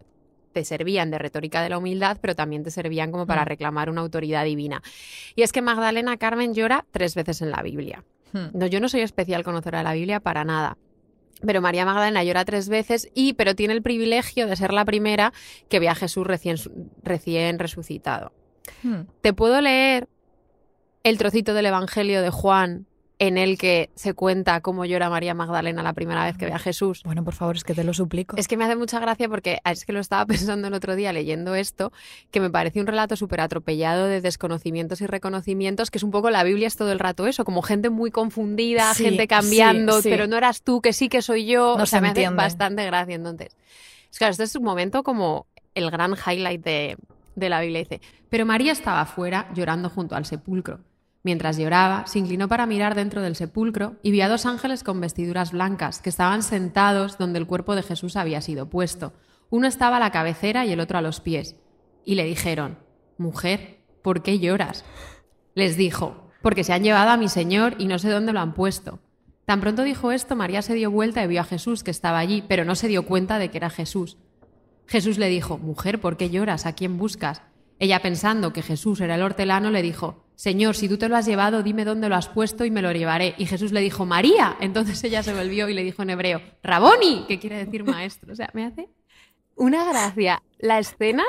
te 0.55 0.63
servían 0.63 1.11
de 1.11 1.17
retórica 1.17 1.61
de 1.61 1.67
la 1.67 1.77
humildad, 1.77 2.17
pero 2.21 2.33
también 2.33 2.63
te 2.63 2.71
servían 2.71 3.11
como 3.11 3.27
para 3.27 3.41
Mm. 3.41 3.47
reclamar 3.47 3.89
una 3.89 3.99
autoridad 3.99 4.45
divina. 4.45 4.81
Y 5.35 5.41
es 5.41 5.51
que 5.51 5.61
Magdalena 5.61 6.15
Carmen 6.15 6.53
llora 6.53 6.85
tres 6.91 7.13
veces 7.13 7.41
en 7.41 7.51
la 7.51 7.61
Biblia. 7.61 8.05
Hmm. 8.31 8.45
No, 8.53 8.65
yo 8.65 8.79
no 8.79 8.87
soy 8.87 9.01
especial 9.01 9.43
conocedora 9.43 9.79
de 9.79 9.83
la 9.83 9.93
Biblia 9.93 10.21
para 10.21 10.45
nada. 10.45 10.77
Pero 11.45 11.59
María 11.59 11.83
Magdalena 11.83 12.23
llora 12.23 12.45
tres 12.45 12.69
veces 12.69 13.09
y 13.13 13.33
pero 13.33 13.53
tiene 13.53 13.73
el 13.73 13.81
privilegio 13.81 14.47
de 14.47 14.55
ser 14.55 14.71
la 14.71 14.85
primera 14.85 15.33
que 15.67 15.81
ve 15.81 15.89
a 15.89 15.95
Jesús 15.95 16.25
recién, 16.25 16.55
recién 17.03 17.59
resucitado. 17.59 18.31
Hmm. 18.81 19.01
Te 19.19 19.33
puedo 19.33 19.59
leer 19.59 20.07
el 21.03 21.17
trocito 21.17 21.53
del 21.53 21.65
Evangelio 21.65 22.21
de 22.21 22.29
Juan 22.29 22.85
en 23.17 23.37
el 23.37 23.57
que 23.57 23.89
se 23.95 24.13
cuenta 24.13 24.59
cómo 24.61 24.83
llora 24.85 25.09
María 25.09 25.33
Magdalena 25.33 25.83
la 25.83 25.93
primera 25.93 26.25
vez 26.25 26.37
que 26.37 26.45
ve 26.45 26.53
a 26.53 26.59
Jesús. 26.59 27.01
Bueno, 27.03 27.23
por 27.23 27.33
favor, 27.33 27.55
es 27.55 27.63
que 27.63 27.73
te 27.73 27.83
lo 27.83 27.93
suplico. 27.93 28.35
Es 28.37 28.47
que 28.47 28.57
me 28.57 28.65
hace 28.65 28.75
mucha 28.75 28.99
gracia 28.99 29.29
porque 29.29 29.59
ah, 29.63 29.71
es 29.71 29.85
que 29.85 29.93
lo 29.93 29.99
estaba 29.99 30.25
pensando 30.25 30.67
el 30.67 30.73
otro 30.73 30.95
día 30.95 31.13
leyendo 31.13 31.55
esto, 31.55 31.93
que 32.31 32.39
me 32.39 32.49
parece 32.49 32.81
un 32.81 32.87
relato 32.87 33.15
súper 33.15 33.41
atropellado 33.41 34.07
de 34.07 34.21
desconocimientos 34.21 35.01
y 35.01 35.07
reconocimientos, 35.07 35.91
que 35.91 35.97
es 35.97 36.03
un 36.03 36.11
poco 36.11 36.29
la 36.29 36.43
Biblia 36.43 36.67
es 36.67 36.75
todo 36.75 36.91
el 36.91 36.99
rato 36.99 37.27
eso, 37.27 37.45
como 37.45 37.61
gente 37.61 37.89
muy 37.89 38.11
confundida, 38.11 38.93
Sí, 38.93 39.05
gente 39.05 39.27
cambiando, 39.27 39.97
sí, 39.97 40.03
sí. 40.03 40.09
pero 40.09 40.27
no 40.27 40.37
eras 40.37 40.61
tú, 40.61 40.81
que 40.81 40.91
sí 40.93 41.07
que 41.07 41.21
soy 41.21 41.45
yo. 41.45 41.75
No 41.77 41.83
o 41.83 41.85
sea, 41.85 41.99
se 41.99 42.01
me 42.01 42.09
hace 42.09 42.29
bastante 42.29 42.85
gracia 42.85 43.15
entonces. 43.15 43.55
Es 44.11 44.17
claro, 44.17 44.31
este 44.31 44.43
es 44.43 44.55
un 44.55 44.63
momento 44.63 45.03
como 45.03 45.47
el 45.73 45.89
gran 45.91 46.13
highlight 46.13 46.63
de, 46.63 46.97
de 47.35 47.49
la 47.49 47.61
Biblia. 47.61 47.79
Dice, 47.79 48.01
pero 48.29 48.45
María 48.45 48.71
estaba 48.71 49.01
afuera 49.01 49.49
llorando 49.53 49.89
junto 49.89 50.15
al 50.15 50.25
sepulcro. 50.25 50.79
Mientras 51.25 51.57
lloraba, 51.57 52.05
se 52.05 52.19
inclinó 52.19 52.47
para 52.47 52.67
mirar 52.67 52.93
dentro 52.93 53.19
del 53.19 53.35
sepulcro 53.35 53.95
y 54.03 54.11
vio 54.11 54.25
a 54.25 54.29
dos 54.29 54.45
ángeles 54.45 54.83
con 54.83 55.01
vestiduras 55.01 55.53
blancas 55.53 55.99
que 55.99 56.11
estaban 56.11 56.43
sentados 56.43 57.17
donde 57.17 57.39
el 57.39 57.47
cuerpo 57.47 57.73
de 57.73 57.81
Jesús 57.81 58.15
había 58.15 58.41
sido 58.41 58.69
puesto. 58.69 59.11
Uno 59.49 59.65
estaba 59.65 59.97
a 59.97 59.99
la 59.99 60.11
cabecera 60.11 60.67
y 60.67 60.71
el 60.71 60.79
otro 60.79 60.99
a 60.99 61.01
los 61.01 61.21
pies. 61.21 61.55
Y 62.03 62.13
le 62.13 62.25
dijeron, 62.25 62.77
Mujer, 63.17 63.79
¿por 64.03 64.21
qué 64.21 64.37
lloras? 64.37 64.85
Les 65.55 65.77
dijo, 65.77 66.29
Porque 66.43 66.63
se 66.63 66.73
han 66.73 66.83
llevado 66.83 67.09
a 67.09 67.17
mi 67.17 67.27
Señor 67.27 67.73
y 67.79 67.87
no 67.87 67.97
sé 67.97 68.11
dónde 68.11 68.31
lo 68.31 68.39
han 68.39 68.53
puesto. 68.53 68.99
Tan 69.45 69.61
pronto 69.61 69.81
dijo 69.81 70.11
esto, 70.11 70.35
María 70.35 70.61
se 70.61 70.75
dio 70.75 70.91
vuelta 70.91 71.23
y 71.23 71.27
vio 71.27 71.41
a 71.41 71.45
Jesús 71.45 71.83
que 71.83 71.89
estaba 71.89 72.19
allí, 72.19 72.43
pero 72.47 72.65
no 72.65 72.75
se 72.75 72.87
dio 72.87 73.07
cuenta 73.07 73.39
de 73.39 73.49
que 73.49 73.57
era 73.57 73.71
Jesús. 73.71 74.19
Jesús 74.85 75.17
le 75.17 75.29
dijo, 75.29 75.57
Mujer, 75.57 75.99
¿por 75.99 76.17
qué 76.17 76.29
lloras? 76.29 76.67
¿A 76.67 76.73
quién 76.73 76.99
buscas? 76.99 77.41
Ella, 77.79 78.03
pensando 78.03 78.53
que 78.53 78.61
Jesús 78.61 79.01
era 79.01 79.15
el 79.15 79.23
hortelano, 79.23 79.71
le 79.71 79.81
dijo, 79.81 80.24
Señor, 80.35 80.75
si 80.75 80.89
tú 80.89 80.97
te 80.97 81.07
lo 81.09 81.15
has 81.15 81.25
llevado, 81.25 81.63
dime 81.63 81.85
dónde 81.85 82.09
lo 82.09 82.15
has 82.15 82.27
puesto 82.27 82.65
y 82.65 82.71
me 82.71 82.81
lo 82.81 82.91
llevaré. 82.91 83.35
Y 83.37 83.45
Jesús 83.45 83.71
le 83.71 83.81
dijo, 83.81 84.05
María. 84.05 84.57
Entonces 84.59 85.03
ella 85.03 85.23
se 85.23 85.33
volvió 85.33 85.69
y 85.69 85.73
le 85.73 85.83
dijo 85.83 86.03
en 86.03 86.09
hebreo, 86.09 86.41
Raboni, 86.63 87.25
que 87.27 87.39
quiere 87.39 87.63
decir 87.63 87.83
maestro. 87.83 88.33
O 88.33 88.35
sea, 88.35 88.49
me 88.53 88.65
hace 88.65 88.89
una 89.55 89.85
gracia. 89.85 90.43
La 90.59 90.79
escena, 90.79 91.23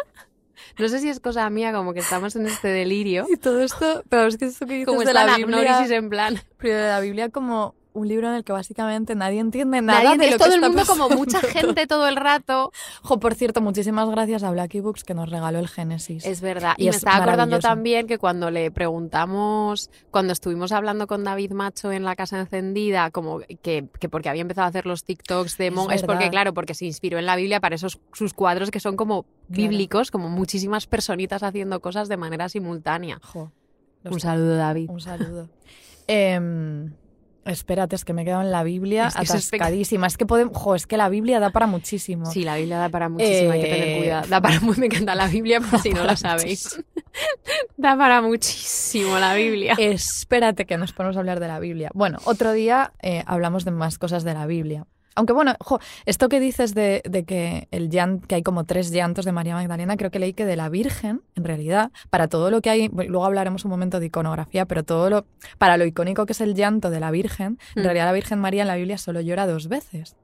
no 0.79 0.89
sé 0.89 1.01
si 1.01 1.09
es 1.09 1.21
cosa 1.21 1.49
mía, 1.51 1.73
como 1.73 1.95
que 1.95 2.01
estamos 2.01 2.35
en 2.37 2.47
este 2.47 2.69
delirio. 2.69 3.27
Y 3.29 3.37
todo 3.37 3.63
esto, 3.63 4.03
pero 4.09 4.27
es 4.27 4.37
que 4.37 4.47
esto 4.47 4.67
que 4.67 4.75
dices 4.75 4.87
Como 4.87 5.03
de 5.03 5.13
la 5.13 5.37
Biblia, 5.37 5.87
en 5.89 6.11
plan. 6.11 6.41
pero 6.59 6.77
de 6.77 6.89
la 6.89 7.01
Biblia 7.01 7.29
como 7.31 7.75
un 7.97 8.09
libro 8.09 8.29
en 8.29 8.35
el 8.35 8.45
que 8.45 8.53
básicamente 8.53 9.15
nadie 9.15 9.41
entiende 9.41 9.81
nada 9.81 10.03
Nadie, 10.03 10.19
de 10.19 10.25
es 10.27 10.31
lo 10.33 10.39
todo 10.39 10.49
que 10.49 10.55
el 10.55 10.61
mundo 10.61 10.83
como 10.87 11.09
mucha 11.09 11.41
gente 11.41 11.87
todo 11.87 12.07
el 12.09 12.17
rato. 12.17 12.73
Jo, 13.03 13.19
por 13.19 13.35
cierto, 13.35 13.61
muchísimas 13.61 14.09
gracias 14.11 14.43
a 14.43 14.51
Blacky 14.51 14.81
Books 14.81 15.05
que 15.05 15.15
nos 15.15 15.31
regaló 15.31 15.59
el 15.59 15.69
Génesis. 15.69 16.25
Es 16.27 16.41
verdad. 16.41 16.75
Y 16.77 16.83
Y, 16.83 16.85
me 16.87 16.91
es 16.91 16.97
estaba 16.97 17.25
acordando 17.25 17.59
también 17.59 18.07
que 18.07 18.19
cuando 18.19 18.51
le 18.51 18.71
preguntamos, 18.71 19.91
cuando 20.11 20.33
estuvimos 20.33 20.73
hablando 20.73 21.07
con 21.07 21.25
David 21.25 21.53
Macho 21.53 21.91
en 21.93 22.05
la 22.05 22.17
casa 22.17 22.39
encendida, 22.39 23.11
como 23.11 23.41
que, 23.63 23.89
que 23.99 24.09
porque 24.09 24.29
había 24.29 24.43
empezado 24.43 24.67
a 24.67 24.69
hacer 24.69 24.87
los 24.87 25.05
TikToks 25.05 25.57
de 25.57 25.71
Mon, 25.71 25.91
es 25.91 26.03
porque, 26.03 26.29
claro, 26.31 26.53
porque 26.53 26.75
se 26.75 26.85
inspiró 26.85 27.19
en 27.19 27.27
la 27.27 27.37
Biblia 27.37 27.61
para 27.61 27.75
esos 27.75 27.99
sus 28.13 28.35
cuadros 28.35 28.71
que 28.71 28.81
son 28.81 28.97
como 28.97 29.25
bíblicos, 29.49 30.11
como 30.11 30.29
muchísimas 30.29 30.87
personitas 30.87 31.43
haciendo 31.43 31.81
cosas 31.81 32.09
de 32.09 32.17
manera 32.17 32.49
simultánea. 32.49 33.21
Jo, 33.23 33.53
Un 34.05 34.21
saludo, 34.21 34.57
David. 34.57 34.91
Un 34.91 35.01
saludo. 35.01 35.49
Em, 36.09 36.93
espérate, 37.47 37.97
es 37.97 38.05
que 38.05 38.13
me 38.13 38.23
he 38.23 38.25
quedado 38.25 38.43
en 38.43 38.51
la 38.51 38.63
Biblia 38.63 39.09
Es 39.09 39.15
que 39.15 39.23
es 39.23 39.31
atascadísima. 39.31 40.07
Es 40.07 40.17
que 40.17 40.27
podemos, 40.27 40.57
jo, 40.57 40.75
es 40.75 40.87
que 40.87 40.97
la 40.97 41.09
Biblia 41.09 41.41
da 41.41 41.51
para 41.51 41.67
muchísimo. 41.67 42.27
Sí, 42.27 42.43
la 42.43 42.57
Biblia 42.57 42.79
da 42.79 42.89
para 42.89 43.09
muchísimo, 43.09 43.53
hay 43.53 43.63
que 43.63 43.69
tener 43.69 43.89
Eh, 43.89 43.99
cuidado. 43.99 44.29
Da 44.29 44.41
para 44.41 44.61
muy, 44.61 44.77
me 44.77 44.87
encanta 44.87 45.15
la 45.15 45.27
Biblia, 45.27 45.61
por 45.61 45.81
si 45.81 45.91
no 45.91 46.01
lo 46.01 46.07
para 46.07 46.17
sabéis. 46.17 46.83
da 47.77 47.97
para 47.97 48.23
muchísimo 48.23 49.19
la 49.19 49.35
Biblia. 49.35 49.75
Espérate 49.79 50.67
que 50.67 50.77
nos 50.77 50.93
ponemos 50.93 51.17
a 51.17 51.21
hablar 51.21 51.41
de 51.41 51.49
la 51.49 51.59
Biblia. 51.59 51.91
Bueno, 51.95 52.19
otro 52.25 52.53
día 52.53 52.93
eh, 53.03 53.23
hablamos 53.27 53.65
de 53.65 53.71
más 53.71 53.99
cosas 53.99 54.25
de 54.25 54.35
la 54.35 54.47
Biblia. 54.47 54.87
Aunque 55.17 55.33
bueno, 55.33 55.55
jo, 55.61 55.81
esto 56.05 56.29
que 56.29 56.39
dices 56.39 56.75
de, 56.75 57.03
de 57.09 57.25
que, 57.25 57.67
el 57.73 57.91
llan- 57.91 58.21
que 58.25 58.37
hay 58.37 58.43
como 58.43 58.65
tres 58.65 58.91
llantos 58.91 59.25
de 59.25 59.33
María 59.33 59.55
Magdalena, 59.55 59.97
creo 59.97 60.11
que 60.11 60.19
leí 60.21 60.33
que 60.35 60.45
de 60.45 60.55
la 60.57 60.69
Virgen, 60.69 61.23
en 61.35 61.45
realidad, 61.45 61.91
para 62.11 62.29
todo 62.29 62.51
lo 62.51 62.61
que 62.61 62.71
hay, 62.71 62.89
luego 62.89 63.25
hablaremos 63.25 63.65
un 63.65 63.71
momento 63.71 63.99
de 63.99 64.07
iconografía, 64.07 64.67
pero 64.67 64.85
todo 64.85 65.11
lo, 65.11 65.27
para 65.59 65.77
lo 65.77 65.85
icónico 65.87 66.27
que 66.27 66.33
es 66.33 66.41
el 66.41 66.55
llanto 66.55 66.91
de 66.91 67.01
la 67.01 67.11
Virgen, 67.11 67.59
en 67.75 67.83
Mm. 67.83 67.85
realidad 67.85 68.05
la 68.07 68.13
Virgen 68.13 68.39
María 68.39 68.63
en 68.63 68.69
la 68.69 68.77
Biblia 68.77 68.99
solo 68.99 69.21
llora 69.21 69.47
dos 69.47 69.69
veces. 69.69 70.17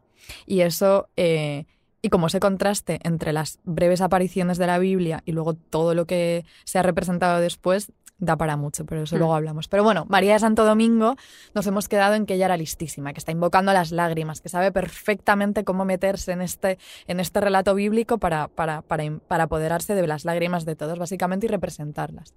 Y 0.47 0.61
eso, 0.61 1.09
eh, 1.17 1.65
y 2.03 2.09
como 2.09 2.27
ese 2.27 2.39
contraste 2.41 3.01
entre 3.03 3.33
las 3.33 3.59
breves 3.65 4.01
apariciones 4.01 4.59
de 4.59 4.67
la 4.67 4.79
Biblia 4.79 5.23
y 5.25 5.33
luego 5.33 5.55
todo 5.55 5.95
lo 5.95 6.05
que 6.05 6.45
se 6.65 6.79
ha 6.79 6.83
representado 6.83 7.41
después, 7.41 7.93
da 8.23 8.37
para 8.37 8.57
mucho, 8.57 8.87
pero 8.87 9.03
eso 9.03 9.17
Mm. 9.17 9.19
luego 9.19 9.35
hablamos. 9.35 9.67
Pero 9.67 9.83
bueno, 9.83 10.07
María 10.09 10.35
de 10.35 10.39
Santo 10.39 10.65
Domingo 10.65 11.17
nos 11.55 11.67
hemos 11.67 11.89
quedado 11.89 12.15
en 12.15 12.25
que 12.25 12.35
ella 12.35 12.47
era 12.47 12.57
listísima, 12.57 13.13
que 13.13 13.19
está 13.19 13.33
invocando 13.33 13.73
las 13.73 13.91
lágrimas, 13.91 14.41
que 14.41 14.49
sabe 14.49 14.71
perfectamente 14.71 15.65
cómo 15.65 15.85
meterse 15.85 16.31
en 16.31 16.41
este, 16.41 16.79
en 17.09 17.19
este 17.19 17.41
relato 17.41 17.75
bíblico 17.75 18.19
para, 18.19 18.47
para, 18.47 18.83
para, 18.83 19.05
para 19.27 19.45
apoderarse 19.45 19.97
de 19.97 20.07
las 20.07 20.25
lágrimas 20.25 20.65
de 20.65 20.77
todos, 20.77 20.99
básicamente, 21.01 21.47
y 21.47 21.49
representarlas. 21.49 22.33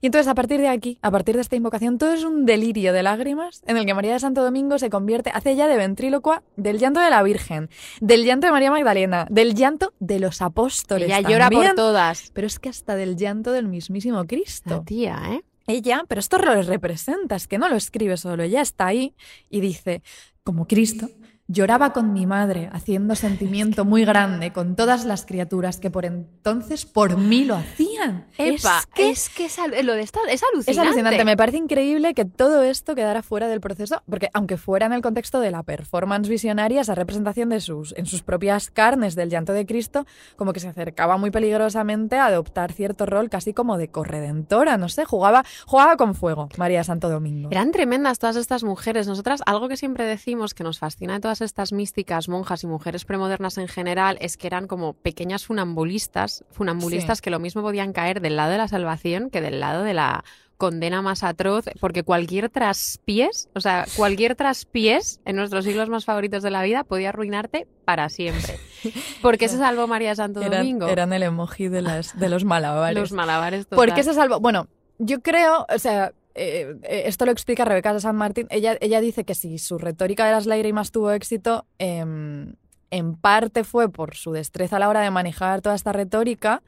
Y 0.00 0.06
entonces, 0.06 0.28
a 0.28 0.34
partir 0.34 0.60
de 0.60 0.68
aquí, 0.68 0.98
a 1.02 1.10
partir 1.10 1.34
de 1.36 1.42
esta 1.42 1.56
invocación, 1.56 1.98
todo 1.98 2.12
es 2.14 2.24
un 2.24 2.44
delirio 2.46 2.92
de 2.94 3.02
lágrimas 3.02 3.62
en 3.66 3.76
el 3.76 3.84
que 3.86 3.94
María 3.94 4.14
de 4.14 4.20
Santo 4.20 4.42
Domingo 4.42 4.78
se 4.78 4.88
convierte, 4.90 5.30
hace 5.34 5.54
ya 5.54 5.68
de 5.68 5.76
ventrílocua 5.76 6.42
del 6.56 6.78
llanto 6.78 7.00
de 7.00 7.10
la 7.10 7.22
Virgen, 7.22 7.68
del 8.00 8.24
llanto 8.24 8.46
de 8.46 8.52
María 8.52 8.70
Magdalena, 8.70 9.26
del 9.30 9.54
llanto 9.54 9.92
de 9.98 10.18
los 10.18 10.40
apóstoles. 10.42 11.08
Ella 11.08 11.20
llora 11.20 11.48
por 11.50 11.56
también, 11.56 11.74
todas. 11.76 12.30
Pero 12.32 12.46
es 12.46 12.58
que 12.58 12.68
hasta 12.70 12.94
del 12.96 13.16
llanto 13.16 13.52
del 13.52 13.68
mismísimo 13.68 14.24
Cristo. 14.26 14.70
La 14.70 14.84
tía, 14.84 15.18
¿eh? 15.32 15.44
Ella, 15.66 16.04
pero 16.08 16.20
esto 16.20 16.38
lo 16.38 16.62
representa, 16.62 17.36
es 17.36 17.48
que 17.48 17.58
no 17.58 17.68
lo 17.68 17.76
escribe 17.76 18.16
solo, 18.16 18.44
ella 18.44 18.60
está 18.60 18.86
ahí 18.86 19.14
y 19.50 19.60
dice, 19.60 20.02
como 20.44 20.66
Cristo, 20.68 21.08
lloraba 21.48 21.92
con 21.92 22.12
mi 22.12 22.26
madre, 22.26 22.68
haciendo 22.72 23.14
sentimiento 23.14 23.84
muy 23.84 24.04
grande 24.04 24.52
con 24.52 24.74
todas 24.74 25.04
las 25.04 25.26
criaturas 25.26 25.78
que 25.78 25.90
por 25.90 26.04
entonces 26.04 26.84
por 26.84 27.16
mí 27.16 27.44
lo 27.44 27.54
hacían. 27.54 28.26
Epa, 28.36 28.80
es 28.80 28.86
que 28.86 29.10
es 29.10 29.28
que 29.28 29.44
es 29.46 29.84
lo 29.84 29.94
de 29.94 30.02
esta 30.02 30.20
es 30.28 30.42
alucinante. 30.42 30.70
es 30.70 30.78
alucinante, 30.78 31.24
me 31.24 31.36
parece 31.36 31.58
increíble 31.58 32.14
que 32.14 32.24
todo 32.24 32.62
esto 32.62 32.94
quedara 32.94 33.22
fuera 33.22 33.46
del 33.46 33.60
proceso, 33.60 34.02
porque 34.10 34.28
aunque 34.34 34.56
fuera 34.56 34.86
en 34.86 34.92
el 34.92 35.02
contexto 35.02 35.40
de 35.40 35.50
la 35.52 35.62
performance 35.62 36.28
visionaria, 36.28 36.80
esa 36.80 36.94
representación 36.94 37.48
de 37.50 37.60
sus, 37.60 37.94
en 37.96 38.06
sus 38.06 38.22
propias 38.22 38.70
carnes 38.70 39.14
del 39.14 39.30
llanto 39.30 39.52
de 39.52 39.66
Cristo, 39.66 40.04
como 40.36 40.52
que 40.52 40.60
se 40.60 40.68
acercaba 40.68 41.16
muy 41.16 41.30
peligrosamente 41.30 42.16
a 42.16 42.26
adoptar 42.26 42.72
cierto 42.72 43.06
rol 43.06 43.30
casi 43.30 43.54
como 43.54 43.78
de 43.78 43.88
corredentora, 43.88 44.78
no 44.78 44.88
sé, 44.88 45.04
jugaba, 45.04 45.44
jugaba 45.64 45.96
con 45.96 46.14
fuego 46.14 46.48
María 46.56 46.82
Santo 46.82 47.08
Domingo. 47.08 47.50
Eran 47.52 47.70
tremendas 47.70 48.18
todas 48.18 48.36
estas 48.36 48.64
mujeres. 48.64 49.06
Nosotras, 49.06 49.42
algo 49.46 49.68
que 49.68 49.76
siempre 49.76 50.04
decimos 50.04 50.54
que 50.54 50.64
nos 50.64 50.78
fascina 50.78 51.14
de 51.14 51.20
todas 51.20 51.35
estas 51.40 51.72
místicas, 51.72 52.28
monjas 52.28 52.62
y 52.64 52.66
mujeres 52.66 53.04
premodernas 53.04 53.58
en 53.58 53.68
general, 53.68 54.16
es 54.20 54.36
que 54.36 54.46
eran 54.46 54.66
como 54.66 54.92
pequeñas 54.94 55.44
funambulistas, 55.46 56.44
funambulistas 56.50 57.18
Sí. 57.18 57.22
que 57.22 57.30
lo 57.30 57.38
mismo 57.38 57.62
podían 57.62 57.92
caer 57.92 58.20
del 58.20 58.36
lado 58.36 58.50
de 58.52 58.58
la 58.58 58.68
salvación 58.68 59.30
que 59.30 59.40
del 59.40 59.60
lado 59.60 59.82
de 59.82 59.94
la 59.94 60.24
condena 60.56 61.02
más 61.02 61.22
atroz, 61.22 61.66
porque 61.80 62.02
cualquier 62.02 62.48
traspiés, 62.48 63.50
o 63.54 63.60
sea, 63.60 63.84
cualquier 63.94 64.34
traspiés 64.36 65.20
en 65.26 65.36
nuestros 65.36 65.66
siglos 65.66 65.90
más 65.90 66.06
favoritos 66.06 66.42
de 66.42 66.50
la 66.50 66.62
vida 66.62 66.82
podía 66.82 67.10
arruinarte 67.10 67.66
para 67.84 68.08
siempre. 68.08 68.58
¿Por 69.22 69.36
qué 69.36 69.48
se 69.48 69.58
salvó 69.58 69.86
María 69.86 70.14
Santo 70.14 70.40
Eran, 70.40 70.60
Domingo? 70.62 70.88
eran 70.88 71.12
el 71.12 71.24
emoji 71.24 71.68
de, 71.68 71.82
las, 71.82 72.18
de 72.18 72.28
los 72.30 72.44
malabares. 72.44 72.98
Los 73.00 73.12
malabares 73.12 73.66
¿Por 73.66 73.86
qué 73.86 74.00
total. 74.00 74.04
se 74.04 74.14
salvó? 74.14 74.40
Bueno, 74.40 74.68
yo 74.98 75.20
creo, 75.20 75.66
o 75.74 75.78
sea, 75.78 76.12
eh, 76.36 76.76
esto 77.06 77.24
lo 77.24 77.32
explica 77.32 77.64
Rebeca 77.64 77.92
de 77.94 78.00
San 78.00 78.16
Martín. 78.16 78.46
Ella, 78.50 78.76
ella 78.80 79.00
dice 79.00 79.24
que 79.24 79.34
si 79.34 79.58
su 79.58 79.78
retórica 79.78 80.26
de 80.26 80.32
las 80.32 80.46
lágrimas 80.46 80.90
tuvo 80.92 81.10
éxito, 81.10 81.66
em, 81.78 82.54
en 82.90 83.14
parte 83.16 83.64
fue 83.64 83.88
por 83.90 84.14
su 84.14 84.32
destreza 84.32 84.76
a 84.76 84.78
la 84.78 84.88
hora 84.88 85.00
de 85.00 85.10
manejar 85.10 85.60
toda 85.62 85.74
esta 85.74 85.92
retórica, 85.92 86.62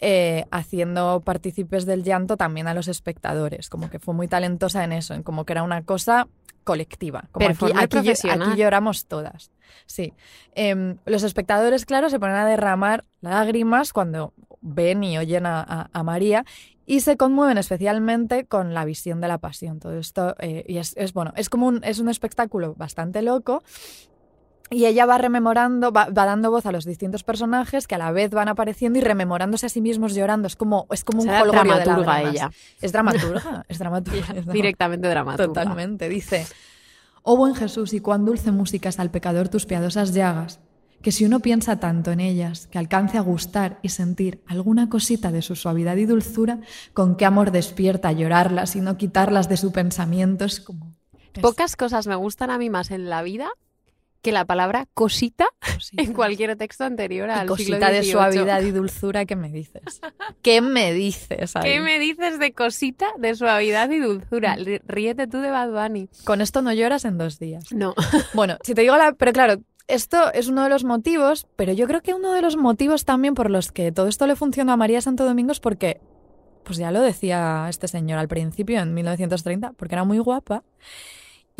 eh, 0.00 0.44
haciendo 0.52 1.20
partícipes 1.24 1.84
del 1.84 2.04
llanto 2.04 2.36
también 2.36 2.68
a 2.68 2.74
los 2.74 2.86
espectadores. 2.86 3.68
Como 3.68 3.90
que 3.90 3.98
fue 3.98 4.14
muy 4.14 4.28
talentosa 4.28 4.84
en 4.84 4.92
eso, 4.92 5.14
en 5.14 5.22
como 5.24 5.44
que 5.44 5.54
era 5.54 5.64
una 5.64 5.82
cosa 5.82 6.28
colectiva. 6.62 7.24
Como 7.32 7.46
aquí, 8.44 8.56
lloramos 8.56 9.06
todas. 9.06 9.50
Sí. 9.86 10.12
Em, 10.54 10.98
los 11.06 11.22
espectadores, 11.22 11.84
claro, 11.86 12.10
se 12.10 12.20
ponen 12.20 12.36
a 12.36 12.46
derramar 12.46 13.04
lágrimas 13.22 13.92
cuando 13.92 14.32
ven 14.60 15.02
y 15.02 15.18
oyen 15.18 15.46
a, 15.46 15.60
a- 15.62 15.90
a 15.92 16.02
María 16.02 16.44
y 16.88 17.00
se 17.00 17.18
conmueven 17.18 17.58
especialmente 17.58 18.46
con 18.46 18.72
la 18.72 18.86
visión 18.86 19.20
de 19.20 19.28
la 19.28 19.36
pasión. 19.36 19.78
Todo 19.78 19.98
esto, 19.98 20.34
eh, 20.38 20.64
y 20.66 20.78
es, 20.78 20.96
es, 20.96 21.12
bueno, 21.12 21.34
es 21.36 21.50
como 21.50 21.66
un, 21.66 21.84
es 21.84 21.98
un 21.98 22.08
espectáculo 22.08 22.74
bastante 22.76 23.20
loco. 23.20 23.62
Y 24.70 24.86
ella 24.86 25.04
va 25.04 25.18
rememorando, 25.18 25.92
va, 25.92 26.06
va 26.06 26.24
dando 26.24 26.50
voz 26.50 26.64
a 26.64 26.72
los 26.72 26.86
distintos 26.86 27.24
personajes 27.24 27.86
que 27.86 27.94
a 27.94 27.98
la 27.98 28.10
vez 28.10 28.30
van 28.30 28.48
apareciendo 28.48 28.98
y 28.98 29.02
rememorándose 29.02 29.66
a 29.66 29.68
sí 29.68 29.82
mismos 29.82 30.14
llorando. 30.14 30.46
Es 30.46 30.56
como, 30.56 30.86
es 30.90 31.04
como 31.04 31.20
un 31.20 31.26
Será 31.26 31.40
jolgorio 31.40 31.74
de 31.74 31.84
dramaturga 31.84 32.22
ella. 32.22 32.50
Es 32.80 32.92
dramaturga, 32.92 33.66
es 33.68 33.78
dramaturga. 33.78 34.18
es 34.20 34.26
dramaturga. 34.28 34.52
Directamente 34.54 35.08
dramaturga. 35.08 35.46
Totalmente, 35.46 36.08
dice. 36.08 36.46
Oh 37.22 37.36
buen 37.36 37.54
Jesús, 37.54 37.92
y 37.92 38.00
cuán 38.00 38.24
dulce 38.24 38.50
música 38.50 38.88
es 38.88 38.98
al 38.98 39.10
pecador 39.10 39.50
tus 39.50 39.66
piadosas 39.66 40.14
llagas, 40.14 40.60
que 41.02 41.12
si 41.12 41.24
uno 41.24 41.40
piensa 41.40 41.78
tanto 41.80 42.10
en 42.10 42.20
ellas, 42.20 42.66
que 42.66 42.78
alcance 42.78 43.18
a 43.18 43.20
gustar 43.20 43.78
y 43.82 43.88
sentir 43.90 44.42
alguna 44.46 44.88
cosita 44.88 45.30
de 45.30 45.42
su 45.42 45.54
suavidad 45.56 45.96
y 45.96 46.06
dulzura, 46.06 46.58
con 46.92 47.16
qué 47.16 47.24
amor 47.24 47.50
despierta 47.52 48.12
llorarlas 48.12 48.74
y 48.76 48.80
no 48.80 48.96
quitarlas 48.96 49.48
de 49.48 49.56
su 49.56 49.72
pensamiento, 49.72 50.44
es 50.44 50.60
como... 50.60 50.94
Pocas 51.40 51.76
cosas 51.76 52.06
me 52.08 52.16
gustan 52.16 52.50
a 52.50 52.58
mí 52.58 52.68
más 52.68 52.90
en 52.90 53.08
la 53.08 53.22
vida 53.22 53.48
que 54.22 54.32
la 54.32 54.44
palabra 54.44 54.86
cosita 54.94 55.46
cosita. 55.74 56.02
en 56.02 56.12
cualquier 56.12 56.56
texto 56.56 56.82
anterior 56.84 57.28
Y 57.28 57.30
al 57.30 57.38
siglo 57.56 57.76
cosita 57.78 57.90
de 57.92 58.02
suavidad 58.02 58.62
y 58.62 58.72
dulzura, 58.72 59.24
¿qué 59.24 59.36
me 59.36 59.48
dices? 59.52 60.00
¿Qué 60.42 60.60
me 60.60 60.92
dices 60.92 61.54
ahí? 61.54 61.62
¿Qué 61.62 61.80
me 61.80 62.00
dices 62.00 62.40
de 62.40 62.52
cosita 62.52 63.06
de 63.18 63.36
suavidad 63.36 63.88
y 63.90 64.00
dulzura? 64.00 64.56
Rí- 64.56 64.80
Ríete 64.88 65.28
tú 65.28 65.38
de 65.38 65.50
Bad 65.52 65.70
Bunny. 65.70 66.08
Con 66.24 66.40
esto 66.40 66.60
no 66.62 66.72
lloras 66.72 67.04
en 67.04 67.16
dos 67.18 67.38
días. 67.38 67.72
No. 67.72 67.94
Bueno, 68.34 68.56
si 68.64 68.74
te 68.74 68.80
digo 68.80 68.96
la... 68.96 69.12
Pero 69.12 69.32
claro, 69.32 69.60
esto 69.88 70.32
es 70.32 70.48
uno 70.48 70.62
de 70.64 70.68
los 70.68 70.84
motivos, 70.84 71.46
pero 71.56 71.72
yo 71.72 71.86
creo 71.86 72.02
que 72.02 72.14
uno 72.14 72.32
de 72.32 72.42
los 72.42 72.56
motivos 72.56 73.04
también 73.04 73.34
por 73.34 73.50
los 73.50 73.72
que 73.72 73.90
todo 73.90 74.06
esto 74.06 74.26
le 74.26 74.36
funciona 74.36 74.74
a 74.74 74.76
María 74.76 75.00
Santo 75.00 75.24
Domingo 75.24 75.50
es 75.50 75.60
porque, 75.60 76.00
pues 76.62 76.78
ya 76.78 76.92
lo 76.92 77.00
decía 77.00 77.66
este 77.68 77.88
señor 77.88 78.18
al 78.18 78.28
principio, 78.28 78.80
en 78.80 78.94
1930, 78.94 79.72
porque 79.72 79.94
era 79.94 80.04
muy 80.04 80.18
guapa 80.18 80.62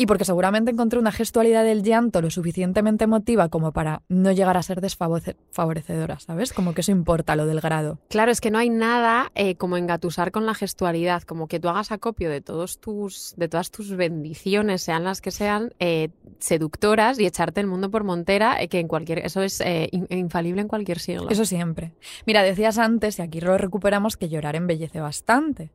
y 0.01 0.05
porque 0.05 0.23
seguramente 0.23 0.71
encontró 0.71 0.99
una 1.01 1.11
gestualidad 1.11 1.65
del 1.65 1.83
llanto 1.83 2.21
lo 2.21 2.29
suficientemente 2.29 3.03
emotiva 3.03 3.49
como 3.49 3.73
para 3.73 4.01
no 4.07 4.31
llegar 4.31 4.55
a 4.55 4.63
ser 4.63 4.79
desfavorecedora, 4.79 6.19
¿sabes? 6.21 6.53
Como 6.53 6.73
que 6.73 6.79
eso 6.81 6.91
importa, 6.91 7.35
lo 7.35 7.45
del 7.45 7.59
grado. 7.59 7.99
Claro, 8.09 8.31
es 8.31 8.39
que 8.39 8.49
no 8.49 8.57
hay 8.59 8.69
nada 8.69 9.29
eh, 9.35 9.55
como 9.55 9.75
engatusar 9.75 10.31
con 10.31 10.45
la 10.45 10.53
gestualidad, 10.53 11.23
como 11.23 11.47
que 11.49 11.59
tú 11.59 11.67
hagas 11.67 11.91
acopio 11.91 12.29
de 12.29 12.39
todos 12.39 12.79
tus, 12.79 13.33
de 13.35 13.49
todas 13.49 13.71
tus 13.71 13.95
bendiciones, 13.95 14.81
sean 14.81 15.03
las 15.03 15.19
que 15.19 15.31
sean, 15.31 15.73
eh, 15.79 16.09
seductoras 16.39 17.19
y 17.19 17.25
echarte 17.25 17.59
el 17.59 17.67
mundo 17.67 17.91
por 17.91 18.05
montera, 18.05 18.61
eh, 18.61 18.69
que 18.69 18.79
en 18.79 18.87
cualquier, 18.87 19.19
eso 19.25 19.41
es 19.41 19.61
in- 19.91 20.07
infalible 20.09 20.61
en 20.61 20.69
cualquier 20.69 20.99
siglo. 20.99 21.29
Eso 21.29 21.43
siempre. 21.43 21.91
Mira, 22.25 22.41
decías 22.43 22.77
antes, 22.77 23.19
y 23.19 23.21
aquí 23.21 23.41
lo 23.41 23.57
recuperamos, 23.57 24.15
que 24.15 24.29
llorar 24.29 24.55
embellece 24.55 25.01
bastante. 25.01 25.71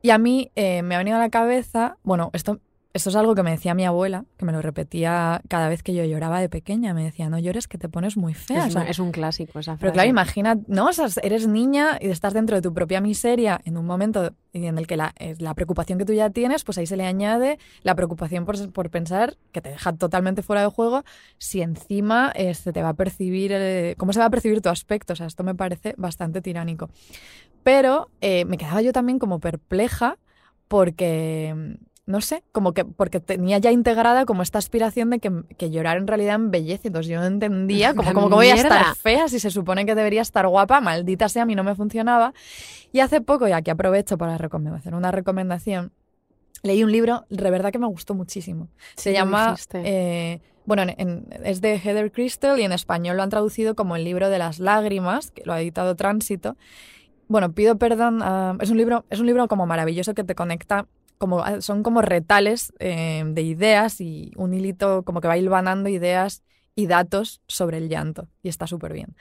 Y 0.00 0.10
a 0.10 0.16
mí 0.18 0.50
eh, 0.54 0.82
me 0.82 0.94
ha 0.94 0.98
venido 0.98 1.16
a 1.16 1.20
la 1.20 1.28
cabeza, 1.28 1.98
bueno, 2.02 2.30
esto, 2.32 2.60
esto 2.98 3.08
es 3.10 3.16
algo 3.16 3.34
que 3.34 3.42
me 3.42 3.50
decía 3.50 3.72
mi 3.74 3.84
abuela, 3.86 4.24
que 4.36 4.44
me 4.44 4.52
lo 4.52 4.60
repetía 4.60 5.40
cada 5.48 5.68
vez 5.68 5.82
que 5.82 5.94
yo 5.94 6.04
lloraba 6.04 6.40
de 6.40 6.48
pequeña. 6.48 6.92
Me 6.94 7.02
decía, 7.04 7.28
no 7.30 7.38
llores, 7.38 7.66
que 7.66 7.78
te 7.78 7.88
pones 7.88 8.16
muy 8.16 8.34
fea. 8.34 8.58
es, 8.58 8.66
O 8.66 8.70
sea, 8.72 8.80
una- 8.82 8.90
es 8.90 8.98
un 8.98 9.10
clásico 9.12 9.58
esa 9.58 9.72
frase. 9.72 9.80
pero 9.80 9.92
claro, 9.94 10.08
imagina, 10.08 10.58
¿no? 10.66 10.88
O 10.88 10.92
sea, 10.92 11.06
eres 11.22 11.46
niña 11.48 11.98
y 12.00 12.08
estás 12.08 12.34
dentro 12.34 12.56
de 12.56 12.62
tu 12.62 12.74
propia 12.74 13.00
miseria 13.00 13.60
en 13.64 13.76
un 13.78 13.86
momento 13.86 14.32
en 14.52 14.76
el 14.78 14.86
que 14.86 14.96
la, 14.96 15.14
eh, 15.18 15.34
la 15.38 15.54
preocupación 15.54 15.98
que 15.98 16.04
tú 16.04 16.12
ya 16.12 16.30
tienes, 16.30 16.64
pues 16.64 16.76
ahí 16.78 16.86
se 16.86 16.96
le 16.96 17.06
añade 17.06 17.58
la 17.82 17.94
preocupación 17.94 18.44
por, 18.44 18.72
por 18.72 18.90
pensar 18.90 19.36
que 19.52 19.60
te 19.60 19.70
deja 19.70 19.92
totalmente 19.94 20.42
fuera 20.42 20.62
de 20.62 20.68
juego 20.68 21.04
si 21.38 21.62
encima 21.62 22.32
eh, 22.34 22.54
se 22.54 22.72
te 22.72 22.82
va 22.82 22.90
a 22.90 22.94
percibir, 22.94 23.52
eh, 23.54 23.94
cómo 23.98 24.12
se 24.12 24.18
va 24.20 24.26
a 24.26 24.30
percibir 24.30 24.60
tu 24.60 24.68
aspecto. 24.68 25.12
O 25.12 25.16
sea, 25.16 25.26
esto 25.26 25.44
me 25.44 25.54
parece 25.54 25.94
bastante 25.96 26.40
tiránico. 26.42 26.90
Pero 27.62 28.10
eh, 28.20 28.44
me 28.46 28.56
quedaba 28.58 28.82
yo 28.82 28.92
también 28.92 29.18
como 29.18 29.40
perpleja 29.40 30.16
porque 30.68 31.76
no 32.08 32.22
sé, 32.22 32.42
como 32.52 32.72
que 32.72 32.86
porque 32.86 33.20
tenía 33.20 33.58
ya 33.58 33.70
integrada 33.70 34.24
como 34.24 34.42
esta 34.42 34.58
aspiración 34.58 35.10
de 35.10 35.18
que, 35.18 35.30
que 35.58 35.70
llorar 35.70 35.98
en 35.98 36.06
realidad 36.06 36.36
embellece. 36.36 36.88
Entonces 36.88 37.10
yo 37.12 37.20
no 37.20 37.26
entendía 37.26 37.90
como, 37.94 38.08
¡La 38.08 38.14
como 38.14 38.28
que 38.30 38.34
voy 38.34 38.48
a 38.48 38.54
estar 38.54 38.94
fea 38.96 39.28
si 39.28 39.38
se 39.38 39.50
supone 39.50 39.84
que 39.84 39.94
debería 39.94 40.22
estar 40.22 40.48
guapa, 40.48 40.80
maldita 40.80 41.28
sea, 41.28 41.42
a 41.42 41.46
mí 41.46 41.54
no 41.54 41.64
me 41.64 41.74
funcionaba. 41.74 42.32
Y 42.92 43.00
hace 43.00 43.20
poco, 43.20 43.46
y 43.46 43.52
aquí 43.52 43.70
aprovecho 43.70 44.16
para 44.16 44.34
hacer 44.36 44.94
una 44.94 45.10
recomendación, 45.12 45.92
leí 46.62 46.82
un 46.82 46.90
libro, 46.92 47.26
de 47.28 47.50
verdad 47.50 47.70
que 47.72 47.78
me 47.78 47.86
gustó 47.86 48.14
muchísimo. 48.14 48.68
Se 48.96 49.10
Sí, 49.10 49.12
llama, 49.12 49.54
eh, 49.74 50.40
bueno, 50.64 50.82
en- 50.82 50.94
en- 50.96 51.26
es 51.44 51.60
de 51.60 51.78
Heather 51.78 52.10
Crystal 52.10 52.58
y 52.58 52.62
en 52.62 52.72
español 52.72 53.16
lo 53.18 53.22
han 53.22 53.28
traducido 53.30 53.74
como 53.74 53.96
el 53.96 54.04
libro 54.04 54.30
de 54.30 54.38
las 54.38 54.58
lágrimas, 54.58 55.30
que 55.30 55.42
lo 55.44 55.52
ha 55.52 55.60
editado 55.60 55.94
Tránsito. 55.94 56.56
Bueno, 57.28 57.52
pido 57.52 57.76
perdón. 57.76 58.22
a- 58.22 58.56
es 58.60 58.70
un 58.70 58.78
libro, 58.78 59.04
es 59.10 59.20
un 59.20 59.26
libro 59.26 59.46
como 59.48 59.66
maravilloso 59.66 60.14
que 60.14 60.24
te 60.24 60.34
conecta, 60.34 60.86
como 61.18 61.44
son 61.60 61.82
como 61.82 62.00
retales 62.02 62.72
eh, 62.78 63.24
de 63.26 63.42
ideas 63.42 64.00
y 64.00 64.32
un 64.36 64.54
hilito 64.54 65.02
como 65.02 65.20
que 65.20 65.28
va 65.28 65.36
hilvanando 65.36 65.88
ideas 65.88 66.42
y 66.74 66.86
datos 66.86 67.40
sobre 67.48 67.78
el 67.78 67.88
llanto. 67.88 68.28
Y 68.42 68.48
está 68.48 68.66
súper 68.66 68.92
bien. 68.92 69.16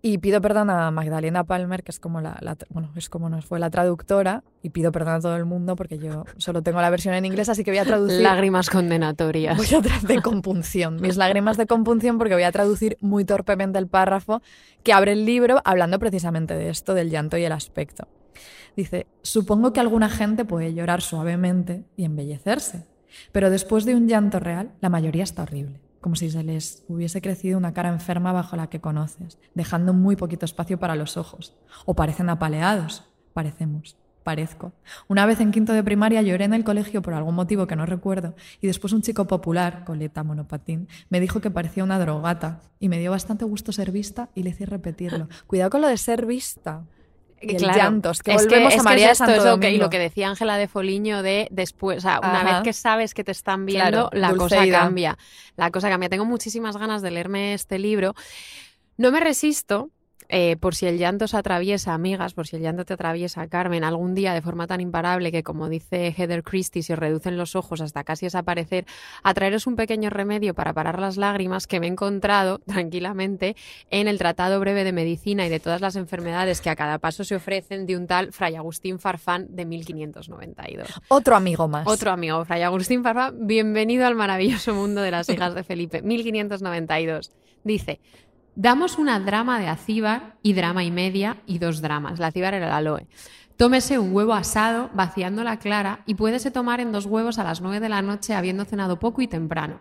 Y 0.00 0.18
pido 0.18 0.40
perdón 0.40 0.70
a 0.70 0.92
Magdalena 0.92 1.42
Palmer, 1.42 1.82
que 1.82 1.90
es 1.90 1.98
como, 1.98 2.20
la, 2.20 2.38
la- 2.40 2.56
bueno, 2.70 2.92
es 2.94 3.08
como 3.08 3.28
nos 3.28 3.44
fue 3.44 3.58
la 3.58 3.68
traductora, 3.68 4.44
y 4.62 4.70
pido 4.70 4.92
perdón 4.92 5.14
a 5.14 5.20
todo 5.20 5.36
el 5.36 5.44
mundo 5.44 5.74
porque 5.74 5.98
yo 5.98 6.24
solo 6.36 6.62
tengo 6.62 6.80
la 6.80 6.88
versión 6.88 7.14
en 7.14 7.24
inglés, 7.24 7.48
así 7.48 7.64
que 7.64 7.72
voy 7.72 7.78
a 7.78 7.84
traducir. 7.84 8.20
Lágrimas 8.20 8.70
condenatorias. 8.70 9.56
Voy 9.56 9.66
a 9.74 9.80
de 10.06 10.22
compunción, 10.22 11.00
mis 11.00 11.16
lágrimas 11.16 11.56
de 11.56 11.66
compunción, 11.66 12.16
porque 12.16 12.34
voy 12.34 12.44
a 12.44 12.52
traducir 12.52 12.96
muy 13.00 13.24
torpemente 13.24 13.80
el 13.80 13.88
párrafo 13.88 14.40
que 14.84 14.92
abre 14.92 15.12
el 15.12 15.26
libro 15.26 15.60
hablando 15.64 15.98
precisamente 15.98 16.54
de 16.54 16.70
esto, 16.70 16.94
del 16.94 17.10
llanto 17.10 17.36
y 17.36 17.42
el 17.42 17.52
aspecto. 17.52 18.06
Dice, 18.78 19.08
supongo 19.22 19.72
que 19.72 19.80
alguna 19.80 20.08
gente 20.08 20.44
puede 20.44 20.72
llorar 20.72 21.02
suavemente 21.02 21.84
y 21.96 22.04
embellecerse, 22.04 22.86
pero 23.32 23.50
después 23.50 23.84
de 23.84 23.96
un 23.96 24.06
llanto 24.06 24.38
real, 24.38 24.70
la 24.80 24.88
mayoría 24.88 25.24
está 25.24 25.42
horrible, 25.42 25.80
como 26.00 26.14
si 26.14 26.30
se 26.30 26.44
les 26.44 26.84
hubiese 26.86 27.20
crecido 27.20 27.58
una 27.58 27.74
cara 27.74 27.88
enferma 27.88 28.30
bajo 28.30 28.54
la 28.54 28.68
que 28.68 28.80
conoces, 28.80 29.40
dejando 29.52 29.94
muy 29.94 30.14
poquito 30.14 30.44
espacio 30.44 30.78
para 30.78 30.94
los 30.94 31.16
ojos. 31.16 31.56
O 31.86 31.94
parecen 31.94 32.30
apaleados, 32.30 33.02
parecemos. 33.32 33.96
Parezco. 34.22 34.72
Una 35.08 35.26
vez 35.26 35.40
en 35.40 35.50
quinto 35.50 35.72
de 35.72 35.82
primaria 35.82 36.22
lloré 36.22 36.44
en 36.44 36.54
el 36.54 36.62
colegio 36.62 37.02
por 37.02 37.14
algún 37.14 37.34
motivo 37.34 37.66
que 37.66 37.74
no 37.74 37.84
recuerdo 37.84 38.36
y 38.60 38.68
después 38.68 38.92
un 38.92 39.02
chico 39.02 39.26
popular, 39.26 39.84
coleta 39.84 40.22
monopatín, 40.22 40.86
me 41.08 41.18
dijo 41.18 41.40
que 41.40 41.50
parecía 41.50 41.82
una 41.82 41.98
drogata 41.98 42.60
y 42.78 42.88
me 42.88 43.00
dio 43.00 43.10
bastante 43.10 43.44
gusto 43.44 43.72
ser 43.72 43.90
vista 43.90 44.28
y 44.36 44.44
le 44.44 44.50
hice 44.50 44.66
repetirlo. 44.66 45.28
Cuidado 45.48 45.70
con 45.70 45.80
lo 45.80 45.88
de 45.88 45.96
ser 45.96 46.26
vista. 46.26 46.84
Y 47.40 47.52
el 47.52 47.58
Claro. 47.58 47.78
llanto, 47.78 48.10
es 48.10 48.22
que 48.22 48.32
Es 48.34 48.44
volvemos 48.44 48.74
es 48.74 48.80
a 48.80 48.82
María 48.82 49.06
es 49.06 49.12
esto, 49.12 49.26
Santo 49.26 49.40
es 49.40 49.44
lo 49.44 49.60
que, 49.60 49.70
y 49.70 49.78
lo 49.78 49.90
que 49.90 49.98
decía 49.98 50.28
Ángela 50.28 50.56
de 50.56 50.66
Foliño 50.68 51.22
de 51.22 51.48
después, 51.50 51.98
o 51.98 52.00
sea, 52.00 52.18
una 52.20 52.40
Ajá. 52.40 52.54
vez 52.54 52.62
que 52.64 52.72
sabes 52.72 53.14
que 53.14 53.22
te 53.24 53.32
están 53.32 53.64
viendo, 53.66 54.08
Claro, 54.08 54.10
la 54.12 54.34
cosa 54.34 54.68
cambia. 54.68 55.16
La 55.56 55.70
cosa 55.70 55.88
cambia. 55.88 56.08
Tengo 56.08 56.24
muchísimas 56.24 56.76
ganas 56.76 57.00
de 57.02 57.10
leerme 57.10 57.54
este 57.54 57.78
libro. 57.78 58.14
No 58.96 59.12
me 59.12 59.20
resisto, 59.20 59.90
eh, 60.28 60.56
por 60.56 60.74
si 60.74 60.86
el 60.86 60.98
llanto 60.98 61.26
se 61.26 61.36
atraviesa, 61.36 61.94
amigas, 61.94 62.34
por 62.34 62.46
si 62.46 62.56
el 62.56 62.62
llanto 62.62 62.84
te 62.84 62.94
atraviesa, 62.94 63.46
Carmen, 63.48 63.82
algún 63.82 64.14
día 64.14 64.34
de 64.34 64.42
forma 64.42 64.66
tan 64.66 64.80
imparable 64.80 65.32
que, 65.32 65.42
como 65.42 65.68
dice 65.68 66.14
Heather 66.16 66.42
Christie, 66.42 66.82
se 66.82 66.96
reducen 66.96 67.38
los 67.38 67.56
ojos 67.56 67.80
hasta 67.80 68.04
casi 68.04 68.26
desaparecer, 68.26 68.84
a 69.22 69.32
traeros 69.32 69.66
un 69.66 69.76
pequeño 69.76 70.10
remedio 70.10 70.54
para 70.54 70.74
parar 70.74 71.00
las 71.00 71.16
lágrimas 71.16 71.66
que 71.66 71.80
me 71.80 71.86
he 71.86 71.90
encontrado 71.90 72.58
tranquilamente 72.66 73.56
en 73.90 74.06
el 74.06 74.18
Tratado 74.18 74.60
Breve 74.60 74.84
de 74.84 74.92
Medicina 74.92 75.46
y 75.46 75.48
de 75.48 75.60
todas 75.60 75.80
las 75.80 75.96
enfermedades 75.96 76.60
que 76.60 76.70
a 76.70 76.76
cada 76.76 76.98
paso 76.98 77.24
se 77.24 77.36
ofrecen 77.36 77.86
de 77.86 77.96
un 77.96 78.06
tal 78.06 78.32
Fray 78.32 78.56
Agustín 78.56 78.98
Farfán 78.98 79.46
de 79.48 79.64
1592. 79.64 80.88
Otro 81.08 81.36
amigo 81.36 81.68
más. 81.68 81.86
Otro 81.86 82.10
amigo, 82.10 82.44
Fray 82.44 82.62
Agustín 82.62 83.02
Farfán, 83.02 83.46
bienvenido 83.46 84.06
al 84.06 84.14
maravilloso 84.14 84.74
mundo 84.74 85.00
de 85.00 85.10
las 85.10 85.28
hijas 85.30 85.54
de 85.54 85.64
Felipe, 85.64 86.02
1592. 86.02 87.32
Dice, 87.64 88.00
damos 88.58 88.98
una 88.98 89.20
drama 89.20 89.60
de 89.60 89.68
acíbar 89.68 90.34
y 90.42 90.52
drama 90.52 90.82
y 90.82 90.90
media 90.90 91.36
y 91.46 91.58
dos 91.58 91.80
dramas. 91.80 92.18
La 92.18 92.26
acíbar 92.26 92.54
era 92.54 92.66
el 92.66 92.72
aloe. 92.72 93.06
Tómese 93.56 94.00
un 94.00 94.12
huevo 94.12 94.34
asado 94.34 94.90
vaciando 94.94 95.44
la 95.44 95.60
clara 95.60 96.00
y 96.06 96.16
puédese 96.16 96.50
tomar 96.50 96.80
en 96.80 96.90
dos 96.90 97.06
huevos 97.06 97.38
a 97.38 97.44
las 97.44 97.60
nueve 97.60 97.78
de 97.78 97.88
la 97.88 98.02
noche 98.02 98.34
habiendo 98.34 98.64
cenado 98.64 98.98
poco 98.98 99.22
y 99.22 99.28
temprano. 99.28 99.80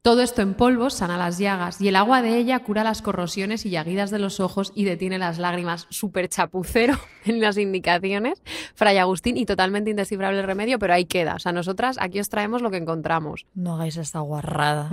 Todo 0.00 0.22
esto 0.22 0.40
en 0.40 0.54
polvo 0.54 0.88
sana 0.88 1.18
las 1.18 1.36
llagas 1.36 1.80
y 1.80 1.88
el 1.88 1.96
agua 1.96 2.22
de 2.22 2.38
ella 2.38 2.60
cura 2.60 2.84
las 2.84 3.02
corrosiones 3.02 3.66
y 3.66 3.70
llaguidas 3.70 4.10
de 4.10 4.18
los 4.18 4.40
ojos 4.40 4.72
y 4.74 4.84
detiene 4.84 5.18
las 5.18 5.38
lágrimas. 5.38 5.86
Súper 5.90 6.28
chapucero 6.28 6.94
en 7.26 7.40
las 7.40 7.58
indicaciones, 7.58 8.42
Fray 8.74 8.96
Agustín, 8.96 9.36
y 9.36 9.44
totalmente 9.44 9.90
indescifrable 9.90 10.38
el 10.38 10.46
remedio, 10.46 10.78
pero 10.78 10.94
ahí 10.94 11.04
queda. 11.04 11.34
O 11.34 11.38
sea, 11.38 11.52
nosotras 11.52 11.98
aquí 12.00 12.18
os 12.20 12.30
traemos 12.30 12.62
lo 12.62 12.70
que 12.70 12.78
encontramos. 12.78 13.46
No 13.54 13.74
hagáis 13.74 13.98
esta 13.98 14.20
guarrada. 14.20 14.90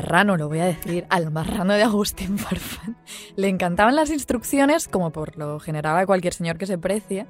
Marrano, 0.00 0.36
lo 0.36 0.48
voy 0.48 0.60
a 0.60 0.64
decir, 0.66 1.06
al 1.10 1.30
marrano 1.30 1.74
de 1.74 1.82
Agustín 1.82 2.38
Farfán, 2.38 2.96
le 3.36 3.48
encantaban 3.48 3.94
las 3.94 4.10
instrucciones, 4.10 4.88
como 4.88 5.10
por 5.10 5.36
lo 5.36 5.60
general 5.60 5.98
a 5.98 6.06
cualquier 6.06 6.32
señor 6.32 6.56
que 6.58 6.66
se 6.66 6.78
precie. 6.78 7.26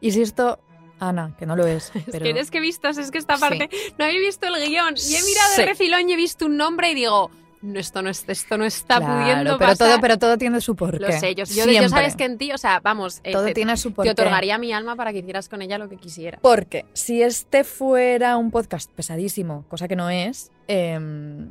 Y 0.00 0.12
si 0.12 0.22
esto, 0.22 0.60
Ana, 1.00 1.34
que 1.38 1.44
no 1.46 1.56
lo 1.56 1.66
es, 1.66 1.90
Es 1.94 2.04
pero 2.10 2.22
que 2.24 2.30
eres 2.30 2.50
que 2.50 2.60
vistas, 2.60 2.98
es 2.98 3.10
que 3.10 3.18
esta 3.18 3.34
Sí. 3.34 3.40
parte 3.40 3.68
no 3.98 4.04
habéis 4.04 4.20
visto 4.20 4.46
el 4.46 4.54
guion. 4.68 4.94
Y 4.96 5.14
he 5.16 5.22
mirado 5.22 5.54
Sí. 5.54 5.60
de 5.62 5.66
refilón 5.66 6.08
y 6.08 6.12
he 6.12 6.16
visto 6.16 6.46
un 6.46 6.56
nombre 6.56 6.92
y 6.92 6.94
digo, 6.94 7.30
no, 7.62 7.80
esto 7.80 8.02
no, 8.02 8.10
es- 8.10 8.24
esto 8.28 8.58
no 8.58 8.64
está 8.66 8.98
Claro, 8.98 9.20
pudiendo 9.22 9.58
pero 9.58 9.70
pasar. 9.70 9.88
todo, 9.88 10.00
pero 10.00 10.18
todo 10.18 10.36
tiene 10.38 10.60
su 10.60 10.76
porqué. 10.76 10.98
Lo 11.00 11.10
sé, 11.12 11.34
yo, 11.34 11.44
yo, 11.44 11.64
yo 11.66 11.88
sabes 11.88 12.14
que 12.14 12.24
en 12.26 12.36
ti, 12.38 12.52
o 12.52 12.58
sea, 12.58 12.78
vamos, 12.80 13.20
eh, 13.24 13.32
todo 13.32 13.46
te, 13.46 13.54
tiene 13.54 13.76
su 13.78 13.88
te 13.88 13.94
porqué. 13.96 14.10
otorgaría 14.10 14.56
mi 14.58 14.72
alma 14.72 14.94
para 14.96 15.12
que 15.12 15.18
hicieras 15.20 15.48
con 15.48 15.62
ella 15.62 15.78
lo 15.78 15.88
que 15.88 15.96
quisiera. 15.96 16.38
Porque 16.42 16.84
si 16.92 17.22
este 17.22 17.64
fuera 17.64 18.36
un 18.36 18.50
podcast 18.50 18.90
pesadísimo, 18.92 19.64
cosa 19.68 19.88
que 19.88 19.96
no 19.96 20.10
es, 20.10 20.52
em, 20.68 21.50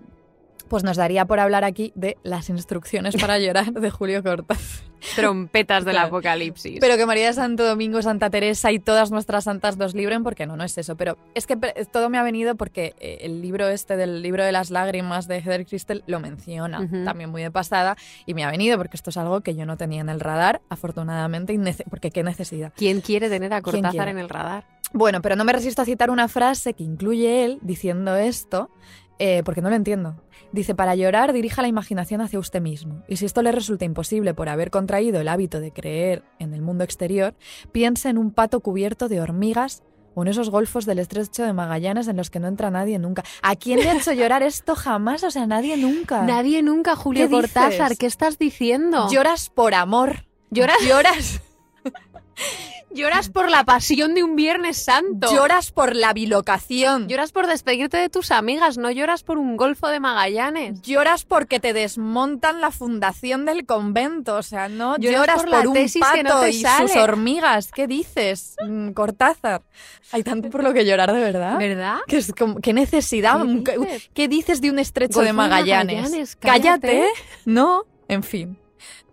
pues 0.74 0.84
nos 0.84 0.98
daría 0.98 1.26
por 1.26 1.40
hablar 1.40 1.64
aquí 1.64 1.92
de 1.94 2.18
las 2.24 2.50
instrucciones 2.50 3.16
para 3.16 3.38
llorar 3.38 3.74
de 3.74 3.92
Julio 3.92 4.24
Cortázar. 4.24 4.88
Trompetas 5.16 5.86
del 5.86 5.94
Claro. 5.94 6.08
apocalipsis. 6.08 6.80
Pero 6.80 6.98
que 6.98 7.06
María 7.06 7.28
de 7.28 7.34
Santo 7.34 7.64
Domingo, 7.64 8.02
Santa 8.02 8.32
Teresa 8.32 8.72
y 8.72 8.80
todas 8.80 9.12
nuestras 9.12 9.44
santas 9.44 9.78
nos 9.78 9.94
libren, 9.94 10.24
porque 10.24 10.48
no, 10.48 10.58
no 10.58 10.64
es 10.64 10.76
eso. 10.80 10.96
Pero 10.98 11.20
es 11.36 11.46
que 11.46 11.58
todo 11.92 12.10
me 12.10 12.18
ha 12.18 12.24
venido 12.24 12.56
porque 12.56 12.96
eh, 13.00 13.20
el 13.22 13.40
libro 13.44 13.68
este 13.68 13.98
del 13.98 14.24
libro 14.24 14.44
de 14.44 14.52
las 14.52 14.72
lágrimas 14.72 15.28
de 15.28 15.42
Heather 15.42 15.68
Christel 15.68 16.04
lo 16.08 16.20
menciona 16.20 16.90
también 17.06 17.30
muy 17.30 17.44
de 17.44 17.52
pasada 17.52 17.96
y 18.26 18.34
me 18.34 18.44
ha 18.44 18.50
venido 18.50 18.76
porque 18.80 18.98
esto 18.98 19.12
es 19.12 19.18
algo 19.18 19.42
que 19.42 19.54
yo 19.54 19.68
no 19.68 19.78
tenía 19.78 20.02
en 20.02 20.10
el 20.10 20.20
radar, 20.20 20.62
afortunadamente, 20.70 21.56
porque 21.88 22.10
qué 22.10 22.24
necesidad. 22.24 22.74
¿Quién 22.76 23.02
quiere 23.02 23.30
tener 23.30 23.54
a 23.54 23.62
¿Quién 23.62 23.84
Cortázar 23.84 24.08
en 24.08 24.18
el 24.18 24.28
radar? 24.28 24.66
Bueno, 24.92 25.22
pero 25.22 25.36
no 25.36 25.46
me 25.46 25.54
resisto 25.54 25.84
a 25.84 25.86
citar 25.86 26.10
una 26.10 26.28
frase 26.28 26.74
que 26.74 26.84
incluye 26.84 27.46
él 27.46 27.60
diciendo 27.62 28.16
esto, 28.16 28.72
eh, 29.20 29.44
porque 29.46 29.62
no 29.62 29.70
lo 29.70 29.76
entiendo. 29.76 30.16
Dice, 30.54 30.76
para 30.76 30.96
llorar 30.96 31.34
dirija 31.34 31.62
la 31.62 31.68
imaginación 31.68 32.22
hacia 32.22 32.40
usted 32.40 32.62
mismo, 32.62 33.04
y 33.08 33.18
si 33.18 33.26
esto 33.26 33.42
le 33.42 33.52
resulta 33.52 33.86
imposible 33.86 34.34
por 34.34 34.48
haber 34.50 34.70
contraído 34.70 35.20
el 35.20 35.28
hábito 35.28 35.60
de 35.60 35.72
creer 35.74 36.24
en 36.40 36.54
el 36.54 36.62
mundo 36.62 36.84
exterior, 36.84 37.34
piense 37.72 38.08
en 38.10 38.18
un 38.20 38.32
pato 38.32 38.60
cubierto 38.62 39.10
de 39.10 39.20
hormigas 39.20 39.84
o 40.16 40.22
en 40.22 40.28
esos 40.28 40.52
golfos 40.52 40.86
del 40.86 41.00
estrecho 41.00 41.44
de 41.44 41.54
Magallanes 41.54 42.08
en 42.08 42.18
los 42.18 42.30
que 42.30 42.40
no 42.40 42.48
entra 42.48 42.70
nadie 42.70 43.00
nunca. 43.00 43.24
¿A 43.42 43.56
quién 43.56 43.80
le 43.80 43.90
ha 43.90 43.98
hecho 43.98 44.14
llorar 44.14 44.44
esto 44.44 44.76
jamás? 44.76 45.24
O 45.24 45.32
sea, 45.32 45.48
nadie 45.48 45.76
nunca. 45.76 46.22
Nadie 46.22 46.62
nunca, 46.62 46.96
Julio 46.96 47.26
¿Qué? 47.26 47.32
Cortázar, 47.32 47.98
¿qué 47.98 48.06
estás 48.06 48.38
diciendo? 48.38 49.08
Lloras 49.12 49.50
por 49.50 49.74
amor. 49.74 50.26
Lloras- 50.52 50.86
Lloras, 50.88 51.42
Lloras 52.94 53.30
por 53.30 53.50
la 53.50 53.64
pasión 53.64 54.14
de 54.14 54.24
un 54.24 54.36
Viernes 54.36 54.78
Santo. 54.84 55.32
lloras 55.34 55.72
por 55.72 55.96
la 55.96 56.14
bilocación. 56.14 57.08
Lloras 57.08 57.32
por 57.32 57.48
despedirte 57.48 57.98
de 57.98 58.10
tus 58.10 58.32
amigas, 58.32 58.78
no 58.78 58.92
lloras 58.92 59.24
por 59.24 59.38
un 59.38 59.58
golfo 59.58 59.88
de 59.88 60.00
Magallanes. 60.00 60.82
Lloras 60.82 61.26
porque 61.26 61.60
te 61.60 61.74
desmontan 61.74 62.62
la 62.62 62.72
fundación 62.72 63.46
del 63.46 63.66
convento, 63.66 64.36
o 64.36 64.44
sea, 64.44 64.70
no 64.70 64.98
Lloras 64.98 65.18
lloras, 65.20 65.36
por 65.38 65.50
por, 65.50 65.52
la 65.64 65.68
un 65.70 65.74
tesis 65.74 66.02
pato 66.02 66.14
que 66.16 66.24
no 66.24 66.42
te 66.42 66.50
y 66.52 66.62
sale. 66.62 66.88
sus 66.88 66.98
hormigas. 66.98 67.72
¿Qué 67.72 67.88
dices, 67.88 68.56
mm, 68.66 68.92
Cortázar? 68.92 69.64
Hay 70.12 70.24
tanto 70.24 70.50
por 70.50 70.64
lo 70.64 70.74
que 70.74 70.86
llorar, 70.86 71.12
de 71.12 71.20
verdad. 71.20 71.58
¿Verdad? 71.58 71.98
Que 72.08 72.18
es 72.18 72.32
como, 72.38 72.60
¿Qué 72.60 72.74
necesidad? 72.74 73.42
¿Qué 73.42 73.64
¿Qué, 73.64 73.78
dices? 73.80 74.10
qué 74.14 74.28
dices 74.28 74.62
de 74.62 74.70
un 74.70 74.80
estrecho 74.80 75.14
Golfo 75.14 75.22
de 75.22 75.28
de 75.28 75.34
Magallanes? 75.34 75.96
Magallanes, 75.96 76.36
cállate. 76.36 76.88
cállate. 76.88 77.08
No, 77.46 77.84
en 78.08 78.24
fin. 78.24 78.58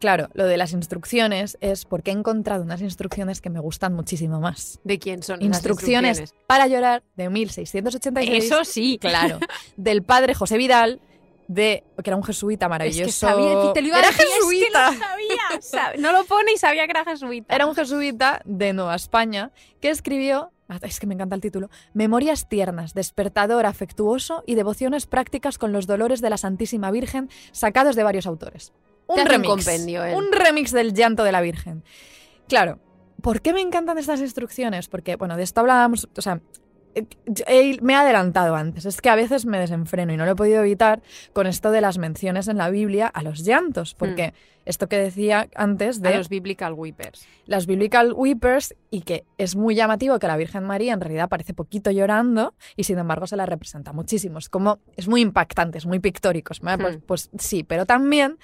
Claro, 0.00 0.28
lo 0.32 0.46
de 0.46 0.56
las 0.56 0.72
instrucciones 0.72 1.56
es 1.60 1.84
porque 1.84 2.10
he 2.10 2.14
encontrado 2.14 2.62
unas 2.64 2.80
instrucciones 2.80 3.40
que 3.40 3.50
me 3.50 3.60
gustan 3.60 3.92
muchísimo 3.94 4.40
más. 4.40 4.80
¿De 4.82 4.98
quién 4.98 5.22
son 5.22 5.42
Instrucciones, 5.42 6.18
instrucciones? 6.20 6.44
para 6.48 6.66
llorar 6.66 7.02
de 7.16 7.28
1686. 7.30 8.44
Eso 8.44 8.64
sí. 8.64 8.98
Claro. 9.00 9.38
Del 9.76 10.02
padre 10.02 10.34
José 10.34 10.56
Vidal, 10.56 11.00
de, 11.48 11.84
que 12.02 12.10
era 12.10 12.16
un 12.16 12.22
jesuita 12.24 12.66
Es 12.66 12.70
maravilloso. 12.70 13.04
que 13.04 13.12
sabía, 13.12 13.72
te 13.74 13.82
lo 13.82 13.88
iba 13.88 13.96
a 13.96 14.00
era 14.00 14.08
decir, 14.08 14.24
es 14.26 14.32
que 14.32 14.34
jesuita. 14.56 14.90
lo 14.92 14.98
sabía. 14.98 15.60
Sab- 15.60 15.98
No 15.98 16.12
lo 16.12 16.24
pone 16.24 16.52
y 16.52 16.56
sabía 16.56 16.84
que 16.86 16.92
era 16.92 17.04
jesuita. 17.04 17.54
Era 17.54 17.66
un 17.66 17.74
jesuita 17.74 18.40
de 18.44 18.72
Nueva 18.72 18.94
España 18.94 19.50
que 19.80 19.90
escribió, 19.90 20.50
ah, 20.68 20.78
es 20.82 20.98
que 21.00 21.06
me 21.06 21.14
encanta 21.14 21.34
el 21.34 21.40
título, 21.40 21.68
Memorias 21.92 22.48
tiernas, 22.48 22.94
despertador 22.94 23.66
afectuoso 23.66 24.44
y 24.46 24.54
devociones 24.54 25.06
prácticas 25.06 25.58
con 25.58 25.72
los 25.72 25.86
dolores 25.86 26.20
de 26.20 26.30
la 26.30 26.36
Santísima 26.38 26.90
Virgen, 26.90 27.28
sacados 27.52 27.96
de 27.96 28.04
varios 28.04 28.26
autores. 28.26 28.72
Un 29.14 29.26
remix. 29.26 29.48
compendio, 29.48 30.02
un 30.16 30.32
remix 30.32 30.72
del 30.72 30.92
llanto 30.94 31.24
de 31.24 31.32
la 31.32 31.40
Virgen. 31.40 31.82
Claro, 32.48 32.78
¿por 33.22 33.40
qué 33.42 33.52
me 33.52 33.60
encantan 33.60 33.98
estas 33.98 34.20
instrucciones? 34.20 34.88
Porque, 34.88 35.16
bueno, 35.16 35.36
de 35.36 35.42
esto 35.42 35.60
hablábamos, 35.60 36.08
o 36.16 36.22
sea, 36.22 36.40
eh, 36.94 37.06
eh, 37.46 37.78
me 37.82 37.92
he 37.92 37.96
adelantado 37.96 38.56
antes. 38.56 38.84
Es 38.84 39.00
que 39.00 39.10
a 39.10 39.14
veces 39.14 39.46
me 39.46 39.58
desenfreno 39.60 40.12
y 40.12 40.16
no 40.16 40.24
lo 40.24 40.32
he 40.32 40.36
podido 40.36 40.60
evitar 40.60 41.02
con 41.32 41.46
esto 41.46 41.70
de 41.70 41.80
las 41.80 41.98
menciones 41.98 42.48
en 42.48 42.58
la 42.58 42.68
Biblia 42.70 43.06
a 43.06 43.22
los 43.22 43.44
llantos, 43.44 43.94
porque 43.94 44.34
esto 44.64 44.88
que 44.88 44.96
decía 44.98 45.48
antes 45.54 46.02
de. 46.02 46.08
A 46.08 46.16
los 46.18 46.28
biblical 46.28 46.72
weepers. 46.72 47.26
las 47.46 47.66
Biblical 47.66 48.12
Weepers 48.12 48.74
y 48.90 49.02
que 49.02 49.24
es 49.38 49.54
muy 49.54 49.76
llamativo 49.76 50.18
que 50.18 50.26
la 50.26 50.36
Virgen 50.36 50.64
María 50.64 50.92
en 50.92 51.00
realidad 51.00 51.28
parece 51.28 51.54
poquito 51.54 51.92
llorando 51.92 52.54
y 52.76 52.84
sin 52.84 52.98
embargo 52.98 53.28
se 53.28 53.36
la 53.36 53.46
representa 53.46 53.92
muchísimo. 53.92 54.38
Es 54.38 54.48
como, 54.48 54.80
es 54.96 55.06
muy 55.06 55.20
impactante, 55.20 55.78
es 55.78 55.86
muy 55.86 56.00
pictórico. 56.00 56.52
Pues, 56.60 56.96
Hmm. 56.96 57.00
pues 57.06 57.30
sí, 57.38 57.62
pero 57.62 57.86
también 57.86 58.38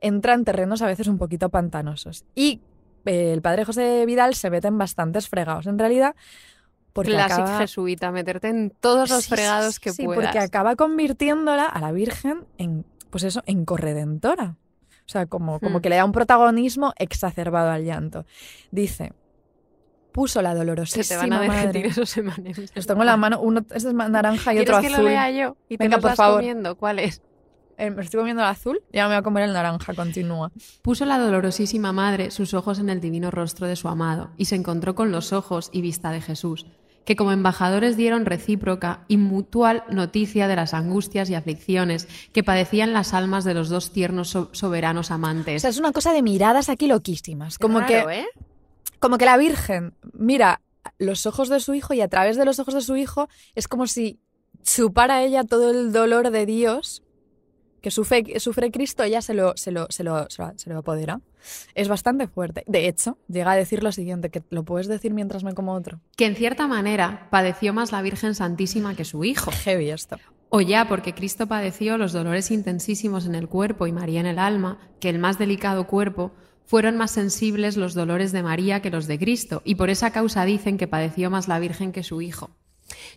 entra 0.00 0.34
en 0.34 0.44
terrenos 0.44 0.82
a 0.82 0.86
veces 0.86 1.06
un 1.08 1.18
poquito 1.18 1.48
pantanosos. 1.48 2.24
Y 2.34 2.60
eh, 3.04 3.32
el 3.32 3.42
padre 3.42 3.64
José 3.64 4.04
Vidal 4.06 4.34
se 4.34 4.50
mete 4.50 4.68
en 4.68 4.78
bastantes 4.78 5.28
fregados. 5.28 5.66
En 5.66 5.78
realidad, 5.78 6.14
porque 6.92 7.12
Clásico 7.12 7.42
acaba... 7.42 7.58
jesuita, 7.60 8.10
meterte 8.10 8.48
en 8.48 8.70
todos 8.80 9.10
los 9.10 9.24
Sí, 9.24 9.30
fregados 9.30 9.74
sí, 9.76 9.80
que 9.80 9.92
sí, 9.92 10.04
puedas. 10.04 10.24
porque 10.24 10.38
acaba 10.38 10.76
convirtiéndola 10.76 11.64
a 11.64 11.80
la 11.80 11.92
Virgen 11.92 12.46
en, 12.58 12.84
pues 13.10 13.24
eso, 13.24 13.42
en 13.46 13.64
corredentora. 13.64 14.56
O 15.06 15.10
sea, 15.10 15.26
como, 15.26 15.58
como 15.60 15.78
Hmm. 15.78 15.82
que 15.82 15.88
le 15.88 15.96
da 15.96 16.04
un 16.04 16.12
protagonismo 16.12 16.92
exacerbado 16.98 17.70
al 17.70 17.84
llanto. 17.84 18.26
Dice, 18.70 19.12
puso 20.12 20.42
la 20.42 20.52
Se 20.52 20.58
dolorosísima 20.58 21.20
te 21.22 21.30
van 21.30 21.32
a 21.32 21.46
madre. 21.46 21.86
esos 21.86 22.16
emanems. 22.16 22.72
Los 22.74 22.86
tengo 22.86 23.00
en 23.02 23.06
la 23.06 23.16
mano, 23.16 23.40
uno 23.40 23.60
este 23.60 23.76
es 23.88 23.94
naranja 23.94 24.52
y 24.52 24.58
otro 24.58 24.74
¿Quieres 24.80 24.80
que 24.90 24.94
azul. 24.94 25.04
lo 25.04 25.10
lea 25.10 25.30
yo? 25.30 25.56
Y 25.68 25.78
te 25.78 25.84
Venga, 25.84 25.98
por 25.98 26.14
favor. 26.14 26.38
comiendo. 26.40 26.76
¿Cuál 26.76 26.98
es? 26.98 27.22
Eh, 27.78 27.90
me 27.90 28.02
estoy 28.02 28.18
comiendo 28.18 28.42
el 28.42 28.48
azul, 28.48 28.82
ya 28.92 29.04
me 29.04 29.14
voy 29.14 29.18
a 29.18 29.22
comer 29.22 29.44
el 29.44 29.52
naranja, 29.52 29.94
continúa. 29.94 30.50
Puso 30.82 31.04
la 31.04 31.18
dolorosísima 31.18 31.92
madre 31.92 32.30
sus 32.32 32.52
ojos 32.52 32.80
en 32.80 32.90
el 32.90 33.00
divino 33.00 33.30
rostro 33.30 33.66
de 33.68 33.76
su 33.76 33.88
amado 33.88 34.30
y 34.36 34.46
se 34.46 34.56
encontró 34.56 34.94
con 34.96 35.12
los 35.12 35.32
ojos 35.32 35.70
y 35.72 35.80
vista 35.80 36.10
de 36.10 36.20
Jesús, 36.20 36.66
que 37.04 37.14
como 37.14 37.30
embajadores 37.30 37.96
dieron 37.96 38.26
recíproca 38.26 39.04
y 39.06 39.16
mutual 39.16 39.84
noticia 39.90 40.48
de 40.48 40.56
las 40.56 40.74
angustias 40.74 41.30
y 41.30 41.36
aflicciones 41.36 42.08
que 42.32 42.42
padecían 42.42 42.92
las 42.92 43.14
almas 43.14 43.44
de 43.44 43.54
los 43.54 43.68
dos 43.68 43.92
tiernos 43.92 44.28
so- 44.30 44.50
soberanos 44.52 45.10
O 45.10 45.14
amantes. 45.14 45.62
sea, 45.62 45.70
es 45.70 45.78
una 45.78 45.92
cosa 45.92 46.12
de 46.12 46.22
miradas 46.22 46.68
aquí 46.68 46.88
loquísimas. 46.88 47.58
Como 47.58 47.78
Raro, 47.80 48.08
que 48.08 48.20
¿eh? 48.20 48.26
como 48.98 49.18
que 49.18 49.24
la 49.24 49.36
Virgen 49.36 49.94
mira 50.12 50.60
los 50.98 51.26
ojos 51.26 51.48
de 51.48 51.60
su 51.60 51.74
hijo 51.74 51.94
y 51.94 52.00
a 52.00 52.08
través 52.08 52.36
de 52.36 52.44
los 52.44 52.58
ojos 52.58 52.74
de 52.74 52.80
su 52.80 52.96
hijo 52.96 53.28
es 53.54 53.68
como 53.68 53.86
si 53.86 54.18
chupara 54.64 55.22
ella 55.22 55.44
todo 55.44 55.70
el 55.70 55.92
dolor 55.92 56.30
de 56.30 56.44
Dios 56.44 57.04
que 57.80 57.90
sufre, 57.90 58.40
sufre 58.40 58.70
Cristo, 58.70 59.02
ella 59.02 59.22
se 59.22 59.34
lo, 59.34 59.56
se, 59.56 59.70
lo, 59.70 59.86
se, 59.90 60.04
lo, 60.04 60.28
se, 60.28 60.42
lo, 60.42 60.52
se 60.56 60.70
lo 60.70 60.78
apodera. 60.78 61.20
Es 61.74 61.88
bastante 61.88 62.26
fuerte. 62.26 62.64
De 62.66 62.88
hecho, 62.88 63.18
llega 63.28 63.52
a 63.52 63.56
decir 63.56 63.82
lo 63.82 63.92
siguiente, 63.92 64.30
que 64.30 64.42
lo 64.50 64.64
puedes 64.64 64.88
decir 64.88 65.14
mientras 65.14 65.44
me 65.44 65.54
como 65.54 65.74
otro. 65.74 66.00
que 66.16 66.26
en 66.26 66.36
cierta 66.36 66.66
manera 66.66 67.28
padeció 67.30 67.72
más 67.72 67.92
la 67.92 68.02
Virgen 68.02 68.34
Santísima 68.34 68.94
que 68.94 69.04
su 69.04 69.24
hijo. 69.24 69.50
Heavy 69.64 69.90
esto. 69.90 70.18
O 70.50 70.60
ya 70.60 70.88
porque 70.88 71.14
Cristo 71.14 71.46
padeció 71.46 71.98
los 71.98 72.12
dolores 72.12 72.50
intensísimos 72.50 73.26
en 73.26 73.34
el 73.34 73.48
cuerpo 73.48 73.86
y 73.86 73.92
María 73.92 74.20
en 74.20 74.26
el 74.26 74.38
alma, 74.38 74.78
que 74.98 75.10
el 75.10 75.18
más 75.18 75.38
delicado 75.38 75.86
cuerpo, 75.86 76.32
fueron 76.64 76.96
más 76.96 77.10
sensibles 77.10 77.76
los 77.76 77.94
dolores 77.94 78.32
de 78.32 78.42
María 78.42 78.80
que 78.80 78.90
los 78.90 79.06
de 79.06 79.18
Cristo, 79.18 79.62
y 79.64 79.76
por 79.76 79.90
esa 79.90 80.10
causa 80.10 80.44
dicen 80.44 80.76
que 80.76 80.86
padeció 80.86 81.30
más 81.30 81.48
la 81.48 81.58
Virgen 81.58 81.92
que 81.92 82.02
su 82.02 82.20
hijo. 82.20 82.50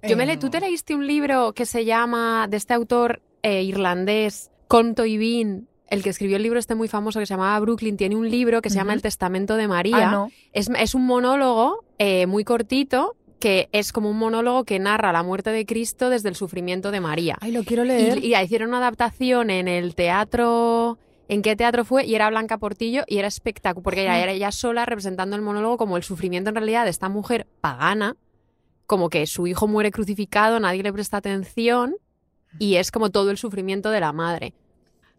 Yo 0.04 0.18
me 0.18 0.24
Eh, 0.24 0.28
le, 0.28 0.38
¿Tú 0.38 0.50
te 0.50 0.60
leíste 0.60 0.96
un 0.96 1.08
libro 1.08 1.54
que 1.54 1.66
se 1.66 1.86
llama, 1.86 2.48
de 2.50 2.58
este 2.58 2.74
autor 2.74 3.22
eh, 3.44 3.64
irlandés, 3.64 4.51
Conto 4.72 5.06
y 5.06 5.18
Bean, 5.18 5.68
el 5.90 6.02
que 6.02 6.12
escribió 6.12 6.38
el 6.38 6.44
libro 6.44 6.58
este 6.58 6.76
muy 6.76 6.88
famoso 6.88 7.20
que 7.20 7.26
se 7.26 7.34
llamaba 7.34 7.60
Brooklyn, 7.60 7.98
tiene 7.98 8.16
un 8.16 8.30
libro 8.30 8.62
que 8.62 8.70
se 8.70 8.78
llama. 8.78 8.94
El 8.94 9.02
Testamento 9.02 9.58
de 9.58 9.68
María. 9.68 10.08
Ah, 10.08 10.12
no. 10.12 10.32
es, 10.54 10.70
es 10.80 10.96
un 10.96 11.06
monólogo 11.06 11.84
eh, 11.98 12.26
muy 12.26 12.46
cortito 12.46 13.18
que 13.40 13.68
es 13.74 13.92
como 13.92 14.10
un 14.10 14.18
monólogo 14.18 14.64
que 14.64 14.80
narra 14.80 15.12
la 15.12 15.24
muerte 15.24 15.50
de 15.50 15.66
Cristo 15.66 16.10
desde 16.10 16.30
el 16.30 16.36
sufrimiento 16.36 16.92
de 16.92 17.02
María. 17.02 17.38
Ay, 17.42 17.52
lo 17.52 17.66
quiero 17.66 17.84
leer. 17.84 18.24
Y, 18.24 18.34
y 18.34 18.42
hicieron 18.42 18.70
una 18.70 18.78
adaptación 18.78 19.50
en 19.50 19.68
el 19.68 19.94
teatro. 19.94 20.98
¿En 21.28 21.42
qué 21.42 21.58
teatro 21.58 21.84
fue? 21.84 22.06
Y 22.06 22.16
era 22.16 22.30
Blanca 22.30 22.58
Portillo 22.58 23.04
y 23.08 23.18
era 23.18 23.28
espectacular, 23.28 23.84
porque 23.84 24.04
ella 24.04 24.24
era 24.24 24.32
ella 24.32 24.54
sola 24.54 24.86
representando 24.86 25.36
el 25.36 25.42
monólogo 25.42 25.76
como 25.76 25.98
el 25.98 26.04
sufrimiento 26.04 26.50
en 26.50 26.56
realidad 26.56 26.86
de 26.86 26.92
esta 26.92 27.10
mujer 27.10 27.46
pagana, 27.60 28.16
como 28.86 29.10
que 29.10 29.28
su 29.28 29.48
hijo 29.48 29.68
muere 29.68 29.92
crucificado, 29.92 30.62
nadie 30.62 30.82
le 30.82 30.94
presta 30.94 31.18
atención 31.18 31.98
y 32.60 32.76
es 32.76 32.92
como 32.92 33.10
todo 33.10 33.32
el 33.32 33.38
sufrimiento 33.38 33.90
de 33.92 34.00
la 34.00 34.12
madre. 34.14 34.54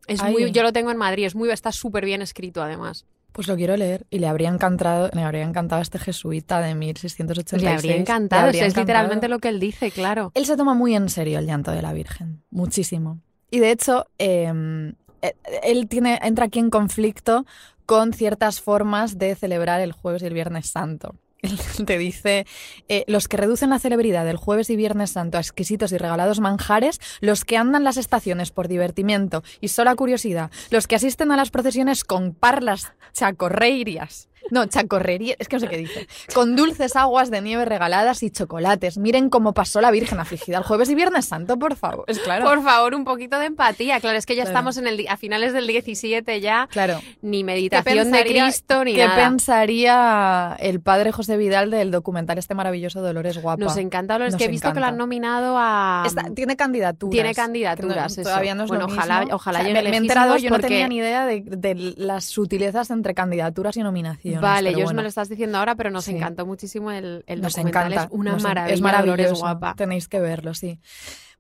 Es 0.06 0.20
Ay. 0.22 0.32
muy, 0.32 0.50
yo 0.50 0.62
lo 0.62 0.72
tengo 0.72 0.90
en 0.90 0.96
Madrid, 0.96 1.24
es 1.26 1.34
muy, 1.34 1.50
está 1.50 1.72
súper 1.72 2.04
bien 2.04 2.22
escrito 2.22 2.62
además. 2.62 3.06
Pues 3.32 3.48
lo 3.48 3.56
quiero 3.56 3.76
leer 3.76 4.06
y 4.10 4.18
le 4.18 4.26
habría 4.26 4.50
encantado, 4.50 5.08
le 5.14 5.22
habría 5.22 5.44
encantado 5.44 5.78
a 5.78 5.82
este 5.82 5.98
jesuita 5.98 6.60
de 6.60 6.74
1686. 6.74 7.62
Le 7.62 7.68
habría 7.70 7.92
Le 7.92 8.00
encantado, 8.00 8.46
habría 8.46 8.62
es 8.62 8.72
encantado. 8.72 8.82
literalmente 8.84 9.28
lo 9.28 9.38
que 9.38 9.48
él 9.48 9.58
dice, 9.58 9.90
claro. 9.90 10.32
Él 10.34 10.44
se 10.44 10.56
toma 10.56 10.74
muy 10.74 10.94
en 10.94 11.08
serio 11.08 11.38
el 11.38 11.46
llanto 11.46 11.70
de 11.70 11.80
la 11.80 11.94
Virgen, 11.94 12.42
muchísimo. 12.50 13.20
Y 13.50 13.60
de 13.60 13.70
hecho, 13.70 14.06
eh, 14.18 14.92
eh, 15.22 15.34
él 15.62 15.88
tiene, 15.88 16.18
entra 16.22 16.46
aquí 16.46 16.58
en 16.58 16.68
conflicto 16.68 17.46
con 17.86 18.12
ciertas 18.12 18.60
formas 18.60 19.18
de 19.18 19.34
celebrar 19.34 19.80
el 19.80 19.92
jueves 19.92 20.22
y 20.22 20.26
el 20.26 20.34
viernes 20.34 20.66
santo. 20.68 21.14
Te 21.86 21.98
dice, 21.98 22.46
eh, 22.88 23.04
los 23.08 23.26
que 23.26 23.36
reducen 23.36 23.70
la 23.70 23.78
celebridad 23.78 24.24
del 24.24 24.36
jueves 24.36 24.70
y 24.70 24.76
viernes 24.76 25.10
santo 25.10 25.38
a 25.38 25.40
exquisitos 25.40 25.92
y 25.92 25.98
regalados 25.98 26.40
manjares, 26.40 27.00
los 27.20 27.44
que 27.44 27.56
andan 27.56 27.84
las 27.84 27.96
estaciones 27.96 28.50
por 28.50 28.68
divertimiento 28.68 29.42
y 29.60 29.68
sola 29.68 29.94
curiosidad, 29.96 30.50
los 30.70 30.86
que 30.86 30.96
asisten 30.96 31.32
a 31.32 31.36
las 31.36 31.50
procesiones 31.50 32.04
con 32.04 32.34
parlas 32.34 32.92
chacorreirias. 33.12 34.28
No, 34.50 34.66
chacorrería, 34.66 35.34
es 35.38 35.48
que 35.48 35.56
no 35.56 35.60
sé 35.60 35.68
qué 35.68 35.76
dice. 35.78 36.06
Con 36.34 36.56
dulces 36.56 36.96
aguas 36.96 37.30
de 37.30 37.40
nieve 37.40 37.64
regaladas 37.64 38.22
y 38.22 38.30
chocolates. 38.30 38.98
Miren 38.98 39.30
cómo 39.30 39.54
pasó 39.54 39.80
la 39.80 39.90
Virgen 39.90 40.18
afligida 40.20 40.58
el 40.58 40.64
jueves 40.64 40.90
y 40.90 40.94
viernes 40.94 41.24
santo, 41.26 41.58
por 41.58 41.76
favor. 41.76 42.04
Es 42.08 42.18
claro. 42.18 42.44
Por 42.44 42.62
favor, 42.62 42.94
un 42.94 43.04
poquito 43.04 43.38
de 43.38 43.46
empatía. 43.46 44.00
Claro, 44.00 44.18
es 44.18 44.26
que 44.26 44.34
ya 44.34 44.42
Claro. 44.42 44.50
estamos 44.58 44.76
en 44.76 44.86
el, 44.88 45.06
a 45.08 45.16
finales 45.16 45.52
del 45.52 45.66
17 45.66 46.40
ya, 46.40 46.68
Claro. 46.70 47.00
ni 47.22 47.38
¿Qué 47.38 47.44
meditación 47.44 48.10
de 48.12 48.24
Cristo 48.24 48.84
ni 48.84 48.94
¿Qué 48.94 49.06
nada. 49.06 49.24
pensaría 49.24 50.56
el 50.58 50.80
padre 50.80 51.12
José 51.12 51.36
Vidal 51.36 51.70
del 51.70 51.90
documental 51.90 52.38
este 52.38 52.54
maravilloso 52.54 53.00
Dolores 53.02 53.40
Guapa? 53.40 53.62
Nos 53.62 53.76
encanta, 53.76 54.16
es 54.16 54.32
Nos 54.32 54.36
que 54.36 54.44
he 54.44 54.48
visto 54.48 54.72
que 54.72 54.80
lo 54.80 54.86
han 54.86 54.96
nominado 54.96 55.56
a... 55.58 56.04
Está- 56.06 56.30
tiene 56.34 56.56
candidaturas. 56.56 57.12
Tiene 57.12 57.34
candidaturas, 57.34 58.12
eso. 58.12 58.22
Todavía 58.22 58.54
no 58.54 58.64
es 58.64 58.68
Bueno, 58.68 58.86
lo 58.86 58.92
ojalá- 58.92 59.20
mismo. 59.20 59.36
ojalá 59.36 59.58
O 59.58 59.62
sea, 59.62 59.68
llegue 59.72 59.82
me, 59.82 59.90
me 59.90 59.96
he 59.96 59.98
enterado, 59.98 60.36
yo 60.36 60.50
no 60.50 60.58
tenía 60.58 60.88
ni 60.88 60.96
idea 60.98 61.26
de, 61.26 61.42
de 61.46 61.94
las 61.96 62.24
sutilezas 62.24 62.90
entre 62.90 63.14
candidaturas 63.14 63.76
y 63.76 63.82
nominaciones. 63.82 64.31
Vale, 64.40 64.72
yo 64.72 64.84
bueno. 64.84 64.96
me 64.96 65.02
lo 65.02 65.08
estás 65.08 65.28
diciendo 65.28 65.58
ahora, 65.58 65.74
pero 65.74 65.90
nos 65.90 66.04
Sí. 66.04 66.16
encantó 66.16 66.46
muchísimo 66.46 66.90
el, 66.90 67.24
el 67.26 67.40
Nos 67.42 67.52
documental. 67.54 67.92
encanta. 67.92 68.04
Es 68.04 68.10
una 68.18 68.32
nos 68.32 68.42
maravilla, 68.42 68.74
Es 68.74 68.80
maravilloso. 68.80 69.36
Guapa. 69.40 69.74
Tenéis 69.76 70.08
que 70.08 70.20
verlo, 70.20 70.54
sí. 70.54 70.80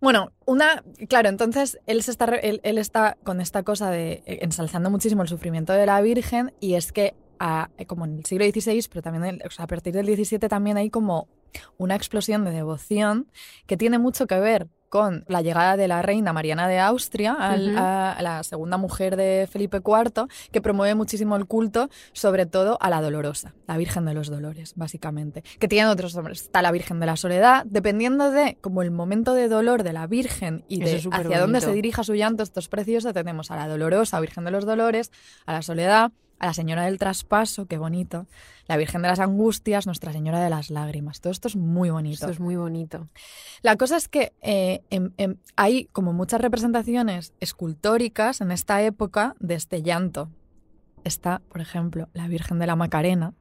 Bueno, 0.00 0.32
una, 0.46 0.82
claro, 1.08 1.28
entonces 1.28 1.78
él 1.86 2.02
se 2.02 2.10
está, 2.10 2.24
él, 2.34 2.60
él 2.64 2.78
está 2.78 3.16
con 3.22 3.40
esta 3.40 3.62
cosa 3.62 3.90
de 3.90 4.22
eh, 4.26 4.38
ensalzando 4.42 4.90
muchísimo 4.90 5.22
el 5.22 5.28
sufrimiento 5.28 5.72
de 5.72 5.86
la 5.86 6.00
Virgen 6.00 6.52
y 6.60 6.74
es 6.74 6.90
que 6.92 7.14
a- 7.38 7.70
eh, 7.78 7.86
como 7.86 8.04
en 8.04 8.18
el 8.18 8.24
siglo 8.24 8.44
XVI, 8.44 8.88
pero 8.88 9.02
también 9.02 9.24
el- 9.24 9.42
o 9.46 9.50
sea, 9.50 9.64
a 9.64 9.68
partir 9.68 9.94
del 9.94 10.06
XVII 10.06 10.48
también 10.48 10.76
hay 10.76 10.90
como 10.90 11.28
una 11.76 11.94
explosión 11.94 12.44
de 12.44 12.50
devoción 12.50 13.28
que 13.66 13.76
tiene 13.76 13.98
mucho 13.98 14.26
que 14.26 14.40
ver 14.40 14.68
con 14.92 15.24
la 15.26 15.40
llegada 15.40 15.78
de 15.78 15.88
la 15.88 16.02
reina 16.02 16.34
Mariana 16.34 16.68
de 16.68 16.78
Austria, 16.78 17.32
al- 17.32 17.78
a, 17.78 18.12
a 18.12 18.20
la 18.20 18.42
segunda 18.42 18.76
mujer 18.76 19.16
de 19.16 19.48
Felipe 19.50 19.78
IV, 19.78 20.26
que 20.50 20.60
promueve 20.60 20.94
muchísimo 20.94 21.34
el 21.36 21.46
culto, 21.46 21.88
sobre 22.12 22.44
todo 22.44 22.76
a 22.78 22.90
la 22.90 23.00
Dolorosa, 23.00 23.54
la 23.66 23.78
Virgen 23.78 24.04
de 24.04 24.12
los 24.12 24.28
Dolores, 24.28 24.74
básicamente, 24.76 25.44
que 25.58 25.66
tiene 25.66 25.88
otros 25.88 26.14
nombres. 26.14 26.42
Está 26.42 26.60
la 26.60 26.70
Virgen 26.72 27.00
de 27.00 27.06
la 27.06 27.16
Soledad, 27.16 27.64
dependiendo 27.64 28.30
de 28.30 28.58
como 28.60 28.82
el 28.82 28.90
momento 28.90 29.32
de 29.32 29.48
dolor 29.48 29.82
de 29.82 29.94
la 29.94 30.06
Virgen 30.06 30.62
y 30.68 30.80
de 30.80 30.96
es 30.96 31.06
hacia 31.06 31.40
dónde 31.40 31.60
se 31.62 31.72
dirija 31.72 32.04
su 32.04 32.14
llanto, 32.14 32.42
esto 32.42 32.60
es 32.60 32.68
precioso, 32.68 33.14
tenemos 33.14 33.50
a 33.50 33.56
la 33.56 33.68
Dolorosa, 33.68 34.20
Virgen 34.20 34.44
de 34.44 34.50
los 34.50 34.66
Dolores, 34.66 35.10
a 35.46 35.54
la 35.54 35.62
Soledad, 35.62 36.12
a 36.42 36.46
la 36.46 36.54
Señora 36.54 36.84
del 36.84 36.98
Traspaso, 36.98 37.66
qué 37.66 37.78
bonito, 37.78 38.26
la 38.66 38.76
Virgen 38.76 39.00
de 39.02 39.08
las 39.08 39.20
Angustias, 39.20 39.86
Nuestra 39.86 40.12
Señora 40.12 40.40
de 40.40 40.50
las 40.50 40.70
Lágrimas. 40.70 41.20
Todo 41.20 41.30
esto 41.30 41.46
es 41.46 41.54
muy 41.54 41.88
bonito. 41.90 42.14
Esto 42.14 42.30
es 42.30 42.40
muy 42.40 42.56
bonito. 42.56 43.08
La 43.62 43.76
cosa 43.76 43.96
es 43.96 44.08
que 44.08 44.32
eh, 44.42 44.82
em- 44.90 45.12
em, 45.18 45.36
hay 45.54 45.84
como 45.92 46.12
muchas 46.12 46.40
representaciones 46.40 47.32
escultóricas 47.38 48.40
en 48.40 48.50
esta 48.50 48.82
época 48.82 49.36
de 49.38 49.54
este 49.54 49.82
llanto. 49.82 50.30
Está, 51.04 51.42
por 51.48 51.60
ejemplo, 51.60 52.08
la 52.12 52.26
Virgen 52.26 52.58
de 52.58 52.66
la 52.66 52.74
Macarena 52.74 53.34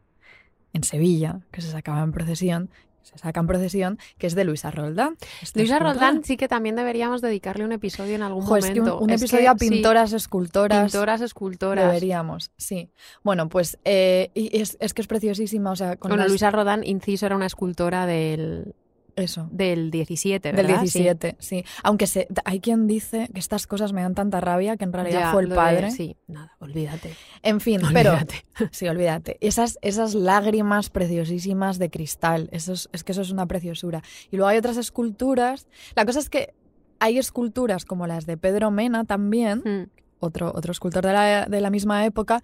en 0.74 0.84
Sevilla, 0.84 1.40
que 1.52 1.62
se 1.62 1.72
sacaba 1.72 2.04
en 2.04 2.12
procesión, 2.12 2.70
se 3.04 3.18
saca 3.18 3.40
en 3.40 3.48
procesión, 3.48 3.98
que 4.18 4.28
es 4.28 4.36
de 4.36 4.44
Luisa 4.44 4.72
Roldán. 4.72 5.18
Esta 5.42 5.60
Luisa. 5.60 5.80
Roldán 5.80 6.24
sí 6.24 6.38
que 6.38 6.48
también 6.48 6.76
deberíamos 6.76 7.22
dedicarle 7.22 7.66
un 7.66 7.72
episodio 7.72 8.16
en 8.16 8.24
algún 8.24 8.44
Jo, 8.44 8.58
es 8.58 8.66
que 8.66 8.80
un, 8.80 8.86
momento. 8.86 9.00
un 9.04 9.10
Es 9.10 9.22
episodio 9.22 9.44
que 9.44 9.50
a 9.50 9.54
sí, 9.58 9.70
pintoras, 9.70 10.14
escultoras. 10.14 10.92
pintoras, 10.92 11.22
escultoras. 11.22 11.86
Deberíamos, 11.88 12.52
sí. 12.58 12.90
Bueno, 13.24 13.50
pues 13.50 13.78
eh, 13.86 14.30
y 14.34 14.60
es, 14.62 14.78
es 14.80 14.94
que 14.94 15.02
es 15.02 15.08
preciosísima, 15.08 15.72
o 15.72 15.76
sea, 15.76 15.96
con 15.98 16.10
Bueno, 16.10 16.24
las- 16.24 16.30
Luisa 16.32 16.52
Rodán, 16.52 16.84
inciso, 16.84 17.26
era 17.26 17.36
una 17.36 17.46
escultora 17.48 18.06
del, 18.06 18.74
eso. 19.16 19.48
del 19.52 19.92
17, 19.92 20.52
Del 20.52 20.56
¿verdad? 20.68 20.86
Sí. 20.86 21.00
17, 21.00 21.36
sí. 21.40 21.64
Aunque 21.84 22.08
se, 22.08 22.28
hay 22.46 22.60
quien 22.60 22.88
dice 22.88 23.30
que 23.34 23.40
estas 23.40 23.68
cosas 23.68 23.94
me 23.94 24.02
dan 24.02 24.16
tanta 24.16 24.40
rabia 24.42 24.78
que 24.78 24.84
en 24.84 24.94
realidad 24.94 25.20
Ya, 25.20 25.32
fue 25.32 25.44
el 25.44 25.50
de- 25.50 25.56
padre. 25.56 25.92
sí, 25.92 26.16
nada, 26.28 26.56
olvídate. 26.60 27.16
En 27.44 27.60
fin, 27.60 27.82
pero 27.94 28.12
Olvídate. 28.12 28.46
sí, 28.72 28.88
olvídate. 28.88 29.38
Esas, 29.42 29.78
esas 29.82 30.14
lágrimas 30.16 30.90
preciosísimas 30.90 31.80
de 31.80 31.90
cristal, 31.90 32.50
eso 32.52 32.74
es, 32.74 32.90
es 32.94 33.04
que 33.04 33.12
eso 33.12 33.22
es 33.22 33.32
una 33.32 33.46
preciosura. 33.46 34.02
Y 34.32 34.38
luego 34.38 34.48
hay 34.50 34.58
otras 34.58 34.78
esculturas. 34.78 35.68
La 35.96 36.06
cosa 36.06 36.20
es 36.20 36.30
que 36.30 36.54
hay 37.00 37.18
esculturas 37.18 37.86
como 37.86 38.08
las 38.08 38.26
de 38.26 38.38
Pedro 38.38 38.72
Mena 38.72 39.06
también, 39.06 39.62
Mm. 39.66 39.90
otro, 40.20 40.52
otro 40.56 40.72
escultor 40.72 41.06
de 41.06 41.14
la, 41.14 41.46
de 41.48 41.62
la 41.62 41.70
misma 41.70 42.06
época, 42.06 42.44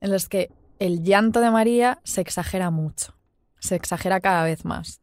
en 0.00 0.12
los 0.12 0.28
que 0.28 0.50
el 0.78 1.02
llanto 1.02 1.40
de 1.40 1.50
María 1.50 1.98
se 2.04 2.20
exagera 2.20 2.70
mucho, 2.70 3.14
se 3.58 3.74
exagera 3.74 4.20
cada 4.20 4.44
vez 4.44 4.64
más. 4.64 5.00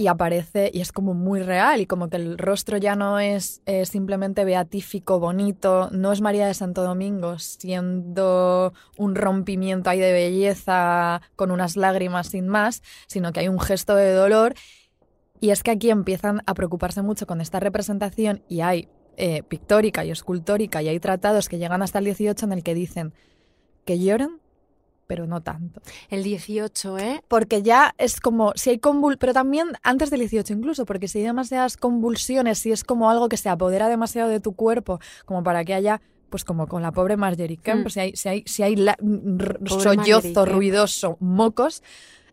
Y 0.00 0.06
aparece 0.06 0.70
y 0.72 0.80
es 0.80 0.92
como 0.92 1.12
muy 1.12 1.42
real 1.42 1.80
y 1.80 1.86
como 1.86 2.08
que 2.08 2.16
el 2.18 2.38
rostro 2.38 2.76
ya 2.78 2.94
no 2.94 3.18
es 3.18 3.62
eh, 3.66 3.84
simplemente 3.84 4.44
beatífico, 4.44 5.18
bonito, 5.18 5.88
no 5.90 6.12
es 6.12 6.20
María 6.20 6.46
de 6.46 6.54
Santo 6.54 6.84
Domingo 6.84 7.40
siendo 7.40 8.72
un 8.96 9.16
rompimiento 9.16 9.90
ahí 9.90 9.98
de 9.98 10.12
belleza 10.12 11.20
con 11.34 11.50
unas 11.50 11.76
lágrimas 11.76 12.28
sin 12.28 12.46
más, 12.46 12.80
sino 13.08 13.32
que 13.32 13.40
hay 13.40 13.48
un 13.48 13.58
gesto 13.58 13.96
de 13.96 14.12
dolor. 14.12 14.54
Y 15.40 15.50
es 15.50 15.64
que 15.64 15.72
aquí 15.72 15.90
empiezan 15.90 16.42
a 16.46 16.54
preocuparse 16.54 17.02
mucho 17.02 17.26
con 17.26 17.40
esta 17.40 17.58
representación 17.58 18.44
y 18.48 18.60
hay 18.60 18.88
eh, 19.16 19.42
pictórica 19.42 20.04
y 20.04 20.12
escultórica 20.12 20.80
y 20.80 20.86
hay 20.86 21.00
tratados 21.00 21.48
que 21.48 21.58
llegan 21.58 21.82
hasta 21.82 21.98
el 21.98 22.04
18 22.04 22.46
en 22.46 22.52
el 22.52 22.62
que 22.62 22.74
dicen 22.74 23.14
que 23.84 23.98
lloran, 23.98 24.38
pero 25.08 25.26
no 25.26 25.40
tanto. 25.42 25.80
El 26.10 26.22
18, 26.22 26.98
¿eh? 26.98 27.24
Porque 27.26 27.62
ya 27.62 27.94
es 27.98 28.20
como, 28.20 28.52
si 28.54 28.70
hay 28.70 28.78
convul... 28.78 29.16
Pero 29.18 29.32
también 29.32 29.68
antes 29.82 30.10
del 30.10 30.20
18 30.20 30.52
incluso, 30.52 30.84
porque 30.86 31.08
si 31.08 31.18
hay 31.18 31.24
demasiadas 31.24 31.76
convulsiones, 31.76 32.58
si 32.60 32.70
es 32.70 32.84
como 32.84 33.10
algo 33.10 33.28
que 33.28 33.36
se 33.38 33.48
apodera 33.48 33.88
demasiado 33.88 34.28
de 34.28 34.38
tu 34.38 34.52
cuerpo, 34.52 35.00
como 35.24 35.42
para 35.42 35.64
que 35.64 35.74
haya, 35.74 36.00
pues 36.30 36.44
como 36.44 36.68
con 36.68 36.82
la 36.82 36.92
pobre 36.92 37.16
Marjorie 37.16 37.56
Kemp, 37.56 37.86
Mm. 37.86 37.90
si 37.90 38.00
hay, 38.00 38.12
si 38.16 38.28
hay, 38.28 38.42
si 38.46 38.62
hay 38.62 38.76
la- 38.76 38.96
Pobre 38.98 39.58
sollozo 39.70 40.44
ruidoso, 40.44 41.16
mocos, 41.20 41.82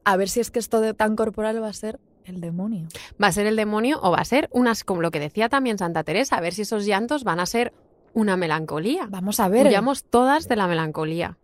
a 0.04 0.18
ver 0.18 0.28
si 0.30 0.42
es 0.42 0.52
que 0.52 0.60
esto 0.60 0.82
de 0.82 0.94
tan 0.94 1.16
corporal 1.16 1.64
va 1.64 1.70
a 1.70 1.74
ser 1.74 2.00
el 2.26 2.42
demonio. 2.42 2.88
¿Va 3.24 3.28
a 3.28 3.32
ser 3.32 3.48
el 3.48 3.56
demonio 3.56 4.00
o 4.04 4.12
va 4.12 4.18
a 4.18 4.26
ser 4.26 4.50
unas, 4.52 4.84
como 4.84 5.02
lo 5.02 5.12
que 5.12 5.20
decía 5.22 5.48
también 5.48 5.78
Santa 5.78 6.04
Teresa, 6.04 6.36
a 6.36 6.42
ver 6.42 6.54
si 6.54 6.64
esos 6.64 6.86
llantos 6.86 7.24
van 7.24 7.40
a 7.40 7.46
ser 7.46 7.72
una 8.14 8.36
melancolía? 8.36 9.08
Vamos 9.10 9.40
a 9.40 9.48
ver. 9.48 9.66
Huyamos 9.68 10.04
todas 10.04 10.48
de 10.50 10.56
la 10.58 10.68
melancolía. 10.68 11.38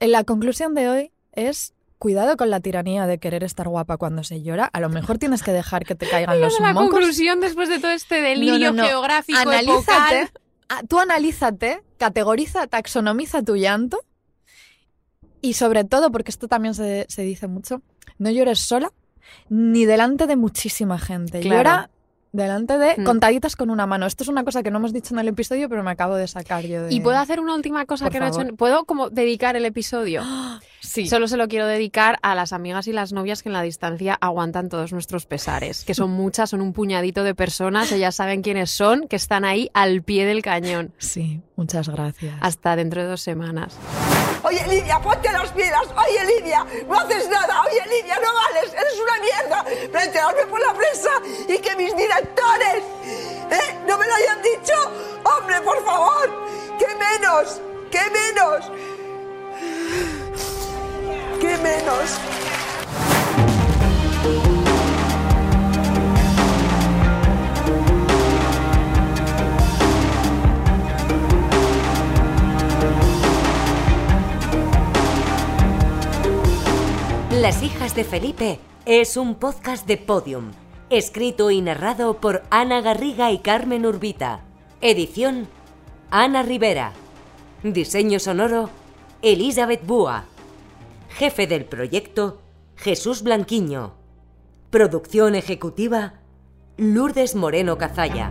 La 0.00 0.24
conclusión 0.24 0.74
de 0.74 0.88
hoy 0.88 1.12
es 1.32 1.72
cuidado 1.98 2.36
con 2.36 2.50
la 2.50 2.60
tiranía 2.60 3.06
de 3.06 3.18
querer 3.18 3.42
estar 3.44 3.68
guapa 3.68 3.96
cuando 3.96 4.22
se 4.24 4.42
llora. 4.42 4.66
A 4.72 4.80
lo 4.80 4.88
mejor 4.90 5.18
tienes 5.18 5.42
que 5.42 5.52
dejar 5.52 5.84
que 5.86 5.94
te 5.94 6.08
caigan 6.08 6.40
los 6.42 6.60
la 6.60 6.72
mocos. 6.74 6.90
conclusión 6.90 7.40
después 7.40 7.68
de 7.68 7.78
todo 7.78 7.90
este 7.92 8.20
delirio 8.20 8.70
No, 8.72 8.76
no, 8.76 8.82
no. 8.82 8.88
geográfico 8.88 9.38
Analízate, 9.38 10.20
epocal. 10.22 10.30
ah, 10.68 10.82
tú 10.88 10.98
analízate, 11.00 11.82
categoriza, 11.98 12.66
taxonomiza 12.66 13.42
tu 13.42 13.56
llanto 13.56 14.00
y 15.40 15.54
sobre 15.54 15.84
todo, 15.84 16.10
porque 16.10 16.30
esto 16.30 16.48
también 16.48 16.74
se, 16.74 17.06
se 17.08 17.22
dice 17.22 17.46
mucho, 17.46 17.82
no 18.18 18.30
llores 18.30 18.58
sola 18.58 18.92
ni 19.48 19.84
delante 19.86 20.26
de 20.26 20.36
muchísima 20.36 20.98
gente. 20.98 21.40
Claro. 21.40 21.56
Llora 21.56 21.90
delante 22.36 22.78
de 22.78 22.94
Mm. 22.98 23.04
contaditas 23.04 23.56
con 23.56 23.70
una 23.70 23.86
mano. 23.86 24.06
Esto 24.06 24.22
es 24.24 24.28
una 24.28 24.44
cosa 24.44 24.62
que 24.62 24.70
no 24.70 24.78
hemos 24.78 24.92
dicho 24.92 25.14
en 25.14 25.20
el 25.20 25.28
episodio, 25.28 25.68
pero 25.68 25.82
me 25.82 25.90
acabo 25.90 26.14
de 26.14 26.28
sacar 26.28 26.64
yo 26.64 26.82
de... 26.84 26.94
Y 26.94 27.00
puedo 27.00 27.18
hacer 27.18 27.40
una 27.40 27.54
última 27.54 27.84
cosa 27.86 28.04
Por 28.06 28.12
que 28.12 28.20
no 28.20 28.26
he 28.26 28.28
hecho. 28.28 28.56
¿Puedo 28.56 28.84
como 28.84 29.10
dedicar 29.10 29.56
el 29.56 29.64
episodio? 29.64 30.22
Sí. 30.78 31.08
Solo 31.08 31.26
se 31.26 31.36
lo 31.36 31.48
quiero 31.48 31.66
dedicar 31.66 32.18
a 32.22 32.36
las 32.36 32.52
amigas 32.52 32.86
y 32.86 32.92
las 32.92 33.12
novias 33.12 33.42
que 33.42 33.48
en 33.48 33.54
la 33.54 33.62
distancia 33.62 34.16
aguantan 34.20 34.68
todos 34.68 34.92
nuestros 34.92 35.26
pesares, 35.26 35.84
que 35.84 35.94
son 35.94 36.10
muchas, 36.12 36.50
son 36.50 36.60
un 36.60 36.72
puñadito 36.72 37.24
de 37.24 37.34
personas, 37.34 37.90
ellas 37.90 38.14
saben 38.14 38.40
quiénes 38.40 38.70
son, 38.70 39.08
que 39.08 39.16
están 39.16 39.44
ahí 39.44 39.68
al 39.74 40.02
pie 40.02 40.26
del 40.26 40.42
cañón. 40.42 40.92
Sí, 40.98 41.40
muchas 41.56 41.88
gracias. 41.88 42.36
Hasta 42.40 42.76
dentro 42.76 43.02
de 43.02 43.08
dos 43.08 43.20
semanas. 43.20 43.76
Oye, 44.46 44.64
Lidia, 44.68 45.00
ponte 45.00 45.32
las 45.32 45.50
pilas. 45.50 45.82
Oye, 45.96 46.24
Lidia, 46.24 46.64
no 46.86 46.94
haces 46.94 47.28
nada. 47.28 47.62
Oye, 47.62 47.82
Lidia, 47.88 48.16
no 48.22 48.32
vales. 48.32 48.72
Eres 48.74 49.00
una 49.00 49.18
mierda. 49.18 49.90
Para 49.90 50.04
enterarme 50.04 50.46
por 50.46 50.60
la 50.60 50.72
prensa 50.72 51.10
y 51.48 51.58
que 51.58 51.74
mis 51.74 51.96
directores 51.96 52.84
¿eh? 53.50 53.78
no 53.88 53.98
me 53.98 54.06
lo 54.06 54.14
hayan 54.14 54.42
dicho. 54.42 54.74
Hombre, 55.24 55.60
por 55.62 55.84
favor. 55.84 56.30
¿Qué 56.78 56.86
menos? 56.94 57.60
¿Qué 57.90 58.02
menos? 58.10 58.70
¿Qué 61.40 61.56
menos? 61.56 62.10
Las 77.40 77.62
hijas 77.62 77.94
de 77.94 78.02
Felipe 78.02 78.58
es 78.86 79.18
un 79.18 79.34
podcast 79.34 79.86
de 79.86 79.98
Podium, 79.98 80.52
escrito 80.88 81.50
y 81.50 81.60
narrado 81.60 82.18
por 82.18 82.42
Ana 82.48 82.80
Garriga 82.80 83.30
y 83.30 83.40
Carmen 83.40 83.84
Urbita. 83.84 84.40
Edición 84.80 85.46
Ana 86.10 86.42
Rivera. 86.42 86.94
Diseño 87.62 88.20
sonoro 88.20 88.70
Elizabeth 89.20 89.84
Búa. 89.84 90.24
Jefe 91.10 91.46
del 91.46 91.66
proyecto 91.66 92.40
Jesús 92.74 93.22
Blanquiño. 93.22 93.92
Producción 94.70 95.34
ejecutiva 95.34 96.14
Lourdes 96.78 97.34
Moreno 97.34 97.76
Cazalla. 97.76 98.30